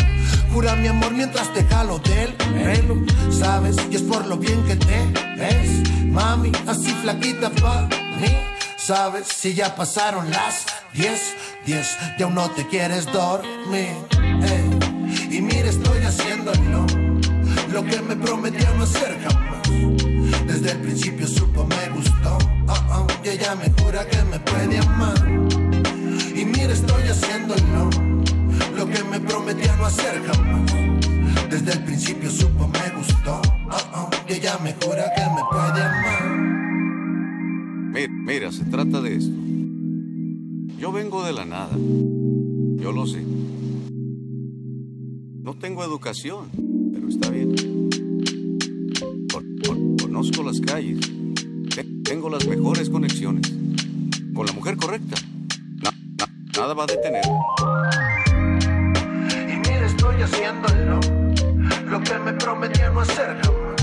Jura 0.54 0.76
mi 0.76 0.88
amor 0.88 1.12
mientras 1.14 1.54
te 1.54 1.64
jalo 1.64 2.00
del 2.00 2.34
pelo. 2.34 2.96
Sabes, 3.32 3.76
y 3.92 3.96
es 3.96 4.02
por 4.04 4.26
lo 4.26 4.38
bien 4.38 4.64
que 4.66 4.76
te 4.76 5.06
ves. 5.38 6.06
Mami, 6.06 6.52
así 6.68 6.90
flaquita 7.02 7.50
pa' 7.50 7.88
mí. 8.20 8.36
Sabes, 8.78 9.28
si 9.28 9.54
ya 9.54 9.76
pasaron 9.76 10.30
las 10.32 10.66
10, 10.94 11.36
10, 11.66 11.98
y 12.18 12.24
aún 12.24 12.36
no 12.36 12.50
te 12.52 12.66
quieres 12.68 13.06
dormir. 13.12 13.96
Y 15.30 15.42
mira, 15.42 15.70
estoy 15.70 16.04
haciéndolo. 16.04 16.86
Lo 17.72 17.84
que 17.84 18.02
me 18.02 18.16
prometí 18.16 18.64
a 18.64 18.74
no 18.74 18.84
hacer 18.84 19.20
jamás. 19.22 19.68
Desde 20.48 20.72
el 20.72 20.80
principio 20.80 21.28
supo, 21.28 21.66
me 21.66 21.90
gustó. 21.90 22.38
Ah, 22.68 22.82
ah, 22.90 23.08
y 23.24 23.30
ella 23.30 23.56
me 23.56 23.70
jura 23.82 24.08
que 24.08 24.24
me 24.24 24.40
puede 24.40 24.80
amar. 24.80 25.67
Y 26.40 26.46
mira, 26.46 26.72
estoy 26.74 27.04
haciéndolo. 27.04 27.90
Lo 28.78 28.86
que 28.88 29.04
me 29.06 29.20
prometí 29.20 29.68
a 29.68 29.76
no 29.78 29.86
hacer 29.86 30.22
jamás. 30.24 30.72
Desde 31.50 31.72
el 31.74 31.84
principio 31.84 32.30
supo, 32.30 32.68
me 32.68 32.96
gustó. 32.98 33.42
Ah, 33.70 33.92
ah, 33.94 34.10
y 34.30 34.34
ella 34.34 34.58
me 34.64 34.74
jura 34.74 35.06
que 35.16 35.22
me 35.22 35.42
puede 35.50 35.84
amar. 35.84 36.38
Mira, 37.94 38.14
mira, 38.26 38.52
se 38.52 38.66
trata 38.66 39.02
de 39.02 39.16
esto. 39.16 39.34
Yo 40.80 40.92
vengo 40.92 41.24
de 41.26 41.34
la 41.34 41.46
nada. 41.46 41.76
Yo 41.76 42.92
lo 42.92 43.08
sé. 43.08 43.24
No 45.42 45.56
tengo 45.56 45.84
educación, 45.84 46.50
pero 46.94 47.08
está 47.08 47.30
bien. 47.32 47.56
Con- 49.34 49.58
con- 49.66 49.98
conozco 49.98 50.44
las 50.44 50.60
calles. 50.62 51.00
Te- 51.74 51.84
Tengo 52.04 52.30
las 52.30 52.48
mejores 52.48 52.90
conexiones. 52.90 53.52
Con 54.34 54.46
la 54.46 54.52
mujer 54.54 54.78
correcta. 54.78 55.16
Na- 56.58 56.62
na- 56.62 56.62
nada 56.62 56.74
va 56.74 56.84
a 56.84 56.88
detenerme. 56.88 57.40
Y 59.48 59.56
mira, 59.58 59.86
estoy 59.86 60.22
haciéndolo. 60.22 61.00
Lo 61.86 62.00
que 62.02 62.18
me 62.20 62.34
prometí 62.34 62.82
a 62.82 62.90
no 62.90 63.02
hacer 63.02 63.38
jamás. 63.44 63.76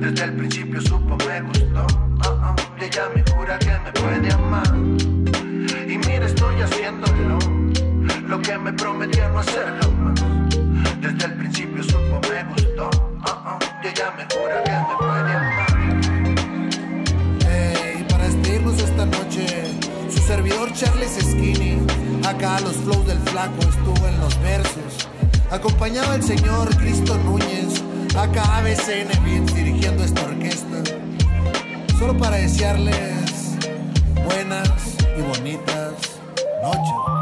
Desde 0.00 0.24
el 0.24 0.32
principio 0.36 0.80
supo, 0.80 1.16
me 1.26 1.40
gustó. 1.42 1.86
Ah, 2.24 2.36
ah, 2.42 2.56
y 2.80 2.84
ella 2.84 3.08
me 3.14 3.22
jura 3.32 3.58
que 3.58 3.78
me 3.84 3.92
puede 3.92 4.32
amar. 4.32 4.74
Y 5.88 5.98
mira, 5.98 6.26
estoy 6.26 6.60
haciéndolo. 6.62 7.38
Lo 8.26 8.40
que 8.40 8.58
me 8.58 8.72
prometí 8.72 9.20
a 9.20 9.28
no 9.28 9.38
hacer 9.38 9.66
jamás. 9.80 10.20
Desde 11.00 11.24
el 11.26 11.34
principio 11.34 11.82
supo, 11.82 12.20
me 12.30 12.44
gustó. 12.52 12.90
Ah, 13.24 13.58
y 13.82 13.86
ella 13.88 14.12
me 14.16 14.24
jura 14.34 14.62
que 14.64 14.72
me 14.72 14.94
puede 14.98 15.32
amar. 15.32 15.72
Hey, 17.48 18.06
para 18.08 18.26
esta 18.26 19.06
noche, 19.06 19.64
servidor 20.22 20.72
Charles 20.72 21.12
Skinny. 21.20 21.78
Acá 22.26 22.60
los 22.60 22.76
flows 22.76 23.06
del 23.06 23.18
flaco 23.20 23.60
estuvo 23.60 24.06
en 24.06 24.20
los 24.20 24.40
versos. 24.40 25.08
Acompañaba 25.50 26.14
el 26.14 26.22
señor 26.22 26.74
Cristo 26.76 27.16
Núñez. 27.18 27.82
Acá 28.16 28.58
ABCN 28.58 29.08
Beats 29.24 29.54
dirigiendo 29.54 30.04
esta 30.04 30.24
orquesta. 30.24 30.82
Solo 31.98 32.16
para 32.16 32.36
desearles 32.36 33.56
buenas 34.24 34.96
y 35.16 35.22
bonitas 35.22 35.92
noches. 36.62 37.21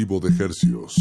Cultivo 0.00 0.20
de 0.20 0.28
ejercicios. 0.28 0.94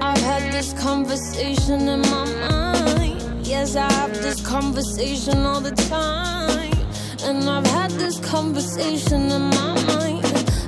I've 0.00 0.20
had 0.22 0.50
this 0.50 0.72
conversation 0.72 1.88
in 1.88 2.00
my 2.00 2.24
mind. 2.48 3.46
Yes. 3.46 3.76
And 3.76 3.84
I've 7.48 7.66
had 7.66 7.90
this 7.92 8.18
conversation 8.20 9.30
in 9.30 9.42
my 9.50 9.74
mind 9.86 10.24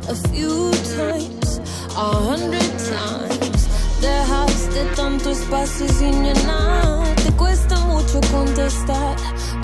a 0.09 0.15
few 0.29 0.71
times, 0.97 1.61
a 1.97 2.11
hundred 2.29 2.71
times. 2.79 3.69
Dejaste 4.01 4.95
tanto 4.95 5.31
espacio 5.31 5.89
sin 5.89 6.23
llenar. 6.23 7.15
Te 7.17 7.33
cuesta 7.33 7.81
mucho 7.81 8.21
contestar. 8.31 9.17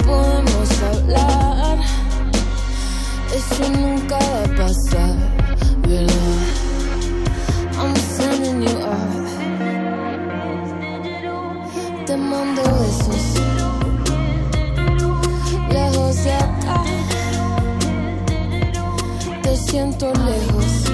Podemos 0.05 0.70
hablar. 0.82 2.03
Eso 3.35 3.69
nunca 3.69 4.16
va 4.16 4.44
a 4.44 4.48
pasar, 4.56 5.16
¿verdad? 5.89 6.65
I'm 7.77 7.97
sending 7.97 8.62
you 8.62 8.77
out. 8.78 9.27
Te 12.06 12.16
mando 12.16 12.62
besos. 12.62 13.27
Lejos 15.69 16.24
de 16.24 16.32
acá. 16.32 16.85
Te 19.43 19.56
siento 19.56 20.12
lejos. 20.12 20.93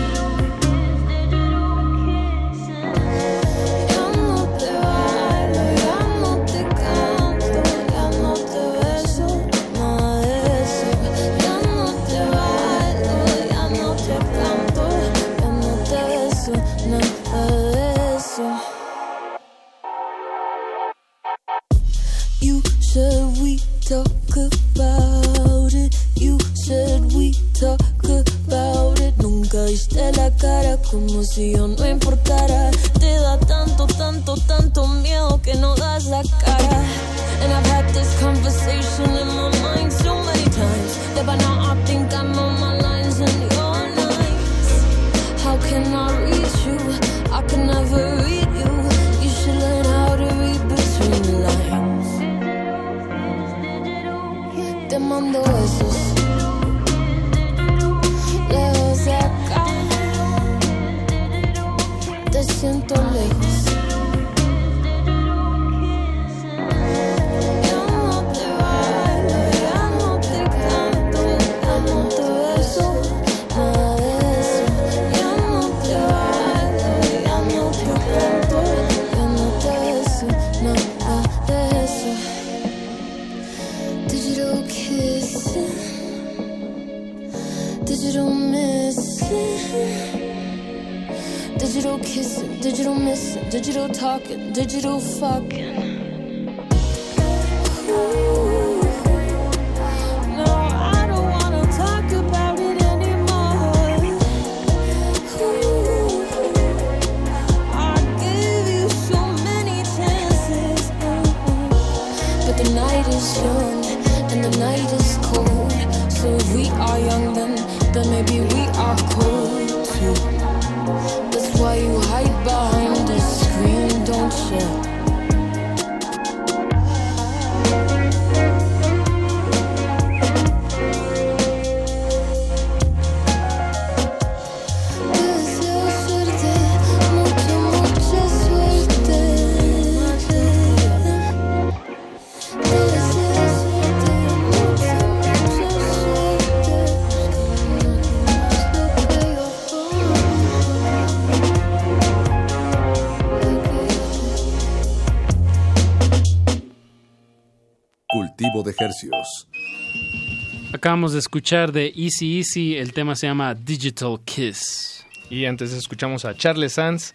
Acabamos 160.72 161.12
de 161.12 161.18
escuchar 161.18 161.72
de 161.72 161.92
Easy 161.96 162.38
Easy, 162.38 162.76
el 162.76 162.92
tema 162.92 163.16
se 163.16 163.26
llama 163.26 163.54
Digital 163.54 164.20
Kiss. 164.24 165.04
Y 165.28 165.44
antes 165.44 165.72
escuchamos 165.72 166.24
a 166.24 166.34
Charles 166.34 166.74
Sands. 166.74 167.14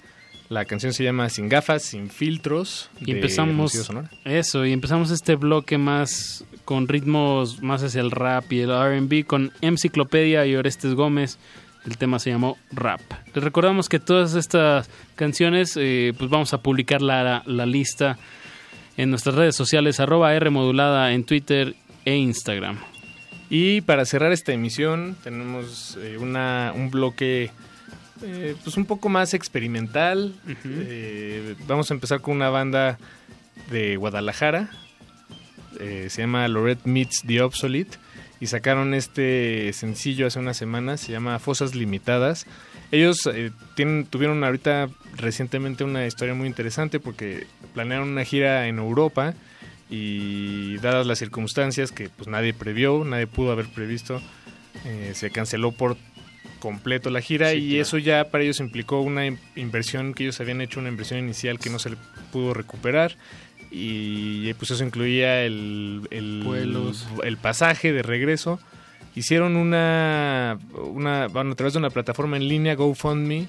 La 0.49 0.65
canción 0.65 0.93
se 0.93 1.03
llama 1.03 1.29
Sin 1.29 1.49
gafas, 1.49 1.83
sin 1.83 2.09
filtros. 2.09 2.89
Y 2.99 3.11
empezamos 3.11 3.73
eso, 4.25 4.65
y 4.65 4.73
empezamos 4.73 5.09
este 5.09 5.35
bloque 5.35 5.77
más 5.77 6.45
con 6.65 6.87
ritmos 6.87 7.61
más 7.61 7.83
hacia 7.83 8.01
el 8.01 8.11
rap 8.11 8.51
y 8.51 8.61
el 8.61 8.71
R&B 8.71 9.25
con 9.25 9.51
Enciclopedia 9.61 10.45
y 10.45 10.55
Orestes 10.55 10.93
Gómez. 10.93 11.37
El 11.85 11.97
tema 11.97 12.19
se 12.19 12.31
llamó 12.31 12.57
Rap. 12.71 13.01
Les 13.33 13.43
recordamos 13.43 13.89
que 13.89 13.99
todas 13.99 14.33
estas 14.35 14.89
canciones, 15.15 15.77
eh, 15.77 16.13
pues 16.17 16.29
vamos 16.29 16.53
a 16.53 16.59
publicar 16.59 17.01
la, 17.01 17.43
la 17.45 17.65
lista 17.65 18.17
en 18.97 19.09
nuestras 19.09 19.35
redes 19.35 19.55
sociales, 19.55 19.99
arroba 19.99 20.33
R 20.33 20.49
modulada 20.49 21.13
en 21.13 21.23
Twitter 21.23 21.75
e 22.05 22.15
Instagram. 22.15 22.79
Y 23.49 23.81
para 23.81 24.05
cerrar 24.05 24.31
esta 24.31 24.53
emisión 24.53 25.15
tenemos 25.23 25.97
eh, 26.01 26.17
una, 26.19 26.73
un 26.75 26.89
bloque 26.89 27.51
eh, 28.23 28.55
pues 28.63 28.75
un 28.77 28.85
poco 28.85 29.09
más 29.09 29.33
experimental. 29.33 30.33
Eh, 30.65 31.55
vamos 31.67 31.91
a 31.91 31.93
empezar 31.93 32.21
con 32.21 32.35
una 32.35 32.49
banda 32.49 32.97
de 33.69 33.97
Guadalajara. 33.97 34.71
Se 35.77 36.21
llama 36.21 36.47
Lorette 36.47 36.85
Meets 36.85 37.23
the 37.27 37.41
Obsolete. 37.41 37.97
Y 38.39 38.47
sacaron 38.47 38.93
este 38.93 39.71
sencillo 39.73 40.27
hace 40.27 40.39
unas 40.39 40.57
semanas. 40.57 41.01
Se 41.01 41.11
llama 41.11 41.37
Fosas 41.39 41.75
Limitadas. 41.75 42.47
Ellos 42.91 43.19
eh, 43.33 43.51
tienen, 43.75 44.05
tuvieron 44.05 44.43
ahorita 44.43 44.89
recientemente 45.17 45.83
una 45.83 46.05
historia 46.05 46.33
muy 46.33 46.47
interesante 46.47 46.99
porque 46.99 47.47
planearon 47.73 48.09
una 48.09 48.23
gira 48.23 48.67
en 48.67 48.77
Europa 48.79 49.33
y 49.89 50.77
dadas 50.77 51.05
las 51.05 51.19
circunstancias 51.19 51.91
que 51.91 52.09
pues 52.09 52.27
nadie 52.27 52.53
previó, 52.53 53.03
nadie 53.05 53.27
pudo 53.27 53.51
haber 53.51 53.67
previsto, 53.67 54.21
eh, 54.85 55.11
se 55.13 55.29
canceló 55.31 55.71
por 55.71 55.97
completo 56.59 57.09
la 57.09 57.21
gira 57.21 57.51
Sí, 57.51 57.57
y 57.57 57.67
claro. 57.69 57.81
eso 57.81 57.97
ya 57.97 58.29
para 58.31 58.43
ellos 58.43 58.59
implicó 58.59 59.01
una 59.01 59.25
in- 59.27 59.39
inversión 59.55 60.13
que 60.13 60.23
ellos 60.23 60.39
habían 60.39 60.61
hecho 60.61 60.79
una 60.79 60.89
inversión 60.89 61.19
inicial 61.19 61.59
que 61.59 61.69
no 61.69 61.79
se 61.79 61.91
le 61.91 61.97
pudo 62.31 62.53
recuperar 62.53 63.15
y 63.71 64.53
pues 64.55 64.71
eso 64.71 64.83
incluía 64.83 65.43
el, 65.43 66.07
el, 66.11 66.41
Vuelos. 66.43 67.07
el 67.23 67.37
pasaje 67.37 67.91
de 67.93 68.01
regreso 68.03 68.59
hicieron 69.15 69.55
una, 69.55 70.59
una 70.73 71.27
bueno, 71.27 71.53
a 71.53 71.55
través 71.55 71.73
de 71.73 71.79
una 71.79 71.89
plataforma 71.89 72.37
en 72.37 72.47
línea 72.47 72.75
GoFundMe 72.75 73.47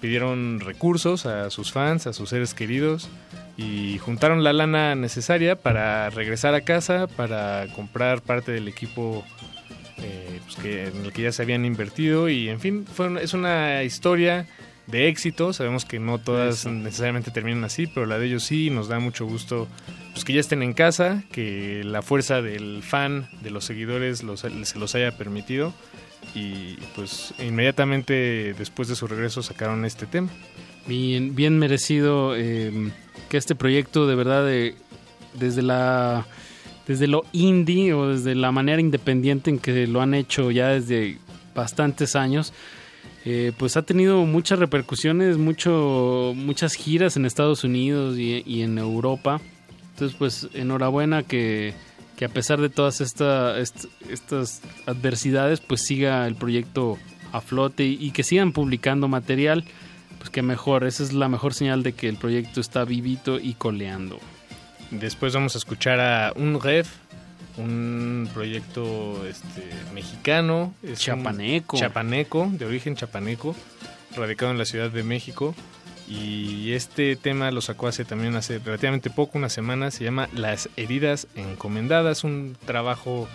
pidieron 0.00 0.60
recursos 0.60 1.26
a 1.26 1.50
sus 1.50 1.72
fans, 1.72 2.06
a 2.06 2.12
sus 2.12 2.30
seres 2.30 2.54
queridos 2.54 3.08
y 3.56 3.98
juntaron 3.98 4.42
la 4.42 4.52
lana 4.52 4.94
necesaria 4.94 5.56
para 5.56 6.10
regresar 6.10 6.54
a 6.54 6.62
casa, 6.62 7.06
para 7.06 7.66
comprar 7.74 8.22
parte 8.22 8.50
del 8.50 8.66
equipo 8.68 9.24
eh, 9.98 10.40
pues, 10.44 10.56
que, 10.56 10.84
en 10.86 11.04
el 11.04 11.12
que 11.12 11.22
ya 11.22 11.32
se 11.32 11.42
habían 11.42 11.64
invertido 11.64 12.28
y 12.28 12.48
en 12.48 12.58
fin, 12.58 12.86
fue 12.86 13.22
es 13.22 13.34
una 13.34 13.82
historia 13.84 14.46
de 14.86 15.08
éxito, 15.08 15.52
sabemos 15.52 15.84
que 15.84 15.98
no 16.00 16.18
todas 16.18 16.66
necesariamente 16.66 17.30
terminan 17.30 17.64
así, 17.64 17.86
pero 17.86 18.04
la 18.06 18.18
de 18.18 18.26
ellos 18.26 18.42
sí, 18.42 18.68
nos 18.70 18.88
da 18.88 18.98
mucho 18.98 19.24
gusto 19.26 19.68
pues, 20.12 20.24
que 20.24 20.32
ya 20.32 20.40
estén 20.40 20.62
en 20.62 20.72
casa, 20.74 21.22
que 21.32 21.82
la 21.84 22.02
fuerza 22.02 22.42
del 22.42 22.82
fan, 22.82 23.28
de 23.42 23.50
los 23.50 23.64
seguidores 23.64 24.22
los- 24.22 24.40
se 24.40 24.78
los 24.78 24.94
haya 24.94 25.16
permitido. 25.16 25.72
Y 26.34 26.76
pues 26.94 27.34
inmediatamente 27.40 28.54
después 28.56 28.88
de 28.88 28.94
su 28.96 29.06
regreso 29.08 29.42
sacaron 29.42 29.84
este 29.84 30.06
tema. 30.06 30.28
Bien, 30.86 31.34
bien 31.34 31.58
merecido 31.58 32.34
eh, 32.36 32.90
que 33.28 33.36
este 33.36 33.54
proyecto 33.54 34.06
de 34.06 34.14
verdad 34.14 34.44
de- 34.46 34.74
desde 35.34 35.62
la 35.62 36.26
desde 36.86 37.06
lo 37.06 37.24
indie 37.32 37.92
o 37.94 38.08
desde 38.08 38.34
la 38.34 38.50
manera 38.52 38.80
independiente 38.80 39.50
en 39.50 39.58
que 39.58 39.86
lo 39.86 40.00
han 40.02 40.14
hecho 40.14 40.50
ya 40.50 40.68
desde 40.68 41.18
bastantes 41.54 42.16
años 42.16 42.52
eh, 43.24 43.52
pues 43.56 43.76
ha 43.76 43.82
tenido 43.82 44.24
muchas 44.26 44.58
repercusiones 44.58 45.38
mucho 45.38 46.32
muchas 46.34 46.74
giras 46.74 47.16
en 47.16 47.24
Estados 47.26 47.62
Unidos 47.64 48.18
y, 48.18 48.62
en 48.62 48.78
Europa 48.78 49.40
entonces 49.92 50.16
pues 50.18 50.48
enhorabuena 50.54 51.22
que, 51.22 51.74
que 52.16 52.24
a 52.24 52.28
pesar 52.28 52.60
de 52.60 52.68
todas 52.68 53.00
esta, 53.00 53.58
est- 53.58 53.84
estas 54.10 54.60
adversidades 54.86 55.60
pues 55.60 55.82
siga 55.82 56.26
el 56.26 56.34
proyecto 56.34 56.98
a 57.32 57.40
flote 57.40 57.84
y, 57.84 58.10
que 58.10 58.22
sigan 58.24 58.52
publicando 58.52 59.06
material 59.08 59.64
pues 60.18 60.30
que 60.30 60.42
mejor, 60.42 60.84
esa 60.84 61.02
es 61.02 61.12
la 61.12 61.28
mejor 61.28 61.52
señal 61.54 61.82
de 61.82 61.92
que 61.94 62.08
el 62.08 62.16
proyecto 62.16 62.60
está 62.60 62.84
vivito 62.84 63.40
y 63.40 63.54
coleando. 63.54 64.20
Después 64.92 65.32
vamos 65.34 65.54
a 65.56 65.58
escuchar 65.58 65.98
a 65.98 66.32
Un 66.36 66.60
Rev, 66.60 66.86
un 67.56 68.28
proyecto 68.32 69.24
este, 69.26 69.68
mexicano. 69.94 70.74
es 70.82 71.00
Chapaneco. 71.00 71.76
Chapaneco, 71.76 72.50
de 72.52 72.66
origen 72.66 72.96
chapaneco, 72.96 73.54
radicado 74.16 74.52
en 74.52 74.58
la 74.58 74.64
Ciudad 74.64 74.90
de 74.90 75.02
México. 75.02 75.54
Y 76.08 76.72
este 76.72 77.16
tema 77.16 77.50
lo 77.50 77.60
sacó 77.60 77.86
hace 77.86 78.04
también 78.04 78.34
hace 78.34 78.58
relativamente 78.58 79.08
poco, 79.08 79.38
una 79.38 79.48
semana, 79.48 79.90
se 79.90 80.04
llama 80.04 80.28
Las 80.34 80.68
heridas 80.76 81.26
encomendadas, 81.36 82.24
un 82.24 82.56
trabajo 82.66 83.28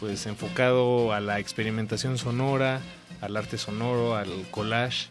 pues 0.00 0.26
enfocado 0.26 1.12
a 1.12 1.20
la 1.20 1.40
experimentación 1.40 2.18
sonora, 2.18 2.80
al 3.20 3.36
arte 3.36 3.58
sonoro, 3.58 4.16
al 4.16 4.30
collage, 4.50 5.08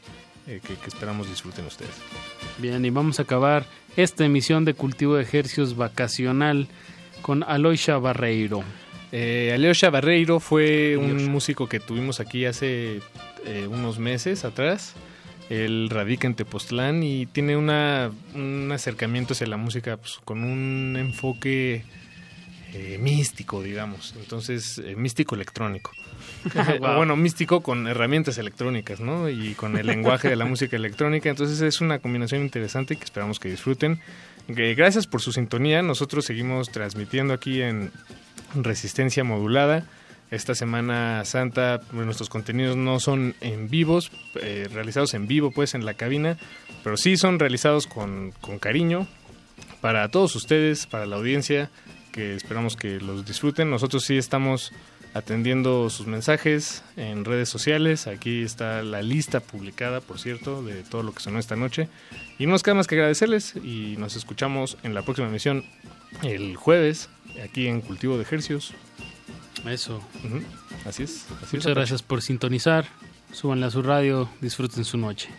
eh, 0.47 0.61
que, 0.65 0.75
que 0.75 0.87
esperamos 0.87 1.27
disfruten 1.29 1.65
ustedes. 1.65 1.91
Bien, 2.59 2.83
y 2.85 2.89
vamos 2.89 3.19
a 3.19 3.23
acabar 3.23 3.65
esta 3.97 4.23
emisión 4.23 4.65
de 4.65 4.73
Cultivo 4.73 5.15
de 5.15 5.23
Ejercios 5.23 5.75
vacacional 5.75 6.67
con 7.23 7.41
Aloisha 7.41 7.97
Barreiro. 7.97 8.63
Eh, 9.11 9.51
Aleosha 9.53 9.89
Barreiro 9.89 10.39
fue 10.39 10.97
un 10.97 11.31
músico 11.31 11.67
que 11.67 11.79
tuvimos 11.79 12.19
aquí 12.19 12.45
hace 12.45 12.99
eh, 13.45 13.67
unos 13.67 13.97
meses 13.97 14.45
atrás. 14.45 14.93
Él 15.49 15.89
radica 15.89 16.27
en 16.27 16.35
Tepoztlán 16.35 17.03
y 17.03 17.25
tiene 17.27 17.57
una, 17.57 18.11
un 18.33 18.71
acercamiento 18.71 19.33
hacia 19.33 19.47
la 19.47 19.57
música 19.57 19.97
pues, 19.97 20.19
con 20.23 20.43
un 20.43 20.95
enfoque 20.97 21.83
eh, 22.73 22.97
místico, 22.99 23.61
digamos. 23.61 24.15
Entonces, 24.19 24.81
eh, 24.83 24.95
místico 24.95 25.35
electrónico. 25.35 25.91
Wow. 26.79 26.97
Bueno, 26.97 27.15
místico 27.15 27.61
con 27.61 27.87
herramientas 27.87 28.37
electrónicas, 28.37 28.99
¿no? 28.99 29.29
Y 29.29 29.53
con 29.53 29.77
el 29.77 29.87
lenguaje 29.87 30.27
de 30.27 30.35
la 30.35 30.45
música 30.53 30.75
electrónica. 30.75 31.29
Entonces, 31.29 31.61
es 31.61 31.79
una 31.79 31.99
combinación 31.99 32.41
interesante 32.41 32.97
que 32.97 33.03
esperamos 33.03 33.39
que 33.39 33.49
disfruten. 33.49 34.01
Gracias 34.47 35.07
por 35.07 35.21
su 35.21 35.31
sintonía. 35.31 35.81
Nosotros 35.81 36.25
seguimos 36.25 36.69
transmitiendo 36.69 37.33
aquí 37.33 37.61
en 37.61 37.91
Resistencia 38.55 39.23
Modulada. 39.23 39.85
Esta 40.31 40.55
Semana 40.55 41.23
Santa 41.25 41.81
nuestros 41.91 42.27
contenidos 42.27 42.75
no 42.75 42.99
son 42.99 43.35
en 43.39 43.69
vivos, 43.69 44.11
eh, 44.41 44.67
realizados 44.73 45.13
en 45.13 45.27
vivo 45.27 45.51
pues 45.51 45.75
en 45.75 45.85
la 45.85 45.93
cabina, 45.93 46.37
pero 46.83 46.97
sí 46.97 47.17
son 47.17 47.39
realizados 47.39 47.85
con, 47.85 48.31
con 48.41 48.57
cariño 48.57 49.07
para 49.79 50.09
todos 50.09 50.35
ustedes, 50.35 50.87
para 50.87 51.05
la 51.05 51.17
audiencia, 51.17 51.69
que 52.11 52.35
esperamos 52.35 52.75
que 52.75 52.99
los 52.99 53.25
disfruten. 53.25 53.69
Nosotros 53.69 54.03
sí 54.03 54.17
estamos 54.17 54.71
atendiendo 55.13 55.89
sus 55.89 56.07
mensajes 56.07 56.83
en 56.97 57.25
redes 57.25 57.49
sociales. 57.49 58.07
Aquí 58.07 58.41
está 58.41 58.81
la 58.83 59.01
lista 59.01 59.39
publicada, 59.39 60.01
por 60.01 60.19
cierto, 60.19 60.63
de 60.63 60.83
todo 60.83 61.03
lo 61.03 61.13
que 61.13 61.21
sonó 61.21 61.39
esta 61.39 61.55
noche. 61.55 61.87
Y 62.39 62.45
no 62.45 62.53
nos 62.53 62.63
queda 62.63 62.75
más 62.75 62.87
que 62.87 62.95
agradecerles 62.95 63.55
y 63.55 63.95
nos 63.97 64.15
escuchamos 64.15 64.77
en 64.83 64.93
la 64.93 65.03
próxima 65.03 65.27
emisión 65.27 65.63
el 66.21 66.55
jueves, 66.55 67.09
aquí 67.43 67.67
en 67.67 67.81
Cultivo 67.81 68.17
de 68.17 68.23
Ejercios. 68.23 68.73
Eso. 69.65 70.01
Así 70.85 71.03
es. 71.03 71.25
Así 71.37 71.45
es, 71.45 71.53
Muchas 71.53 71.73
gracias 71.73 72.01
por 72.01 72.21
sintonizar. 72.21 72.85
Súbanle 73.31 73.65
a 73.65 73.71
su 73.71 73.81
radio, 73.81 74.29
disfruten 74.41 74.83
su 74.83 74.97
noche. 74.97 75.29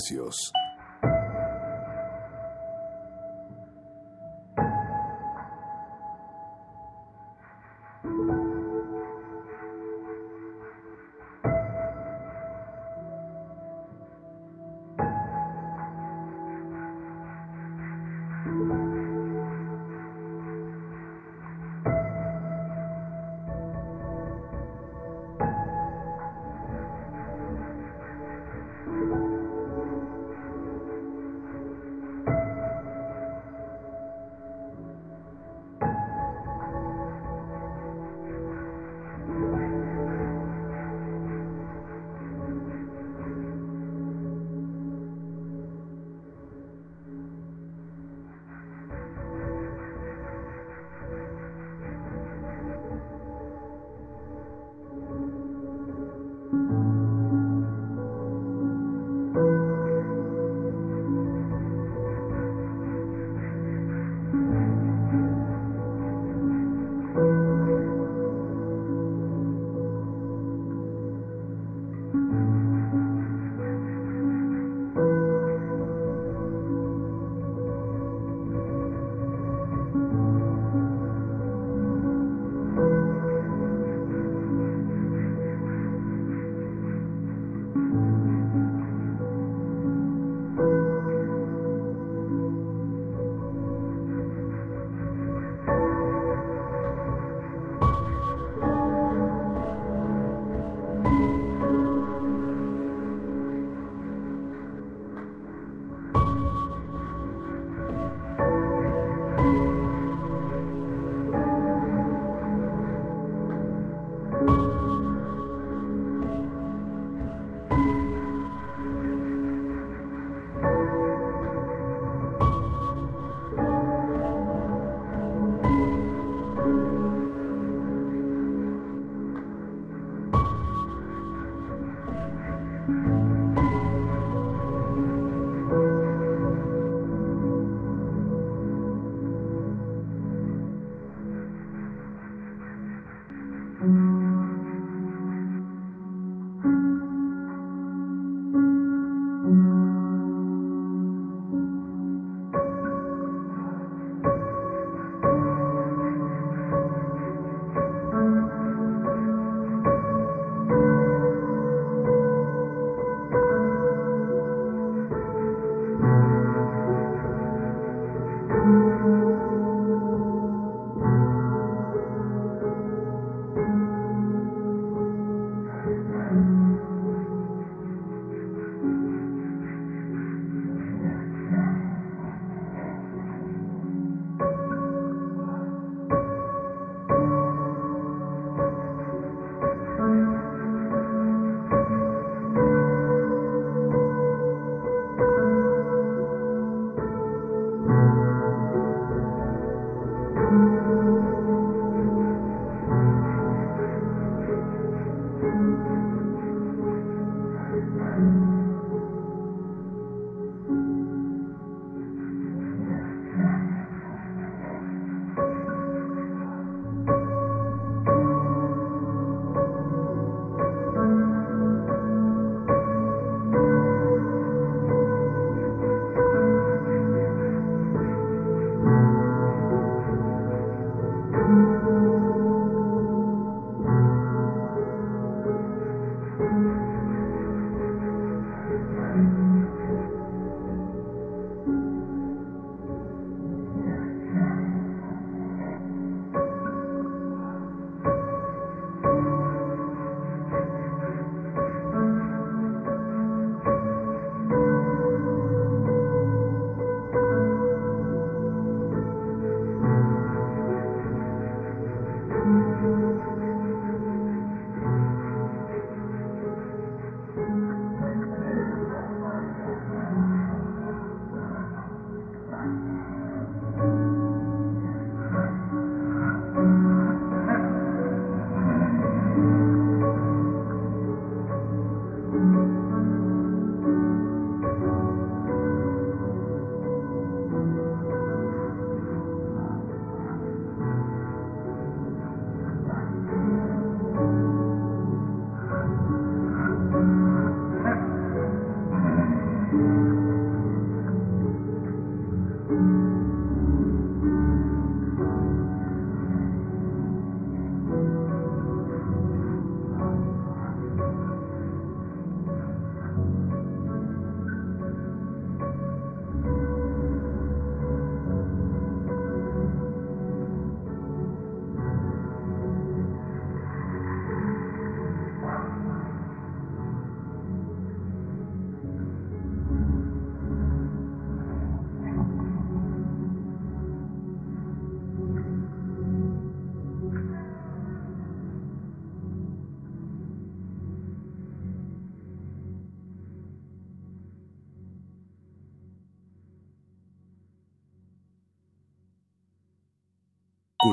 Selectivo 0.00 0.30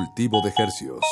Cultivo 0.04 0.42
de 0.42 0.52
Hercios. 0.54 1.02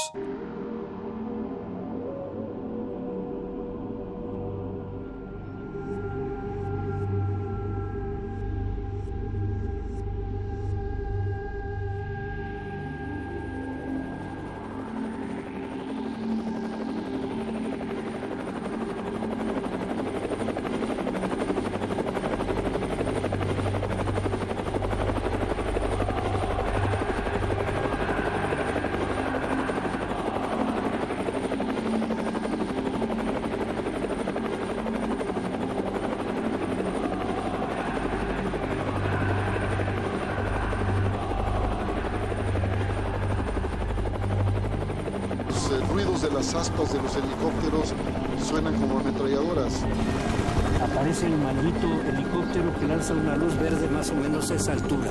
Que 52.78 52.86
lanza 52.86 53.12
una 53.14 53.36
luz 53.36 53.56
verde 53.58 53.88
más 53.88 54.10
o 54.10 54.14
menos 54.14 54.50
a 54.50 54.54
esa 54.54 54.72
altura. 54.72 55.10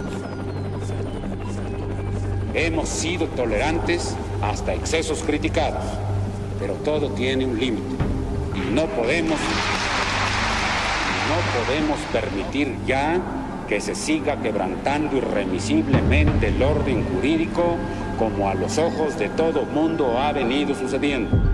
Hemos 2.53 2.89
sido 2.89 3.27
tolerantes 3.27 4.15
hasta 4.41 4.73
excesos 4.73 5.23
criticados, 5.23 5.83
pero 6.59 6.73
todo 6.75 7.09
tiene 7.11 7.45
un 7.45 7.59
límite 7.59 7.95
y 8.55 8.73
no 8.73 8.85
podemos 8.87 9.39
no 11.29 11.65
podemos 11.65 11.99
permitir 12.11 12.75
ya 12.85 13.21
que 13.69 13.79
se 13.79 13.95
siga 13.95 14.41
quebrantando 14.41 15.15
irremisiblemente 15.15 16.49
el 16.49 16.61
orden 16.61 17.05
jurídico 17.05 17.77
como 18.19 18.49
a 18.49 18.53
los 18.53 18.77
ojos 18.77 19.17
de 19.17 19.29
todo 19.29 19.63
mundo 19.63 20.19
ha 20.19 20.33
venido 20.33 20.75
sucediendo. 20.75 21.50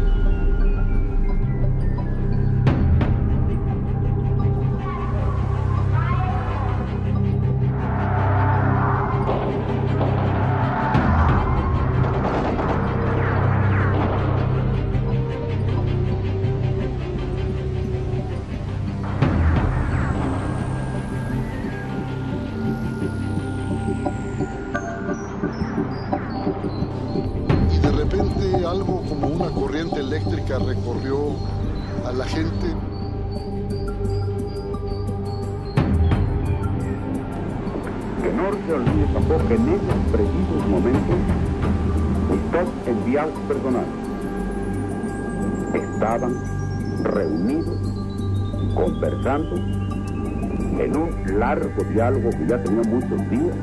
Largo 51.77 51.93
diálogo 51.93 52.29
que 52.31 52.47
ya 52.47 52.57
tenía 52.63 52.83
muchos 52.89 53.29
días, 53.29 53.55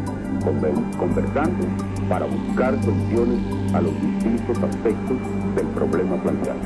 conversando 0.99 1.67
para 2.09 2.27
buscar 2.27 2.75
soluciones 2.83 3.41
a 3.75 3.81
los 3.81 3.93
distintos 4.01 4.59
aspectos 4.63 5.17
del 5.57 5.67
problema 5.69 6.17
planteado. 6.23 6.61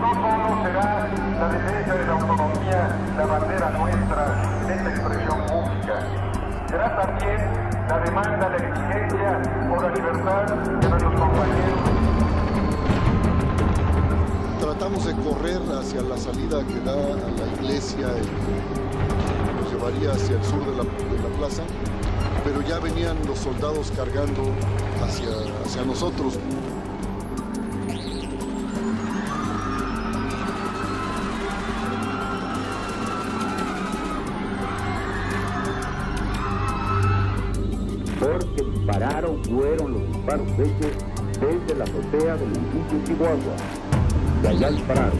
No 0.00 0.14
solo 0.14 0.62
será 0.62 1.08
la 1.38 1.48
defensa 1.48 1.94
de 1.94 2.06
la 2.06 2.12
autonomía 2.12 2.96
la 3.16 3.26
bandera 3.26 3.70
nuestra 3.70 4.42
en 4.64 4.70
esta 4.70 4.90
expresión 4.90 5.38
pública, 5.46 5.94
será 6.68 6.96
también 6.96 7.38
la 7.88 7.98
demanda, 8.00 8.48
la 8.48 8.56
exigencia 8.56 9.42
por 9.68 9.82
la 9.82 9.94
libertad 9.94 10.46
de 10.46 10.88
nuestros 10.88 11.20
compañeros. 11.20 11.80
Tratamos 14.60 15.04
de 15.06 15.14
correr 15.14 15.60
hacia 15.78 16.02
la 16.02 16.16
salida 16.16 16.62
que 16.64 16.80
da 16.84 16.92
a 16.92 17.30
la 17.38 17.46
iglesia 17.60 18.08
llevaría 19.82 20.12
hacia 20.12 20.36
el 20.36 20.44
sur 20.44 20.64
de 20.64 20.76
la, 20.76 21.38
plaza, 21.38 21.62
pero 22.44 22.60
ya 22.62 22.78
venían 22.78 23.16
los 23.26 23.38
soldados 23.38 23.92
cargando 23.96 24.42
hacia, 25.02 25.28
hacia 25.64 25.84
nosotros. 25.84 26.38
porque 38.20 38.62
dispararon 38.62 39.42
fueron 39.44 39.94
los 39.94 40.06
disparos 40.06 40.46
hechos 40.52 40.92
desde 41.40 41.74
la 41.76 41.82
azotea 41.82 42.36
del 42.36 42.52
edificio 42.52 43.04
Chihuahua. 43.04 43.56
De 44.42 44.48
allá 44.48 44.70
dispararon 44.70 45.18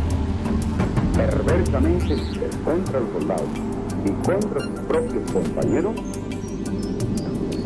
perversamente 1.16 2.16
contra 2.64 3.00
los 3.00 3.10
soldados 3.10 3.71
y 4.04 4.10
contra 4.26 4.60
sus 4.60 4.80
propios 4.88 5.30
compañeros 5.30 5.94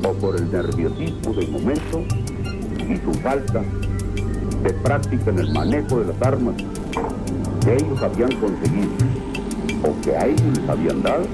o 0.04 0.12
por 0.14 0.36
el 0.36 0.50
nerviosismo 0.50 1.32
del 1.34 1.50
momento 1.50 2.02
y 2.88 2.96
su 2.96 3.12
falta 3.20 3.62
de 4.62 4.72
práctica 4.72 5.30
en 5.30 5.38
el 5.38 5.52
manejo 5.52 6.00
de 6.00 6.06
las 6.06 6.22
armas 6.22 6.54
que 7.64 7.74
ellos 7.74 8.02
habían 8.02 8.30
conseguido 8.40 8.90
o 9.82 10.00
que 10.02 10.16
a 10.16 10.26
ellos 10.26 10.58
les 10.58 10.68
habían 10.68 11.02
dado 11.02 11.24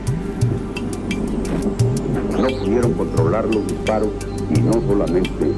no 2.41 2.49
pudieron 2.59 2.93
controlar 2.95 3.45
los 3.45 3.66
disparos 3.66 4.11
y 4.51 4.61
no 4.61 4.73
solamente 4.73 5.53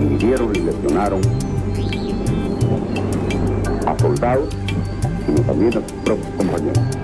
hirieron 0.00 0.54
y 0.54 0.60
lesionaron 0.60 1.20
a 3.86 3.98
soldados, 3.98 4.48
sino 5.26 5.40
también 5.42 5.78
a 5.78 5.88
sus 5.88 5.92
propios 6.04 6.28
compañeros. 6.36 7.03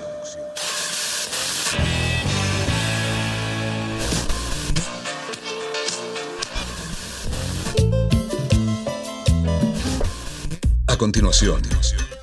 Continuación, 11.01 11.59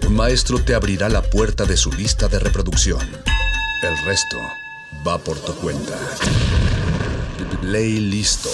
un 0.07 0.15
maestro 0.15 0.61
te 0.61 0.73
abrirá 0.73 1.09
la 1.09 1.21
puerta 1.21 1.65
de 1.65 1.77
su 1.77 1.91
lista 1.91 2.29
de 2.29 2.39
reproducción. 2.39 3.01
El 3.83 4.07
resto 4.07 4.37
va 5.05 5.19
por 5.19 5.37
tu 5.41 5.53
cuenta. 5.57 5.99
Play 7.61 7.99
listo. 7.99 8.49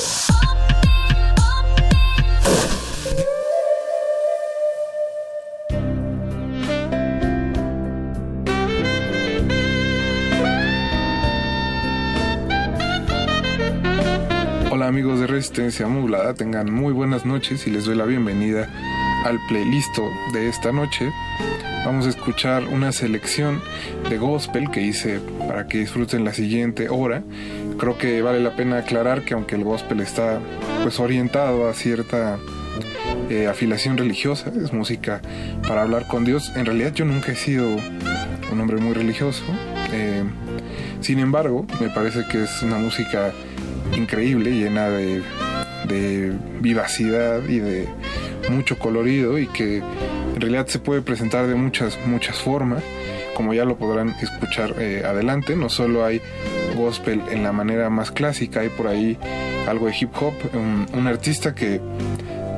Hola 14.70 14.86
amigos 14.86 15.20
de 15.20 15.26
Resistencia 15.26 15.86
Modulada, 15.86 16.32
tengan 16.32 16.72
muy 16.72 16.94
buenas 16.94 17.26
noches 17.26 17.66
y 17.66 17.70
les 17.70 17.84
doy 17.84 17.96
la 17.96 18.06
bienvenida 18.06 18.70
al 19.24 19.40
playlist 19.46 19.98
de 20.32 20.48
esta 20.48 20.70
noche. 20.70 21.10
Vamos 21.84 22.06
a 22.06 22.10
escuchar 22.10 22.64
una 22.64 22.92
selección 22.92 23.60
de 24.08 24.16
gospel 24.16 24.70
que 24.70 24.80
hice 24.80 25.20
para 25.46 25.66
que 25.66 25.78
disfruten 25.78 26.24
la 26.24 26.32
siguiente 26.32 26.88
hora. 26.88 27.22
Creo 27.78 27.98
que 27.98 28.22
vale 28.22 28.40
la 28.40 28.56
pena 28.56 28.78
aclarar 28.78 29.24
que 29.24 29.34
aunque 29.34 29.54
el 29.56 29.64
gospel 29.64 30.00
está 30.00 30.40
pues 30.82 31.00
orientado 31.00 31.68
a 31.68 31.74
cierta 31.74 32.38
eh, 33.28 33.46
afiliación 33.46 33.96
religiosa, 33.96 34.50
es 34.62 34.72
música 34.72 35.20
para 35.66 35.82
hablar 35.82 36.06
con 36.06 36.24
Dios, 36.24 36.52
en 36.56 36.66
realidad 36.66 36.92
yo 36.94 37.04
nunca 37.04 37.32
he 37.32 37.36
sido 37.36 37.68
un 38.52 38.60
hombre 38.60 38.76
muy 38.76 38.94
religioso. 38.94 39.42
Eh, 39.92 40.22
sin 41.00 41.18
embargo, 41.18 41.66
me 41.80 41.88
parece 41.88 42.24
que 42.30 42.44
es 42.44 42.62
una 42.62 42.78
música 42.78 43.32
increíble, 43.96 44.52
llena 44.52 44.88
de 44.88 46.32
vivacidad 46.60 47.42
y 47.46 47.58
de 47.58 47.88
mucho 48.50 48.78
colorido 48.78 49.38
y 49.38 49.46
que 49.46 49.78
en 49.78 50.40
realidad 50.40 50.66
se 50.66 50.78
puede 50.78 51.02
presentar 51.02 51.46
de 51.46 51.54
muchas, 51.54 51.98
muchas 52.06 52.36
formas. 52.38 52.82
Como 53.34 53.52
ya 53.52 53.64
lo 53.64 53.76
podrán 53.76 54.10
escuchar 54.20 54.76
eh, 54.78 55.02
adelante, 55.04 55.56
no 55.56 55.68
solo 55.68 56.04
hay 56.04 56.20
gospel 56.76 57.22
en 57.30 57.42
la 57.42 57.52
manera 57.52 57.90
más 57.90 58.10
clásica, 58.10 58.60
hay 58.60 58.68
por 58.68 58.86
ahí 58.86 59.18
algo 59.68 59.86
de 59.86 59.94
hip 59.98 60.10
hop, 60.20 60.34
un, 60.52 61.06
artista 61.06 61.54
que 61.54 61.80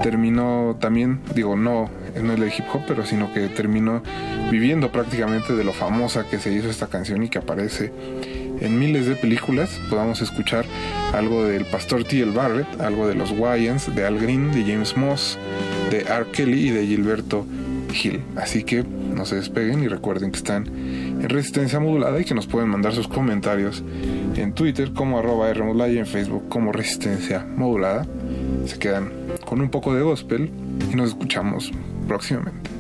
terminó 0.03 0.77
también, 0.81 1.21
digo, 1.35 1.57
no, 1.57 1.91
no 2.21 2.37
de 2.37 2.49
hip 2.49 2.65
hop, 2.73 2.83
pero 2.87 3.07
sino 3.07 3.33
que 3.33 3.49
terminó 3.49 4.03
viviendo 4.51 4.93
prácticamente 4.93 5.55
de 5.55 5.65
lo 5.65 5.73
famosa 5.73 6.27
que 6.29 6.39
se 6.39 6.53
hizo 6.53 6.69
esta 6.69 6.89
canción 6.89 7.23
y 7.23 7.29
que 7.29 7.39
aparece 7.39 7.93
en 8.61 8.79
miles 8.79 9.07
de 9.07 9.17
películas. 9.17 9.71
Podamos 9.91 10.21
escuchar 10.23 10.65
algo 11.13 11.45
del 11.45 11.65
pastor 11.67 12.05
T.L. 12.05 12.33
Barrett, 12.33 12.81
algo 12.81 13.07
de 13.07 13.15
los 13.15 13.31
Wyans, 13.33 13.95
de 13.95 14.07
Al 14.07 14.19
Green, 14.19 14.53
de 14.53 14.63
James 14.63 14.97
Moss, 14.97 15.39
de 15.91 16.01
R. 16.01 16.27
Kelly 16.33 16.69
y 16.69 16.71
de 16.71 16.87
Gilberto 16.87 17.47
Gil. 17.93 18.21
Así 18.37 18.65
que 18.65 18.85
no 18.85 19.25
se 19.25 19.37
despeguen 19.37 19.83
y 19.83 19.89
recuerden 19.89 20.31
que 20.31 20.39
están 20.39 20.67
en 20.67 21.29
resistencia 21.29 21.81
modulada 21.81 22.21
y 22.21 22.25
que 22.25 22.35
nos 22.35 22.47
pueden 22.47 22.69
mandar 22.69 22.95
sus 22.95 23.09
comentarios 23.09 23.83
en 24.37 24.53
Twitter 24.53 24.93
como 24.93 25.19
arroba 25.19 25.51
y 25.89 25.99
en 25.99 26.07
Facebook 26.07 26.49
como 26.49 26.73
resistencia 26.73 27.47
modulada. 27.57 28.07
Se 28.67 28.79
quedan 28.79 29.11
con 29.45 29.61
un 29.61 29.71
poco 29.71 29.95
de 29.95 30.03
gospel 30.03 30.51
y 30.93 30.97
nos 30.97 31.11
escuchamos 31.11 31.73
próximamente. 32.07 32.76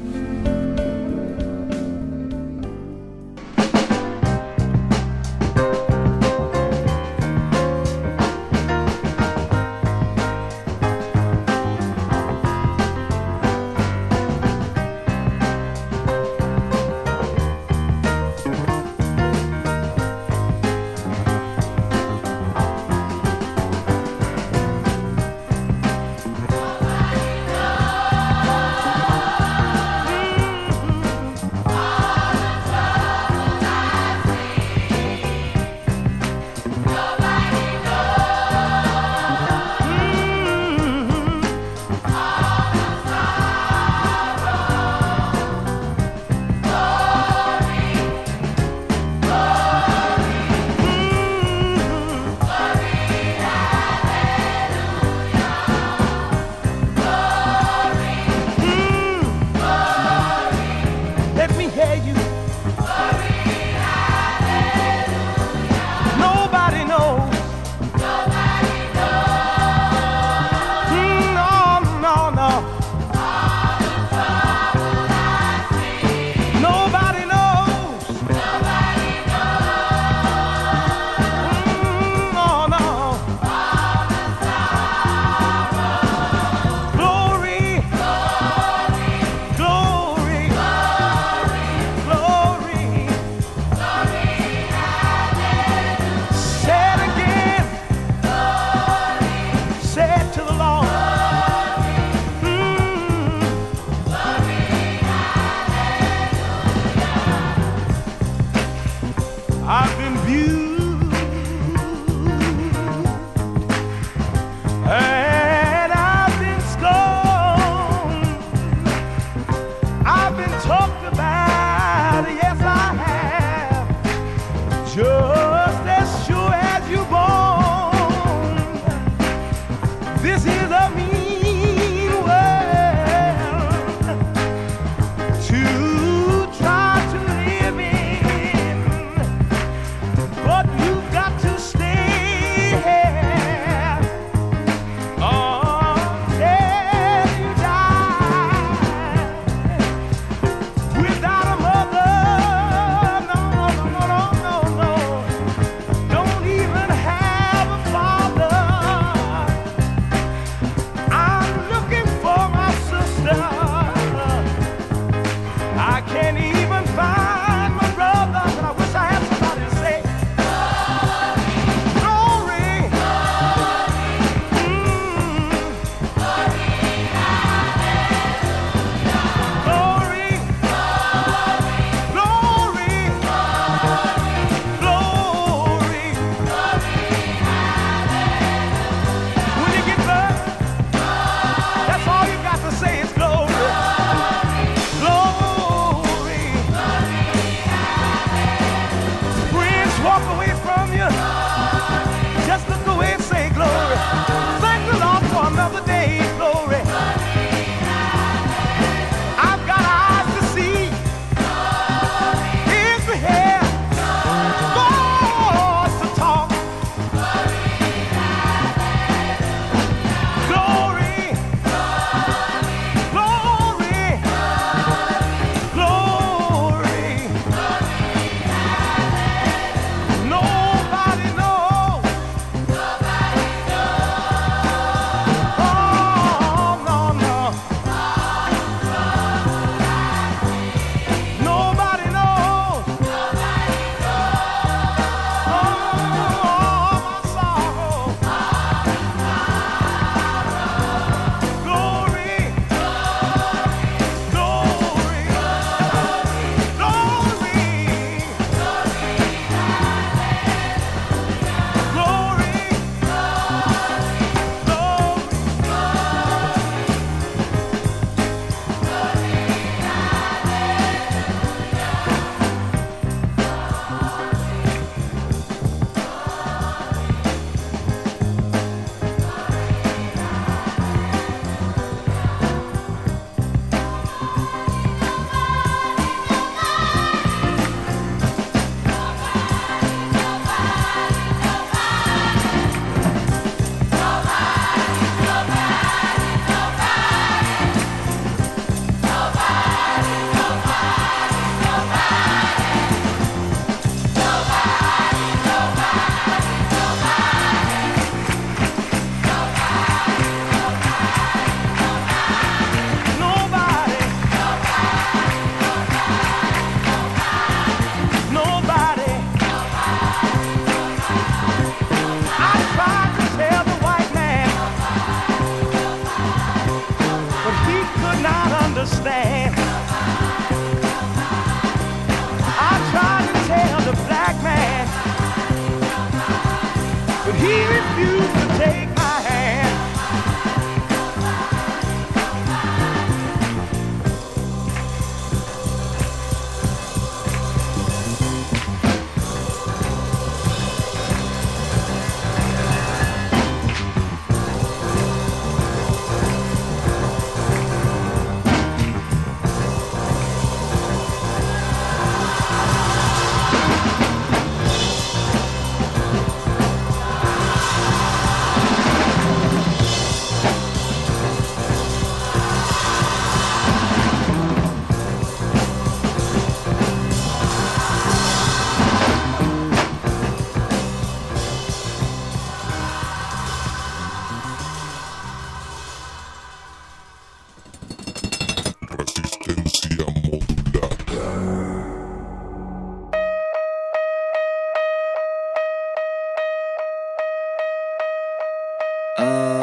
Ah, 399.19 399.56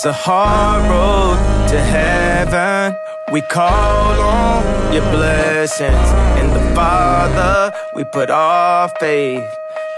It's 0.00 0.06
a 0.06 0.14
hard 0.14 0.82
road 0.88 1.68
to 1.68 1.78
heaven. 1.78 2.96
We 3.30 3.42
call 3.42 4.18
on 4.18 4.94
your 4.94 5.02
blessings. 5.10 6.08
In 6.40 6.48
the 6.54 6.74
Father, 6.74 7.70
we 7.94 8.04
put 8.04 8.30
our 8.30 8.88
faith. 8.98 9.44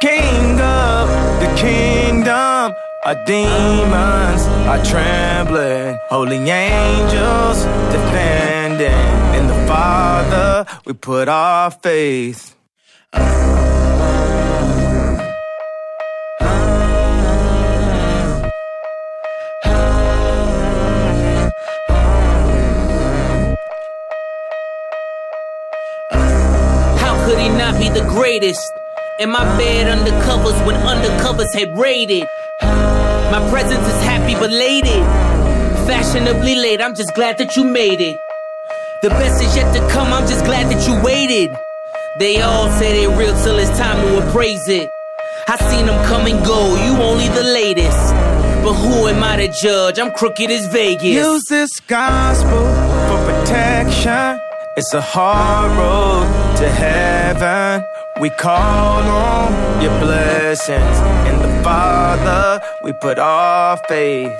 King 0.00 0.60
of 0.60 1.06
the 1.38 1.54
kingdom, 1.56 2.74
our 3.04 3.24
demons 3.26 4.42
are 4.66 4.84
trembling. 4.84 5.96
Holy 6.10 6.50
angels 6.50 7.62
defending. 7.94 9.38
In 9.38 9.46
the 9.46 9.66
Father, 9.68 10.66
we 10.84 10.94
put 10.94 11.28
our 11.28 11.70
faith. 11.70 12.56
Be 27.82 27.88
the 27.88 28.06
greatest? 28.08 28.72
In 29.18 29.30
my 29.30 29.44
bed 29.58 29.86
undercovers 29.94 30.58
when 30.66 30.76
undercovers 30.92 31.52
had 31.54 31.76
raided. 31.76 32.26
My 33.34 33.42
presence 33.50 33.86
is 33.86 34.00
happy 34.04 34.34
belated. 34.34 35.04
Fashionably 35.86 36.54
late, 36.54 36.80
I'm 36.80 36.94
just 36.94 37.12
glad 37.14 37.38
that 37.38 37.56
you 37.56 37.64
made 37.64 38.00
it. 38.00 38.16
The 39.02 39.10
best 39.10 39.42
is 39.42 39.56
yet 39.56 39.74
to 39.74 39.80
come, 39.92 40.12
I'm 40.12 40.28
just 40.28 40.44
glad 40.44 40.70
that 40.70 40.86
you 40.86 40.94
waited. 41.02 41.50
They 42.20 42.40
all 42.40 42.70
say 42.78 42.92
they 42.92 43.06
real 43.06 43.34
till 43.42 43.58
it's 43.58 43.76
time 43.76 43.98
to 44.06 44.28
appraise 44.28 44.68
it. 44.68 44.88
I 45.48 45.56
seen 45.70 45.86
them 45.86 45.98
come 46.06 46.26
and 46.26 46.44
go, 46.46 46.60
you 46.84 46.92
only 47.02 47.28
the 47.28 47.42
latest. 47.42 48.14
But 48.62 48.74
who 48.74 49.08
am 49.08 49.24
I 49.24 49.36
to 49.38 49.48
judge? 49.48 49.98
I'm 49.98 50.12
crooked 50.12 50.50
as 50.50 50.66
Vegas. 50.68 51.16
Use 51.26 51.42
this 51.48 51.80
gospel 51.80 52.62
for 53.08 53.18
protection. 53.26 54.51
It's 54.74 54.94
a 54.94 55.02
hard 55.02 55.70
road 55.76 56.56
to 56.56 56.66
heaven. 56.66 57.84
We 58.22 58.30
call 58.30 59.02
on 59.02 59.82
your 59.82 59.92
blessings. 60.00 60.96
In 61.28 61.42
the 61.42 61.62
Father, 61.62 62.64
we 62.82 62.94
put 62.94 63.18
our 63.18 63.76
faith. 63.86 64.32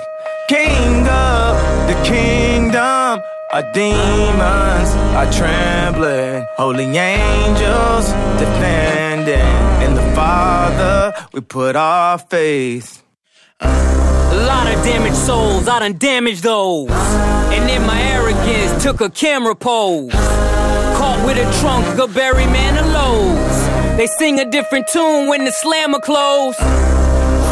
King 0.49 1.07
of 1.07 1.53
the 1.87 2.01
kingdom, 2.03 3.21
our 3.51 3.71
demons 3.73 4.89
are 5.13 5.31
trembling. 5.31 6.47
Holy 6.57 6.85
angels 6.97 8.07
defending. 8.39 9.53
In 9.85 9.93
the 9.93 10.15
Father, 10.15 11.13
we 11.31 11.41
put 11.41 11.75
our 11.75 12.17
faith. 12.17 13.02
A 13.63 14.45
lot 14.45 14.67
of 14.67 14.83
damaged 14.83 15.15
souls, 15.15 15.67
I 15.67 15.79
done 15.79 15.97
damaged 15.97 16.43
those. 16.43 16.89
And 16.91 17.69
in 17.69 17.85
my 17.85 18.01
arrogance, 18.01 18.83
took 18.83 19.01
a 19.01 19.09
camera 19.09 19.55
pose. 19.55 20.11
Caught 20.11 21.25
with 21.25 21.37
a 21.37 21.59
trunk 21.61 21.99
of 21.99 22.13
Barry 22.13 22.45
Manilow's. 22.45 23.97
They 23.97 24.07
sing 24.07 24.39
a 24.39 24.49
different 24.49 24.87
tune 24.91 25.27
when 25.27 25.45
the 25.45 25.51
slammer 25.51 25.99
close. 25.99 26.57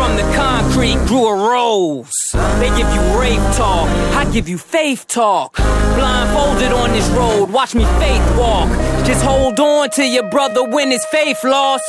From 0.01 0.15
the 0.15 0.23
concrete 0.35 0.97
grew 1.05 1.27
a 1.27 1.35
rose. 1.35 2.11
They 2.59 2.69
give 2.69 2.91
you 2.95 3.19
rape 3.19 3.39
talk, 3.55 3.87
I 4.15 4.27
give 4.31 4.49
you 4.49 4.57
faith 4.57 5.05
talk. 5.07 5.55
Blindfolded 5.55 6.71
on 6.71 6.91
this 6.91 7.07
road, 7.09 7.51
watch 7.51 7.75
me 7.75 7.85
faith 7.99 8.37
walk. 8.37 8.69
Just 9.05 9.23
hold 9.23 9.59
on 9.59 9.91
to 9.91 10.03
your 10.03 10.27
brother 10.29 10.67
when 10.67 10.89
his 10.89 11.05
faith 11.05 11.43
lost. 11.43 11.85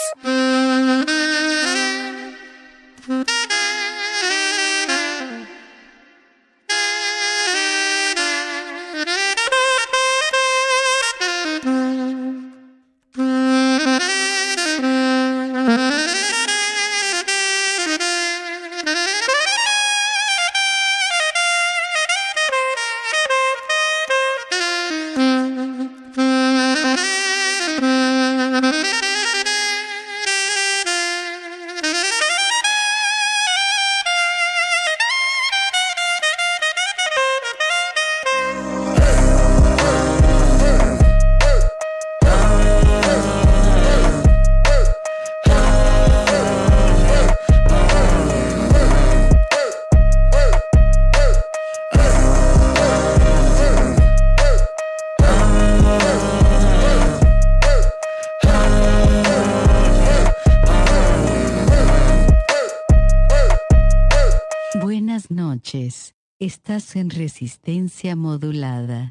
Estás 66.65 66.95
en 66.95 67.11
resistencia 67.11 68.15
modulada. 68.15 69.11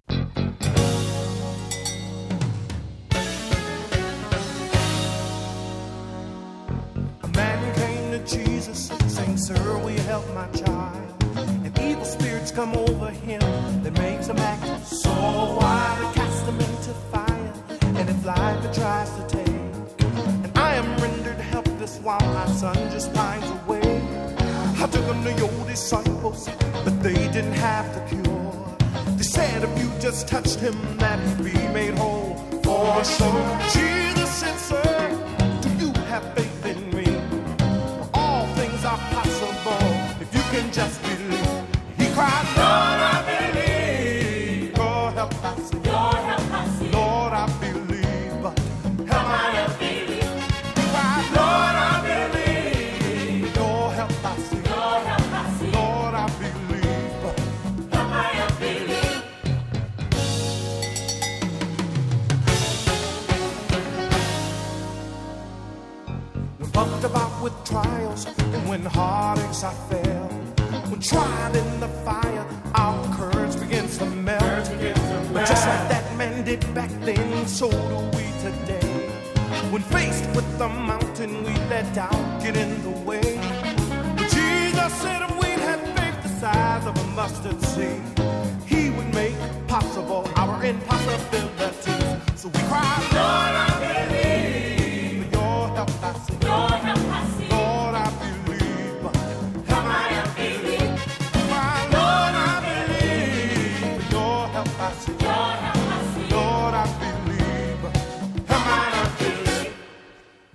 A 7.22 7.28
man 7.36 7.74
came 7.76 8.12
to 8.12 8.20
Jesus 8.26 8.90
saying, 9.08 9.36
Sir, 9.36 9.78
will 9.80 9.92
you 9.92 10.00
help 10.04 10.26
my 10.34 10.48
child? 10.58 11.24
And 11.66 11.78
evil 11.82 12.06
spirits 12.06 12.52
come 12.52 12.74
over 12.74 13.10
him 13.10 13.42
that 13.84 14.00
makes 14.00 14.28
him 14.28 14.38
act 14.38 14.88
so 14.88 15.12
wild. 15.12 16.16
They 16.16 16.22
cast 16.22 16.46
him 16.46 16.56
into 16.56 16.94
fire, 17.12 17.54
and 18.00 18.10
if 18.10 18.26
life 18.26 18.64
it 18.64 18.74
tries 18.74 19.10
to 19.18 19.28
take. 19.28 19.50
And 20.46 20.58
I 20.58 20.76
am 20.76 20.88
rendered 21.02 21.42
helpless 21.42 22.00
while 22.02 22.22
my 22.34 22.46
son 22.54 22.78
just 22.92 23.12
finds 23.12 23.46
a 23.46 23.52
way 23.52 23.52
how 23.52 23.58
to 23.58 23.61
took 24.92 25.06
them 25.08 25.24
to 25.24 25.34
your 25.34 25.68
disciples, 25.68 26.50
but 26.84 27.02
they 27.02 27.14
didn't 27.36 27.54
have 27.54 27.86
the 27.96 28.02
cure. 28.10 28.52
They 29.18 29.24
said 29.24 29.64
if 29.64 29.80
you 29.82 29.90
just 30.00 30.28
touched 30.28 30.60
him, 30.60 30.76
that 30.98 31.20
he'd 31.20 31.54
be 31.54 31.68
made 31.70 31.98
whole. 31.98 32.36
For 32.64 33.04
so 33.04 33.30
Jesus 33.74 34.32
Sir, 34.70 34.94
do 35.62 35.70
you 35.84 35.92
have 36.12 36.24
faith 36.36 36.66
in 36.66 36.80
me? 36.96 37.08
All 38.14 38.46
things 38.56 38.86
are 38.86 39.02
possible 39.18 39.88
if 40.24 40.34
you 40.34 40.44
can 40.54 40.72
just 40.72 41.02
believe. 41.04 41.64
He 41.98 42.14
cried, 42.14 42.61
when 68.72 68.86
heartaches 68.86 69.66
I 69.66 69.74
fell. 69.90 70.28
When 70.90 71.02
tried 71.02 71.58
in 71.58 71.82
the 71.82 71.90
fire, 72.06 72.46
our 72.74 73.04
courage 73.18 73.60
begins 73.60 73.98
to 73.98 74.06
melt. 74.06 74.66
But 75.34 75.46
just 75.46 75.68
like 75.68 75.90
that 75.94 76.06
man 76.18 76.46
did 76.46 76.62
back 76.74 76.90
then, 77.02 77.46
so 77.48 77.70
do 77.70 77.98
we 78.16 78.26
today. 78.46 78.88
When 79.72 79.82
faced 79.82 80.26
with 80.38 80.50
the 80.58 80.70
mountain 80.70 81.44
we 81.44 81.54
let 81.68 81.94
down, 81.94 82.20
get 82.42 82.56
in 82.56 82.82
the 82.88 82.96
way. 83.10 83.30
But 84.16 84.30
Jesus 84.40 84.92
said 85.04 85.22
if 85.28 85.32
we'd 85.42 85.60
have 85.70 85.82
faith 85.98 86.24
the 86.24 86.30
size 86.40 86.86
of 86.88 86.96
a 86.98 87.08
mustard 87.08 87.62
seed, 87.74 88.02
He 88.66 88.90
would 88.90 89.14
make 89.14 89.36
possible 89.68 90.24
our 90.38 90.64
impossibilities. 90.64 92.40
So 92.40 92.48
we 92.48 92.60
cry, 92.70 92.96
Lord, 93.20 93.71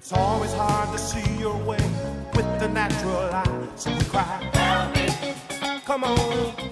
It's 0.09 0.13
always 0.13 0.53
hard 0.53 0.93
to 0.93 0.99
see 0.99 1.37
your 1.37 1.57
way 1.65 1.83
with 2.33 2.61
the 2.61 2.69
natural 2.69 3.17
eye. 3.17 3.69
So 3.75 3.91
we 3.93 4.05
cry, 4.05 4.23
Help 4.55 4.95
me. 4.95 5.81
Come 5.85 6.05
on. 6.05 6.66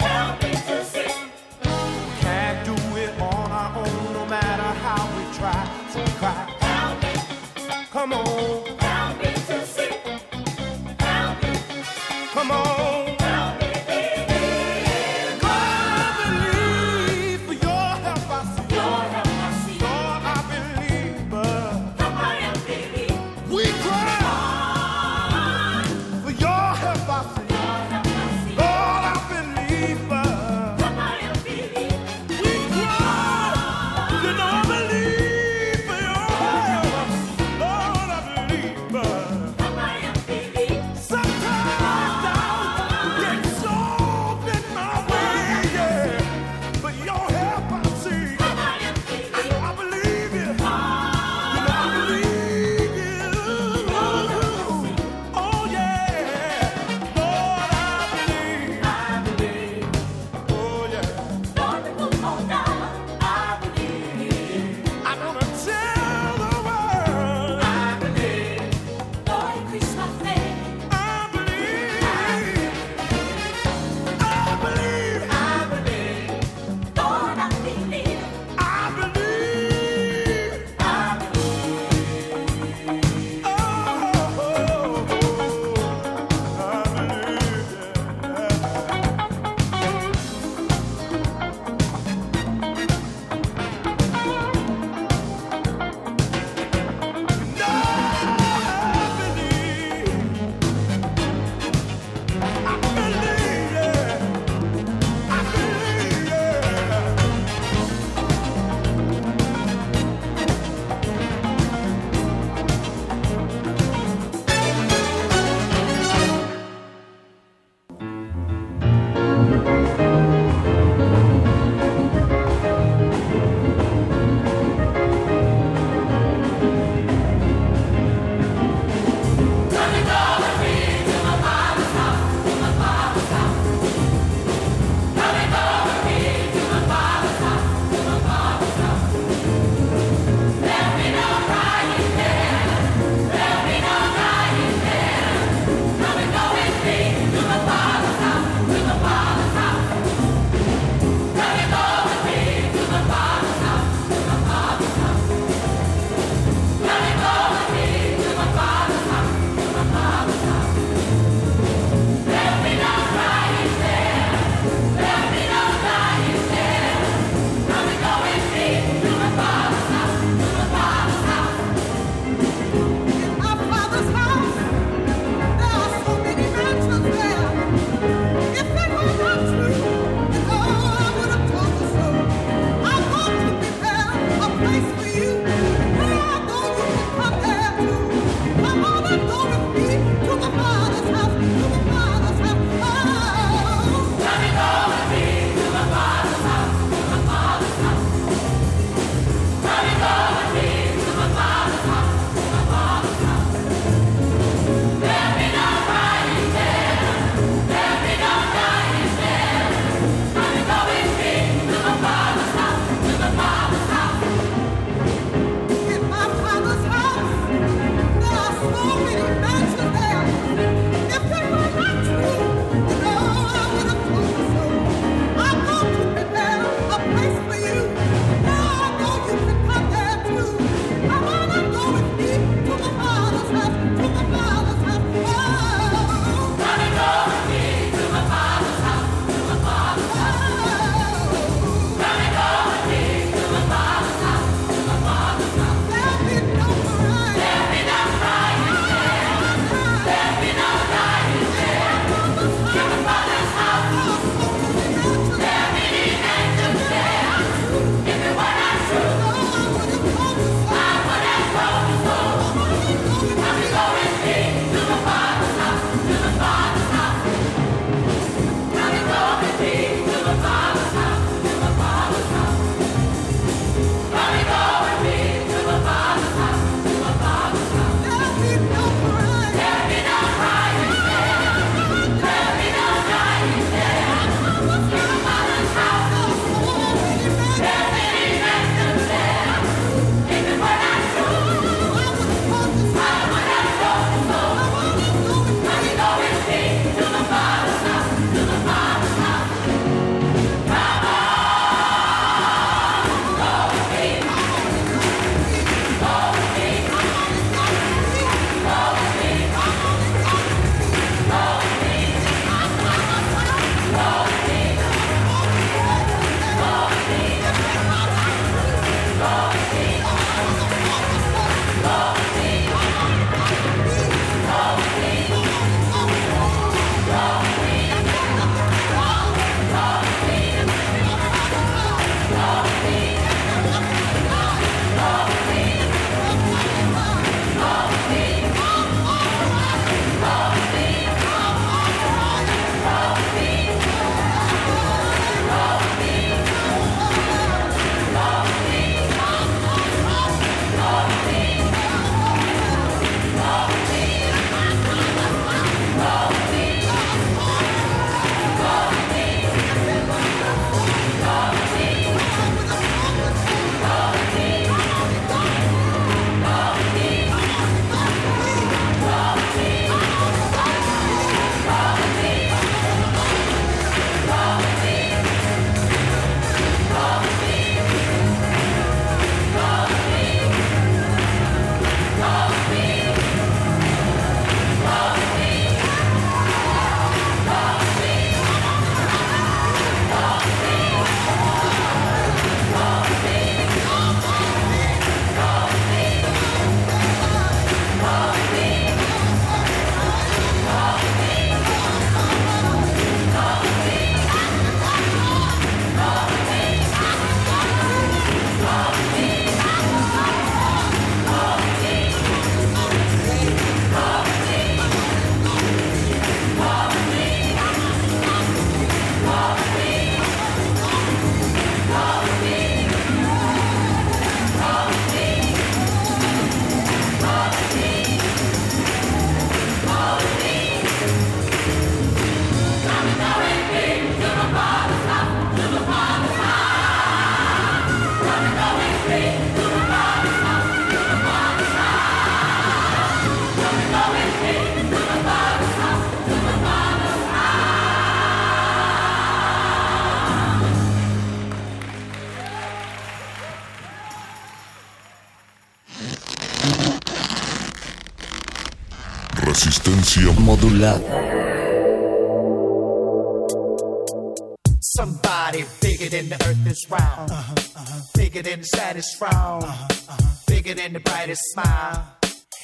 brightest 468.94 469.18
frown, 469.18 469.64
uh-huh, 469.64 469.88
uh-huh. 470.08 470.34
bigger 470.46 470.72
than 470.72 470.92
the 470.92 471.00
brightest 471.00 471.42
smile, 471.52 472.16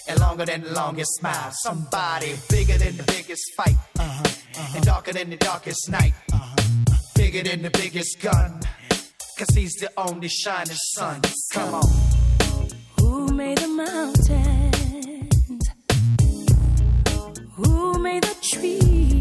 and 0.07 0.21
longer 0.21 0.47
than 0.47 0.63
the 0.63 0.71
longest 0.71 1.11
smile. 1.17 1.51
Somebody 1.51 2.37
bigger 2.49 2.79
than 2.79 2.97
the 2.97 3.03
biggest 3.03 3.43
fight, 3.57 3.75
uh-huh, 3.99 4.23
uh-huh. 4.23 4.77
and 4.77 4.85
darker 4.85 5.13
than 5.13 5.31
the 5.31 5.37
darkest 5.37 5.91
night, 5.91 6.15
uh-huh. 6.33 6.55
bigger 7.17 7.43
than 7.43 7.63
the 7.63 7.71
biggest 7.71 8.21
gun, 8.21 8.61
cause 9.39 9.49
he's 9.57 9.75
the 9.81 9.91
only 9.97 10.29
shining 10.29 10.77
sun. 10.95 11.21
Come 11.53 11.75
on. 11.75 11.83
Who 13.01 13.35
made 13.35 13.59
the 13.59 13.67
mountains? 13.67 15.69
Who 17.57 17.99
made 17.99 18.23
the 18.23 18.37
trees? 18.41 19.20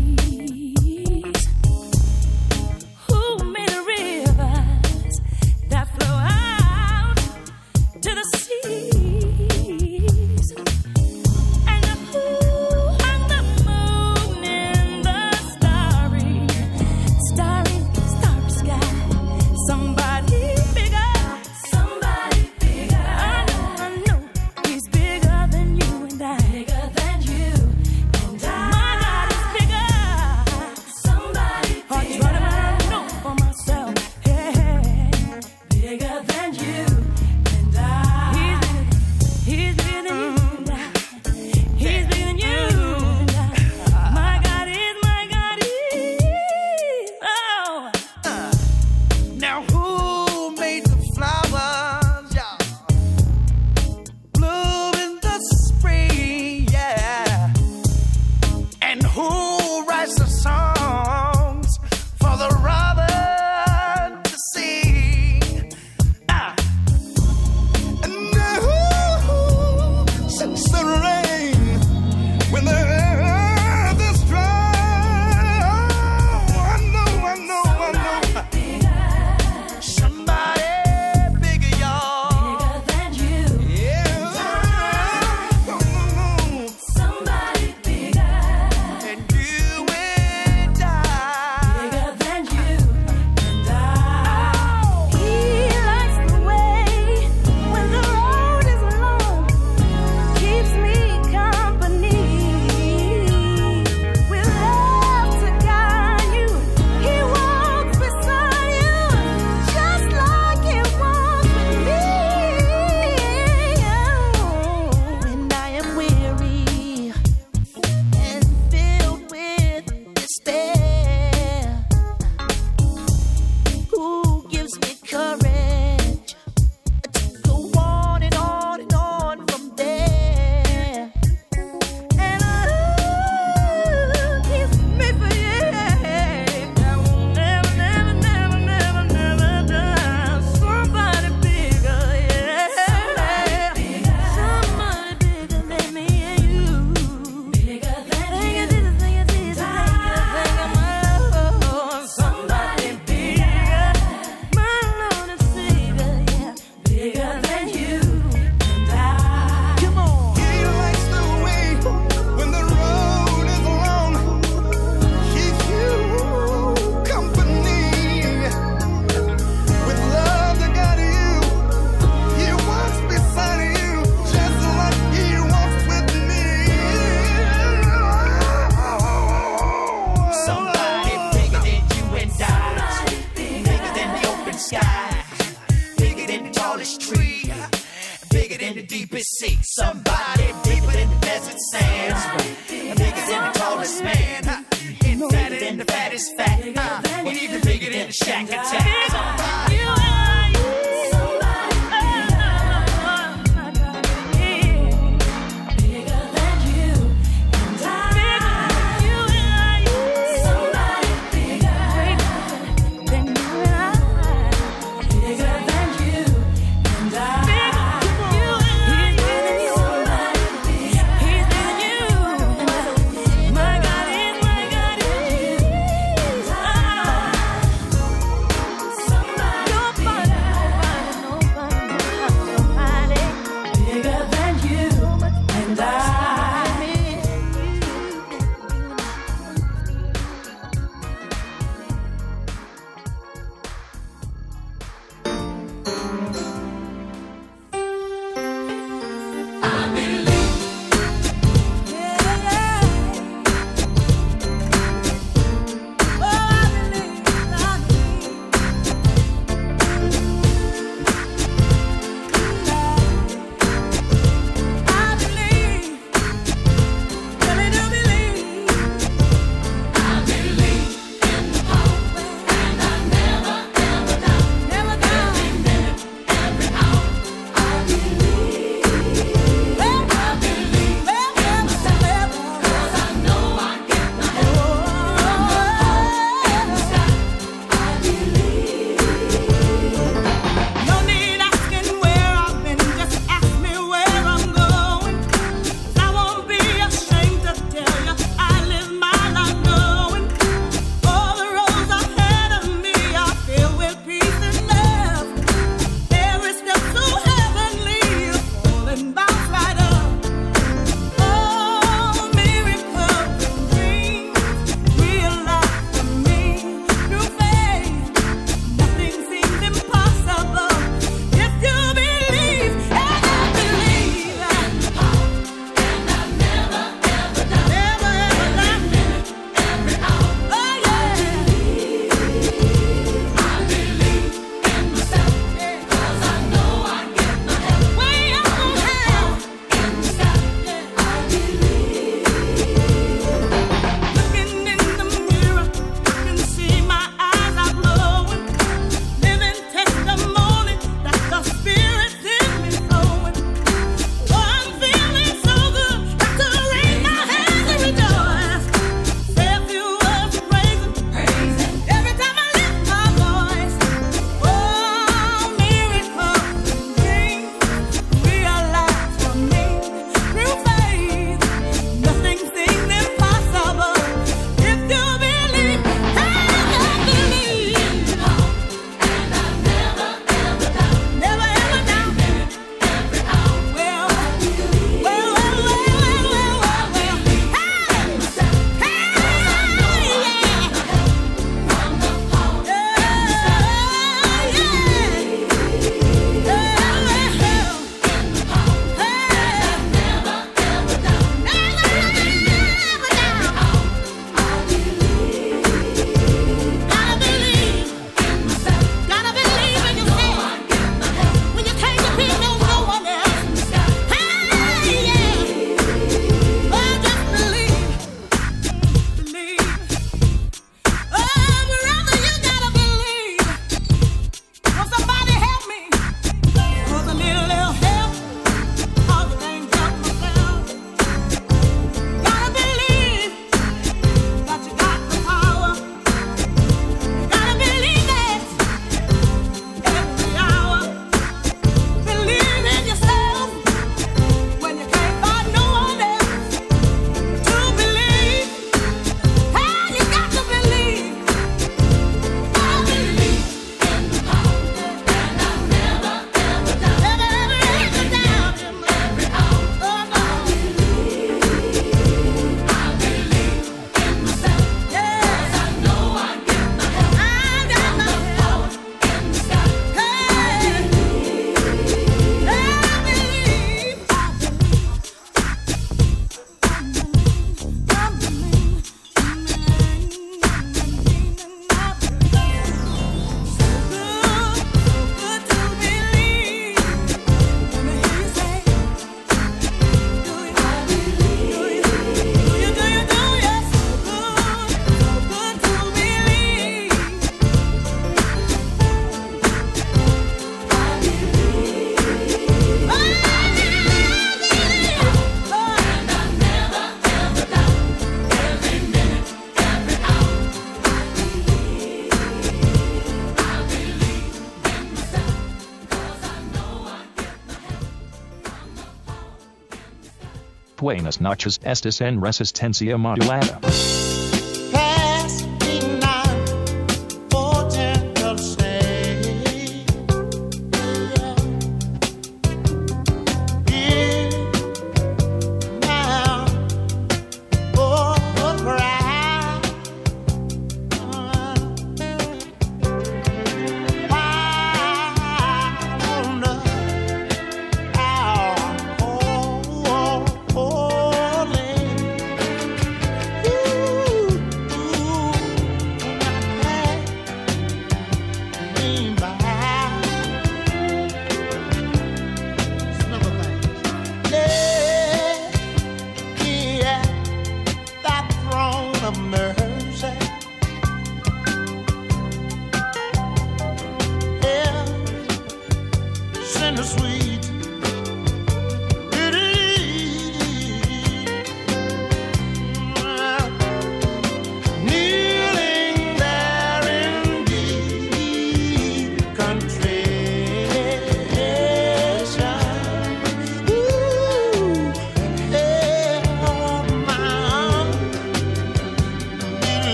notches 521.20 521.60
Estes 521.64 522.02
en 522.02 522.22
Resistencia 522.22 522.98
Modulada. 522.98 523.60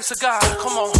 praise 0.00 0.08
to 0.08 0.14
God. 0.16 0.58
Come 0.58 0.78
on. 0.78 0.99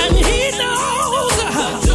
And 0.00 0.16
he 0.16 0.50
knows. 0.58 1.91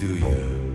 Do 0.00 0.06
you? 0.06 0.69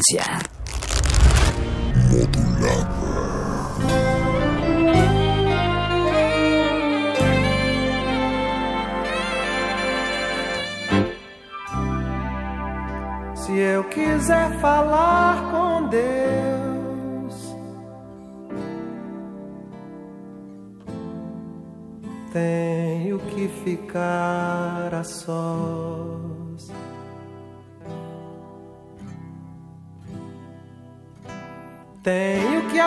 钱。 0.00 0.39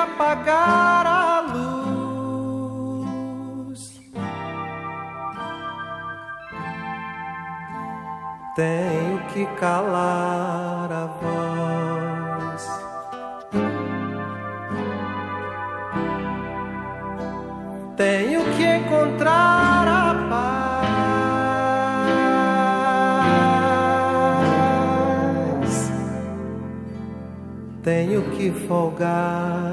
Apagar 0.04 1.08
a 1.08 1.42
luz. 1.54 1.82
Tenho 8.56 9.20
que 9.34 9.46
calar 9.60 10.92
a 10.92 11.06
voz. 11.22 12.64
Tenho 17.98 18.44
que 18.56 18.66
encontrar 18.66 19.88
a 19.88 20.14
paz. 20.30 20.84
Tenho 27.84 28.22
que 28.32 28.52
folgar 28.68 29.73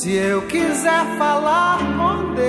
Se 0.00 0.14
eu 0.14 0.42
quiser 0.42 1.04
falar 1.18 1.78
com 1.96 2.32
Deus, 2.36 2.48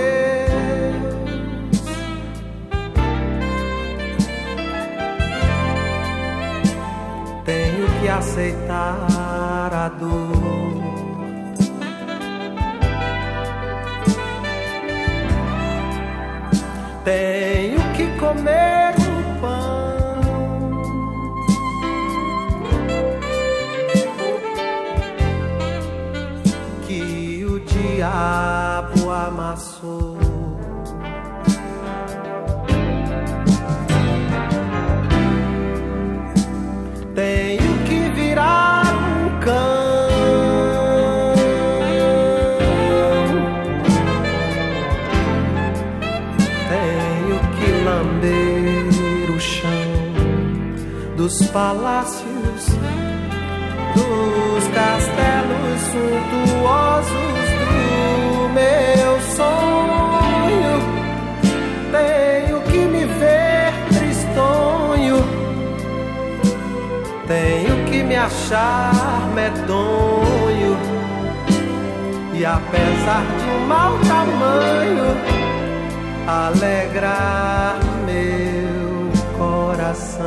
tenho 7.43 7.87
que 7.99 8.07
aceitar 8.07 9.73
a 9.73 9.89
dor. 9.89 10.29
Tenho 17.03 17.79
que 17.97 18.19
comer 18.19 19.08
diabo 27.99 29.11
amassou. 29.11 30.17
Tenho 37.13 37.83
que 37.83 37.99
virar 38.15 38.85
um 38.95 39.39
cão. 39.41 40.09
Tenho 46.69 47.39
que 47.57 47.69
lamber 47.83 49.35
o 49.35 49.39
chão 49.41 49.69
dos 51.17 51.45
palácios, 51.47 52.65
dos 53.93 54.67
castelos 54.73 55.81
suntuosos 55.91 57.38
me 68.09 68.15
achar 68.15 69.29
medonho. 69.35 70.75
E 72.33 72.43
apesar 72.43 73.23
de 73.37 73.49
um 73.51 73.67
mau 73.67 73.99
tamanho, 73.99 75.15
alegrar 76.27 77.77
meu 78.07 79.37
coração. 79.37 80.25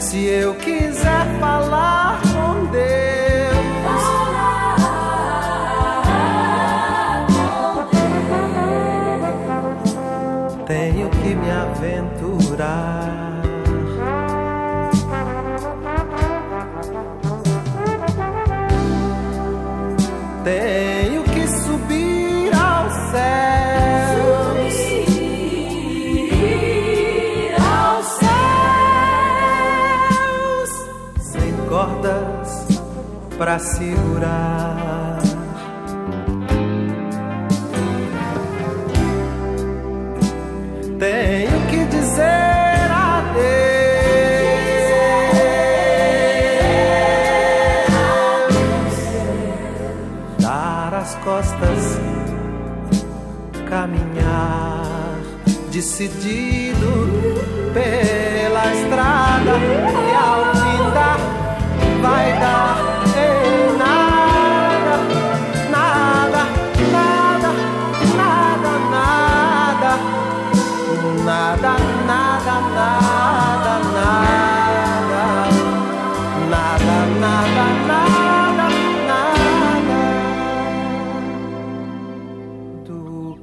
Se 0.00 0.26
eu 0.26 0.54
quiser 0.56 1.26
falar 1.38 2.20
com 2.32 2.66
Deus, 2.66 3.21
pra 33.52 33.58
segurar. 33.58 35.18
Tenho 40.98 41.66
que 41.68 41.84
dizer 41.84 42.90
adeus. 42.90 43.42
Dar 50.40 50.94
as 50.94 51.14
costas, 51.16 51.98
caminhar 53.68 55.18
decidido 55.70 56.88
pela 57.74 58.72
estrada 58.72 60.01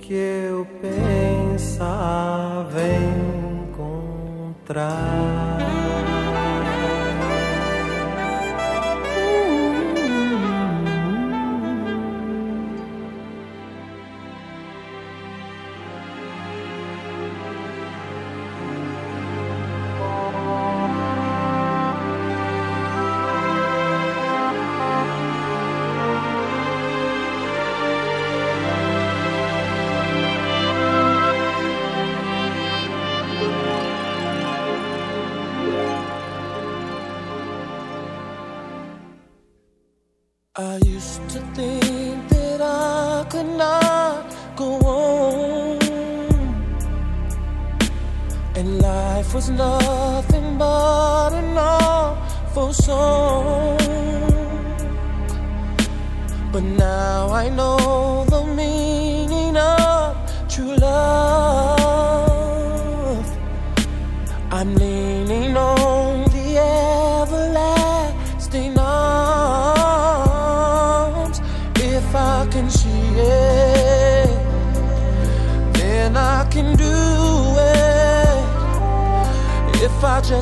que 0.10 0.16
eu 0.16 0.66
pensava 0.82 2.02
encontrar. 3.70 5.39
Was 49.40 49.50
nothing 49.52 50.58
but 50.58 51.32
an 51.32 51.58
awful 51.58 52.74
song. 52.74 53.78
But 56.52 56.64
now 56.64 57.30
I 57.30 57.48
know 57.48 57.79